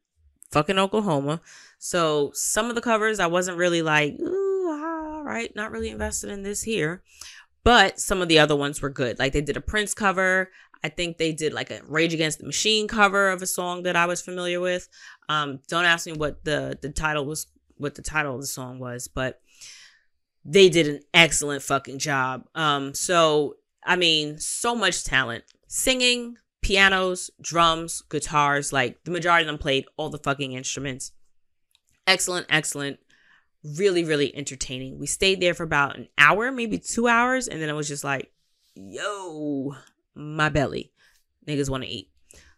fucking 0.51 0.79
Oklahoma. 0.79 1.41
So 1.79 2.31
some 2.33 2.69
of 2.69 2.75
the 2.75 2.81
covers 2.81 3.19
I 3.19 3.27
wasn't 3.27 3.57
really 3.57 3.81
like, 3.81 4.19
ooh, 4.19 4.69
all 4.69 5.23
right, 5.23 5.55
not 5.55 5.71
really 5.71 5.89
invested 5.89 6.29
in 6.31 6.43
this 6.43 6.63
here. 6.63 7.03
But 7.63 7.99
some 7.99 8.21
of 8.21 8.29
the 8.29 8.39
other 8.39 8.55
ones 8.55 8.81
were 8.81 8.89
good. 8.89 9.19
Like 9.19 9.33
they 9.33 9.41
did 9.41 9.57
a 9.57 9.61
Prince 9.61 9.93
cover. 9.93 10.51
I 10.83 10.89
think 10.89 11.17
they 11.17 11.33
did 11.33 11.53
like 11.53 11.69
a 11.69 11.81
Rage 11.87 12.13
Against 12.13 12.39
the 12.39 12.45
Machine 12.45 12.87
cover 12.87 13.29
of 13.29 13.41
a 13.41 13.47
song 13.47 13.83
that 13.83 13.95
I 13.95 14.05
was 14.05 14.21
familiar 14.21 14.59
with. 14.59 14.87
Um, 15.27 15.59
don't 15.67 15.85
ask 15.85 16.05
me 16.05 16.13
what 16.13 16.43
the 16.45 16.77
the 16.81 16.89
title 16.89 17.25
was, 17.25 17.47
what 17.75 17.95
the 17.95 18.01
title 18.01 18.35
of 18.35 18.41
the 18.41 18.47
song 18.47 18.79
was, 18.79 19.07
but 19.07 19.41
they 20.47 20.69
did 20.69 20.87
an 20.87 21.01
excellent 21.13 21.61
fucking 21.61 21.99
job. 21.99 22.45
Um, 22.55 22.93
so 22.95 23.57
I 23.85 23.95
mean, 23.95 24.39
so 24.39 24.73
much 24.73 25.03
talent, 25.03 25.43
singing, 25.67 26.37
pianos, 26.61 27.29
drums, 27.41 28.01
guitars. 28.09 28.73
Like 28.73 29.03
the 29.03 29.11
majority 29.11 29.43
of 29.43 29.47
them 29.47 29.57
played 29.57 29.85
all 29.97 30.09
the 30.09 30.17
fucking 30.17 30.53
instruments. 30.53 31.11
Excellent, 32.07 32.47
excellent. 32.49 32.99
Really, 33.77 34.03
really 34.05 34.33
entertaining. 34.35 34.97
We 34.97 35.07
stayed 35.07 35.41
there 35.41 35.53
for 35.53 35.63
about 35.63 35.97
an 35.97 36.07
hour, 36.17 36.51
maybe 36.51 36.77
two 36.77 37.07
hours, 37.07 37.47
and 37.47 37.61
then 37.61 37.69
it 37.69 37.73
was 37.73 37.89
just 37.89 38.03
like, 38.03 38.31
yo, 38.75 39.75
my 40.15 40.47
belly. 40.47 40.91
Niggas 41.45 41.69
want 41.69 41.83
to 41.83 41.89
eat. 41.89 42.09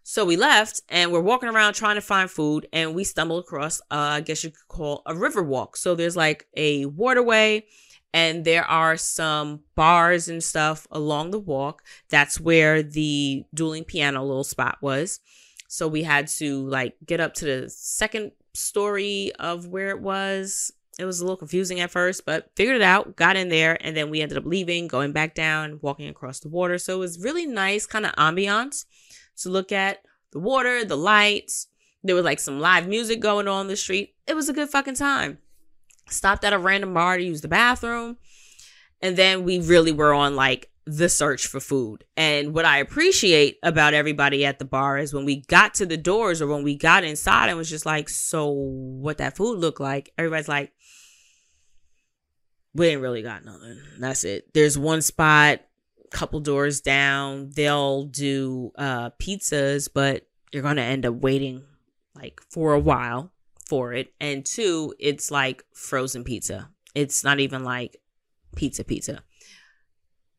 So 0.04 0.26
we 0.26 0.38
left 0.38 0.82
and 0.90 1.12
we're 1.12 1.22
walking 1.22 1.50
around 1.50 1.74
trying 1.74 1.96
to 1.96 2.02
find 2.02 2.30
food 2.32 2.68
and 2.74 2.96
we 2.96 3.04
stumbled 3.04 3.44
across, 3.44 3.80
uh, 3.92 4.18
I 4.18 4.22
guess 4.22 4.44
you 4.44 4.50
could 4.50 4.68
call 4.68 5.04
a 5.06 5.16
river 5.16 5.44
walk. 5.44 5.78
So 5.78 5.94
there's 5.96 6.16
like 6.16 6.48
a 6.56 6.86
waterway 6.86 7.66
and 8.14 8.44
there 8.44 8.66
are 8.66 8.98
some 8.98 9.62
bars 9.76 10.28
and 10.28 10.44
stuff 10.44 10.88
along 10.92 11.32
the 11.32 11.40
walk. 11.40 11.84
That's 12.10 12.40
where 12.40 12.82
the 12.82 13.44
dueling 13.54 13.84
piano 13.84 14.24
little 14.24 14.44
spot 14.44 14.78
was. 14.82 15.20
So 15.68 15.88
we 15.88 16.04
had 16.04 16.28
to 16.40 16.68
like 16.68 16.96
get 17.06 17.20
up 17.20 17.36
to 17.36 17.46
the 17.46 17.70
second 17.70 18.32
story 18.54 19.32
of 19.38 19.68
where 19.68 19.90
it 19.90 20.02
was 20.02 20.74
it 20.98 21.06
was 21.06 21.22
a 21.22 21.24
little 21.24 21.38
confusing 21.38 21.80
at 21.80 21.92
first, 21.92 22.26
but 22.26 22.52
figured 22.58 22.76
it 22.76 22.82
out, 22.82 23.16
got 23.16 23.38
in 23.38 23.48
there, 23.48 23.78
and 23.80 23.96
then 23.96 24.10
we 24.10 24.20
ended 24.20 24.38
up 24.38 24.46
leaving, 24.46 24.86
going 24.86 25.14
back 25.14 25.34
down, 25.34 25.80
walking 25.82 26.10
across 26.10 26.42
the 26.42 26.50
water. 26.50 26.78
So 26.78 26.96
it 26.96 27.00
was 27.00 27.24
really 27.24 27.46
nice 27.46 27.86
kind 27.86 28.06
of 28.06 28.12
ambiance 28.16 28.84
to 29.44 29.50
look 29.50 29.72
at 29.72 30.00
the 30.32 30.40
water, 30.40 30.86
the 30.86 30.98
lights. 30.98 31.68
There 32.04 32.16
was 32.16 32.26
like 32.26 32.40
some 32.40 32.60
live 32.60 32.88
music 32.88 33.20
going 33.20 33.48
on 33.48 33.68
the 33.68 33.76
street. 33.76 34.16
It 34.28 34.36
was 34.36 34.50
a 34.50 34.54
good 34.54 34.70
fucking 34.70 34.96
time. 34.96 35.40
Stopped 36.10 36.44
at 36.44 36.54
a 36.54 36.60
random 36.60 36.94
bar 36.94 37.18
to 37.18 37.24
use 37.24 37.42
the 37.42 37.48
bathroom. 37.48 38.18
And 39.02 39.16
then 39.16 39.44
we 39.44 39.60
really 39.60 39.92
were 39.92 40.14
on 40.14 40.36
like 40.36 40.70
the 40.86 41.10
search 41.10 41.48
for 41.48 41.60
food. 41.60 42.04
And 42.18 42.54
what 42.54 42.66
I 42.66 42.78
appreciate 42.78 43.58
about 43.64 43.94
everybody 43.94 44.46
at 44.46 44.60
the 44.60 44.66
bar 44.66 44.98
is 44.98 45.14
when 45.14 45.26
we 45.26 45.44
got 45.44 45.76
to 45.76 45.86
the 45.86 45.98
doors 45.98 46.42
or 46.42 46.48
when 46.48 46.64
we 46.64 46.76
got 46.76 47.04
inside 47.04 47.50
and 47.50 47.58
was 47.58 47.70
just 47.70 47.86
like, 47.86 48.10
so 48.10 48.50
what 48.50 49.20
that 49.20 49.38
food 49.38 49.60
looked 49.60 49.80
like, 49.80 50.12
everybody's 50.18 50.48
like, 50.48 50.72
we 52.74 52.88
ain't 52.88 53.02
really 53.02 53.22
got 53.22 53.46
nothing. 53.46 53.80
That's 54.00 54.24
it. 54.24 54.54
There's 54.54 54.78
one 54.78 55.02
spot, 55.02 55.62
couple 56.12 56.40
doors 56.40 56.82
down. 56.82 57.50
They'll 57.52 58.04
do 58.04 58.72
uh 58.78 59.12
pizzas, 59.12 59.90
but 59.94 60.28
you're 60.52 60.64
gonna 60.64 60.82
end 60.82 61.06
up 61.06 61.16
waiting 61.16 61.64
like 62.16 62.42
for 62.50 62.74
a 62.74 62.80
while 62.80 63.32
for 63.68 63.94
it. 63.94 64.14
And 64.20 64.46
two, 64.46 64.94
it's 65.00 65.32
like 65.32 65.64
frozen 65.74 66.24
pizza. 66.24 66.70
It's 66.96 67.24
not 67.24 67.40
even 67.40 67.64
like 67.64 67.98
pizza 68.56 68.84
pizza. 68.84 69.24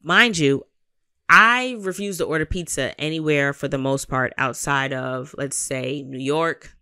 Mind 0.02 0.36
you, 0.36 0.64
I 1.28 1.76
refuse 1.78 2.18
to 2.18 2.24
order 2.24 2.44
pizza 2.44 2.98
anywhere 3.00 3.52
for 3.52 3.68
the 3.68 3.78
most 3.78 4.08
part 4.08 4.32
outside 4.36 4.92
of, 4.92 5.34
let's 5.38 5.56
say, 5.56 6.02
New 6.02 6.18
York. 6.18 6.76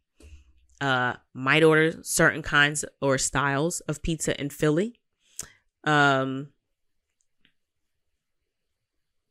Uh, 0.80 1.14
might 1.34 1.64
order 1.64 2.02
certain 2.02 2.40
kinds 2.40 2.84
or 3.02 3.18
styles 3.18 3.80
of 3.80 4.00
pizza 4.00 4.40
in 4.40 4.48
Philly. 4.48 4.94
Um, 5.84 6.48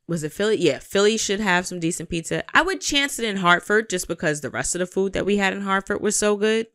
was 0.07 0.23
it 0.23 0.31
Philly? 0.31 0.57
Yeah, 0.57 0.79
Philly 0.79 1.17
should 1.17 1.39
have 1.39 1.67
some 1.67 1.79
decent 1.79 2.09
pizza. 2.09 2.43
I 2.55 2.61
would 2.61 2.79
chance 2.79 3.19
it 3.19 3.25
in 3.25 3.37
Hartford 3.37 3.89
just 3.89 4.07
because 4.07 4.39
the 4.41 4.49
rest 4.49 4.73
of 4.73 4.79
the 4.79 4.85
food 4.85 5.13
that 5.13 5.25
we 5.25 5.37
had 5.37 5.53
in 5.53 5.61
Hartford 5.61 6.01
was 6.01 6.17
so 6.17 6.37
good. 6.37 6.67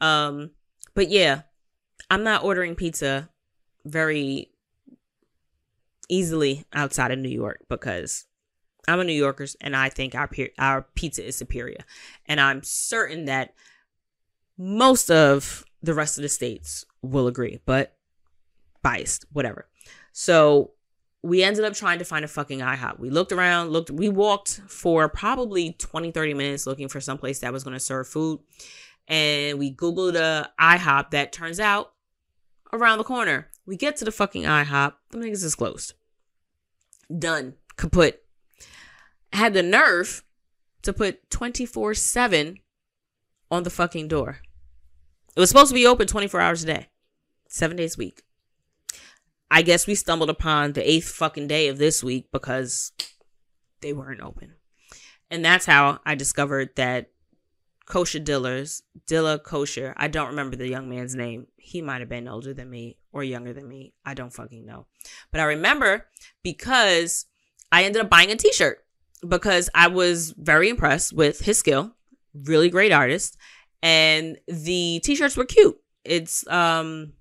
Um, 0.00 0.50
but 0.94 1.08
yeah, 1.08 1.42
I'm 2.10 2.22
not 2.22 2.44
ordering 2.44 2.74
pizza 2.74 3.30
very 3.84 4.50
easily 6.08 6.64
outside 6.72 7.10
of 7.10 7.18
New 7.18 7.28
York 7.28 7.64
because 7.68 8.26
I'm 8.86 9.00
a 9.00 9.04
New 9.04 9.12
Yorker 9.12 9.46
and 9.60 9.74
I 9.74 9.88
think 9.88 10.14
our 10.14 10.28
our 10.58 10.82
pizza 10.94 11.26
is 11.26 11.36
superior. 11.36 11.80
And 12.26 12.40
I'm 12.40 12.62
certain 12.62 13.26
that 13.26 13.54
most 14.58 15.10
of 15.10 15.64
the 15.82 15.94
rest 15.94 16.18
of 16.18 16.22
the 16.22 16.28
states 16.28 16.84
will 17.02 17.28
agree, 17.28 17.60
but 17.64 17.96
biased, 18.82 19.26
whatever. 19.32 19.68
So 20.12 20.72
we 21.28 21.42
ended 21.42 21.64
up 21.64 21.74
trying 21.74 21.98
to 21.98 22.04
find 22.04 22.24
a 22.24 22.28
fucking 22.28 22.60
IHOP. 22.60 22.98
We 22.98 23.10
looked 23.10 23.32
around, 23.32 23.70
looked, 23.70 23.90
we 23.90 24.08
walked 24.08 24.60
for 24.66 25.08
probably 25.08 25.72
20, 25.72 26.10
30 26.10 26.34
minutes 26.34 26.66
looking 26.66 26.88
for 26.88 27.00
some 27.00 27.18
place 27.18 27.40
that 27.40 27.52
was 27.52 27.64
going 27.64 27.74
to 27.74 27.80
serve 27.80 28.08
food. 28.08 28.40
And 29.06 29.58
we 29.58 29.74
Googled 29.74 30.16
a 30.16 30.50
IHOP 30.60 31.10
that 31.10 31.32
turns 31.32 31.60
out 31.60 31.92
around 32.72 32.98
the 32.98 33.04
corner. 33.04 33.48
We 33.66 33.76
get 33.76 33.96
to 33.96 34.04
the 34.04 34.12
fucking 34.12 34.44
IHOP. 34.44 34.94
The 35.10 35.18
niggas 35.18 35.44
is 35.44 35.54
closed. 35.54 35.94
Done. 37.16 37.54
Kaput. 37.76 38.22
Had 39.32 39.54
the 39.54 39.62
nerve 39.62 40.24
to 40.82 40.92
put 40.92 41.30
24 41.30 41.94
7 41.94 42.58
on 43.50 43.62
the 43.62 43.70
fucking 43.70 44.08
door. 44.08 44.40
It 45.36 45.40
was 45.40 45.50
supposed 45.50 45.68
to 45.68 45.74
be 45.74 45.86
open 45.86 46.06
24 46.06 46.40
hours 46.40 46.64
a 46.64 46.66
day, 46.66 46.88
seven 47.48 47.76
days 47.76 47.96
a 47.96 47.98
week. 47.98 48.22
I 49.50 49.62
guess 49.62 49.86
we 49.86 49.94
stumbled 49.94 50.30
upon 50.30 50.72
the 50.72 50.88
eighth 50.88 51.08
fucking 51.08 51.48
day 51.48 51.68
of 51.68 51.78
this 51.78 52.04
week 52.04 52.28
because 52.32 52.92
they 53.80 53.92
weren't 53.92 54.20
open. 54.20 54.54
And 55.30 55.44
that's 55.44 55.66
how 55.66 56.00
I 56.04 56.14
discovered 56.14 56.70
that 56.76 57.10
kosher 57.88 58.20
dillers, 58.20 58.82
Dilla 59.06 59.42
Kosher, 59.42 59.94
I 59.96 60.08
don't 60.08 60.28
remember 60.28 60.56
the 60.56 60.68
young 60.68 60.88
man's 60.88 61.14
name. 61.14 61.46
He 61.56 61.82
might 61.82 62.00
have 62.00 62.08
been 62.08 62.28
older 62.28 62.52
than 62.52 62.70
me 62.70 62.98
or 63.12 63.24
younger 63.24 63.52
than 63.52 63.66
me. 63.66 63.94
I 64.04 64.14
don't 64.14 64.32
fucking 64.32 64.64
know. 64.64 64.86
But 65.30 65.40
I 65.40 65.44
remember 65.44 66.06
because 66.42 67.26
I 67.72 67.84
ended 67.84 68.02
up 68.02 68.10
buying 68.10 68.30
a 68.30 68.36
t 68.36 68.52
shirt 68.52 68.84
because 69.26 69.68
I 69.74 69.88
was 69.88 70.34
very 70.36 70.68
impressed 70.68 71.12
with 71.12 71.40
his 71.40 71.58
skill. 71.58 71.94
Really 72.34 72.70
great 72.70 72.92
artist. 72.92 73.36
And 73.82 74.38
the 74.46 75.00
t 75.02 75.14
shirts 75.14 75.36
were 75.36 75.44
cute. 75.44 75.78
It's, 76.04 76.46
um, 76.48 77.14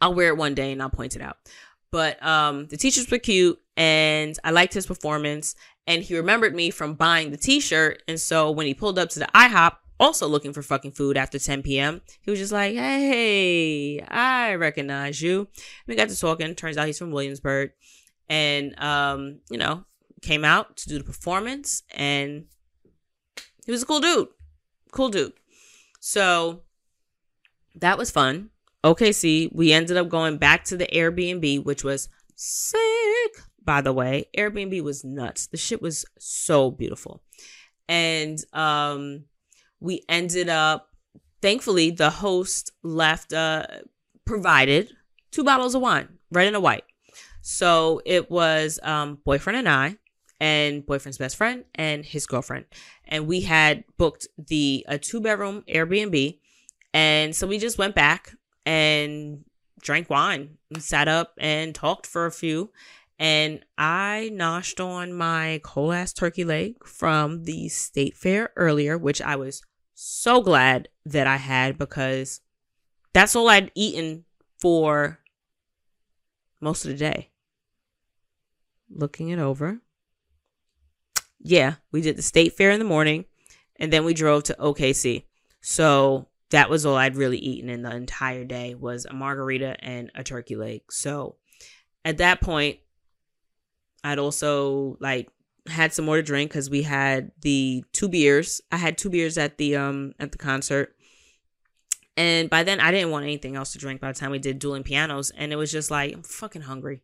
I'll 0.00 0.14
wear 0.14 0.28
it 0.28 0.36
one 0.36 0.54
day 0.54 0.72
and 0.72 0.82
I'll 0.82 0.90
point 0.90 1.16
it 1.16 1.22
out. 1.22 1.36
But 1.90 2.24
um, 2.24 2.66
the 2.68 2.76
t 2.76 2.90
shirts 2.90 3.10
were 3.10 3.18
cute 3.18 3.60
and 3.76 4.38
I 4.44 4.50
liked 4.50 4.74
his 4.74 4.86
performance. 4.86 5.54
And 5.86 6.02
he 6.02 6.16
remembered 6.16 6.54
me 6.54 6.70
from 6.70 6.94
buying 6.94 7.30
the 7.30 7.36
t 7.36 7.60
shirt. 7.60 8.02
And 8.06 8.20
so 8.20 8.50
when 8.50 8.66
he 8.66 8.74
pulled 8.74 8.98
up 8.98 9.08
to 9.10 9.18
the 9.18 9.28
IHOP, 9.34 9.72
also 9.98 10.26
looking 10.26 10.52
for 10.52 10.62
fucking 10.62 10.92
food 10.92 11.16
after 11.16 11.38
10 11.38 11.62
p.m., 11.62 12.00
he 12.22 12.30
was 12.30 12.38
just 12.38 12.52
like, 12.52 12.74
hey, 12.74 14.00
I 14.00 14.54
recognize 14.54 15.20
you. 15.20 15.48
we 15.86 15.96
got 15.96 16.08
to 16.08 16.18
talking. 16.18 16.54
Turns 16.54 16.76
out 16.76 16.86
he's 16.86 16.98
from 16.98 17.10
Williamsburg. 17.10 17.72
And, 18.28 18.78
um, 18.80 19.40
you 19.50 19.58
know, 19.58 19.84
came 20.22 20.44
out 20.44 20.76
to 20.78 20.88
do 20.88 20.98
the 20.98 21.04
performance. 21.04 21.82
And 21.92 22.44
he 23.66 23.72
was 23.72 23.82
a 23.82 23.86
cool 23.86 24.00
dude. 24.00 24.28
Cool 24.92 25.08
dude. 25.08 25.32
So 25.98 26.62
that 27.74 27.98
was 27.98 28.10
fun. 28.10 28.50
OKC, 28.84 29.50
we 29.52 29.72
ended 29.72 29.96
up 29.96 30.08
going 30.08 30.38
back 30.38 30.64
to 30.64 30.76
the 30.76 30.86
Airbnb, 30.86 31.64
which 31.64 31.84
was 31.84 32.08
sick, 32.34 32.80
by 33.62 33.80
the 33.80 33.92
way. 33.92 34.26
Airbnb 34.36 34.82
was 34.82 35.04
nuts. 35.04 35.46
The 35.48 35.56
shit 35.56 35.82
was 35.82 36.04
so 36.18 36.70
beautiful. 36.70 37.22
And 37.88 38.38
um 38.52 39.24
we 39.80 40.02
ended 40.08 40.48
up 40.48 40.88
thankfully 41.42 41.90
the 41.90 42.10
host 42.10 42.72
left 42.82 43.32
uh 43.32 43.66
provided 44.24 44.92
two 45.30 45.44
bottles 45.44 45.74
of 45.74 45.82
wine, 45.82 46.08
red 46.30 46.46
and 46.46 46.56
a 46.56 46.60
white. 46.60 46.84
So 47.42 48.00
it 48.06 48.30
was 48.30 48.78
um 48.82 49.18
boyfriend 49.24 49.58
and 49.58 49.68
I 49.68 49.96
and 50.40 50.86
boyfriend's 50.86 51.18
best 51.18 51.36
friend 51.36 51.64
and 51.74 52.04
his 52.04 52.26
girlfriend. 52.26 52.64
And 53.06 53.26
we 53.26 53.42
had 53.42 53.84
booked 53.98 54.26
the 54.38 54.86
a 54.88 54.98
two 54.98 55.20
bedroom 55.20 55.64
Airbnb. 55.68 56.38
And 56.94 57.36
so 57.36 57.46
we 57.46 57.58
just 57.58 57.78
went 57.78 57.94
back 57.94 58.34
and 58.64 59.44
drank 59.80 60.10
wine 60.10 60.58
and 60.72 60.82
sat 60.82 61.08
up 61.08 61.34
and 61.38 61.74
talked 61.74 62.06
for 62.06 62.26
a 62.26 62.32
few. 62.32 62.70
And 63.18 63.64
I 63.76 64.30
noshed 64.32 64.80
on 64.80 65.12
my 65.12 65.60
whole 65.64 65.92
ass 65.92 66.12
turkey 66.12 66.44
leg 66.44 66.84
from 66.86 67.44
the 67.44 67.68
state 67.68 68.16
fair 68.16 68.50
earlier, 68.56 68.96
which 68.96 69.20
I 69.20 69.36
was 69.36 69.62
so 69.94 70.40
glad 70.40 70.88
that 71.04 71.26
I 71.26 71.36
had 71.36 71.76
because 71.76 72.40
that's 73.12 73.36
all 73.36 73.48
I'd 73.48 73.72
eaten 73.74 74.24
for 74.58 75.18
most 76.60 76.84
of 76.84 76.92
the 76.92 76.96
day. 76.96 77.30
Looking 78.88 79.28
it 79.28 79.38
over. 79.38 79.80
Yeah, 81.38 81.74
we 81.92 82.00
did 82.00 82.16
the 82.16 82.22
state 82.22 82.54
fair 82.54 82.70
in 82.70 82.78
the 82.78 82.84
morning 82.84 83.26
and 83.76 83.92
then 83.92 84.04
we 84.04 84.14
drove 84.14 84.44
to 84.44 84.56
OKC. 84.58 85.24
So 85.60 86.28
that 86.50 86.68
was 86.68 86.84
all 86.84 86.96
I'd 86.96 87.16
really 87.16 87.38
eaten 87.38 87.70
in 87.70 87.82
the 87.82 87.94
entire 87.94 88.44
day 88.44 88.74
was 88.74 89.06
a 89.06 89.12
margarita 89.12 89.76
and 89.80 90.10
a 90.14 90.24
turkey 90.24 90.56
leg. 90.56 90.82
So 90.90 91.36
at 92.04 92.18
that 92.18 92.40
point, 92.40 92.78
I'd 94.02 94.18
also 94.18 94.96
like 95.00 95.28
had 95.68 95.92
some 95.92 96.04
more 96.04 96.16
to 96.16 96.22
drink 96.22 96.50
because 96.50 96.70
we 96.70 96.82
had 96.82 97.30
the 97.42 97.84
two 97.92 98.08
beers. 98.08 98.60
I 98.72 98.76
had 98.76 98.98
two 98.98 99.10
beers 99.10 99.38
at 99.38 99.58
the 99.58 99.76
um 99.76 100.12
at 100.18 100.32
the 100.32 100.38
concert. 100.38 100.96
And 102.16 102.50
by 102.50 102.64
then 102.64 102.80
I 102.80 102.90
didn't 102.90 103.10
want 103.10 103.24
anything 103.24 103.56
else 103.56 103.72
to 103.72 103.78
drink 103.78 104.00
by 104.00 104.12
the 104.12 104.18
time 104.18 104.30
we 104.30 104.38
did 104.38 104.58
dueling 104.58 104.82
pianos. 104.82 105.30
And 105.30 105.52
it 105.52 105.56
was 105.56 105.70
just 105.70 105.90
like, 105.90 106.12
I'm 106.12 106.22
fucking 106.22 106.62
hungry. 106.62 107.02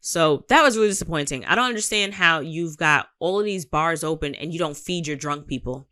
So 0.00 0.44
that 0.48 0.62
was 0.62 0.76
really 0.76 0.88
disappointing. 0.88 1.44
I 1.44 1.54
don't 1.54 1.66
understand 1.66 2.14
how 2.14 2.40
you've 2.40 2.76
got 2.76 3.08
all 3.18 3.38
of 3.38 3.44
these 3.44 3.64
bars 3.64 4.02
open 4.02 4.34
and 4.34 4.52
you 4.52 4.58
don't 4.58 4.76
feed 4.76 5.06
your 5.06 5.16
drunk 5.16 5.46
people 5.46 5.88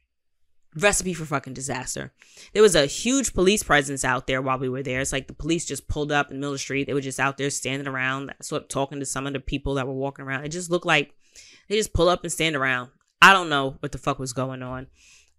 recipe 0.76 1.14
for 1.14 1.24
fucking 1.24 1.54
disaster. 1.54 2.12
There 2.52 2.62
was 2.62 2.74
a 2.74 2.86
huge 2.86 3.34
police 3.34 3.62
presence 3.62 4.04
out 4.04 4.26
there 4.26 4.42
while 4.42 4.58
we 4.58 4.68
were 4.68 4.82
there. 4.82 5.00
It's 5.00 5.12
like 5.12 5.26
the 5.26 5.34
police 5.34 5.64
just 5.64 5.88
pulled 5.88 6.12
up 6.12 6.30
in 6.30 6.36
the 6.36 6.40
middle 6.40 6.52
of 6.52 6.54
the 6.54 6.58
street. 6.58 6.84
They 6.84 6.94
were 6.94 7.00
just 7.00 7.20
out 7.20 7.36
there 7.36 7.50
standing 7.50 7.88
around, 7.88 8.34
sort 8.42 8.62
of 8.62 8.68
talking 8.68 9.00
to 9.00 9.06
some 9.06 9.26
of 9.26 9.32
the 9.32 9.40
people 9.40 9.74
that 9.74 9.86
were 9.86 9.94
walking 9.94 10.24
around. 10.24 10.44
It 10.44 10.50
just 10.50 10.70
looked 10.70 10.86
like 10.86 11.14
they 11.68 11.76
just 11.76 11.94
pull 11.94 12.08
up 12.08 12.22
and 12.22 12.32
stand 12.32 12.56
around. 12.56 12.90
I 13.22 13.32
don't 13.32 13.48
know 13.48 13.76
what 13.80 13.92
the 13.92 13.98
fuck 13.98 14.18
was 14.18 14.32
going 14.32 14.62
on. 14.62 14.88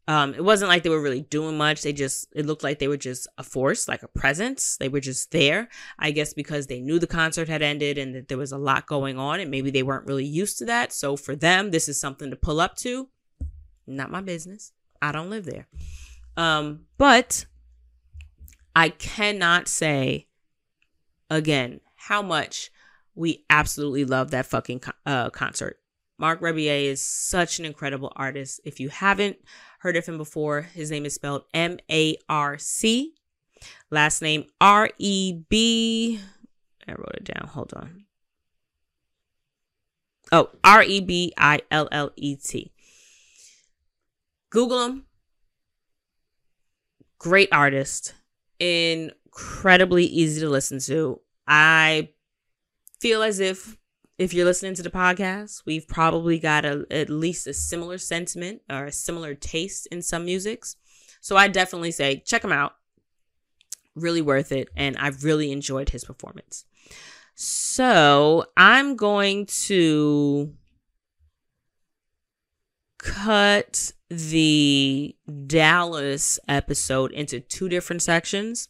Um, 0.07 0.35
it 0.35 0.43
wasn't 0.43 0.69
like 0.69 0.83
they 0.83 0.89
were 0.89 1.01
really 1.01 1.21
doing 1.21 1.57
much. 1.57 1.81
They 1.81 1.91
just, 1.91 2.27
it 2.35 2.45
looked 2.45 2.63
like 2.63 2.77
they 2.77 2.87
were 2.87 2.97
just 2.97 3.27
a 3.39 3.43
force, 3.43 3.87
like 3.87 4.03
a 4.03 4.07
presence. 4.07 4.77
They 4.77 4.87
were 4.87 4.99
just 4.99 5.31
there, 5.31 5.67
I 5.97 6.11
guess, 6.11 6.33
because 6.33 6.67
they 6.67 6.79
knew 6.79 6.99
the 6.99 7.07
concert 7.07 7.49
had 7.49 7.63
ended 7.63 7.97
and 7.97 8.13
that 8.13 8.27
there 8.27 8.37
was 8.37 8.51
a 8.51 8.57
lot 8.57 8.85
going 8.85 9.17
on 9.17 9.39
and 9.39 9.49
maybe 9.49 9.71
they 9.71 9.81
weren't 9.81 10.05
really 10.05 10.25
used 10.25 10.59
to 10.59 10.65
that. 10.65 10.93
So 10.93 11.15
for 11.15 11.35
them, 11.35 11.71
this 11.71 11.89
is 11.89 11.99
something 11.99 12.29
to 12.29 12.35
pull 12.35 12.61
up 12.61 12.75
to. 12.77 13.09
Not 13.87 14.11
my 14.11 14.21
business. 14.21 14.71
I 15.05 15.11
don't 15.11 15.29
live 15.29 15.45
there. 15.45 15.67
Um, 16.35 16.87
but 16.97 17.45
I 18.75 18.89
cannot 18.89 19.67
say 19.67 20.27
again 21.29 21.79
how 21.95 22.21
much 22.21 22.71
we 23.13 23.45
absolutely 23.49 24.03
love 24.03 24.31
that 24.31 24.47
fucking 24.47 24.81
uh, 25.05 25.29
concert. 25.29 25.79
Marc 26.17 26.41
Rebillet 26.41 26.85
is 26.85 27.01
such 27.01 27.59
an 27.59 27.65
incredible 27.65 28.11
artist. 28.15 28.61
If 28.65 28.79
you 28.79 28.89
haven't 28.89 29.37
heard 29.79 29.95
of 29.95 30.05
him 30.05 30.17
before, 30.17 30.61
his 30.61 30.89
name 30.89 31.05
is 31.05 31.13
spelled 31.13 31.43
M 31.53 31.77
A 31.91 32.17
R 32.27 32.57
C, 32.57 33.13
last 33.91 34.21
name 34.21 34.45
R 34.59 34.89
E 34.97 35.41
B. 35.49 36.19
I 36.87 36.91
wrote 36.93 37.15
it 37.15 37.25
down. 37.25 37.47
Hold 37.47 37.73
on. 37.75 38.05
Oh, 40.31 40.49
R 40.63 40.83
E 40.83 40.99
B 40.99 41.33
I 41.37 41.61
L 41.69 41.87
L 41.91 42.11
E 42.15 42.35
T. 42.35 42.71
Google 44.55 44.85
him. 44.85 45.03
Great 47.19 47.49
artist. 47.51 48.13
Incredibly 48.57 50.05
easy 50.05 50.39
to 50.39 50.49
listen 50.49 50.79
to. 50.79 51.19
I 51.45 52.11
feel 53.01 53.21
as 53.21 53.41
if 53.41 53.75
if 54.17 54.33
you're 54.33 54.45
listening 54.45 54.73
to 54.75 54.81
the 54.81 54.89
podcast, 54.89 55.63
we've 55.65 55.89
probably 55.89 56.39
got 56.39 56.63
a, 56.63 56.85
at 56.89 57.09
least 57.09 57.47
a 57.47 57.53
similar 57.53 57.97
sentiment 57.97 58.61
or 58.69 58.85
a 58.85 58.93
similar 58.93 59.35
taste 59.35 59.89
in 59.91 60.01
some 60.01 60.23
musics. 60.23 60.77
So 61.19 61.35
I 61.35 61.49
definitely 61.49 61.91
say 61.91 62.23
check 62.25 62.41
him 62.41 62.53
out. 62.53 62.75
Really 63.93 64.21
worth 64.21 64.53
it. 64.53 64.69
And 64.77 64.95
I've 64.95 65.25
really 65.25 65.51
enjoyed 65.51 65.89
his 65.89 66.05
performance. 66.05 66.63
So 67.35 68.45
I'm 68.55 68.95
going 68.95 69.47
to 69.65 70.53
cut 73.05 73.91
the 74.09 75.15
Dallas 75.45 76.39
episode 76.47 77.11
into 77.11 77.39
two 77.39 77.69
different 77.69 78.01
sections 78.01 78.67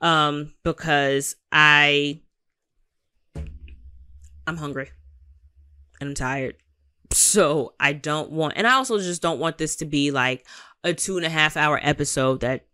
um 0.00 0.54
because 0.62 1.34
I 1.50 2.20
I'm 4.46 4.56
hungry 4.56 4.90
and 6.00 6.10
I'm 6.10 6.14
tired. 6.14 6.56
So 7.10 7.74
I 7.80 7.94
don't 7.94 8.30
want 8.30 8.54
and 8.56 8.66
I 8.66 8.74
also 8.74 8.98
just 8.98 9.22
don't 9.22 9.40
want 9.40 9.58
this 9.58 9.76
to 9.76 9.84
be 9.84 10.12
like 10.12 10.46
a 10.84 10.94
two 10.94 11.16
and 11.16 11.26
a 11.26 11.30
half 11.30 11.56
hour 11.56 11.80
episode 11.82 12.40
that 12.40 12.66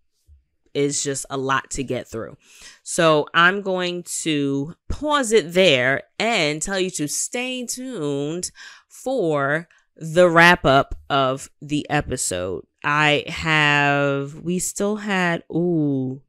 is 0.75 1.03
just 1.03 1.25
a 1.31 1.37
lot 1.37 1.71
to 1.71 1.83
get 1.83 2.09
through. 2.09 2.37
So 2.83 3.27
I'm 3.33 3.63
going 3.63 4.05
to 4.23 4.75
pause 4.89 5.33
it 5.33 5.53
there 5.53 6.03
and 6.19 6.61
tell 6.61 6.79
you 6.79 6.91
to 6.91 7.09
stay 7.09 7.65
tuned 7.65 8.51
for 8.89 9.69
the 10.01 10.29
wrap 10.29 10.65
up 10.65 10.95
of 11.11 11.51
the 11.61 11.89
episode. 11.91 12.65
I 12.83 13.25
have, 13.29 14.35
we 14.41 14.59
still 14.59 14.97
had, 14.97 15.45
ooh, 15.53 16.23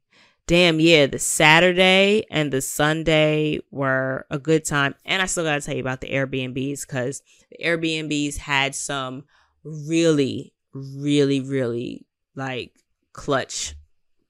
damn, 0.46 0.78
yeah, 0.78 1.06
the 1.06 1.18
Saturday 1.18 2.26
and 2.30 2.52
the 2.52 2.60
Sunday 2.60 3.60
were 3.70 4.26
a 4.30 4.38
good 4.38 4.66
time. 4.66 4.94
And 5.06 5.22
I 5.22 5.26
still 5.26 5.44
got 5.44 5.54
to 5.54 5.60
tell 5.62 5.74
you 5.74 5.80
about 5.80 6.02
the 6.02 6.10
Airbnbs 6.10 6.86
because 6.86 7.22
the 7.50 7.64
Airbnbs 7.64 8.36
had 8.36 8.74
some 8.74 9.24
really, 9.64 10.52
really, 10.74 11.40
really 11.40 12.06
like 12.36 12.72
clutch 13.14 13.74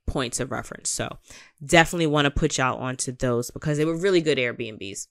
points 0.06 0.39
of 0.39 0.52
reference. 0.52 0.89
So 0.89 1.19
definitely 1.64 2.06
want 2.06 2.27
to 2.27 2.31
put 2.31 2.59
y'all 2.59 2.78
onto 2.78 3.10
those 3.10 3.51
because 3.51 3.77
they 3.77 3.85
were 3.85 3.97
really 3.97 4.20
good 4.20 4.39
Airbnbs. 4.39 5.09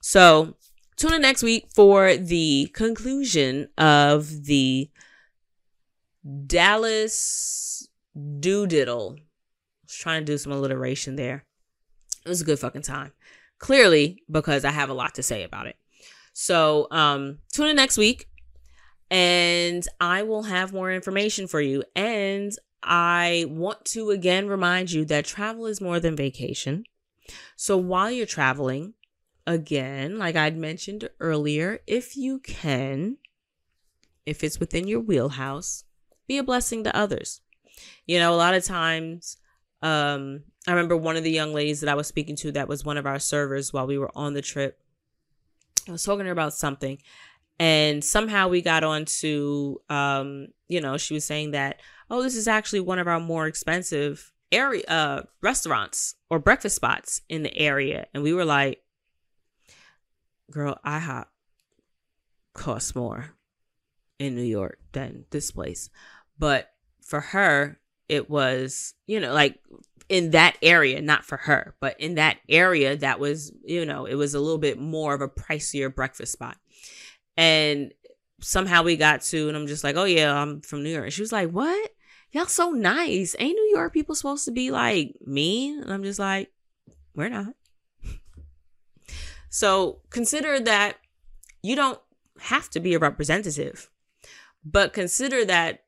So 0.00 0.56
tune 0.96 1.14
in 1.14 1.22
next 1.22 1.42
week 1.42 1.66
for 1.74 2.16
the 2.16 2.70
conclusion 2.74 3.68
of 3.78 4.44
the 4.44 4.90
Dallas 6.46 7.88
Doodiddle. 8.16 9.18
I 9.18 9.22
was 9.84 9.94
trying 9.94 10.24
to 10.24 10.32
do 10.32 10.38
some 10.38 10.52
alliteration 10.52 11.16
there. 11.16 11.44
It 12.24 12.28
was 12.28 12.40
a 12.40 12.44
good 12.44 12.58
fucking 12.58 12.82
time. 12.82 13.12
Clearly, 13.58 14.22
because 14.30 14.64
I 14.64 14.70
have 14.70 14.90
a 14.90 14.94
lot 14.94 15.14
to 15.16 15.22
say 15.22 15.42
about 15.42 15.66
it. 15.66 15.76
So 16.32 16.88
um 16.90 17.38
tune 17.52 17.68
in 17.68 17.76
next 17.76 17.96
week 17.96 18.26
and 19.10 19.86
I 20.00 20.22
will 20.22 20.44
have 20.44 20.72
more 20.72 20.92
information 20.92 21.46
for 21.46 21.60
you. 21.60 21.84
And 21.94 22.52
I 22.82 23.46
want 23.48 23.84
to 23.86 24.10
again 24.10 24.48
remind 24.48 24.92
you 24.92 25.04
that 25.06 25.24
travel 25.24 25.66
is 25.66 25.80
more 25.80 26.00
than 26.00 26.16
vacation. 26.16 26.84
So 27.56 27.76
while 27.76 28.10
you're 28.10 28.26
traveling, 28.26 28.94
again, 29.46 30.18
like 30.18 30.36
I'd 30.36 30.56
mentioned 30.56 31.08
earlier, 31.20 31.80
if 31.86 32.16
you 32.16 32.38
can, 32.38 33.18
if 34.26 34.42
it's 34.42 34.60
within 34.60 34.86
your 34.86 35.00
wheelhouse, 35.00 35.84
be 36.26 36.38
a 36.38 36.42
blessing 36.42 36.84
to 36.84 36.96
others. 36.96 37.40
You 38.06 38.18
know, 38.18 38.32
a 38.32 38.36
lot 38.36 38.54
of 38.54 38.64
times, 38.64 39.36
um, 39.82 40.44
I 40.66 40.72
remember 40.72 40.96
one 40.96 41.16
of 41.16 41.24
the 41.24 41.30
young 41.30 41.52
ladies 41.52 41.80
that 41.80 41.90
I 41.90 41.94
was 41.94 42.06
speaking 42.06 42.36
to 42.36 42.52
that 42.52 42.68
was 42.68 42.84
one 42.84 42.96
of 42.96 43.06
our 43.06 43.18
servers 43.18 43.72
while 43.72 43.86
we 43.86 43.98
were 43.98 44.10
on 44.14 44.34
the 44.34 44.42
trip. 44.42 44.78
I 45.86 45.92
was 45.92 46.02
talking 46.02 46.20
to 46.20 46.26
her 46.26 46.32
about 46.32 46.54
something, 46.54 46.98
and 47.58 48.02
somehow 48.02 48.48
we 48.48 48.62
got 48.62 48.84
on 48.84 49.04
to, 49.04 49.80
um, 49.90 50.48
you 50.68 50.80
know, 50.80 50.96
she 50.96 51.12
was 51.12 51.26
saying 51.26 51.50
that, 51.50 51.80
oh, 52.10 52.22
this 52.22 52.36
is 52.36 52.48
actually 52.48 52.80
one 52.80 52.98
of 52.98 53.06
our 53.06 53.20
more 53.20 53.46
expensive 53.46 54.32
area 54.50 54.84
uh, 54.88 55.22
restaurants 55.42 56.14
or 56.30 56.38
breakfast 56.38 56.76
spots 56.76 57.20
in 57.28 57.42
the 57.42 57.54
area, 57.58 58.06
and 58.14 58.22
we 58.22 58.32
were 58.32 58.46
like, 58.46 58.80
girl, 60.50 60.78
IHOP 60.84 61.26
costs 62.54 62.94
more 62.94 63.34
in 64.18 64.34
New 64.34 64.42
York 64.42 64.78
than 64.92 65.24
this 65.30 65.50
place. 65.50 65.90
But 66.38 66.70
for 67.02 67.20
her, 67.20 67.78
it 68.08 68.28
was, 68.28 68.94
you 69.06 69.20
know, 69.20 69.32
like 69.32 69.60
in 70.08 70.30
that 70.30 70.56
area, 70.62 71.00
not 71.00 71.24
for 71.24 71.36
her, 71.38 71.74
but 71.80 71.98
in 72.00 72.16
that 72.16 72.38
area, 72.48 72.96
that 72.96 73.18
was, 73.18 73.52
you 73.64 73.86
know, 73.86 74.06
it 74.06 74.14
was 74.14 74.34
a 74.34 74.40
little 74.40 74.58
bit 74.58 74.78
more 74.78 75.14
of 75.14 75.20
a 75.20 75.28
pricier 75.28 75.94
breakfast 75.94 76.32
spot. 76.32 76.56
And 77.36 77.92
somehow 78.40 78.82
we 78.82 78.96
got 78.96 79.22
to, 79.22 79.48
and 79.48 79.56
I'm 79.56 79.66
just 79.66 79.84
like, 79.84 79.96
oh 79.96 80.04
yeah, 80.04 80.34
I'm 80.34 80.60
from 80.60 80.82
New 80.82 80.90
York. 80.90 81.10
She 81.12 81.22
was 81.22 81.32
like, 81.32 81.50
what? 81.50 81.90
Y'all 82.32 82.46
so 82.46 82.70
nice. 82.70 83.34
Ain't 83.38 83.54
New 83.54 83.70
York 83.74 83.92
people 83.92 84.14
supposed 84.14 84.44
to 84.44 84.50
be 84.50 84.70
like 84.70 85.14
mean? 85.24 85.80
And 85.80 85.92
I'm 85.92 86.02
just 86.02 86.18
like, 86.18 86.50
we're 87.14 87.28
not. 87.28 87.54
So 89.54 90.00
consider 90.10 90.58
that 90.58 90.96
you 91.62 91.76
don't 91.76 92.00
have 92.40 92.68
to 92.70 92.80
be 92.80 92.94
a 92.94 92.98
representative, 92.98 93.88
but 94.64 94.92
consider 94.92 95.44
that 95.44 95.84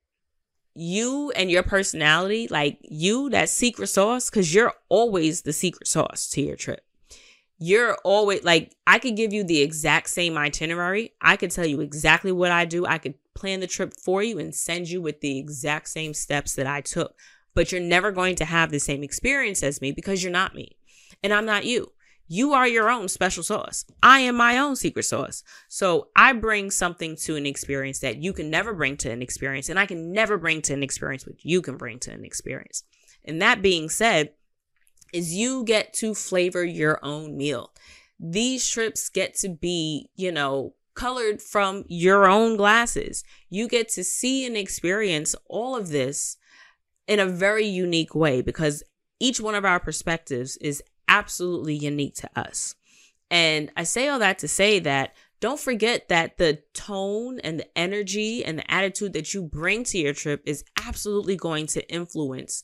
you 0.72 1.32
and 1.32 1.50
your 1.50 1.64
personality, 1.64 2.46
like 2.48 2.78
you, 2.82 3.28
that 3.30 3.48
secret 3.48 3.88
sauce, 3.88 4.30
because 4.30 4.54
you're 4.54 4.72
always 4.88 5.42
the 5.42 5.52
secret 5.52 5.88
sauce 5.88 6.28
to 6.28 6.42
your 6.42 6.54
trip. 6.54 6.84
You're 7.58 7.96
always 8.04 8.44
like, 8.44 8.72
I 8.86 9.00
could 9.00 9.16
give 9.16 9.32
you 9.32 9.42
the 9.42 9.62
exact 9.62 10.10
same 10.10 10.38
itinerary. 10.38 11.14
I 11.20 11.36
could 11.36 11.50
tell 11.50 11.66
you 11.66 11.80
exactly 11.80 12.30
what 12.30 12.52
I 12.52 12.66
do. 12.66 12.86
I 12.86 12.98
could 12.98 13.14
plan 13.34 13.58
the 13.58 13.66
trip 13.66 13.94
for 14.00 14.22
you 14.22 14.38
and 14.38 14.54
send 14.54 14.90
you 14.90 15.02
with 15.02 15.20
the 15.22 15.40
exact 15.40 15.88
same 15.88 16.14
steps 16.14 16.54
that 16.54 16.68
I 16.68 16.82
took. 16.82 17.16
But 17.52 17.72
you're 17.72 17.80
never 17.80 18.12
going 18.12 18.36
to 18.36 18.44
have 18.44 18.70
the 18.70 18.78
same 18.78 19.02
experience 19.02 19.64
as 19.64 19.80
me 19.80 19.90
because 19.90 20.22
you're 20.22 20.30
not 20.30 20.54
me 20.54 20.76
and 21.24 21.32
I'm 21.32 21.46
not 21.46 21.64
you. 21.64 21.90
You 22.28 22.52
are 22.54 22.66
your 22.66 22.90
own 22.90 23.08
special 23.08 23.42
sauce. 23.42 23.84
I 24.02 24.20
am 24.20 24.36
my 24.36 24.58
own 24.58 24.76
secret 24.76 25.04
sauce. 25.04 25.44
So 25.68 26.08
I 26.16 26.32
bring 26.32 26.70
something 26.70 27.16
to 27.16 27.36
an 27.36 27.46
experience 27.46 28.00
that 28.00 28.16
you 28.16 28.32
can 28.32 28.50
never 28.50 28.74
bring 28.74 28.96
to 28.98 29.10
an 29.10 29.22
experience, 29.22 29.68
and 29.68 29.78
I 29.78 29.86
can 29.86 30.12
never 30.12 30.36
bring 30.36 30.62
to 30.62 30.72
an 30.72 30.82
experience 30.82 31.26
what 31.26 31.44
you 31.44 31.62
can 31.62 31.76
bring 31.76 31.98
to 32.00 32.12
an 32.12 32.24
experience. 32.24 32.82
And 33.24 33.40
that 33.42 33.62
being 33.62 33.88
said, 33.88 34.32
is 35.12 35.34
you 35.34 35.64
get 35.64 35.92
to 35.94 36.14
flavor 36.14 36.64
your 36.64 36.98
own 37.02 37.36
meal. 37.36 37.72
These 38.18 38.68
trips 38.68 39.08
get 39.08 39.34
to 39.36 39.48
be, 39.48 40.10
you 40.16 40.32
know, 40.32 40.74
colored 40.94 41.40
from 41.40 41.84
your 41.88 42.26
own 42.26 42.56
glasses. 42.56 43.22
You 43.48 43.68
get 43.68 43.88
to 43.90 44.04
see 44.04 44.46
and 44.46 44.56
experience 44.56 45.34
all 45.48 45.76
of 45.76 45.88
this 45.88 46.36
in 47.06 47.20
a 47.20 47.26
very 47.26 47.66
unique 47.66 48.14
way 48.14 48.42
because 48.42 48.82
each 49.20 49.40
one 49.40 49.54
of 49.54 49.64
our 49.64 49.78
perspectives 49.78 50.56
is 50.58 50.82
absolutely 51.08 51.74
unique 51.74 52.14
to 52.16 52.30
us. 52.36 52.74
And 53.30 53.72
I 53.76 53.84
say 53.84 54.08
all 54.08 54.18
that 54.20 54.38
to 54.38 54.48
say 54.48 54.78
that 54.80 55.14
don't 55.40 55.60
forget 55.60 56.08
that 56.08 56.38
the 56.38 56.62
tone 56.72 57.38
and 57.40 57.60
the 57.60 57.78
energy 57.78 58.44
and 58.44 58.58
the 58.58 58.70
attitude 58.70 59.12
that 59.12 59.34
you 59.34 59.42
bring 59.42 59.84
to 59.84 59.98
your 59.98 60.14
trip 60.14 60.42
is 60.46 60.64
absolutely 60.82 61.36
going 61.36 61.66
to 61.68 61.88
influence 61.92 62.62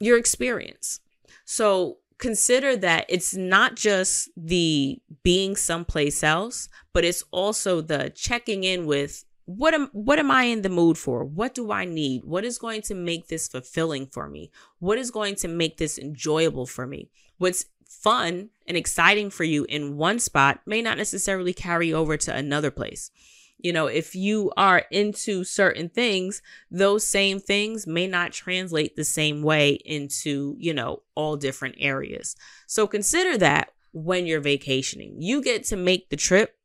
your 0.00 0.18
experience. 0.18 1.00
So 1.44 1.98
consider 2.18 2.76
that 2.76 3.06
it's 3.08 3.34
not 3.34 3.76
just 3.76 4.28
the 4.36 5.00
being 5.22 5.54
someplace 5.56 6.24
else, 6.24 6.68
but 6.92 7.04
it's 7.04 7.22
also 7.30 7.80
the 7.80 8.10
checking 8.14 8.64
in 8.64 8.86
with 8.86 9.24
what 9.56 9.74
am 9.74 9.88
what 9.92 10.18
am 10.18 10.30
I 10.30 10.44
in 10.44 10.62
the 10.62 10.68
mood 10.68 10.96
for? 10.96 11.24
What 11.24 11.54
do 11.54 11.72
I 11.72 11.84
need? 11.84 12.24
What 12.24 12.44
is 12.44 12.58
going 12.58 12.82
to 12.82 12.94
make 12.94 13.28
this 13.28 13.48
fulfilling 13.48 14.06
for 14.06 14.28
me? 14.28 14.50
What 14.78 14.98
is 14.98 15.10
going 15.10 15.34
to 15.36 15.48
make 15.48 15.76
this 15.76 15.98
enjoyable 15.98 16.66
for 16.66 16.86
me? 16.86 17.10
What's 17.38 17.66
fun 17.88 18.50
and 18.66 18.76
exciting 18.76 19.30
for 19.30 19.44
you 19.44 19.64
in 19.68 19.96
one 19.96 20.20
spot 20.20 20.60
may 20.64 20.80
not 20.80 20.96
necessarily 20.96 21.52
carry 21.52 21.92
over 21.92 22.16
to 22.16 22.34
another 22.34 22.70
place. 22.70 23.10
You 23.58 23.72
know, 23.72 23.88
if 23.88 24.14
you 24.14 24.52
are 24.56 24.84
into 24.90 25.44
certain 25.44 25.88
things, 25.88 26.40
those 26.70 27.06
same 27.06 27.40
things 27.40 27.86
may 27.86 28.06
not 28.06 28.32
translate 28.32 28.96
the 28.96 29.04
same 29.04 29.42
way 29.42 29.72
into, 29.84 30.56
you 30.58 30.72
know, 30.72 31.02
all 31.14 31.36
different 31.36 31.74
areas. 31.78 32.36
So 32.66 32.86
consider 32.86 33.36
that 33.38 33.72
when 33.92 34.24
you're 34.24 34.40
vacationing. 34.40 35.16
You 35.20 35.42
get 35.42 35.64
to 35.64 35.76
make 35.76 36.08
the 36.08 36.16
trip 36.16 36.56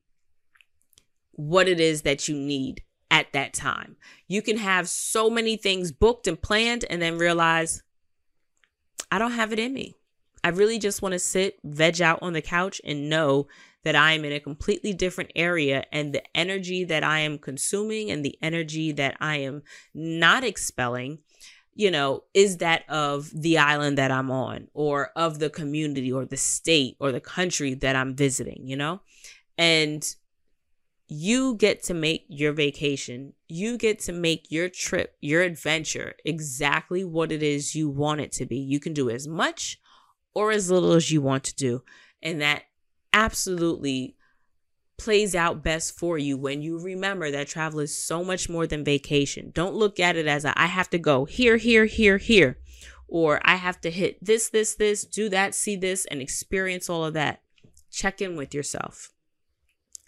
what 1.35 1.67
it 1.67 1.79
is 1.79 2.01
that 2.01 2.27
you 2.27 2.35
need 2.35 2.81
at 3.11 3.31
that 3.33 3.53
time. 3.53 3.95
You 4.27 4.41
can 4.41 4.57
have 4.57 4.89
so 4.89 5.29
many 5.29 5.57
things 5.57 5.91
booked 5.91 6.27
and 6.27 6.41
planned 6.41 6.85
and 6.89 7.01
then 7.01 7.17
realize, 7.17 7.83
I 9.11 9.19
don't 9.19 9.31
have 9.31 9.53
it 9.53 9.59
in 9.59 9.73
me. 9.73 9.95
I 10.43 10.49
really 10.49 10.79
just 10.79 11.01
want 11.01 11.13
to 11.13 11.19
sit, 11.19 11.57
veg 11.63 12.01
out 12.01 12.19
on 12.21 12.33
the 12.33 12.41
couch, 12.41 12.79
and 12.83 13.09
know 13.09 13.47
that 13.83 13.95
I 13.95 14.13
am 14.13 14.25
in 14.25 14.31
a 14.31 14.39
completely 14.39 14.93
different 14.93 15.31
area 15.35 15.85
and 15.91 16.13
the 16.13 16.23
energy 16.35 16.83
that 16.85 17.03
I 17.03 17.19
am 17.19 17.37
consuming 17.37 18.09
and 18.11 18.25
the 18.25 18.37
energy 18.41 18.91
that 18.93 19.15
I 19.19 19.37
am 19.37 19.61
not 19.93 20.43
expelling, 20.43 21.19
you 21.73 21.91
know, 21.91 22.23
is 22.33 22.57
that 22.57 22.83
of 22.89 23.29
the 23.33 23.57
island 23.57 23.97
that 23.97 24.11
I'm 24.11 24.31
on 24.31 24.67
or 24.73 25.11
of 25.15 25.39
the 25.39 25.49
community 25.49 26.11
or 26.11 26.25
the 26.25 26.37
state 26.37 26.95
or 26.99 27.11
the 27.11 27.21
country 27.21 27.75
that 27.75 27.95
I'm 27.95 28.15
visiting, 28.15 28.67
you 28.67 28.75
know? 28.75 29.01
And 29.57 30.03
you 31.07 31.55
get 31.55 31.83
to 31.83 31.93
make 31.93 32.25
your 32.27 32.51
vacation, 32.51 33.33
you 33.47 33.77
get 33.77 33.99
to 33.99 34.11
make 34.11 34.51
your 34.51 34.69
trip, 34.69 35.15
your 35.21 35.41
adventure 35.43 36.15
exactly 36.25 37.03
what 37.03 37.31
it 37.31 37.43
is 37.43 37.75
you 37.75 37.89
want 37.89 38.21
it 38.21 38.31
to 38.33 38.45
be. 38.45 38.57
You 38.57 38.79
can 38.79 38.93
do 38.93 39.09
as 39.09 39.27
much 39.27 39.79
or 40.33 40.51
as 40.51 40.71
little 40.71 40.93
as 40.93 41.11
you 41.11 41.21
want 41.21 41.43
to 41.45 41.55
do. 41.55 41.83
And 42.23 42.41
that 42.41 42.63
absolutely 43.13 44.15
plays 44.97 45.35
out 45.35 45.63
best 45.63 45.97
for 45.97 46.17
you 46.17 46.37
when 46.37 46.61
you 46.61 46.79
remember 46.79 47.29
that 47.29 47.47
travel 47.47 47.81
is 47.81 47.95
so 47.95 48.23
much 48.23 48.49
more 48.49 48.65
than 48.65 48.83
vacation. 48.83 49.51
Don't 49.53 49.75
look 49.75 49.99
at 49.99 50.15
it 50.15 50.25
as 50.25 50.43
a, 50.43 50.59
I 50.59 50.65
have 50.65 50.89
to 50.89 50.97
go 50.97 51.25
here, 51.25 51.57
here, 51.57 51.85
here, 51.85 52.17
here, 52.17 52.57
or 53.07 53.39
I 53.43 53.55
have 53.55 53.79
to 53.81 53.91
hit 53.91 54.23
this, 54.23 54.49
this, 54.49 54.75
this, 54.75 55.05
do 55.05 55.29
that, 55.29 55.53
see 55.53 55.75
this, 55.75 56.05
and 56.05 56.21
experience 56.21 56.89
all 56.89 57.05
of 57.05 57.13
that. 57.13 57.41
Check 57.91 58.21
in 58.21 58.35
with 58.35 58.53
yourself 58.53 59.14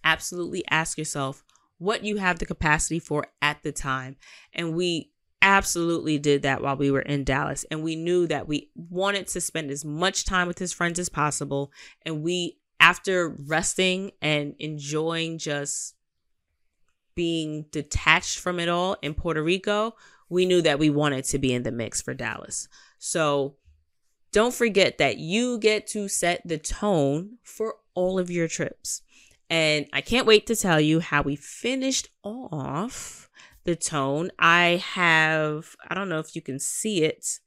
absolutely 0.08 0.64
ask 0.70 0.98
yourself 0.98 1.44
what 1.78 2.04
you 2.04 2.18
have 2.18 2.40
the 2.40 2.46
capacity 2.46 3.00
for 3.00 3.28
at 3.42 3.62
the 3.62 3.72
time. 3.72 4.16
And 4.54 4.74
we 4.74 5.12
absolutely 5.42 6.18
did 6.18 6.42
that 6.42 6.62
while 6.62 6.78
we 6.78 6.90
were 6.90 7.02
in 7.02 7.24
Dallas. 7.24 7.66
And 7.70 7.84
we 7.84 7.96
knew 7.96 8.26
that 8.28 8.48
we 8.48 8.72
wanted 8.76 9.28
to 9.28 9.42
spend 9.42 9.70
as 9.70 9.86
much 9.86 10.26
time 10.26 10.48
with 10.48 10.60
his 10.60 10.74
friends 10.74 10.98
as 10.98 11.10
possible. 11.10 11.72
And 12.04 12.24
we, 12.24 12.58
after 12.80 13.30
resting 13.30 14.12
and 14.22 14.56
enjoying 14.60 15.38
just 15.38 15.96
being 17.14 17.66
detached 17.72 18.40
from 18.40 18.60
it 18.60 18.70
all 18.70 18.96
in 19.02 19.14
Puerto 19.14 19.44
Rico, 19.44 19.96
we 20.30 20.46
knew 20.46 20.62
that 20.62 20.80
we 20.80 20.90
wanted 20.90 21.26
to 21.26 21.38
be 21.38 21.54
in 21.54 21.64
the 21.64 21.72
mix 21.72 22.02
for 22.02 22.14
Dallas. 22.14 22.68
So 22.98 23.56
don't 24.32 24.54
forget 24.54 24.98
that 24.98 25.18
you 25.18 25.58
get 25.60 25.88
to 25.88 26.08
set 26.08 26.42
the 26.46 26.58
tone 26.58 27.38
for 27.44 27.76
all 27.94 28.20
of 28.20 28.30
your 28.30 28.48
trips. 28.48 29.02
And 29.50 29.88
I 29.94 30.02
can't 30.02 30.28
wait 30.28 30.46
to 30.48 30.56
tell 30.56 30.80
you 30.80 31.00
how 31.00 31.22
we 31.22 31.36
finished 31.36 32.10
off 32.24 33.30
the 33.64 33.76
tone. 33.76 34.30
I 34.40 34.84
have, 34.94 35.76
I 35.88 35.96
don't 35.96 36.10
know 36.10 36.20
if 36.20 36.36
you 36.36 36.42
can 36.42 36.60
see 36.60 37.04
it 37.04 37.40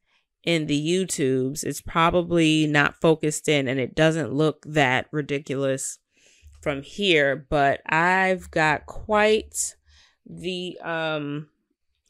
in 0.43 0.65
the 0.65 0.79
YouTubes. 0.79 1.63
It's 1.63 1.81
probably 1.81 2.65
not 2.67 2.99
focused 2.99 3.47
in 3.47 3.67
and 3.67 3.79
it 3.79 3.95
doesn't 3.95 4.33
look 4.33 4.63
that 4.65 5.07
ridiculous 5.11 5.99
from 6.61 6.81
here, 6.81 7.35
but 7.49 7.81
I've 7.87 8.49
got 8.51 8.85
quite 8.85 9.75
the 10.25 10.77
um 10.83 11.49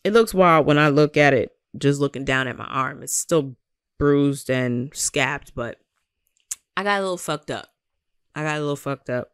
it 0.03 0.13
looks 0.13 0.33
wild 0.33 0.65
when 0.65 0.77
I 0.77 0.89
look 0.89 1.15
at 1.15 1.33
it 1.33 1.51
just 1.77 1.99
looking 1.99 2.25
down 2.25 2.47
at 2.47 2.57
my 2.57 2.65
arm. 2.65 3.03
It's 3.03 3.15
still 3.15 3.55
bruised 3.97 4.49
and 4.49 4.91
scabbed, 4.93 5.53
but 5.55 5.77
I 6.75 6.83
got 6.83 6.99
a 6.99 7.01
little 7.01 7.17
fucked 7.17 7.51
up. 7.51 7.67
I 8.35 8.43
got 8.43 8.57
a 8.57 8.59
little 8.59 8.75
fucked 8.75 9.09
up. 9.09 9.31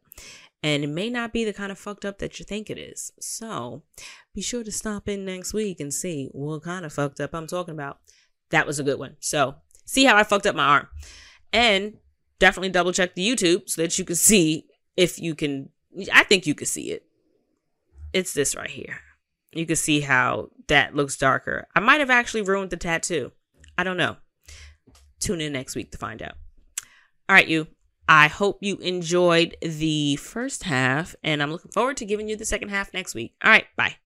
And 0.64 0.84
it 0.84 0.88
may 0.88 1.10
not 1.10 1.34
be 1.34 1.46
the 1.46 1.54
kind 1.54 1.72
of 1.72 1.78
fucked 1.78 2.04
up 2.04 2.18
that 2.20 2.40
you 2.40 2.46
think 2.46 2.70
it 2.70 2.78
is. 2.78 3.12
So 3.20 3.84
be 4.34 4.42
sure 4.42 4.64
to 4.64 4.72
stop 4.72 5.08
in 5.08 5.24
next 5.24 5.54
week 5.54 5.80
and 5.80 5.94
see 5.94 6.30
what 6.32 6.64
kind 6.64 6.86
of 6.86 6.94
fucked 6.94 7.20
up 7.20 7.34
I'm 7.34 7.48
talking 7.48 7.74
about. 7.74 8.00
That 8.50 8.66
was 8.66 8.80
a 8.80 8.84
good 8.84 9.00
one. 9.00 9.18
So 9.20 9.56
see 9.86 10.06
how 10.06 10.16
I 10.16 10.24
fucked 10.24 10.48
up 10.48 10.56
my 10.56 10.66
arm. 10.66 10.88
And 11.54 11.98
definitely 12.40 12.70
double 12.70 12.92
check 12.92 13.16
the 13.16 13.28
YouTube 13.28 13.70
so 13.70 13.82
that 13.82 13.98
you 13.98 14.06
can 14.06 14.16
see 14.16 14.66
if 14.96 15.20
you 15.20 15.36
can. 15.36 15.70
I 16.14 16.24
think 16.24 16.48
you 16.48 16.56
can 16.56 16.68
see 16.68 16.92
it. 16.92 17.06
It's 18.14 18.34
this 18.34 18.56
right 18.56 18.70
here. 18.70 19.00
You 19.54 19.66
can 19.66 19.76
see 19.76 20.02
how 20.02 20.50
that 20.68 20.96
looks 20.96 21.18
darker. 21.18 21.68
I 21.76 21.80
might 21.80 22.00
have 22.00 22.10
actually 22.10 22.42
ruined 22.42 22.72
the 22.72 22.78
tattoo. 22.78 23.32
I 23.78 23.84
don't 23.84 23.98
know. 23.98 24.18
Tune 25.20 25.42
in 25.42 25.54
next 25.54 25.76
week 25.76 25.92
to 25.92 25.98
find 25.98 26.22
out. 26.22 26.34
All 27.30 27.36
right, 27.36 27.48
you. 27.48 27.68
I 28.08 28.28
hope 28.28 28.60
you 28.62 28.78
enjoyed 28.78 29.58
the 29.62 30.16
first 30.16 30.64
half, 30.64 31.16
and 31.24 31.42
I'm 31.42 31.52
looking 31.52 31.72
forward 31.72 31.98
to 31.98 32.06
giving 32.06 32.30
you 32.30 32.36
the 32.36 32.46
second 32.46 32.70
half 32.70 32.94
next 32.94 33.14
week. 33.14 33.34
All 33.44 33.52
right, 33.52 33.66
bye. 33.76 33.98